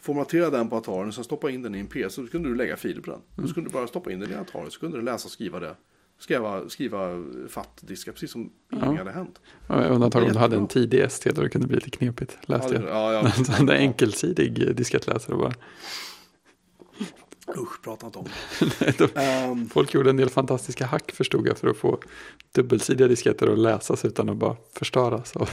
Formatera 0.01 0.51
den 0.51 0.69
på 0.69 0.77
Atari 0.77 1.11
och 1.11 1.15
sen 1.15 1.25
stoppa 1.25 1.51
in 1.51 1.63
den 1.63 1.75
i 1.75 1.79
en 1.79 1.87
PC. 1.87 2.11
Så 2.11 2.27
kunde 2.27 2.49
du 2.49 2.55
lägga 2.55 2.77
filer 2.77 3.01
på 3.01 3.11
den. 3.11 3.21
Mm. 3.21 3.43
Då 3.47 3.49
skulle 3.49 3.67
du 3.67 3.73
bara 3.73 3.87
stoppa 3.87 4.13
in 4.13 4.21
den 4.21 4.31
i 4.31 4.35
Atari 4.35 4.71
så 4.71 4.81
kunde 4.81 4.97
du 4.99 5.03
läsa 5.03 5.27
och 5.27 5.31
skriva 5.33 5.61
det. 5.61 5.75
Skriva, 6.21 6.69
skriva 6.69 7.25
fatt-diskar 7.49 8.13
precis 8.13 8.31
som 8.31 8.51
ingenting 8.73 8.99
hade 8.99 9.11
hänt. 9.13 9.41
Ja, 9.67 9.85
Undantag 9.85 10.23
om 10.25 10.33
du 10.33 10.39
hade 10.39 10.57
en 10.57 10.67
tidig 10.69 11.01
ST 11.01 11.31
då 11.31 11.43
det 11.43 11.49
kunde 11.49 11.67
bli 11.67 11.77
lite 11.77 11.91
knepigt. 11.91 12.39
Läste 12.43 12.75
Ja, 12.75 12.81
jag. 12.81 12.83
det- 12.83 12.89
ja, 12.91 13.13
ja. 13.13 13.31
Så 13.45 13.53
hade 13.53 13.77
enkelsidig 13.77 14.77
diskettläsare 14.77 15.37
bara. 15.37 15.55
Usch, 17.57 17.83
prata 17.83 18.07
inte 18.07 18.19
om 18.19 18.25
det. 18.79 18.99
de- 18.99 19.09
Ehm, 19.21 19.69
Folk 19.69 19.95
gjorde 19.95 20.11
en 20.11 20.17
del 20.17 20.29
fantastiska 20.31 20.87
hack 20.87 21.13
förstod 21.13 21.47
jag 21.47 21.59
för 21.59 21.69
att 21.69 21.77
få 21.77 22.01
dubbelsidiga 22.53 23.09
disketter 23.09 23.47
att 23.53 23.59
läsas 23.59 24.05
utan 24.05 24.29
att 24.29 24.37
bara 24.37 24.57
förstöras. 24.73 25.37
Och, 25.37 25.49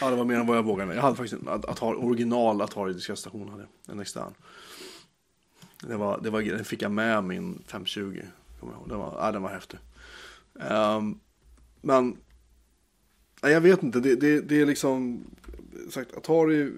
ja, 0.00 0.10
det 0.10 0.16
var 0.16 0.24
mer 0.24 0.34
än 0.36 0.46
vad 0.46 0.56
jag 0.56 0.62
vågade. 0.62 0.94
Jag 0.94 1.02
hade 1.02 1.16
faktiskt 1.16 1.42
en 1.42 1.48
Atari, 1.48 1.96
original 1.96 2.60
Atari 2.62 2.92
diskettstation. 2.92 3.48
Hade 3.48 3.62
jag, 3.86 3.92
en 3.94 4.00
extern. 4.00 4.34
Det 5.82 5.96
var, 5.96 6.20
det 6.22 6.30
var, 6.30 6.42
den 6.42 6.64
fick 6.64 6.82
jag 6.82 6.90
med 6.90 7.24
min 7.24 7.62
520. 7.66 8.22
Kommer 8.60 8.72
jag 8.72 8.80
ihåg. 8.80 8.88
Den 8.88 8.98
var, 8.98 9.16
ja, 9.20 9.32
den 9.32 9.42
var 9.42 9.50
häftig. 9.50 9.78
Ehm, 10.60 11.18
men 11.80 12.16
nej, 13.42 13.52
jag 13.52 13.60
vet 13.60 13.82
inte. 13.82 14.00
Det, 14.00 14.14
det, 14.14 14.40
det 14.40 14.60
är 14.60 14.66
liksom 14.66 15.24
sagt, 15.90 16.16
Atari 16.16 16.72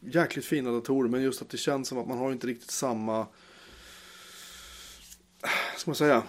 jäkligt 0.00 0.44
fina 0.46 0.70
datorer. 0.72 1.08
Men 1.08 1.22
just 1.22 1.42
att 1.42 1.48
det 1.50 1.56
känns 1.58 1.88
som 1.88 1.98
att 1.98 2.08
man 2.08 2.18
har 2.18 2.32
inte 2.32 2.46
riktigt 2.46 2.70
samma 2.70 3.26
ska 5.76 5.90
man 5.90 5.94
säga 5.94 6.22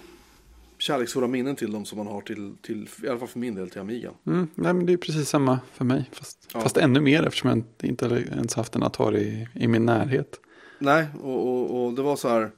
kärleksfulla 0.77 1.27
minnen 1.27 1.55
till 1.55 1.71
dem 1.71 1.85
som 1.85 1.97
man 1.97 2.07
har 2.07 2.21
till, 2.21 2.55
till 2.61 2.89
i 3.03 3.07
alla 3.07 3.19
fall 3.19 3.27
för 3.27 3.39
min 3.39 3.55
del 3.55 3.69
till 3.69 3.81
Amiga. 3.81 4.11
mm, 4.25 4.47
nej, 4.55 4.73
men 4.73 4.85
det 4.85 4.93
är 4.93 4.97
precis 4.97 5.29
samma 5.29 5.59
för 5.73 5.85
mig. 5.85 6.09
Fast, 6.13 6.49
Ja. 6.53 6.61
fast 6.61 6.77
ännu 6.77 6.99
mer 7.01 7.23
eftersom 7.23 7.49
jag 7.49 7.57
inte- 7.87 8.15
ens 8.31 8.55
haft 8.55 8.75
en 8.75 8.83
Atari 8.83 9.21
i, 9.21 9.47
i 9.63 9.67
min 9.67 9.85
närhet. 9.85 10.39
Nej, 10.79 11.05
och, 11.21 11.47
och, 11.47 11.85
och 11.85 11.93
det 11.93 12.01
var 12.01 12.15
så 12.15 12.29
här. 12.29 12.51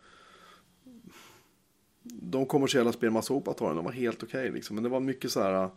De 2.04 2.46
kommersiella 2.46 2.92
spel 2.92 3.12
man 3.12 3.24
såg 3.24 3.46
på 3.46 3.52
Atari, 3.52 3.76
de 3.76 3.86
var 3.86 3.92
helt 3.92 4.24
okej 4.24 4.52
liksom. 4.52 4.76
Men 4.76 4.84
det 4.84 4.90
var 4.90 5.00
mycket 5.00 5.32
så 5.32 5.42
här. 5.42 5.70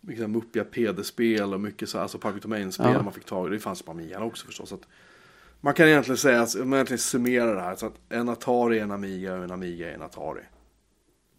Mycket 0.00 0.18
så 0.18 0.22
här 0.26 0.28
muppiga 0.28 0.64
PD-spel 0.64 1.54
och 1.54 1.60
mycket 1.60 1.88
så 1.88 1.98
här, 1.98 2.02
alltså 2.02 2.18
Public 2.18 2.42
Domain-spel 2.42 2.90
Ja. 2.92 3.02
man 3.02 3.12
fick 3.12 3.24
tag 3.24 3.46
i. 3.48 3.50
Det 3.50 3.58
fanns 3.58 3.82
på 3.82 3.90
Amiga 3.90 4.20
också 4.24 4.46
förstås. 4.46 4.68
Så 4.68 4.74
att 4.74 4.86
man 5.60 5.74
kan 5.74 5.88
egentligen 5.88 6.18
säga, 6.18 6.46
om 6.62 6.70
man 6.70 6.76
egentligen 6.76 6.98
summerar 6.98 7.54
det 7.54 7.60
här. 7.60 7.76
Så 7.76 7.86
att 7.86 8.00
en 8.08 8.28
Atari 8.28 8.78
är 8.78 8.82
en 8.82 8.90
Amiga 8.90 9.36
och 9.36 9.44
en 9.44 9.50
Amiga 9.50 9.90
är 9.90 9.94
en 9.94 10.02
Atari. 10.02 10.42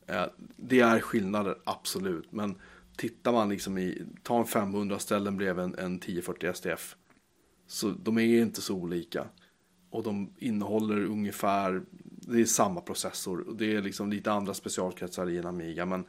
Eh, 0.07 0.25
det 0.55 0.79
är 0.79 0.99
skillnader, 0.99 1.57
absolut. 1.63 2.31
Men 2.31 2.55
tittar 2.97 3.31
man 3.31 3.49
liksom 3.49 3.77
i, 3.77 4.01
ta 4.23 4.39
en 4.39 4.45
500 4.45 4.99
ställen 4.99 5.37
blev 5.37 5.59
en, 5.59 5.75
en 5.75 5.95
1040 5.95 6.53
STF. 6.53 6.95
Så 7.67 7.89
de 7.89 8.17
är 8.17 8.41
inte 8.41 8.61
så 8.61 8.75
olika. 8.75 9.25
Och 9.89 10.03
de 10.03 10.33
innehåller 10.37 11.05
ungefär, 11.05 11.81
det 12.01 12.41
är 12.41 12.45
samma 12.45 12.81
processor. 12.81 13.39
Och 13.47 13.55
det 13.55 13.75
är 13.75 13.81
liksom 13.81 14.09
lite 14.09 14.31
andra 14.31 14.53
specialkretsar 14.53 15.29
i 15.29 15.37
en 15.37 15.45
Amiga. 15.45 15.85
Men 15.85 16.05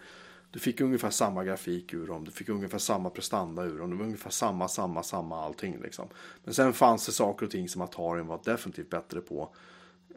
du 0.51 0.59
fick 0.59 0.81
ungefär 0.81 1.11
samma 1.11 1.45
grafik 1.45 1.95
ur 1.95 2.07
dem. 2.07 2.25
Du 2.25 2.31
fick 2.31 2.49
ungefär 2.49 2.79
samma 2.79 3.11
prestanda 3.11 3.65
ur 3.65 3.79
dem. 3.79 3.91
Det 3.91 3.97
var 3.97 4.05
ungefär 4.05 4.31
samma, 4.31 4.69
samma, 4.69 5.03
samma 5.03 5.45
allting 5.45 5.81
liksom. 5.83 6.09
Men 6.45 6.55
sen 6.55 6.73
fanns 6.73 7.07
det 7.07 7.13
saker 7.13 7.47
och 7.47 7.53
ting 7.53 7.69
som 7.69 7.83
Atari 7.83 8.23
var 8.23 8.41
definitivt 8.45 8.91
bättre 8.91 9.21
på. 9.21 9.55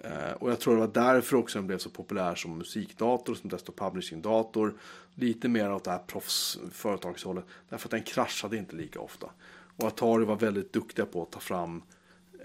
Eh, 0.04 0.32
och 0.32 0.52
jag 0.52 0.60
tror 0.60 0.74
det 0.74 0.80
var 0.80 0.88
därför 0.88 1.38
också 1.38 1.60
den 1.60 1.68
blev 1.68 1.78
så 1.78 1.90
populär 1.90 2.36
som 2.36 2.58
musikdator, 2.58 3.36
som 3.36 3.50
desktop 3.50 3.80
publishing-dator. 3.80 4.74
Lite 5.16 5.50
mer 5.50 5.74
åt 5.74 5.84
det 5.84 5.92
här 5.92 6.00
proffsföretagshållet. 6.08 7.46
Därför 7.70 7.88
att 7.88 7.92
den 7.92 8.04
kraschade 8.04 8.58
inte 8.58 8.76
lika 8.76 9.00
ofta. 9.00 9.30
Och 9.76 9.88
Atari 9.88 10.26
var 10.26 10.36
väldigt 10.36 10.74
duktiga 10.74 11.06
på 11.06 11.24
att 11.24 11.32
ta 11.32 11.40
fram 11.40 11.84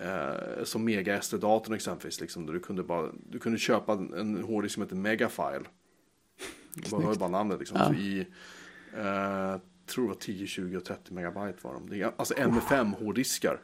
eh, 0.01 0.65
som 0.65 0.85
Mega 0.85 1.23
SD-datorn 1.23 1.75
exempelvis. 1.75 2.21
Liksom, 2.21 2.47
där 2.47 2.53
du, 2.53 2.61
kunde 2.61 2.83
bara, 2.83 3.11
du 3.31 3.39
kunde 3.39 3.59
köpa 3.59 3.93
en, 3.93 4.45
hårddisk 4.45 4.75
som 4.75 4.83
heter 4.83 4.97
Megafile. 4.97 5.65
Var 6.91 7.13
ju 7.13 7.19
bara 7.19 7.29
namnet 7.29 7.59
liksom. 7.59 7.79
Ja. 7.81 7.87
Så 7.87 7.95
I, 7.95 8.21
eh, 8.97 9.61
tror 9.87 10.05
det 10.05 10.09
var 10.09 10.15
10, 10.15 10.47
20 10.47 10.77
och 10.77 10.85
30 10.85 11.15
megabyte 11.15 11.59
var 11.63 11.75
de. 11.75 11.91
Det 11.91 12.03
är, 12.03 12.13
alltså 12.17 12.35
M5 12.35 12.95
hårddiskar. 12.95 13.61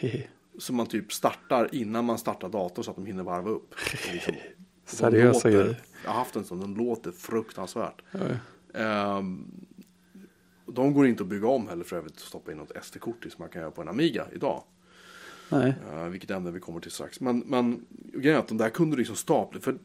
Som 0.58 0.76
man 0.76 0.86
typ 0.86 1.12
startar 1.12 1.74
innan 1.74 2.04
man 2.04 2.18
startar 2.18 2.48
datorn 2.48 2.84
så 2.84 2.90
att 2.90 2.96
de 2.96 3.06
hinner 3.06 3.22
varva 3.22 3.50
upp. 3.50 3.74
Liksom, 4.12 4.34
Seriösa 4.84 5.50
grejer. 5.50 5.80
Jag 6.04 6.10
har 6.10 6.18
haft 6.18 6.36
en 6.36 6.44
sån, 6.44 6.60
den 6.60 6.74
låter 6.74 7.12
fruktansvärt. 7.12 8.02
Ja, 8.10 8.18
Ehm, 8.74 9.66
de 10.66 10.94
går 10.94 11.06
inte 11.06 11.22
att 11.22 11.28
bygga 11.28 11.48
om 11.48 11.68
heller 11.68 11.84
för 11.84 11.96
övrigt 11.96 12.12
att 12.12 12.20
stoppa 12.20 12.52
in 12.52 12.58
något 12.58 12.84
SD-kort 12.84 13.26
i 13.26 13.30
som 13.30 13.42
man 13.42 13.48
kan 13.48 13.62
göra 13.62 13.70
på 13.70 13.82
en 13.82 13.88
Amiga 13.88 14.26
idag. 14.32 14.64
Nej, 15.48 15.74
Uh, 15.92 16.08
vilket 16.08 16.30
ämne 16.30 16.50
vi 16.50 16.60
kommer 16.60 16.80
till 16.80 16.90
strax. 16.90 17.20
Men, 17.20 17.38
men 17.38 17.86
grejen 18.14 18.36
är 18.36 18.40
att 18.40 18.48
de 18.48 18.58
där 18.58 18.68
kunde 18.68 18.96
liksom 18.96 19.16
stapla. 19.16 19.60
För 19.60 19.72
det 19.72 19.78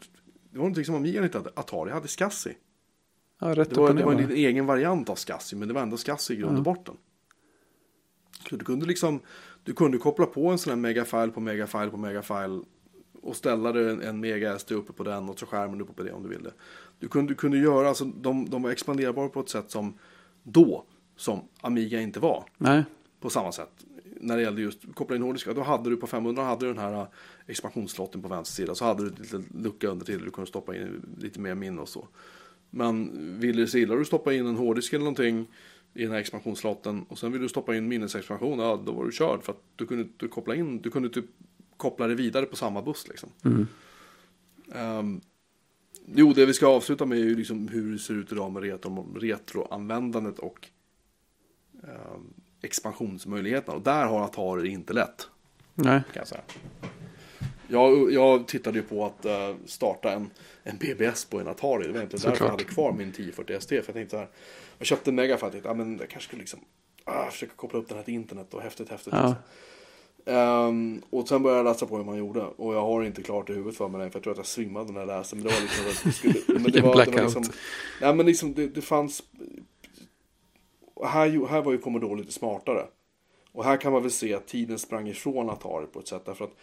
var 0.52 0.58
någonting 0.58 0.86
som 0.86 0.96
Amiga 0.96 1.24
inte 1.24 1.38
hade. 1.38 1.50
Atari 1.56 1.92
hade 1.92 2.08
SCSI. 2.08 2.58
Ja, 3.40 3.56
rätt 3.56 3.70
Det 3.70 3.80
var, 3.80 3.94
det 3.94 4.04
var 4.04 4.14
en 4.14 4.32
egen 4.32 4.66
variant 4.66 5.10
av 5.10 5.16
SCSI. 5.16 5.56
Men 5.56 5.68
det 5.68 5.74
var 5.74 5.82
ändå 5.82 5.98
SCSI 5.98 6.34
i 6.34 6.38
grund 6.38 6.58
och 6.58 6.64
botten. 6.64 6.96
Så 8.50 8.56
du 8.56 8.66
kunde 8.66 8.86
liksom. 8.86 9.20
Du 9.64 9.74
kunde 9.74 9.98
koppla 9.98 10.26
på 10.26 10.48
en 10.50 10.58
sån 10.58 10.72
här 10.72 10.78
megafile 10.78 11.28
på 11.28 11.40
megafile 11.40 11.90
på 11.90 11.98
megafile. 11.98 12.62
Och 13.22 13.36
ställa 13.36 13.70
en, 13.70 14.02
en 14.02 14.20
mega 14.20 14.60
SD 14.60 14.72
uppe 14.72 14.94
på 14.94 15.04
den 15.04 15.30
och 15.30 15.40
så 15.40 15.46
skärmen 15.46 15.82
uppe 15.82 15.94
på 15.94 16.04
det 16.04 16.12
om 16.12 16.24
du 16.24 16.30
ville. 16.30 16.52
Du 17.00 17.08
kunde, 17.08 17.32
du 17.32 17.36
kunde 17.36 17.58
göra, 17.58 17.90
alltså 17.90 18.06
de, 18.06 18.50
de 18.50 18.62
var 18.62 18.72
expanderbara 18.72 19.30
på 19.30 19.40
ett 19.40 19.50
sätt 19.50 19.72
som 19.72 19.98
då, 20.44 20.86
som 21.16 21.48
Amiga 21.62 22.02
inte 22.02 22.20
var 22.20 22.44
Nej, 22.58 22.84
på 23.20 23.30
samma 23.30 23.52
sätt. 23.52 23.86
När 24.20 24.38
det 24.38 24.44
gällde 24.44 24.62
just 24.62 24.96
koppla 24.96 25.16
in 25.16 25.22
hårddiskar, 25.22 25.54
då 25.54 25.62
hade 25.62 25.90
du 25.90 25.98
på 25.98 26.08
500 26.08 26.44
hade 26.44 26.66
du 26.66 26.74
den 26.74 26.82
här 26.82 26.94
äh, 26.94 27.08
expansionsslotten 27.48 28.22
på 28.22 28.28
vänster 28.28 28.56
sida. 28.56 28.76
Så 28.76 28.86
hade 28.86 29.04
du 29.04 29.10
en 29.10 29.16
liten 29.16 29.46
lucka 29.64 29.88
under 29.88 30.06
till 30.06 30.26
du 30.26 30.32
kunde 30.32 30.48
stoppa 30.48 30.76
in 30.76 31.16
lite 31.18 31.40
mer 31.40 31.56
minne 31.56 31.82
och 31.82 31.90
så. 31.90 32.08
Men 32.70 33.12
vill 33.40 33.58
du 33.58 33.68
så 33.68 33.78
illa 33.78 33.96
du 33.96 34.06
stoppa 34.06 34.34
in 34.34 34.46
en 34.46 34.56
hårddisk 34.56 34.94
eller 34.94 35.04
någonting 35.04 35.48
i 35.94 36.04
den 36.04 36.12
här 36.12 36.20
expansionsslotten 36.20 37.06
och 37.10 37.20
sen 37.20 37.32
vill 37.32 37.42
du 37.42 37.50
stoppa 37.50 37.76
in 37.76 37.88
minnesexpansion, 37.88 38.60
ja 38.60 38.84
då 38.86 38.92
var 38.92 39.06
du 39.06 39.12
körd 39.12 39.44
för 39.44 39.52
att 39.52 39.62
du 39.76 39.86
kunde 39.86 40.04
inte 40.04 40.28
koppla 40.28 40.56
in, 40.56 40.82
du 40.82 40.90
kunde 40.90 41.10
typ 41.10 41.26
koppla 41.78 42.08
det 42.08 42.16
vidare 42.16 42.46
på 42.46 42.56
samma 42.56 42.82
buss 42.82 43.08
liksom. 43.08 43.30
Mm. 43.46 43.68
Ehm, 44.74 45.22
jo, 46.06 46.34
det 46.34 46.46
vi 46.46 46.54
ska 46.54 46.68
avsluta 46.68 47.06
med 47.06 47.18
är 47.18 47.24
ju 47.24 47.36
liksom 47.36 47.68
hur 47.68 47.92
det 47.92 48.00
ser 48.00 48.14
ut 48.14 48.32
idag 48.32 48.52
med 48.52 48.64
retro, 48.64 49.18
retroanvändandet 49.20 50.40
och 50.40 50.68
ehm, 51.84 52.34
expansionsmöjligheterna. 52.62 53.78
Och 53.78 53.84
där 53.84 54.06
har 54.06 54.22
Atari 54.22 54.62
det 54.62 54.68
inte 54.68 54.94
lätt. 54.94 55.30
nej, 55.74 56.02
Kan 56.14 56.20
jag 56.20 56.28
säga. 56.28 56.42
Jag, 57.68 58.12
jag 58.12 58.48
tittade 58.48 58.78
ju 58.78 58.84
på 58.84 59.06
att 59.06 59.26
eh, 59.26 59.56
starta 59.66 60.12
en, 60.12 60.30
en 60.64 60.78
BBS 60.78 61.26
på 61.26 61.40
en 61.40 61.48
Atari. 61.48 61.84
Det 61.84 61.92
var 61.92 61.98
egentligen 61.98 62.30
därför 62.30 62.46
jag 62.46 62.52
hade 62.52 62.64
kvar 62.64 62.92
min 62.92 63.10
1040 63.10 63.54
ST. 63.54 63.82
För 63.82 63.88
jag 63.88 63.96
tänkte 63.96 64.10
så 64.10 64.18
här, 64.18 64.28
jag 64.78 64.88
köpte 64.88 65.12
en 65.12 65.16
Mega 65.16 65.38
för 65.38 65.48
att 65.48 65.54
jag 65.64 65.78
men 65.78 65.98
jag 65.98 66.10
kanske 66.10 66.28
skulle 66.28 66.40
liksom, 66.40 66.60
ah, 67.04 67.30
försöka 67.30 67.54
koppla 67.56 67.80
upp 67.80 67.88
den 67.88 67.98
här 67.98 68.04
till 68.04 68.14
internet 68.14 68.54
och 68.54 68.62
häftigt, 68.62 68.90
häftigt. 68.90 69.14
Ja. 69.14 69.22
Liksom. 69.28 69.44
Ehm, 70.28 71.02
och 71.10 71.28
sen 71.28 71.44
började 71.44 71.60
jag 71.60 71.74
läsa 71.74 71.86
på 71.86 71.98
hur 71.98 72.04
man 72.04 72.18
gjorde. 72.18 72.42
Och 72.42 72.74
jag 72.74 72.82
har 72.82 73.04
inte 73.04 73.24
klart 73.24 73.50
i 73.50 73.54
huvudet 73.54 73.78
för 73.78 73.88
mig 73.88 74.00
längre, 74.00 74.12
för 74.12 74.18
jag 74.18 74.24
tror 74.24 74.32
att 74.32 74.38
jag 74.38 74.46
svimmade 74.46 74.92
när 74.92 75.00
jag 75.00 75.08
läste. 75.08 75.36
Men 75.36 75.46
det 75.46 75.54
var 75.54 75.62
liksom 75.62 75.86
det 76.04 76.12
skulle... 76.12 76.34
Men 76.60 76.64
det 76.64 76.64
var, 76.64 76.72
det 76.72 76.82
var 76.82 76.94
blackout. 76.94 77.24
liksom, 77.24 77.44
nej 78.02 78.16
men 78.16 78.26
liksom 78.26 78.54
det, 78.54 78.68
det 78.68 78.82
fanns... 78.82 79.24
Här, 81.06 81.48
här 81.48 81.62
var 81.62 81.72
ju 81.72 81.78
Commodore 81.78 82.20
lite 82.20 82.32
smartare. 82.32 82.86
Och 83.52 83.64
här 83.64 83.78
kan 83.78 83.92
man 83.92 84.02
väl 84.02 84.12
se 84.12 84.34
att 84.34 84.48
tiden 84.48 84.80
sprang 84.80 85.08
ifrån 85.08 85.50
Atari 85.50 85.86
på 85.86 86.00
ett 86.00 86.08
sätt. 86.08 86.26
Därför 86.26 86.46
att 86.46 86.56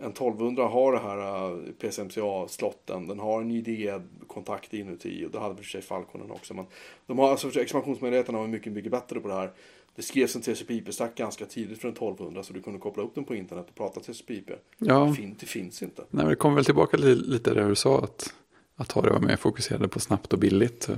en 0.00 0.10
1200 0.10 0.66
har 0.66 0.92
det 0.92 0.98
här 0.98 1.50
uh, 1.52 1.72
PCMCA-slotten. 1.72 3.06
Den 3.08 3.18
har 3.18 3.40
en 3.40 3.50
ID-kontakt 3.50 4.74
inuti. 4.74 5.26
Och 5.26 5.30
det 5.30 5.38
hade 5.38 5.56
för 5.56 5.64
sig 5.64 5.82
Falconen 5.82 6.30
också. 6.30 6.54
Men 6.54 6.64
de 7.06 7.18
har, 7.18 7.30
alltså, 7.30 7.60
expansionsmöjligheterna 7.60 8.38
var 8.38 8.46
mycket, 8.46 8.72
mycket 8.72 8.90
bättre 8.92 9.20
på 9.20 9.28
det 9.28 9.34
här. 9.34 9.50
Det 9.96 10.02
skrevs 10.02 10.36
en 10.36 10.42
TCP/IP-stack 10.42 11.14
ganska 11.16 11.44
tidigt 11.46 11.80
för 11.80 11.88
en 11.88 11.94
1200. 11.94 12.42
Så 12.42 12.52
du 12.52 12.62
kunde 12.62 12.78
koppla 12.78 13.02
upp 13.02 13.14
den 13.14 13.24
på 13.24 13.34
internet 13.34 13.66
och 13.68 13.74
prata 13.74 14.00
TCP/IP. 14.00 14.50
Ja, 14.78 15.04
Det, 15.04 15.14
fin, 15.14 15.36
det 15.40 15.46
finns 15.46 15.82
inte. 15.82 16.02
nej, 16.02 16.24
men 16.24 16.28
det 16.28 16.36
kommer 16.36 16.54
väl 16.54 16.64
tillbaka 16.64 16.96
li- 16.96 17.14
lite 17.14 17.54
där 17.54 17.68
du 17.68 17.74
sa 17.74 17.98
att 18.04 18.34
Atari 18.76 19.10
var 19.10 19.20
mer 19.20 19.36
fokuserade 19.36 19.88
på 19.88 20.00
snabbt 20.00 20.32
och 20.32 20.38
billigt. 20.38 20.88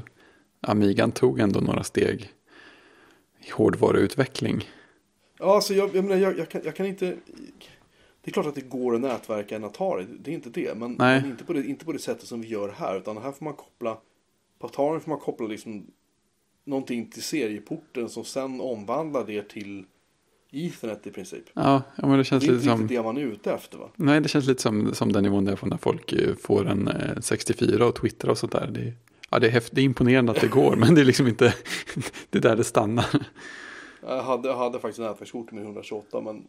Amigan 0.61 1.13
tog 1.13 1.41
ändå 1.41 1.61
några 1.61 1.83
steg 1.83 2.31
i 3.47 3.51
hårdvaruutveckling. 3.51 4.69
Ja, 5.39 5.55
alltså 5.55 5.75
jag, 5.75 5.97
jag 5.97 6.05
menar, 6.05 6.17
jag, 6.23 6.39
jag, 6.39 6.49
kan, 6.49 6.61
jag 6.65 6.77
kan 6.77 6.87
inte... 6.87 7.17
Det 8.23 8.31
är 8.31 8.33
klart 8.33 8.47
att 8.47 8.55
det 8.55 8.61
går 8.69 8.95
att 8.95 9.01
nätverka 9.01 9.57
en 9.57 9.65
Atari, 9.65 10.07
det 10.21 10.31
är 10.31 10.35
inte 10.35 10.51
det. 10.51 10.79
Men, 10.79 10.95
men 10.99 11.27
inte, 11.27 11.45
på 11.45 11.53
det, 11.53 11.67
inte 11.67 11.85
på 11.85 11.93
det 11.93 11.99
sättet 11.99 12.27
som 12.29 12.41
vi 12.41 12.49
gör 12.49 12.69
här. 12.69 12.97
Utan 12.97 13.17
här 13.17 13.33
får 13.33 13.45
man 13.45 13.55
koppla... 13.55 13.99
På 14.59 14.67
Atari 14.67 15.01
får 15.01 15.11
man 15.11 15.19
koppla 15.21 15.47
liksom 15.47 15.87
någonting 16.65 17.11
till 17.11 17.23
serieporten 17.23 18.09
som 18.09 18.25
sen 18.25 18.61
omvandlar 18.61 19.25
det 19.27 19.49
till 19.49 19.85
Ethernet 20.53 21.07
i 21.07 21.11
princip. 21.11 21.45
Ja, 21.55 21.83
ja 21.97 22.07
men 22.07 22.19
det 22.19 22.25
känns 22.25 22.45
Det 22.45 22.51
är 22.51 22.53
lite 22.53 22.63
inte 22.63 22.71
som... 22.73 22.81
riktigt 22.81 22.99
det 22.99 23.03
man 23.03 23.17
är 23.17 23.21
ute 23.21 23.53
efter 23.53 23.79
va? 23.79 23.89
Nej, 23.97 24.21
det 24.21 24.29
känns 24.29 24.47
lite 24.47 24.63
som, 24.63 24.95
som 24.95 25.13
den 25.13 25.23
nivån 25.23 25.45
där 25.45 25.59
när 25.63 25.77
folk 25.77 26.13
eh, 26.13 26.35
får 26.35 26.67
en 26.69 26.89
eh, 26.89 27.21
64 27.21 27.87
och 27.87 27.95
twittrar 27.95 28.31
och 28.31 28.39
sånt 28.39 28.53
där. 28.53 28.67
Det, 28.71 28.81
är- 28.81 28.95
ja, 29.31 29.39
det, 29.39 29.47
är 29.47 29.51
häft, 29.51 29.73
det 29.75 29.81
är 29.81 29.85
imponerande 29.85 30.33
att 30.33 30.41
det 30.41 30.49
går, 30.49 30.77
men 30.77 30.95
det 30.95 31.01
är 31.01 31.05
liksom 31.05 31.27
inte 31.29 31.55
det 32.31 32.39
är 32.39 32.43
där 32.43 32.57
det 32.57 32.65
stannar. 32.65 33.07
Jag 34.07 34.23
hade, 34.23 34.49
jag 34.49 34.57
hade 34.57 34.79
faktiskt 34.79 35.01
nätverkskort 35.01 35.53
med 35.53 35.63
128 35.65 36.21
men 36.21 36.47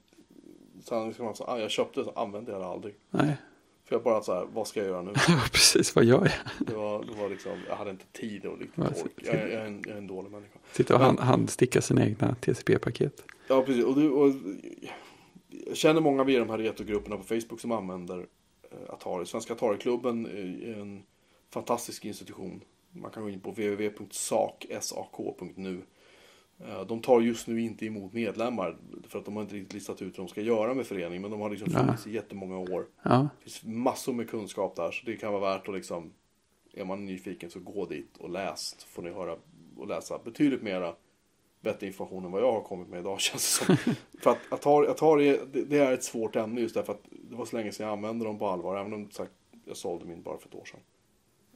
sen 0.84 1.14
ska 1.14 1.24
man 1.24 1.36
säga, 1.36 1.48
ah, 1.50 1.60
jag 1.60 1.72
köpte 1.72 2.04
det 2.04 2.12
använde 2.16 2.52
jag 2.52 2.62
det 2.62 2.68
aldrig. 2.68 2.96
Nej, 3.10 3.36
För 3.84 3.96
jag 3.96 4.04
bara 4.04 4.22
så 4.24 4.34
här, 4.34 4.46
vad 4.54 4.68
ska 4.68 4.80
jag 4.80 4.90
göra 4.90 5.02
nu? 5.02 5.12
ja, 5.28 5.42
precis, 5.52 5.96
vad 5.96 6.06
gör 6.06 6.20
jag? 6.26 6.32
Det 6.68 6.74
var, 6.74 7.04
det 7.04 7.22
var 7.22 7.30
liksom, 7.30 7.52
jag 7.68 7.76
hade 7.76 7.90
inte 7.92 8.06
tid 8.12 8.46
och 8.46 8.58
Vad- 8.76 8.88
ork. 8.88 9.12
Jag, 9.16 9.36
är- 9.36 9.48
jag, 9.48 9.62
är 9.62 9.66
en, 9.66 9.84
jag 9.88 9.94
är 9.94 9.98
en 9.98 10.08
dålig 10.08 10.32
människa. 10.32 10.60
Sitta 10.72 10.94
och 10.96 11.00
hand, 11.02 11.20
handsticka 11.20 11.82
sina 11.82 12.06
egna 12.06 12.36
TCP-paket. 12.36 13.24
Ja, 13.48 13.62
precis. 13.62 13.86
Och, 13.86 13.96
du, 13.96 14.10
och 14.10 14.34
jag 15.68 15.78
känner 15.78 16.02
många 16.02 16.24
via 16.24 16.40
de 16.40 16.50
här 16.50 16.58
retrogrupperna 16.58 17.18
på 17.18 17.24
Facebook 17.24 17.60
som 17.62 17.72
använder 17.72 18.18
eh, 18.72 18.94
Atari. 18.94 19.26
Svenska 19.26 19.54
Atari-klubben 19.54 20.26
är 20.26 20.74
en 20.82 21.04
fantastisk 21.50 22.06
institution. 22.06 22.62
Man 22.92 23.12
kan 23.12 23.24
gå 23.24 23.30
in 23.30 23.40
på 23.40 23.52
www.sak.nu. 24.52 25.82
Eh, 26.68 26.82
De 26.86 27.02
tar 27.02 27.22
just 27.22 27.48
nu 27.48 27.62
inte 27.62 27.86
emot 27.86 28.14
medlemmar 28.14 28.78
för 29.08 29.20
att 29.20 29.26
de 29.26 29.36
har 29.36 29.44
inte 29.44 29.56
riktigt 29.56 29.74
listat 29.74 30.02
ut 30.02 30.18
vad 30.18 30.28
de 30.28 30.32
ska 30.32 30.42
göra 30.42 30.74
med 30.74 30.86
föreningen. 30.88 31.22
Men 31.22 31.32
de 31.32 31.42
har 31.42 31.50
liksom 31.50 31.70
Ja. 31.74 31.80
funnits 31.80 32.08
i 32.08 32.12
jättemånga 32.12 32.58
år. 32.58 32.88
Ja, 33.04 33.28
Det 33.38 33.44
finns 33.44 33.64
massor 33.64 34.14
med 34.14 34.30
kunskap 34.30 34.76
där 34.76 34.92
så 34.92 35.06
det 35.06 35.16
kan 35.16 35.34
vara 35.34 35.54
värt 35.58 35.68
att 35.68 35.76
liksom 35.76 36.12
är 36.74 36.86
man 36.86 37.06
nyfiken 37.06 37.50
så 37.50 37.60
gå 37.60 37.86
dit 37.86 38.18
och 38.18 38.30
läs. 38.30 38.76
Får 38.86 39.02
ni 39.04 39.10
höra 39.12 39.36
och 39.78 39.88
läsa 39.88 40.20
betydligt 40.26 40.62
mera 40.62 40.96
bättre 41.62 41.88
information 41.88 42.26
än 42.26 42.32
vad 42.32 42.42
jag 42.42 42.52
har 42.52 42.62
kommit 42.62 42.88
med 42.90 43.00
idag 43.00 43.20
känns 43.22 43.60
det 43.60 43.66
som. 43.66 43.96
för 44.22 44.32
att 44.32 44.38
Atari, 44.54 44.88
Atari 44.88 45.38
det, 45.54 45.64
det 45.64 45.78
är 45.78 45.92
ett 45.94 46.04
svårt 46.04 46.36
ämne 46.36 46.62
just 46.62 46.76
därför 46.76 46.94
att 46.94 47.04
det 47.30 47.36
var 47.36 47.46
så 47.46 47.56
länge 47.56 47.72
sedan 47.72 47.86
jag 47.88 47.94
använde 47.94 48.26
dem 48.26 48.40
på 48.40 48.48
allvar. 48.48 48.78
Även 48.78 48.94
om 48.94 49.12
sagt, 49.12 49.32
jag 49.66 49.78
sålde 49.78 50.06
min 50.06 50.22
bara 50.22 50.38
för 50.38 50.48
ett 50.48 50.56
år 50.56 50.66
sedan. 50.66 50.80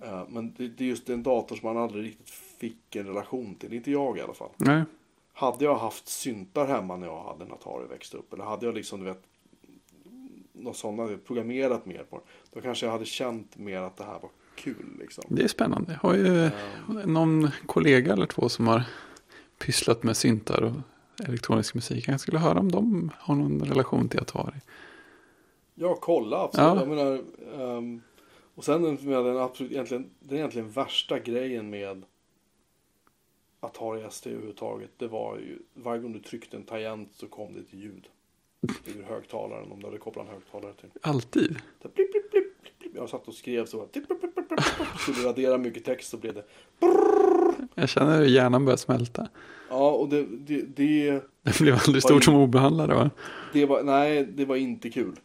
Eh, 0.02 0.24
men 0.30 0.54
det, 0.58 0.68
det 0.68 0.84
är 0.84 0.88
just 0.88 1.10
en 1.10 1.24
dator 1.24 1.56
som 1.56 1.68
man 1.74 1.84
aldrig 1.84 2.04
riktigt 2.06 2.30
fick 2.70 2.96
en 2.96 3.08
relation 3.08 3.56
till. 3.56 3.74
Inte 3.74 3.92
jag 3.92 4.18
i 4.18 4.22
alla 4.22 4.34
fall. 4.34 4.50
nej, 4.58 4.84
Hade 5.34 5.66
jag 5.66 5.76
haft 5.76 6.08
syntar 6.08 6.68
hemma 6.68 6.96
när 6.96 7.08
jag 7.08 7.24
hade 7.24 7.46
en 7.46 7.52
Atari 7.52 7.88
växt 7.88 8.14
upp. 8.14 8.34
Eller 8.34 8.44
hade 8.44 8.66
jag 8.66 8.76
liksom, 8.76 9.00
du 9.00 9.06
vet, 9.06 9.22
något 10.54 10.78
sådant, 10.78 11.26
programmerat 11.26 11.86
mer 11.86 12.04
på 12.10 12.16
den. 12.16 12.26
Då 12.54 12.62
kanske 12.62 12.86
jag 12.86 12.92
hade 12.94 13.06
känt 13.06 13.58
mer 13.58 13.82
att 13.82 13.98
det 13.98 14.04
här 14.04 14.20
var 14.20 14.30
kul 14.56 14.86
liksom. 15.00 15.24
det 15.28 15.44
är 15.44 15.48
spännande. 15.48 16.00
Jag 16.02 16.10
har 16.10 16.16
ju 16.16 16.46
Eh, 16.46 16.52
någon 17.06 17.50
kollega 17.66 18.14
eller 18.14 18.26
två 18.26 18.50
som 18.50 18.68
har 18.68 18.84
pysslat 19.58 20.04
med 20.04 20.18
syntar 20.18 20.62
och 20.64 20.74
elektronisk 21.28 21.76
musik. 21.76 22.08
Jag 22.08 22.20
skulle 22.20 22.40
höra 22.40 22.60
om 22.60 22.72
de 22.72 23.12
har 23.20 23.36
någon 23.36 23.62
relation 23.62 24.10
till 24.10 24.20
Atari. 24.20 24.60
Ja, 25.76 25.98
kolla 26.02 26.44
absolut. 26.44 26.68
Ja. 26.68 26.80
Jag 26.80 26.88
menar, 26.88 27.22
ehm, 27.78 28.02
och 28.56 28.64
sen 28.64 28.82
med 29.02 29.26
den, 29.26 29.38
absolut, 29.38 29.72
egentligen, 29.72 30.10
den 30.20 30.38
egentligen 30.38 30.70
värsta 30.70 31.20
grejen 31.20 31.70
med 31.70 32.04
Atari 33.66 34.02
ST 34.08 34.30
överhuvudtaget. 34.30 34.92
Det 34.98 35.08
var 35.08 35.38
ju 35.38 35.60
varje 35.74 36.02
gång 36.02 36.14
du 36.14 36.20
tryckte 36.20 36.58
en 36.58 36.64
tangent 36.64 37.10
så 37.14 37.28
kom 37.28 37.54
det 37.54 37.60
ett 37.60 37.74
ljud. 37.74 38.08
Ur 38.86 39.04
högtalaren 39.04 39.72
om 39.72 39.80
du 39.80 39.86
hade 39.86 39.98
kopplat 39.98 40.26
en 40.28 40.34
högtalare 40.34 40.74
till. 40.74 40.90
Alltid. 41.02 41.58
Så 41.82 41.88
blipp, 41.90 42.12
blipp, 42.12 42.32
blipp, 42.32 42.80
blipp. 42.80 42.96
Jag 42.96 43.10
satt 43.10 43.28
och 43.28 43.34
skrev 43.34 43.66
så. 43.66 43.78
Blipp, 43.78 44.08
blipp, 44.08 44.22
blipp, 44.22 44.48
blipp. 44.50 44.60
Skulle 45.00 45.28
radera 45.30 45.58
mycket 45.58 45.86
text 45.86 46.10
så 46.10 46.18
blev 46.18 46.34
det. 46.34 46.44
Jag 47.76 47.90
känner 47.90 48.18
hur 48.20 48.26
hjärnan 48.26 48.66
börjar 48.66 48.78
smälta. 48.78 49.28
Ja, 49.70 49.92
och 49.92 50.10
det, 50.10 50.26
det, 50.26 50.62
det, 50.62 51.22
Det 51.44 51.60
blev 51.62 51.80
aldrig 51.86 52.04
stort 52.04 52.22
är- 52.22 52.26
som 52.26 52.36
obehandlade 52.36 52.96
va? 52.96 53.10
det 53.54 53.66
var, 53.66 53.84
nej, 53.84 54.26
det 54.26 54.46
var 54.46 54.56
inte 54.56 54.90
kul. 54.90 55.16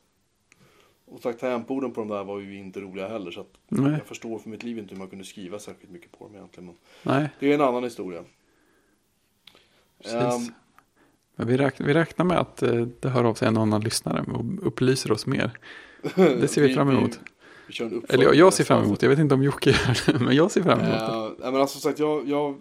Och 1.10 1.20
sagt, 1.20 1.40
tangentborden 1.40 1.92
på 1.92 2.00
de 2.00 2.08
där 2.08 2.24
var 2.24 2.38
ju 2.38 2.58
inte 2.58 2.80
roliga 2.80 3.08
heller. 3.08 3.30
Så 3.30 3.46
jag 3.68 4.06
förstår 4.06 4.38
för 4.38 4.50
mitt 4.50 4.62
liv 4.62 4.78
inte 4.78 4.94
hur 4.94 4.98
man 4.98 5.08
kunde 5.08 5.24
skriva 5.24 5.58
särskilt 5.58 5.92
mycket 5.92 6.18
på 6.18 6.24
dem 6.24 6.36
egentligen. 6.36 6.66
Men 6.66 6.76
nej, 7.14 7.28
det 7.38 7.50
är 7.50 7.54
en 7.54 7.60
annan 7.60 7.84
historia. 7.84 8.24
Ehm, 10.04 10.52
Men 11.36 11.46
vi, 11.46 11.56
räknar, 11.56 11.86
vi 11.86 11.94
räknar 11.94 12.24
med 12.24 12.38
att 12.38 12.62
eh, 12.62 12.86
det 13.00 13.08
hör 13.08 13.24
av 13.24 13.34
sig 13.34 13.48
en 13.48 13.56
annan 13.56 13.80
lyssnare 13.80 14.24
och 14.32 14.66
upplyser 14.66 15.12
oss 15.12 15.26
mer. 15.26 15.58
Det 16.14 16.48
ser 16.48 16.62
vi 16.62 16.74
fram 16.74 16.88
emot. 16.88 17.20
Vi, 17.68 17.84
vi 17.84 18.00
Eller 18.08 18.24
jag, 18.24 18.34
jag 18.34 18.54
ser 18.54 18.64
fram 18.64 18.84
emot, 18.84 19.02
jag 19.02 19.10
vet 19.10 19.18
inte 19.18 19.34
om 19.34 19.42
Jocke 19.42 19.70
gör 19.70 20.12
det, 20.12 20.18
men 20.24 20.36
jag 20.36 20.50
ser 20.50 20.62
fram 20.62 20.80
emot 20.80 20.98
det. 20.98 21.04
Eh, 21.04 21.32
nej, 21.38 21.52
men 21.52 21.60
alltså 21.60 21.78
sagt, 21.78 21.98
jag, 21.98 22.28
jag, 22.28 22.60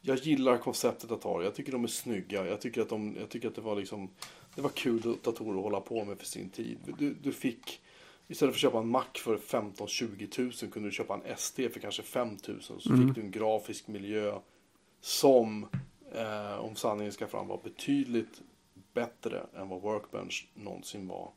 jag 0.00 0.18
gillar 0.18 0.58
konceptet 0.58 1.10
Atari. 1.10 1.44
Jag 1.44 1.54
tycker 1.54 1.72
de 1.72 1.84
är 1.84 1.88
snygga. 1.88 2.46
Jag 2.46 2.60
tycker 2.60 2.82
att, 2.82 2.88
de, 2.88 3.16
jag 3.20 3.28
tycker 3.28 3.48
att 3.48 3.54
det 3.54 3.60
var 3.60 3.76
liksom 3.76 4.10
Det 4.54 4.62
var 4.62 4.70
kul 4.70 5.00
datorer 5.22 5.56
att 5.58 5.62
hålla 5.64 5.80
på 5.80 6.04
med 6.04 6.18
för 6.18 6.26
sin 6.26 6.50
tid. 6.50 6.78
Du, 6.98 7.14
du 7.14 7.32
fick 7.32 7.80
Istället 8.28 8.54
för 8.54 8.56
att 8.58 8.60
köpa 8.60 8.78
en 8.78 8.88
Mac 8.88 9.04
för 9.14 9.36
15-20 9.36 10.26
tusen 10.28 10.70
kunde 10.70 10.88
du 10.88 10.92
köpa 10.92 11.14
en 11.14 11.22
ST 11.32 11.68
för 11.70 11.80
kanske 11.80 12.02
5 12.02 12.36
tusen. 12.36 12.80
Så 12.80 12.92
Mm. 12.92 13.06
fick 13.06 13.14
du 13.14 13.20
en 13.20 13.30
grafisk 13.30 13.88
miljö 13.88 14.38
som, 15.00 15.66
eh, 16.14 16.58
om 16.58 16.76
sanningen 16.76 17.12
ska 17.12 17.26
fram, 17.26 17.46
var 17.48 17.60
betydligt 17.64 18.42
bättre 18.92 19.46
än 19.56 19.68
vad 19.68 19.80
Workbench 19.82 20.48
någonsin 20.54 21.08
var 21.08 21.30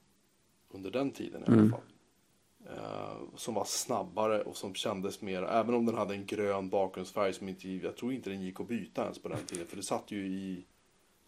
under 0.71 0.91
den 0.91 1.11
tiden 1.11 1.41
i 1.41 1.45
alla 1.45 1.55
Mm. 1.55 1.71
fall. 1.71 1.81
Eh, 2.75 3.17
som 3.35 3.53
var 3.53 3.65
snabbare 3.65 4.41
och 4.41 4.57
som 4.57 4.75
kändes 4.75 5.21
mer, 5.21 5.43
även 5.43 5.75
om 5.75 5.85
den 5.85 5.95
hade 5.95 6.13
en 6.13 6.25
grön 6.25 6.69
bakgrundsfärg 6.69 7.33
som 7.33 7.49
inte, 7.49 7.69
jag 7.69 7.97
tror 7.97 8.13
inte 8.13 8.29
den 8.29 8.41
gick 8.41 8.59
att 8.59 8.67
byta 8.67 9.03
ens 9.03 9.19
på 9.19 9.27
den 9.29 9.45
tiden. 9.45 9.67
För 9.67 9.75
det 9.75 9.83
satt 9.83 10.11
ju 10.11 10.27
i, 10.27 10.65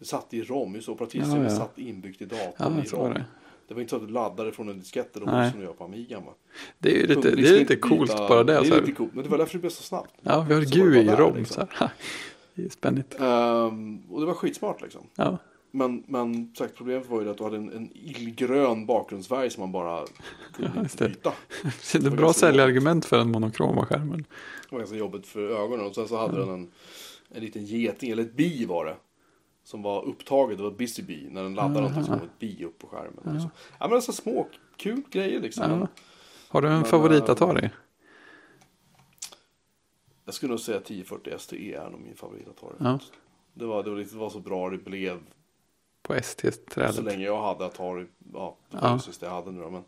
det 0.00 0.06
satt 0.06 0.34
i 0.34 0.42
ROM, 0.42 0.74
just 0.74 0.88
operativsystemet 0.88 1.46
Ja, 1.52 1.58
ja. 1.58 1.58
satt 1.60 1.78
inbyggt 1.78 2.22
i 2.22 2.24
datorn 2.24 2.52
Ja, 2.76 2.82
i 2.84 2.96
var 2.96 3.14
det. 3.14 3.24
Det 3.68 3.74
var 3.74 3.80
inte 3.80 3.90
så 3.90 3.96
att 3.96 4.06
du 4.06 4.12
laddade 4.12 4.52
från 4.52 4.68
en 4.68 4.78
diskett 4.78 5.16
eller 5.16 5.26
Nej. 5.26 5.50
som 5.50 5.60
du 5.60 5.66
gör 5.66 5.72
på 5.72 5.84
Amigan 5.84 6.24
va? 6.24 6.32
Det 6.78 6.90
är 6.96 7.00
ju 7.00 7.06
lite, 7.06 7.20
det 7.20 7.28
är 7.28 7.38
inte 7.38 7.58
lite 7.58 7.76
coolt 7.76 8.10
byta- 8.10 8.28
bara 8.28 8.44
det. 8.44 8.52
Det 8.52 8.68
är 8.68 8.80
lite 8.80 8.92
coolt, 8.92 9.14
men 9.14 9.24
det 9.24 9.30
var 9.30 9.38
därför 9.38 9.52
det 9.52 9.58
blev 9.60 9.70
så 9.70 9.82
snabbt. 9.82 10.14
Ja, 10.22 10.44
vi 10.48 10.54
har 10.54 10.60
GUI 10.62 10.98
i 11.00 11.08
ROM. 11.10 11.36
liksom. 11.36 11.66
Så 11.66 11.84
här. 11.84 11.90
Det 12.54 12.64
är 12.64 12.68
spännigt. 12.68 13.20
Ehm, 13.20 14.02
och 14.10 14.20
det 14.20 14.26
var 14.26 14.34
skitsmart 14.34 14.82
liksom. 14.82 15.00
Ja, 15.14 15.38
Men, 15.70 16.04
men 16.06 16.54
sagt, 16.58 16.76
problemet 16.76 17.08
var 17.08 17.22
ju 17.22 17.30
att 17.30 17.38
du 17.38 17.44
hade 17.44 17.56
en, 17.56 17.72
en 17.72 17.90
illgrön 17.94 18.86
bakgrundsfärg 18.86 19.50
som 19.50 19.60
man 19.60 19.72
bara 19.72 20.04
kunde 20.56 20.70
Ja, 20.98 21.06
byta. 21.08 21.32
det 21.92 21.94
är 21.94 22.06
ett 22.08 22.16
bra 22.16 22.32
säljargument 22.32 23.04
för 23.04 23.18
den 23.18 23.30
monokroma 23.30 23.86
skärmen. 23.86 24.18
Det 24.68 24.72
var 24.74 24.78
ganska 24.78 24.96
jobbigt 24.96 25.26
för 25.26 25.64
ögonen. 25.64 25.86
Och 25.86 25.94
sen 25.94 26.08
så 26.08 26.16
hade 26.16 26.38
den 26.38 26.48
en, 26.48 26.70
en 27.34 27.44
liten 27.44 27.64
geting, 27.64 28.10
eller 28.10 28.22
ett 28.22 28.36
bi 28.36 28.64
var 28.64 28.84
det. 28.84 28.96
Som 29.70 29.82
var 29.82 30.02
upptaget, 30.04 30.56
det 30.58 30.62
var 30.64 30.70
busy 30.70 31.02
bee. 31.02 31.28
När 31.30 31.42
den 31.42 31.54
laddade 31.54 31.80
någonting 31.80 32.04
så 32.04 32.12
kom 32.12 32.22
ett 32.22 32.38
bi 32.38 32.64
upp 32.64 32.78
på 32.78 32.86
skärmen. 32.86 33.20
Ja, 33.24 33.50
ja 33.78 33.86
men 33.88 33.92
alltså 33.92 34.12
små, 34.12 34.46
kul 34.76 35.02
grejer 35.10 35.40
liksom. 35.40 35.70
Ja. 35.80 35.88
Har 36.48 36.62
du 36.62 36.68
en 36.68 36.74
Men, 36.74 36.84
favorit 36.84 37.22
äh, 37.22 37.30
Atari? 37.30 37.70
jag 40.24 40.34
skulle 40.34 40.50
nog 40.50 40.60
säga 40.60 40.78
1040 40.78 41.38
STE 41.38 41.74
är 41.74 41.90
nog 41.90 42.00
min 42.00 42.16
favorit 42.16 42.48
Atari. 42.48 42.74
Ja. 42.78 42.98
Det, 43.54 43.64
var, 43.66 43.82
det, 43.82 43.90
var, 43.90 43.96
det 43.98 44.12
var 44.14 44.30
så 44.30 44.40
bra 44.40 44.70
det 44.70 44.78
blev. 44.78 45.18
På 46.02 46.12
Så 46.12 46.18
ST-trädet? 46.18 47.04
länge 47.04 47.24
jag 47.24 47.42
hade 47.42 47.64
Atari. 47.66 48.06
Ja, 48.32 48.56
det 48.70 48.78
Ja. 48.82 48.88
var 48.90 49.20
det 49.20 49.26
jag 49.26 49.30
hade 49.30 49.50
nu 49.50 49.60
då. 49.60 49.70
Men, 49.70 49.84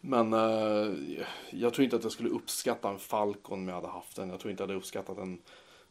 men 0.00 0.32
eh, 0.32 0.94
jag 1.50 1.74
tror 1.74 1.84
inte 1.84 1.96
att 1.96 2.02
jag 2.02 2.12
skulle 2.12 2.28
uppskatta 2.30 2.88
en 2.90 2.98
Falcon 2.98 3.58
om 3.58 3.68
jag 3.68 3.74
hade 3.74 3.88
haft 3.88 4.16
den. 4.16 4.28
Jag 4.30 4.40
tror 4.40 4.50
inte 4.50 4.62
jag 4.62 4.68
hade 4.68 4.78
uppskattat 4.78 5.18
en. 5.18 5.38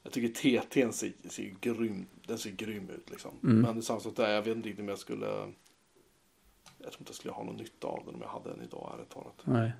Jag 0.06 0.14
tycker 0.14 0.41
TT'n 0.41 0.91
ser, 0.91 1.14
ser 1.30 1.56
grym, 1.61 2.06
den 2.27 2.38
ser 2.38 2.52
grym 2.52 2.90
ut 2.90 3.10
liksom. 3.10 3.32
Mm. 3.44 3.61
Men 3.61 3.84
sak 3.84 4.15
där, 4.15 4.34
jag 4.34 4.41
vet 4.41 4.56
inte 4.56 4.69
riktigt 4.69 4.84
om 4.84 4.90
jag 4.90 4.99
skulle. 4.99 5.26
jag 5.26 6.91
tror 6.91 6.99
inte 6.99 7.10
jag 7.10 7.15
skulle 7.15 7.34
ha 7.34 7.44
någon 7.44 7.56
nytta 7.56 7.88
av 7.88 8.03
den 8.06 8.15
om 8.15 8.22
jag 8.22 8.30
hade 8.30 8.49
den 8.49 8.61
idag, 8.61 8.91
ärligt 8.94 9.10
talat. 9.10 9.41
Nej. 9.44 9.72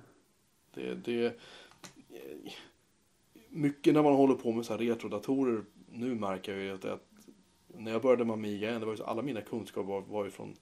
Det, 0.74 0.94
det, 0.94 1.40
mycket 3.48 3.94
när 3.94 4.02
man 4.02 4.14
håller 4.14 4.34
på 4.34 4.52
med 4.52 4.66
så 4.66 4.72
här 4.72 4.78
retrodatorer, 4.78 5.64
nu 5.90 6.14
märker 6.14 6.52
jag 6.52 6.62
ju 6.62 6.74
att, 6.74 6.84
att 6.84 7.08
när 7.68 7.92
jag 7.92 8.02
började 8.02 8.24
med 8.24 8.34
Amiga, 8.34 8.78
det 8.78 8.86
var 8.86 8.92
ju 8.92 8.96
så, 8.96 9.04
alla 9.04 9.22
mina 9.22 9.40
kunskaper 9.40 9.88
var, 9.88 10.00
var 10.00 10.24
ju 10.24 10.30
från 10.30 10.56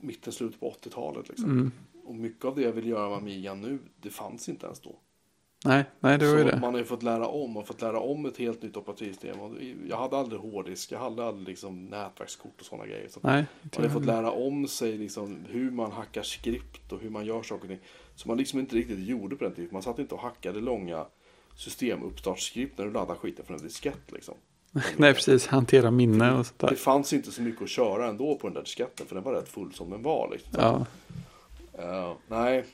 mitten, 0.00 0.32
slutet 0.32 0.60
på 0.60 0.70
80-talet. 0.70 1.28
Liksom. 1.28 1.50
Mm. 1.50 1.72
Och 2.04 2.14
mycket 2.14 2.44
av 2.44 2.56
det 2.56 2.62
jag 2.62 2.72
vill 2.72 2.86
göra 2.86 3.08
med 3.08 3.18
Amiga 3.18 3.54
nu, 3.54 3.78
det 4.00 4.10
fanns 4.10 4.48
inte 4.48 4.66
ens 4.66 4.80
då. 4.80 4.96
Nej, 5.64 5.84
nej, 6.00 6.18
det 6.18 6.26
var 6.32 6.38
ju 6.38 6.44
det. 6.44 6.60
man 6.60 6.72
har 6.74 6.78
ju 6.80 6.84
fått 6.86 7.02
lära 7.02 7.26
om 7.28 7.56
och 7.56 7.66
fått 7.66 7.80
lära 7.82 8.00
om 8.00 8.26
ett 8.26 8.36
helt 8.36 8.62
nytt 8.62 8.76
operativsystem. 8.76 9.36
Jag 9.88 9.96
hade 9.96 10.16
aldrig 10.16 10.40
hårddisk, 10.40 10.92
jag 10.92 10.98
hade 10.98 11.24
aldrig 11.26 11.48
liksom 11.48 11.84
nätverkskort 11.84 12.60
och 12.60 12.66
sådana 12.66 12.86
grejer. 12.86 13.08
Så 13.08 13.20
Nej, 13.22 13.44
man 13.76 13.82
har 13.84 13.90
fått 13.90 14.04
lära 14.06 14.30
om 14.30 14.68
sig 14.68 14.98
liksom 14.98 15.44
hur 15.48 15.70
man 15.70 15.92
hackar 15.92 16.22
skript 16.22 16.92
och 16.92 17.00
hur 17.00 17.10
man 17.10 17.26
gör 17.26 17.42
saker 17.42 17.62
och 17.64 17.68
ting. 17.68 17.80
Som 18.14 18.28
man 18.28 18.38
liksom 18.38 18.58
inte 18.58 18.76
riktigt 18.76 18.98
gjorde 18.98 19.36
på 19.36 19.44
den 19.44 19.54
tiden. 19.54 19.70
Man 19.72 19.82
satt 19.82 19.98
inte 19.98 20.14
och 20.14 20.20
hackade 20.20 20.60
långa 20.60 21.06
systemuppstartskript 21.56 22.78
när 22.78 22.84
du 22.84 22.92
laddade 22.92 23.18
skiten 23.18 23.44
från 23.44 23.56
en 23.56 23.62
diskett 23.62 24.12
liksom. 24.12 24.34
nej, 24.96 25.14
precis. 25.14 25.46
Hantera 25.46 25.90
minne 25.90 26.32
och 26.32 26.46
sånt 26.46 26.58
Det 26.58 26.66
där. 26.66 26.74
fanns 26.74 27.12
inte 27.12 27.30
så 27.32 27.42
mycket 27.42 27.62
att 27.62 27.68
köra 27.68 28.06
ändå 28.06 28.36
på 28.38 28.46
den 28.46 28.54
där 28.54 28.62
disketten 28.62 29.06
för 29.06 29.14
den 29.14 29.24
var 29.24 29.32
rätt 29.32 29.48
full 29.48 29.72
som 29.74 29.90
den 29.90 30.02
var. 30.02 30.28
Liksom. 30.32 30.50
Ja, 30.56 30.86
Eh, 31.78 32.12
nej. 32.28 32.64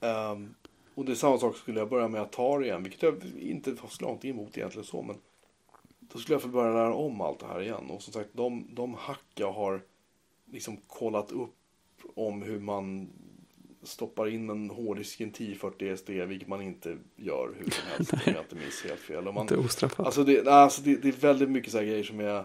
Ehm, 0.00 0.54
och 0.94 1.04
det 1.04 1.12
är 1.12 1.16
samma 1.16 1.38
sak 1.38 1.56
skulle 1.56 1.78
jag 1.78 1.88
börja 1.88 2.08
med 2.08 2.20
Atari 2.20 2.66
igen, 2.66 2.82
vilket 2.82 3.02
jag 3.02 3.22
inte 3.38 3.76
har 3.80 3.88
så 3.88 4.04
långt 4.04 4.24
emot 4.24 4.58
egentligen 4.58 4.86
så, 4.86 5.02
men 5.02 5.16
då 6.00 6.18
skulle 6.18 6.34
jag 6.34 6.42
få 6.42 6.48
börja 6.48 6.74
lära 6.74 6.94
om 6.94 7.20
allt 7.20 7.40
det 7.40 7.46
här 7.46 7.62
igen. 7.62 7.90
Och 7.90 8.02
som 8.02 8.12
sagt, 8.12 8.30
de, 8.32 8.66
de 8.74 8.94
hack 8.94 9.24
jag 9.34 9.52
har 9.52 9.82
liksom 10.52 10.76
kollat 10.86 11.32
upp 11.32 11.54
om 12.14 12.42
hur 12.42 12.60
man 12.60 13.08
stoppar 13.82 14.28
in 14.28 14.50
en 14.50 14.70
hårddisk 14.70 15.20
i 15.20 15.24
en 15.24 15.30
1040 15.30 15.96
SD, 15.96 16.10
vilket 16.10 16.48
man 16.48 16.62
inte 16.62 16.98
gör 17.16 17.54
hur 17.58 17.70
som 17.70 17.84
helst, 17.88 18.12
om 18.12 18.18
jag 18.24 18.42
inte 18.42 18.56
minns 18.56 18.84
helt 18.84 19.00
fel. 19.00 19.28
Och 19.28 19.34
man, 19.34 19.42
inte 19.42 19.56
ostraffat. 19.56 20.06
Alltså, 20.06 20.24
det, 20.24 20.48
alltså 20.48 20.82
det, 20.82 20.96
det 20.96 21.08
är 21.08 21.12
väldigt 21.12 21.50
mycket 21.50 21.72
så 21.72 21.78
här 21.78 21.84
grejer 21.84 22.04
som 22.04 22.20
är 22.20 22.44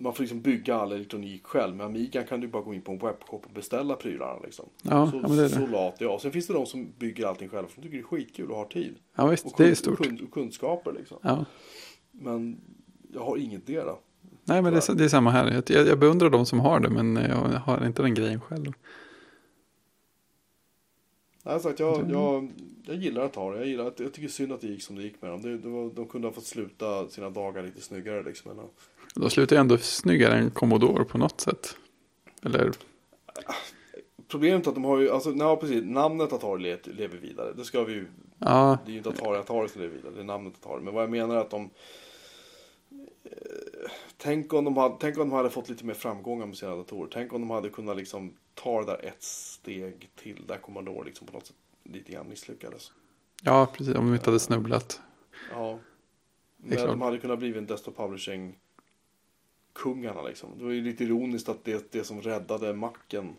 man 0.00 0.14
får 0.14 0.22
liksom 0.22 0.40
bygga 0.40 0.74
all 0.76 0.92
elektronik 0.92 1.44
själv. 1.44 1.76
Med 1.76 1.86
Amiga 1.86 2.22
kan 2.22 2.40
du 2.40 2.48
bara 2.48 2.62
gå 2.62 2.74
in 2.74 2.82
på 2.82 2.92
en 2.92 2.98
webbshop 2.98 3.44
och 3.46 3.52
beställa 3.54 3.96
prylarna. 3.96 4.38
Liksom. 4.44 4.64
Ja, 4.82 5.10
så, 5.10 5.16
ja, 5.22 5.28
det 5.28 5.44
är 5.44 5.48
så 5.48 5.58
det. 5.58 5.66
lat 5.66 5.96
jag. 5.98 6.20
Sen 6.20 6.32
finns 6.32 6.46
det 6.46 6.52
de 6.52 6.66
som 6.66 6.88
bygger 6.98 7.26
allting 7.26 7.48
själva. 7.48 7.68
För 7.68 7.76
de 7.76 7.82
tycker 7.82 7.96
det 7.96 8.02
är 8.02 8.06
skitkul 8.06 8.50
och 8.50 8.56
har 8.56 8.64
tid. 8.64 8.94
Ja, 9.14 9.26
visst. 9.26 9.46
Och, 9.46 9.52
Det 9.56 9.68
är 9.68 9.74
stort. 9.74 10.00
Och, 10.00 10.06
kun- 10.06 10.24
och 10.24 10.30
kunskaper 10.32 10.92
liksom. 10.92 11.18
Ja. 11.22 11.44
Men 12.12 12.60
jag 13.14 13.20
har 13.24 13.36
inget 13.36 13.66
det 13.66 13.80
då. 13.80 13.98
Nej, 14.44 14.62
men 14.62 14.72
det 14.72 14.88
är, 14.88 14.94
det 14.94 15.04
är 15.04 15.08
samma 15.08 15.30
här. 15.30 15.62
Jag, 15.68 15.86
jag 15.86 15.98
beundrar 15.98 16.30
de 16.30 16.46
som 16.46 16.60
har 16.60 16.80
det, 16.80 16.90
men 16.90 17.16
jag 17.16 17.36
har 17.36 17.86
inte 17.86 18.02
den 18.02 18.14
grejen 18.14 18.40
själv. 18.40 18.72
Har 21.44 21.58
sagt, 21.58 21.80
jag, 21.80 22.10
jag, 22.10 22.48
jag 22.86 22.96
gillar 22.96 23.22
att 23.24 23.34
ha 23.34 23.50
det. 23.52 23.58
Jag, 23.58 23.66
gillar, 23.66 23.86
att- 23.86 24.00
jag 24.00 24.12
tycker 24.12 24.28
synd 24.28 24.52
att 24.52 24.60
det 24.60 24.66
gick 24.66 24.82
som 24.82 24.96
det 24.96 25.02
gick 25.02 25.22
med 25.22 25.30
dem. 25.30 25.42
Det, 25.42 25.58
det 25.58 25.68
var, 25.68 25.90
de 25.94 26.06
kunde 26.06 26.26
ha 26.28 26.32
fått 26.32 26.44
sluta 26.46 27.08
sina 27.08 27.30
dagar 27.30 27.62
lite 27.62 27.80
snyggare. 27.80 28.22
Liksom. 28.22 28.56
Men, 28.56 28.66
De 29.14 29.30
slutar 29.30 29.56
ju 29.56 29.60
ändå 29.60 29.78
snyggare 29.78 30.34
än 30.38 30.50
Commodore 30.50 31.04
på 31.04 31.18
något 31.18 31.40
sätt. 31.40 31.76
Eller, 32.42 32.72
problemet 34.28 34.66
är 34.66 34.70
att 34.70 34.74
de 34.74 34.84
har 34.84 34.98
ju, 34.98 35.10
alltså, 35.10 35.30
nej, 35.30 35.56
precis, 35.56 35.84
namnet 35.84 36.32
Atari 36.32 36.62
le- 36.62 36.78
lever 36.84 37.18
vidare. 37.18 37.52
Det 37.52 37.64
ska 37.64 37.84
vi 37.84 37.92
ju 37.92 38.06
ja, 38.38 38.78
Det 38.84 38.90
är 38.90 38.92
ju 38.92 38.98
inte 38.98 39.08
Atari 39.08 39.38
Atari 39.38 39.68
som 39.68 39.80
lever 39.80 39.94
vidare, 39.94 40.12
det 40.14 40.20
är 40.20 40.24
namnet 40.24 40.54
Atari. 40.64 40.82
Men 40.82 40.94
vad 40.94 41.02
jag 41.02 41.10
menar 41.10 41.36
är 41.36 41.40
att 41.40 41.50
de... 41.50 41.70
Eh, 43.24 43.90
tänk, 44.16 44.52
om 44.52 44.64
de 44.64 44.76
hade, 44.76 44.96
tänk 45.00 45.18
om 45.18 45.28
de 45.28 45.36
hade 45.36 45.50
fått 45.50 45.68
lite 45.68 45.84
mer 45.84 45.94
framgångar 45.94 46.46
med 46.46 46.56
sina 46.56 46.76
datorer. 46.76 47.08
Tänk 47.12 47.32
om 47.32 47.40
de 47.40 47.50
hade 47.50 47.68
kunnat 47.68 47.96
liksom 47.96 48.34
ta 48.54 48.80
det 48.80 48.86
där 48.86 49.04
ett 49.04 49.22
steg 49.22 50.10
till. 50.16 50.44
Där 50.46 50.56
Commodore 50.56 51.04
liksom 51.04 51.26
på 51.26 51.32
något 51.32 51.46
sätt 51.46 51.56
lite 51.84 52.12
grann 52.12 52.28
misslyckades. 52.28 52.92
ja, 53.42 53.66
precis. 53.72 53.94
Om 53.94 54.06
de 54.06 54.14
inte 54.14 54.30
hade 54.30 54.40
snubblat. 54.40 55.00
Ja. 55.52 55.78
Men 56.56 56.86
de 56.86 57.00
hade 57.00 57.18
kunnat 57.18 57.38
bli 57.38 57.58
en 57.58 57.66
desktop 57.66 57.96
publishing 57.96 58.58
kungarna 59.78 60.22
liksom. 60.22 60.50
Det 60.58 60.64
var 60.64 60.70
ju 60.70 60.80
lite 60.80 61.04
ironiskt 61.04 61.48
att 61.48 61.64
det, 61.64 61.92
det 61.92 62.04
som 62.04 62.20
räddade 62.22 62.72
macken 62.72 63.36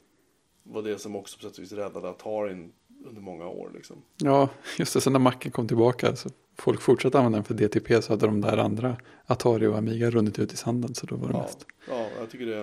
var 0.63 0.81
det 0.81 0.99
som 0.99 1.15
också 1.15 1.37
på 1.37 1.43
sätt 1.43 1.57
och 1.57 1.63
vis 1.63 1.71
räddade 1.71 2.09
Atarin 2.09 2.71
under 3.05 3.21
många 3.21 3.47
år 3.47 3.71
liksom. 3.73 3.95
Ja, 4.17 4.49
just 4.79 4.93
det. 4.93 5.01
Sen 5.01 5.13
när 5.13 5.19
Macen 5.19 5.51
kom 5.51 5.67
tillbaka 5.67 6.15
så 6.15 6.29
folk 6.57 6.81
fortsatte 6.81 7.17
använda 7.17 7.37
den 7.37 7.45
för 7.45 7.53
DTP 7.53 8.01
så 8.01 8.13
hade 8.13 8.25
de 8.25 8.41
där 8.41 8.57
andra 8.57 8.97
Atari 9.25 9.67
och 9.67 9.77
Amiga 9.77 10.09
runnit 10.09 10.39
ut 10.39 10.53
i 10.53 10.57
sanden. 10.57 10.95
Så 10.95 11.05
då 11.05 11.15
var 11.15 11.27
det 11.27 11.33
Ja, 11.33 11.41
mest. 11.41 11.65
ja, 11.89 12.07
jag 12.19 12.29
tycker 12.29 12.45
det. 12.45 12.61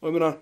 Och 0.00 0.08
jag 0.08 0.12
menar, 0.12 0.38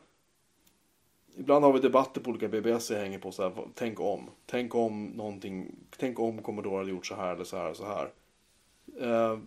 ibland 1.38 1.64
har 1.64 1.72
vi 1.72 1.78
debatter 1.80 2.20
på 2.20 2.30
olika 2.30 2.48
BBS 2.48 2.90
jag 2.90 2.98
hänger 2.98 3.18
på 3.18 3.32
så 3.32 3.42
här, 3.42 3.52
tänk 3.74 4.00
om. 4.00 4.30
Tänk 4.46 4.74
om 4.74 5.04
någonting, 5.06 5.74
tänk 5.98 6.18
om 6.20 6.42
Commodore 6.42 6.76
hade 6.78 6.90
gjort 6.90 7.06
så 7.06 7.14
här 7.14 7.34
eller 7.34 7.44
så 7.44 7.56
här 7.56 7.70
och 7.70 7.76
så 7.76 7.86
här. 7.86 8.08
Eh, 9.00 9.38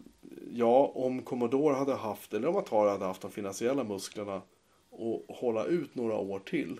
ja, 0.52 0.92
om 0.96 1.22
Commodore 1.22 1.76
hade 1.76 1.94
haft, 1.96 2.34
eller 2.34 2.48
om 2.48 2.56
Atari 2.56 2.90
hade 2.90 3.06
haft 3.06 3.22
de 3.22 3.32
finansiella 3.32 3.84
musklerna 3.84 4.42
och 4.90 5.26
hålla 5.36 5.66
ut 5.66 5.96
några 5.96 6.18
år 6.18 6.40
till. 6.40 6.80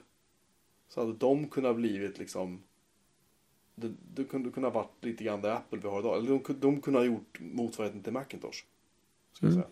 Så 0.88 1.00
hade 1.02 1.14
de 1.14 1.48
kunnat 1.48 1.76
blivit 1.76 2.20
liksom, 2.20 2.64
det, 3.76 3.94
det 4.16 4.24
kunde 4.24 4.50
kunna 4.50 4.70
varit 4.70 4.92
lite 5.06 5.24
grann 5.24 5.42
det 5.42 5.54
Apple 5.54 5.80
vi 5.80 5.88
har 5.88 6.00
idag. 6.00 6.18
Eller 6.18 6.30
de, 6.30 6.40
kunde- 6.40 6.62
de 6.62 6.82
kunde 6.82 7.00
ha 7.00 7.06
gjort 7.06 7.40
motsvarigheten 7.40 8.04
till 8.04 8.14
Macintosh. 8.14 8.64
Ska 9.34 9.46
Mm. 9.48 9.54
säga. 9.56 9.68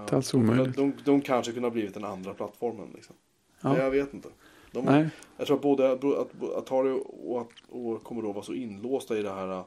Inte 0.00 0.16
alls 0.16 0.30
de, 0.30 0.38
kunde- 0.40 0.52
omöjligt. 0.52 0.76
de, 0.76 0.92
de 1.04 1.20
kanske 1.20 1.52
kunde 1.52 1.66
ha 1.68 1.72
blivit 1.72 1.94
den 1.94 2.04
andra 2.04 2.34
plattformen. 2.34 2.88
Liksom. 2.94 3.16
Men 3.60 3.72
Ja. 3.72 3.82
jag 3.82 3.90
vet 3.90 4.14
inte. 4.14 4.28
De, 4.72 4.84
Nej, 4.84 5.08
jag 5.36 5.46
tror 5.46 5.56
att 5.56 5.62
både 5.62 5.92
att 5.92 6.04
Atari 6.42 7.00
och, 7.06 7.52
och 7.68 8.02
Commodore 8.04 8.32
var 8.32 8.42
så 8.42 8.54
inlåsta 8.54 9.18
i 9.18 9.22
det 9.22 9.30
här 9.32 9.64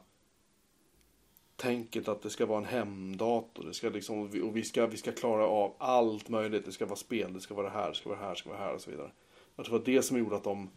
tänket 1.60 2.08
att 2.08 2.22
det 2.22 2.30
ska 2.30 2.46
vara 2.46 2.58
en 2.58 2.64
hemdator. 2.64 3.64
Det 3.64 3.74
ska 3.74 3.88
liksom, 3.88 4.20
och 4.20 4.56
vi 4.56 4.64
ska, 4.64 4.86
vi 4.86 4.96
ska 4.96 5.12
klara 5.12 5.46
av 5.46 5.74
allt 5.78 6.28
möjligt. 6.28 6.64
Det 6.64 6.72
ska 6.72 6.86
vara 6.86 6.96
spel, 6.96 7.32
det 7.32 7.40
ska 7.40 7.54
vara 7.54 7.66
det 7.66 7.72
här, 7.72 7.88
det 7.88 7.94
ska 7.94 8.08
vara 8.08 8.18
det 8.18 8.24
här, 8.24 8.32
det 8.32 8.38
ska 8.38 8.50
vara 8.50 8.58
det 8.58 8.64
här 8.64 8.74
och 8.74 8.80
så 8.80 8.90
vidare. 8.90 9.10
Jag 9.56 9.66
tror 9.66 9.76
att 9.76 9.84
det 9.84 10.02
som 10.02 10.18
gjorde 10.18 10.36
att 10.36 10.44
de 10.44 10.62
eh, 10.62 10.68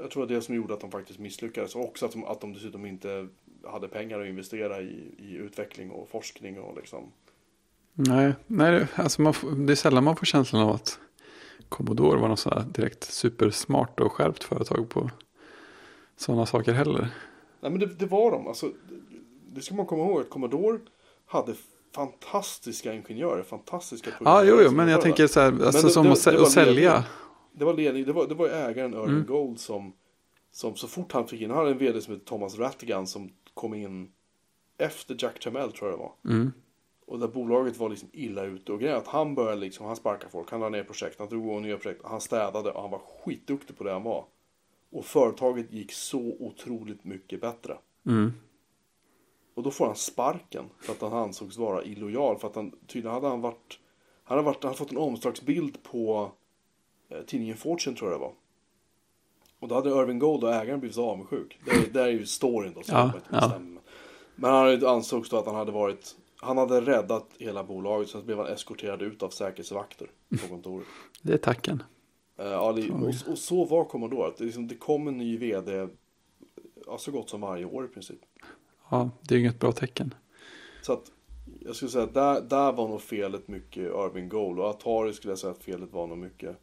jag 0.00 0.10
tror 0.10 0.22
att 0.22 0.28
det 0.28 0.42
som 0.42 0.54
gjorde 0.54 0.74
att 0.74 0.80
de 0.80 0.90
faktiskt 0.90 1.18
misslyckades 1.18 1.74
och 1.74 1.84
också 1.84 2.06
att 2.06 2.12
de, 2.12 2.24
att 2.24 2.40
de 2.40 2.52
dessutom 2.52 2.86
inte 2.86 3.28
hade 3.66 3.88
pengar 3.88 4.20
att 4.20 4.26
investera 4.26 4.80
i, 4.80 5.14
i 5.18 5.34
utveckling 5.34 5.90
och 5.90 6.08
forskning 6.08 6.60
och 6.60 6.76
liksom. 6.76 7.12
nej, 7.92 8.32
nej 8.46 8.72
det, 8.72 8.88
alltså 8.94 9.22
man 9.22 9.34
det 9.66 9.72
är 9.72 9.76
sällan 9.76 10.04
man 10.04 10.16
får 10.16 10.26
känslan 10.26 10.62
av 10.62 10.70
att 10.70 10.98
Commodore 11.68 12.20
var 12.20 12.28
något 12.28 12.38
sådär 12.38 12.64
direkt 12.68 13.04
supersmart 13.04 14.00
och 14.00 14.12
skärpt 14.12 14.44
företag 14.44 14.88
på 14.88 15.10
sådana 16.16 16.46
saker 16.46 16.72
heller. 16.72 17.08
Nej 17.60 17.70
men 17.70 17.80
det, 17.80 17.86
det 17.86 18.06
var 18.06 18.30
de. 18.30 18.46
Alltså, 18.46 18.70
det, 19.52 19.60
ska 19.60 19.74
man 19.74 19.86
komma 19.86 20.04
ihåg 20.04 20.20
att 20.20 20.30
Commodore 20.30 20.78
hade 21.26 21.54
fantastiska 21.94 22.94
ingenjörer, 22.94 23.42
fantastiska 23.42 24.10
Ja, 24.10 24.16
programmerare 24.16 24.46
jo, 24.48 24.56
jo, 24.64 24.70
men 24.70 24.88
jag 24.88 25.00
tänker 25.00 25.26
så 25.26 25.40
här, 25.40 25.46
alltså 25.64 25.86
det- 25.86 25.92
som 25.92 26.04
det- 26.04 26.10
det 26.32 26.40
att 26.42 26.50
sälja. 26.50 27.04
Det 27.52 27.64
var 27.64 27.74
ledning, 27.74 28.04
det 28.04 28.12
var, 28.12 28.26
det 28.26 28.34
var 28.34 28.48
ägaren 28.48 28.92
Irving 28.94 29.08
Mm. 29.08 29.26
Gold 29.26 29.60
som, 29.60 29.92
som 30.52 30.76
så 30.76 30.88
fort 30.88 31.12
han 31.12 31.26
fick 31.28 31.40
in, 31.40 31.50
han 31.50 31.58
hade 31.58 31.70
en 31.70 31.78
vd 31.78 32.00
som 32.00 32.14
hette 32.14 32.26
Thomas 32.26 32.58
Rattigan 32.58 33.06
som 33.06 33.30
kom 33.54 33.74
in 33.74 34.12
efter 34.78 35.16
Jack 35.18 35.40
Tramiel 35.40 35.72
tror 35.72 35.90
jag 35.90 35.98
det 35.98 36.02
var. 36.02 36.12
Mm. 36.34 36.52
Och 37.06 37.18
där 37.18 37.28
bolaget 37.28 37.76
var 37.76 37.88
liksom 37.88 38.08
illa 38.12 38.44
ute. 38.44 38.72
Och 38.72 38.80
grejen 38.80 38.96
att 38.96 39.06
han 39.06 39.34
började 39.34 39.60
liksom, 39.60 39.86
han 39.86 39.96
sparkade 39.96 40.30
folk, 40.32 40.50
han 40.50 40.60
la 40.60 40.68
ner 40.68 40.84
projekt, 40.84 41.18
han 41.18 41.28
drog 41.28 41.44
igång 41.44 41.62
nya 41.62 41.76
projekt, 41.78 42.00
han 42.04 42.20
städade 42.20 42.70
och 42.70 42.82
han 42.82 42.90
var 42.90 42.98
skitduktig 43.24 43.78
på 43.78 43.84
det 43.84 43.92
han 43.92 44.02
var. 44.02 44.24
Och 44.90 45.04
företaget 45.04 45.72
gick 45.72 45.92
så 45.92 46.36
otroligt 46.40 47.04
mycket 47.04 47.40
bättre. 47.40 47.78
Mm. 48.06 48.32
Och 49.54 49.62
då 49.62 49.70
får 49.70 49.86
han 49.86 49.96
sparken 49.96 50.64
för 50.80 50.92
att 50.92 51.00
han 51.00 51.12
ansågs 51.12 51.56
vara 51.56 51.84
illojal. 51.84 52.38
För 52.38 52.48
att 52.48 52.54
han 52.56 52.70
tydligen 52.86 53.14
hade 53.14 53.28
han 53.28 53.40
varit, 53.40 53.78
han 54.24 54.36
hade, 54.36 54.46
varit, 54.46 54.62
han 54.62 54.68
hade 54.68 54.78
fått 54.78 54.90
en 54.90 54.98
omslagsbild 54.98 55.82
på 55.82 56.32
eh, 57.08 57.20
tidningen 57.20 57.56
Fortune 57.56 57.96
tror 57.96 58.10
jag 58.10 58.20
det 58.20 58.24
var. 58.24 58.32
Och 59.60 59.68
då 59.68 59.74
hade 59.74 59.90
Irving 59.90 60.18
Gold 60.18 60.44
och 60.44 60.54
ägaren 60.54 60.80
blivit 60.80 60.94
så 60.94 61.10
avundsjuk. 61.10 61.60
Det, 61.64 61.92
det 61.92 62.00
är 62.00 62.08
ju 62.08 62.26
storyn 62.26 62.72
då. 62.74 62.82
Så 62.82 62.92
Ja, 62.92 63.12
ja. 63.30 63.52
Men 64.34 64.50
han 64.50 64.86
ansågs 64.86 65.30
då 65.30 65.36
att 65.36 65.46
han 65.46 65.54
hade 65.54 65.72
varit, 65.72 66.16
han 66.36 66.58
hade 66.58 66.80
räddat 66.80 67.30
hela 67.38 67.64
bolaget. 67.64 68.08
Sen 68.08 68.24
blev 68.24 68.38
han 68.38 68.46
eskorterad 68.46 69.02
ut 69.02 69.22
av 69.22 69.28
säkerhetsvakter 69.28 70.10
på 70.42 70.48
kontoret. 70.48 70.86
Det 71.22 71.32
är 71.32 71.38
tacken. 71.38 71.82
Eh, 72.38 72.46
ja, 72.46 72.72
det, 72.72 72.90
och, 72.90 73.32
och 73.32 73.38
så 73.38 73.64
var 73.64 73.84
Commodore. 73.84 74.32
Det, 74.38 74.44
liksom, 74.44 74.68
det 74.68 74.74
kom 74.74 75.08
en 75.08 75.18
ny 75.18 75.38
vd 75.38 75.88
ja, 76.86 76.98
så 76.98 77.10
gott 77.10 77.30
som 77.30 77.40
varje 77.40 77.64
år 77.64 77.84
i 77.84 77.88
princip. 77.88 78.20
Ja, 78.90 79.10
det 79.22 79.34
är 79.34 79.38
inget 79.38 79.60
bra 79.60 79.72
tecken. 79.72 80.14
Så 80.82 80.92
att 80.92 81.12
jag 81.60 81.76
skulle 81.76 81.90
säga 81.90 82.04
att 82.04 82.14
där, 82.14 82.40
där 82.40 82.72
var 82.72 82.88
nog 82.88 83.02
felet 83.02 83.48
mycket 83.48 83.82
Irving 83.82 84.28
Gold 84.28 84.58
och 84.58 84.64
Atari 84.64 85.12
skulle 85.12 85.30
jag 85.30 85.38
säga 85.38 85.50
att 85.50 85.62
felet 85.62 85.92
var 85.92 86.06
nog 86.06 86.18
mycket 86.18 86.56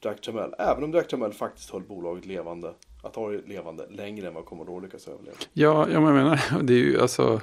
Jack 0.00 0.20
Tramiel. 0.20 0.54
Även 0.58 0.84
om 0.84 0.92
Jack 0.92 1.08
Tramiel 1.08 1.32
faktiskt 1.32 1.70
höll 1.70 1.82
bolaget 1.82 2.26
levande, 2.26 2.74
Atari 3.02 3.42
levande 3.46 3.86
längre 3.90 4.28
än 4.28 4.34
vad 4.34 4.44
Commodore 4.44 4.82
lyckades 4.82 5.08
överleva. 5.08 5.36
Ja, 5.52 5.90
jag 5.90 6.02
menar, 6.02 6.40
det 6.62 6.72
är 6.72 6.78
ju 6.78 7.00
alltså, 7.00 7.40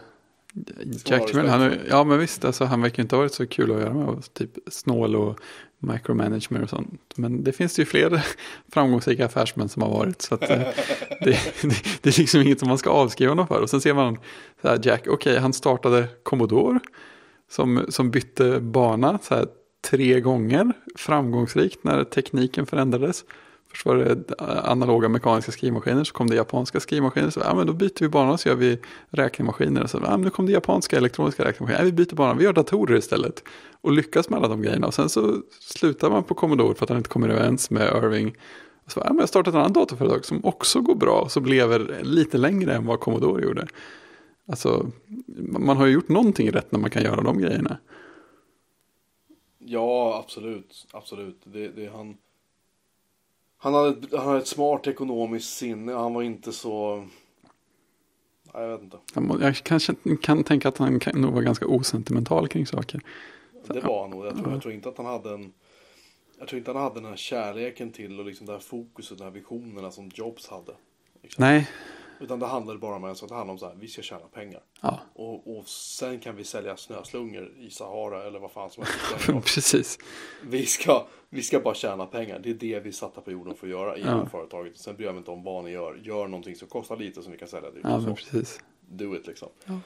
Jack 1.06 1.28
Tramiel, 1.32 1.50
han, 1.52 1.62
är- 1.62 1.80
ja 1.90 2.04
men 2.04 2.20
visst, 2.20 2.46
alltså, 2.46 2.66
han 2.66 2.82
verkar 2.82 3.04
inte 3.04 3.16
ha 3.16 3.22
varit 3.22 3.34
så 3.34 3.48
kul 3.48 3.72
att 3.72 3.82
göra 3.82 3.94
med. 3.94 4.08
och 4.08 4.34
Typ 4.34 4.50
snål 4.68 5.16
och 5.16 5.40
micromanagement 5.80 6.64
och 6.64 6.70
sånt. 6.70 7.02
Men 7.16 7.44
det 7.44 7.52
finns 7.52 7.80
ju 7.80 7.86
fler 7.86 8.26
framgångsrika 8.74 9.26
affärsmän 9.26 9.70
som 9.70 9.82
har 9.82 9.90
varit. 9.90 10.22
Så 10.22 10.36
att, 10.36 10.50
eh, 10.50 10.60
det, 11.22 11.40
det, 11.62 11.76
det 12.02 12.10
är 12.10 12.20
liksom 12.20 12.42
inget 12.42 12.60
som 12.60 12.68
man 12.68 12.78
ska 12.78 12.90
avskriva 12.90 13.32
honom 13.32 13.48
för. 13.48 13.62
Och 13.62 13.70
sen 13.70 13.82
ser 13.82 13.94
man 13.94 14.18
så 14.62 14.68
här, 14.68 14.80
Jack, 14.84 15.08
okej, 15.08 15.38
han 15.40 15.54
startade 15.54 16.08
Commodore. 16.24 16.80
Som, 17.52 17.86
som 17.90 18.12
bytte 18.12 18.60
bana 18.60 19.20
så 19.24 19.36
här, 19.36 19.46
tre 19.90 20.20
gånger 20.22 20.74
framgångsrikt 20.96 21.84
när 21.84 22.04
tekniken 22.04 22.66
förändrades. 22.66 23.24
Först 23.72 23.86
var 23.86 23.96
det 23.96 24.36
analoga 24.64 25.10
mekaniska 25.10 25.52
skrivmaskiner, 25.52 26.04
så 26.04 26.14
kom 26.14 26.30
det 26.30 26.36
japanska 26.36 26.80
skrivmaskiner. 26.80 27.30
Så 27.30 27.40
ja, 27.40 27.56
men 27.56 27.68
då 27.68 27.74
byter 27.74 28.00
vi 28.00 28.10
bana 28.10 28.32
och 28.32 28.40
så 28.40 28.50
gör 28.50 28.56
vi 28.56 28.80
räknemaskiner. 29.10 29.88
Så, 29.88 29.98
ja, 30.04 30.10
men 30.10 30.22
nu 30.22 30.30
kom 30.30 30.46
det 30.46 30.52
japanska 30.52 30.98
elektroniska 30.98 31.46
räknemaskiner. 31.46 31.80
Ja, 31.80 31.86
vi 31.86 31.92
byter 31.92 32.16
bana, 32.16 32.34
vi 32.34 32.44
gör 32.44 32.54
datorer 32.54 32.98
istället. 32.98 33.44
Och 33.82 33.92
lyckas 33.92 34.30
med 34.30 34.38
alla 34.38 34.48
de 34.48 34.62
grejerna. 34.62 34.88
Och 34.88 34.94
sen 34.94 35.10
så 35.10 35.38
slutar 35.60 36.10
man 36.10 36.24
på 36.24 36.34
Commodore 36.34 36.76
för 36.76 36.86
att 36.86 36.90
han 36.90 36.98
inte 36.98 37.10
kommer 37.10 37.30
överens 37.30 37.70
med 37.70 37.88
Irving. 37.88 38.36
Och 38.86 38.92
så, 38.92 39.00
ja, 39.00 39.10
men 39.10 39.20
jag 39.20 39.30
startat 39.30 39.54
ett 39.54 39.60
annat 39.60 39.74
datorföretag 39.74 40.26
som 40.26 40.46
också 40.46 40.82
går 40.82 40.96
bra. 40.96 41.30
Som 41.30 41.46
lever 41.46 42.00
lite 42.04 42.38
längre 42.38 42.74
än 42.74 42.86
vad 42.86 43.00
Commodore 43.00 43.44
gjorde. 43.44 43.68
Alltså, 44.48 44.92
man 45.38 45.78
har 45.78 45.86
ju 45.86 45.94
gjort 45.94 46.10
någonting 46.10 46.52
rätt 46.52 46.72
när 46.72 46.80
man 46.80 46.90
kan 46.90 47.04
göra 47.04 47.22
de 47.22 47.38
grejerna. 47.38 47.78
Ja, 49.60 50.20
absolut. 50.24 50.88
Absolut. 50.92 51.42
Det, 51.44 51.68
det, 51.68 51.92
han, 51.94 52.18
han, 53.64 53.74
hade, 53.74 54.18
han 54.18 54.28
hade 54.28 54.40
ett 54.40 54.48
smart 54.48 54.88
ekonomiskt 54.88 55.58
sinne. 55.58 55.94
Han 55.94 56.14
var 56.14 56.24
inte 56.24 56.52
så... 56.52 57.08
Nej, 58.54 58.64
jag 58.64 58.70
vet 58.70 58.82
inte. 58.82 58.98
Jag 59.42 59.56
kanske 59.56 59.96
kan 60.22 60.44
tänka 60.44 60.68
att 60.68 60.78
han 60.78 61.00
kan 61.00 61.22
nog 61.22 61.34
vara 61.34 61.44
ganska 61.44 61.68
osentimental 61.68 62.48
kring 62.48 62.66
saker. 62.68 63.02
Det 63.68 63.80
var 63.80 64.02
han 64.02 64.10
nog. 64.10 64.26
Jag 64.26 64.38
tror, 64.38 64.52
jag 64.52 64.62
tror 64.62 64.74
inte 64.74 64.90
att 64.90 64.98
han 64.98 65.06
hade 65.06 65.34
en... 65.34 65.54
Jag 66.40 66.48
tror 66.48 66.58
inte 66.58 66.72
han 66.72 66.82
hade 66.82 66.96
den 66.96 67.06
här 67.06 67.16
kärleken 67.16 67.92
till 67.92 68.20
och 68.20 68.26
liksom 68.26 68.46
det 68.46 68.52
här 68.54 68.60
fokuset, 68.60 69.18
de 69.18 69.24
här 69.24 69.32
visionerna 69.32 69.92
som 69.92 70.12
Jobs 70.14 70.48
hade. 70.48 70.72
Liksom. 71.22 71.42
Nej, 71.46 71.70
Utan 72.22 72.40
det 72.40 72.46
handlade 72.46 72.80
bara 72.80 72.96
om, 72.96 73.04
alltså, 73.04 73.28
det 73.28 73.36
handlade 73.36 73.52
om 73.52 73.60
så 73.60 73.66
här, 73.68 73.76
vi 73.80 73.88
ska 73.88 74.02
tjäna 74.02 74.28
pengar. 74.34 74.62
ja, 74.82 75.00
Och, 75.14 75.58
och 75.58 75.68
sen 75.68 76.20
kan 76.20 76.36
vi 76.36 76.44
sälja 76.44 76.78
snöslungor 76.78 77.52
i 77.60 77.70
Sahara 77.70 78.24
eller 78.24 78.40
vad 78.40 78.52
fan 78.52 78.70
som 78.70 78.84
helst. 78.84 79.46
Precis. 79.56 79.98
Vi 80.44 80.66
ska, 80.66 81.06
vi 81.30 81.44
ska 81.44 81.60
bara 81.60 81.74
tjäna 81.74 82.06
pengar. 82.06 82.40
Det 82.40 82.50
är 82.50 82.54
det 82.54 82.80
vi 82.80 82.92
satta 82.92 83.22
på 83.22 83.32
jorden 83.32 83.56
för 83.56 83.68
att 83.68 83.72
göra 83.72 83.98
i 83.98 84.02
det 84.04 84.10
här 84.10 84.18
Ja. 84.18 84.26
företaget. 84.26 84.78
Sen 84.78 84.96
bryr 84.96 85.06
jag 85.06 85.14
mig 85.14 85.20
inte 85.20 85.32
om 85.32 85.44
vad 85.44 85.64
ni 85.64 85.72
gör. 85.72 86.00
Gör 86.04 86.28
någonting 86.28 86.56
som 86.56 86.68
kostar 86.68 86.98
lite 86.98 87.22
som 87.24 87.32
vi 87.32 87.38
kan 87.38 87.48
sälja 87.48 87.72
dyrt. 87.72 87.82
Ja, 87.84 88.00
men 88.00 88.16
precis. 88.16 88.60
Do 88.90 89.16
it 89.16 89.28
liksom. 89.28 89.50
Ja. 89.66 89.80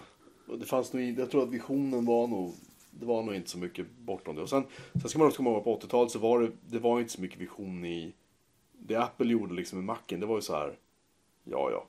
Det 0.60 0.66
fanns 0.66 0.94
nog, 0.94 1.04
jag 1.04 1.32
tror 1.32 1.44
att 1.44 1.50
visionen 1.50 2.06
var 2.06 2.28
nog, 2.28 2.54
det 2.92 3.06
var 3.06 3.24
nog 3.24 3.36
inte 3.36 3.50
så 3.50 3.58
mycket 3.58 3.86
bortom 3.98 4.36
det. 4.36 4.42
Och 4.42 4.50
sen, 4.50 4.64
sen 5.02 5.10
ska 5.10 5.20
man 5.20 5.28
också 5.28 5.38
komma 5.38 5.50
ihåg 5.50 5.64
på 5.64 5.80
80-talet 5.80 6.12
så 6.12 6.20
var 6.20 6.40
det, 6.42 6.52
det 6.70 6.80
var 6.80 7.00
inte 7.00 7.12
så 7.12 7.22
mycket 7.22 7.40
vision 7.40 7.86
i 7.86 8.14
det 8.74 8.96
Apple 8.96 9.32
gjorde 9.32 9.54
liksom 9.54 9.78
med 9.80 9.86
Macen. 9.86 10.20
Det 10.20 10.26
var 10.26 10.36
ju 10.36 10.42
så 10.42 10.54
här, 10.56 10.78
ja 11.44 11.70
ja. 11.72 11.88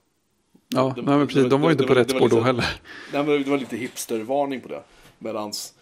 Ja, 0.68 0.93
Det- 0.97 1.02
nej, 1.02 1.18
men 1.18 1.26
precis. 1.26 1.51
De 1.51 1.60
var 1.60 1.68
ju 1.68 1.72
inte 1.72 1.84
på 1.86 1.94
rätt 1.94 2.10
spår 2.10 2.28
då 2.28 2.40
heller. 2.40 2.80
Nej, 3.12 3.24
men 3.24 3.43
det 3.43 3.51
var 3.51 3.59
lite 3.59 3.76
hipstervarning 3.76 4.60
på 4.60 4.68
det. 4.68 4.82
Medans 5.18 5.74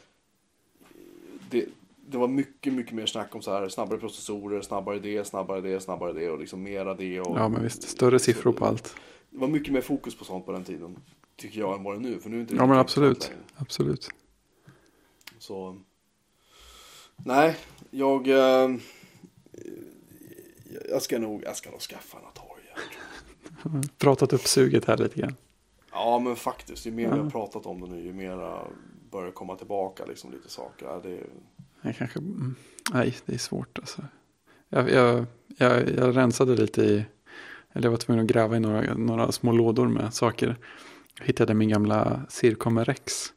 det, 1.50 1.66
det 2.06 2.18
var 2.18 2.28
mycket, 2.28 2.72
mycket 2.72 2.92
mer 2.92 3.06
snack 3.06 3.34
om 3.34 3.42
så 3.42 3.50
här 3.52 3.68
snabbare 3.68 3.98
processorer, 3.98 4.62
snabbare 4.62 4.98
det, 4.98 5.24
snabbare 5.26 5.60
det, 5.60 5.80
snabbare 5.80 6.12
det 6.12 6.30
och 6.30 6.38
liksom 6.38 6.62
mera 6.62 6.94
det. 6.94 7.20
Och, 7.20 7.38
Ja, 7.38 7.48
men 7.48 7.62
visst. 7.62 7.88
Större 7.88 8.18
siffror 8.18 8.52
på 8.52 8.64
allt. 8.66 8.94
Det 9.30 9.38
var 9.38 9.48
mycket 9.48 9.72
mer 9.72 9.80
fokus 9.80 10.14
på 10.14 10.24
sånt 10.24 10.46
på 10.46 10.52
den 10.52 10.64
tiden. 10.64 10.96
Tycker 11.36 11.60
jag 11.60 11.76
än 11.78 11.82
vad 11.84 11.94
det 11.94 12.00
nu. 12.00 12.20
För 12.20 12.30
nu 12.30 12.36
är 12.36 12.38
det 12.38 12.42
inte 12.42 12.54
Ja, 12.54 12.66
men 12.66 12.78
absolut. 12.78 13.32
Absolut. 13.56 14.08
Så. 15.38 15.76
Nej, 17.16 17.56
jag. 17.90 18.28
Eh, 18.28 18.70
jag 20.90 21.02
ska 21.02 21.18
nog, 21.18 21.42
jag 21.44 21.56
ska 21.56 21.70
nog 21.70 21.80
skaffa 21.80 22.18
en 22.18 22.24
Atari. 22.24 22.60
Pratat 23.98 24.32
upp 24.32 24.46
suget 24.46 24.84
här 24.84 24.96
lite 24.96 25.20
grann. 25.20 25.34
Ja, 25.92 26.18
men 26.18 26.36
faktiskt. 26.36 26.86
Ju 26.86 26.90
mer 26.90 27.12
vi 27.12 27.18
har 27.18 27.30
pratat 27.30 27.66
om 27.66 27.80
det 27.80 27.86
nu, 27.86 28.00
ju 28.00 28.12
mer 28.12 28.66
börjar 29.10 29.30
komma 29.30 29.56
tillbaka 29.56 30.04
liksom 30.04 30.32
lite 30.32 30.50
saker. 30.50 30.86
Ja, 30.86 31.00
det, 31.02 31.20
Jag 31.82 31.96
kanske, 31.96 32.18
mm, 32.18 32.54
nej, 32.92 33.16
det 33.26 33.34
är 33.34 33.38
svårt 33.38 33.78
alltså. 33.78 34.02
Jag, 34.68 34.90
jag, 34.90 35.26
jag, 35.56 35.88
jag 35.88 36.16
rensade 36.16 36.56
lite 36.56 36.82
i, 36.82 37.04
eller 37.72 37.86
jag 37.86 37.90
var 37.90 37.98
tvungen 37.98 38.24
att 38.24 38.30
gräva 38.30 38.56
i 38.56 38.60
några, 38.60 38.94
några 38.94 39.32
små 39.32 39.52
lådor 39.52 39.88
med 39.88 40.14
saker. 40.14 40.56
Jag 41.18 41.26
hittade 41.26 41.54
min 41.54 41.68
gamla 41.68 42.20
Circom 42.28 42.84
Rex. 42.84 43.32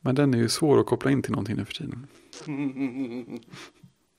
Men 0.00 0.14
den 0.14 0.34
är 0.34 0.38
ju 0.38 0.48
svår 0.48 0.80
att 0.80 0.86
koppla 0.86 1.10
in 1.10 1.22
till 1.22 1.32
någonting 1.32 1.56
nu 1.56 1.64
för 1.64 1.74
tiden. 1.74 2.06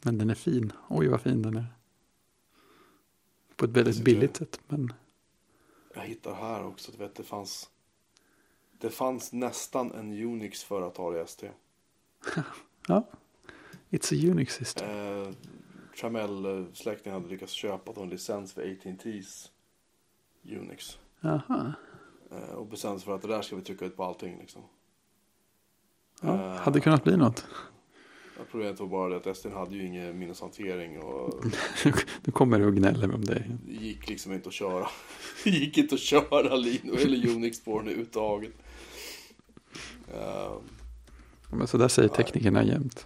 Men 0.02 0.18
den 0.18 0.30
är 0.30 0.36
fin. 0.36 0.72
Oj, 0.90 1.08
vad 1.08 1.22
fin 1.22 1.42
den 1.42 1.58
är. 1.58 1.66
På 3.56 3.66
ett 3.66 3.72
väldigt 3.72 4.04
billigt 4.04 4.38
sätt. 4.38 4.60
Men 4.68 4.94
Jag 5.94 6.02
hittar 6.02 6.34
här 6.34 6.66
också, 6.66 6.92
du 6.92 6.98
vet 6.98 7.16
det 7.16 7.24
fanns 7.24 7.70
Det 8.72 8.90
fanns 8.90 9.34
nästan 9.34 9.92
en 9.92 10.12
Unix 10.12 10.64
för 10.64 10.82
Atari 10.82 11.20
ST. 11.22 11.52
ja, 12.88 13.08
it's 13.90 14.14
a 14.14 14.32
Unix 14.32 14.54
system. 14.56 14.90
Eh, 14.90 15.34
Tramell-släkten 16.00 17.14
hade 17.14 17.28
lyckats 17.28 17.52
köpa 17.54 18.02
en 18.02 18.10
licens 18.10 18.54
för 18.54 18.62
AT&T's 18.62 19.50
Unix. 20.44 20.98
Jaha. 21.20 21.74
Eh, 22.32 22.50
och 22.54 22.66
bestämde 22.66 23.00
sig 23.00 23.06
för 23.06 23.16
att 23.16 23.22
det 23.22 23.28
där 23.28 23.42
ska 23.42 23.56
vi 23.56 23.62
trycka 23.62 23.86
ut 23.86 23.96
på 23.96 24.04
allting 24.04 24.40
liksom. 24.40 24.62
Ja, 26.22 26.34
Eh, 26.34 26.56
hade 26.56 26.80
kunnat 26.80 27.04
bli 27.04 27.18
något. 27.18 27.46
Ja, 28.38 28.44
Problemet 28.52 28.80
var 28.80 28.88
bara 28.88 29.10
det 29.10 29.16
att 29.16 29.28
ST 29.28 29.50
hade 29.50 29.76
ju 29.76 29.86
ingen 29.88 30.20
minneshantering 30.20 31.00
och 31.00 31.46
Nu 32.26 32.32
kommer 32.32 32.60
du 32.60 32.66
och 32.66 32.76
gnäller 32.76 33.16
om 33.16 33.26
det. 33.26 33.44
det 33.66 33.74
gick 33.74 34.10
liksom 34.10 34.34
inte 34.34 34.50
att 34.50 34.54
köra. 34.56 34.88
Det 35.44 35.50
gick 35.50 35.78
inte 35.78 35.96
att 35.96 36.02
köra 36.02 36.56
Linux 36.56 37.04
eller 37.06 37.28
Unix 37.30 37.64
på 37.64 37.78
den 37.78 37.88
överhuvudtaget. 37.88 38.52
Eh, 40.14 40.54
Men 41.52 41.68
så 41.68 41.78
där 41.78 41.88
säger 41.88 42.10
teknikerna 42.10 42.64
jämt. 42.64 43.06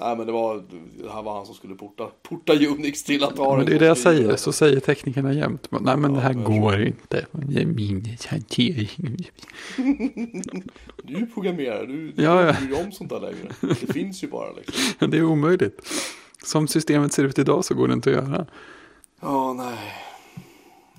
Nej 0.00 0.16
men 0.16 0.26
det 0.26 0.32
var, 0.32 0.64
det 1.02 1.10
här 1.12 1.22
var 1.22 1.34
han 1.36 1.46
som 1.46 1.54
skulle 1.54 1.74
porta, 1.74 2.10
porta 2.22 2.52
Unix 2.52 3.02
till 3.04 3.24
Atari. 3.24 3.56
Men 3.56 3.66
det 3.66 3.74
är 3.74 3.78
det 3.78 3.86
jag 3.86 3.98
säger, 3.98 4.36
så 4.36 4.52
säger 4.52 4.80
teknikerna 4.80 5.32
jämt. 5.32 5.70
Men, 5.70 5.82
Nej 5.82 5.96
men 5.96 6.14
det 6.14 6.20
här 6.20 6.32
går 6.32 6.82
inte. 6.82 7.26
Det 7.32 7.60
är 7.62 7.66
min 7.66 8.16
hantering. 8.28 9.16
Du 11.02 11.16
är 11.16 11.26
programmerare, 11.34 11.86
du, 11.86 12.12
du 12.12 12.22
Ja, 12.22 12.46
ja. 12.46 12.52
bryr 12.52 12.68
dig 12.70 12.84
om 12.84 12.92
sånt 12.92 13.10
där 13.10 13.20
längre. 13.20 13.48
Det 13.60 13.92
finns 13.92 14.24
ju 14.24 14.28
bara 14.28 14.52
liksom. 14.52 15.10
Det 15.10 15.16
är 15.18 15.24
omöjligt. 15.24 15.88
Som 16.44 16.68
systemet 16.68 17.12
ser 17.12 17.24
ut 17.24 17.38
idag 17.38 17.64
så 17.64 17.74
går 17.74 17.88
det 17.88 17.94
inte 17.94 18.10
att 18.10 18.16
göra. 18.16 18.46
Ja, 19.20 19.52
nej. 19.52 19.78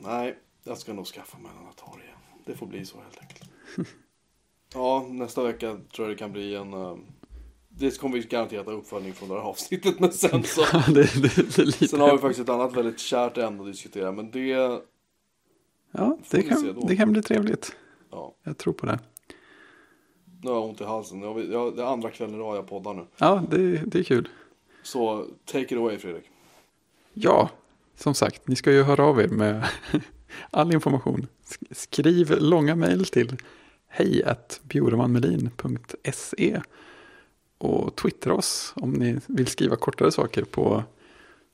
Nej, 0.04 0.36
jag 0.64 0.78
ska 0.78 0.94
nog 0.94 1.06
skaffa 1.08 1.38
mig 1.38 1.52
en 1.62 1.68
Atari. 1.68 2.04
Det 2.46 2.56
får 2.56 2.66
bli 2.68 2.86
så 2.86 2.98
helt 2.98 3.20
enkelt. 3.22 3.50
Ja, 4.76 5.06
nästa 5.10 5.44
vecka 5.44 5.78
tror 5.96 6.08
jag 6.08 6.10
det 6.10 6.20
kan 6.20 6.32
bli 6.32 6.56
en... 6.56 6.74
eh, 6.74 6.96
Det 7.78 7.98
kommer 8.00 8.18
vi 8.18 8.24
garanterat 8.24 8.66
ha 8.66 8.74
uppföljning 8.74 9.14
från 9.14 9.30
det 9.30 9.36
här 9.36 9.42
avsnittet. 9.42 10.00
Men 10.00 10.12
sen 10.14 10.44
så... 10.44 10.62
det, 10.94 11.22
det, 11.22 11.80
det. 11.80 11.88
Sen 11.88 12.00
har 12.00 12.12
vi 12.12 12.18
faktiskt 12.18 12.40
ett 12.40 12.50
annat 12.50 12.76
väldigt 12.78 13.00
kärt 13.00 13.38
ämne 13.38 13.62
att 13.62 13.68
diskutera. 13.72 14.12
Men 14.12 14.32
det... 14.32 14.82
Ja, 15.92 16.18
det 16.30 16.42
kan, 16.44 16.80
det 16.88 16.96
kan 16.96 17.12
bli 17.12 17.22
trevligt. 17.22 17.76
Ja, 18.12 18.36
Jag 18.44 18.58
tror 18.58 18.74
på 18.74 18.86
det. 18.86 19.00
nu 20.42 20.50
har 20.50 20.56
jag 20.58 20.66
ont 20.70 20.82
i 20.82 20.84
halsen. 20.84 21.22
Jag, 21.22 21.46
jag, 21.52 21.76
det 21.76 21.82
är 21.82 21.86
andra 21.86 22.10
kvällen 22.12 22.36
i 22.36 22.40
rad 22.40 22.58
jag 22.58 22.68
poddar 22.68 22.94
nu. 22.94 23.06
Ja, 23.18 23.44
det, 23.52 23.78
det 23.86 24.00
är 24.00 24.04
kul. 24.04 24.30
Så 24.84 25.26
take 25.46 25.66
it 25.66 25.72
away 25.80 25.98
Fredrik. 25.98 26.24
Ja, 27.14 27.50
som 27.96 28.14
sagt, 28.14 28.48
ni 28.48 28.56
ska 28.56 28.72
ju 28.72 28.84
höra 28.84 29.06
av 29.06 29.22
er 29.22 29.28
med 29.28 29.68
all 30.52 30.74
information. 30.74 31.28
Sk- 31.46 31.68
Skriv 31.74 32.32
långa 32.40 32.76
mejl 32.76 33.06
till 33.06 33.38
hej 33.88 34.24
och 37.64 37.96
twittra 37.96 38.34
oss 38.34 38.74
om 38.76 38.92
ni 38.92 39.20
vill 39.28 39.48
skriva 39.48 39.76
kortare 39.76 40.12
saker 40.12 40.44
på 40.44 40.84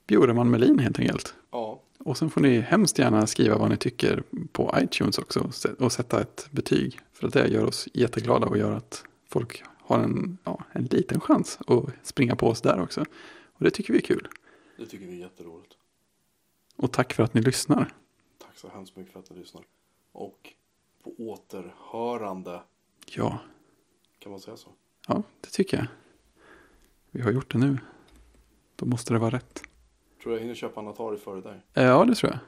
Bjureman 0.07 0.80
helt 0.80 0.99
enkelt. 0.99 1.36
Ja, 1.52 1.81
Och 1.99 2.18
sen 2.18 2.30
får 2.30 2.41
ni 2.41 2.60
hemskt 2.60 2.99
gärna 2.99 3.27
skriva 3.27 3.57
vad 3.57 3.69
ni 3.69 3.77
tycker 3.77 4.23
på 4.52 4.76
iTunes 4.77 5.18
också 5.18 5.52
och 5.80 5.91
sätta 5.91 6.22
ett 6.22 6.48
betyg. 6.52 6.99
För 7.14 7.27
att 7.27 7.34
det 7.34 7.48
gör 7.48 7.65
oss 7.65 7.88
jätteglada 7.94 8.48
och 8.48 8.57
gör 8.57 8.72
att 8.72 9.03
folk 9.27 9.64
har 9.77 9.99
en, 9.99 10.38
ja, 10.44 10.64
en 10.72 10.84
liten 10.84 11.19
chans 11.19 11.60
att 11.68 11.84
springa 12.03 12.36
på 12.36 12.48
oss 12.48 12.61
där 12.61 12.81
också. 12.81 13.02
Och 13.53 13.64
det 13.64 13.72
tycker 13.72 13.94
vi 13.94 13.99
är 13.99 14.03
kul. 14.03 14.27
det 14.77 14.86
tycker 14.86 15.06
vi 15.06 15.14
är 15.15 15.19
jätteroligt. 15.19 15.73
Och 16.76 16.91
tack 16.91 17.14
för 17.14 17.23
att 17.23 17.34
ni 17.34 17.41
lyssnar. 17.41 17.94
Tack 18.38 18.57
så 18.57 18.69
hemskt 18.69 18.95
mycket 18.95 19.14
för 19.14 19.19
att 19.19 19.30
ni 19.30 19.38
lyssnar. 19.40 19.64
Och 20.11 20.53
på 21.03 21.14
återhörande, 21.18 22.61
Ja, 23.06 23.40
kan 24.19 24.31
man 24.31 24.41
säga 24.41 24.57
så? 24.57 24.69
Ja, 25.10 25.23
det 25.41 25.49
tycker 25.49 25.77
jag. 25.77 25.86
Vi 27.11 27.22
har 27.22 27.31
gjort 27.31 27.52
det 27.52 27.57
nu. 27.57 27.77
Då 28.76 28.86
måste 28.86 29.14
det 29.14 29.19
vara 29.19 29.30
rätt. 29.36 29.61
Tror 30.23 30.34
jag 30.36 30.41
hinner 30.41 30.56
köpa 30.56 30.80
en 30.80 30.88
Atari 30.88 31.18
före 31.18 31.41
dig. 31.41 31.61
Eh, 31.73 31.84
Ja, 31.84 32.06
det 32.06 32.15
tror 32.15 32.31
jag. 32.31 32.40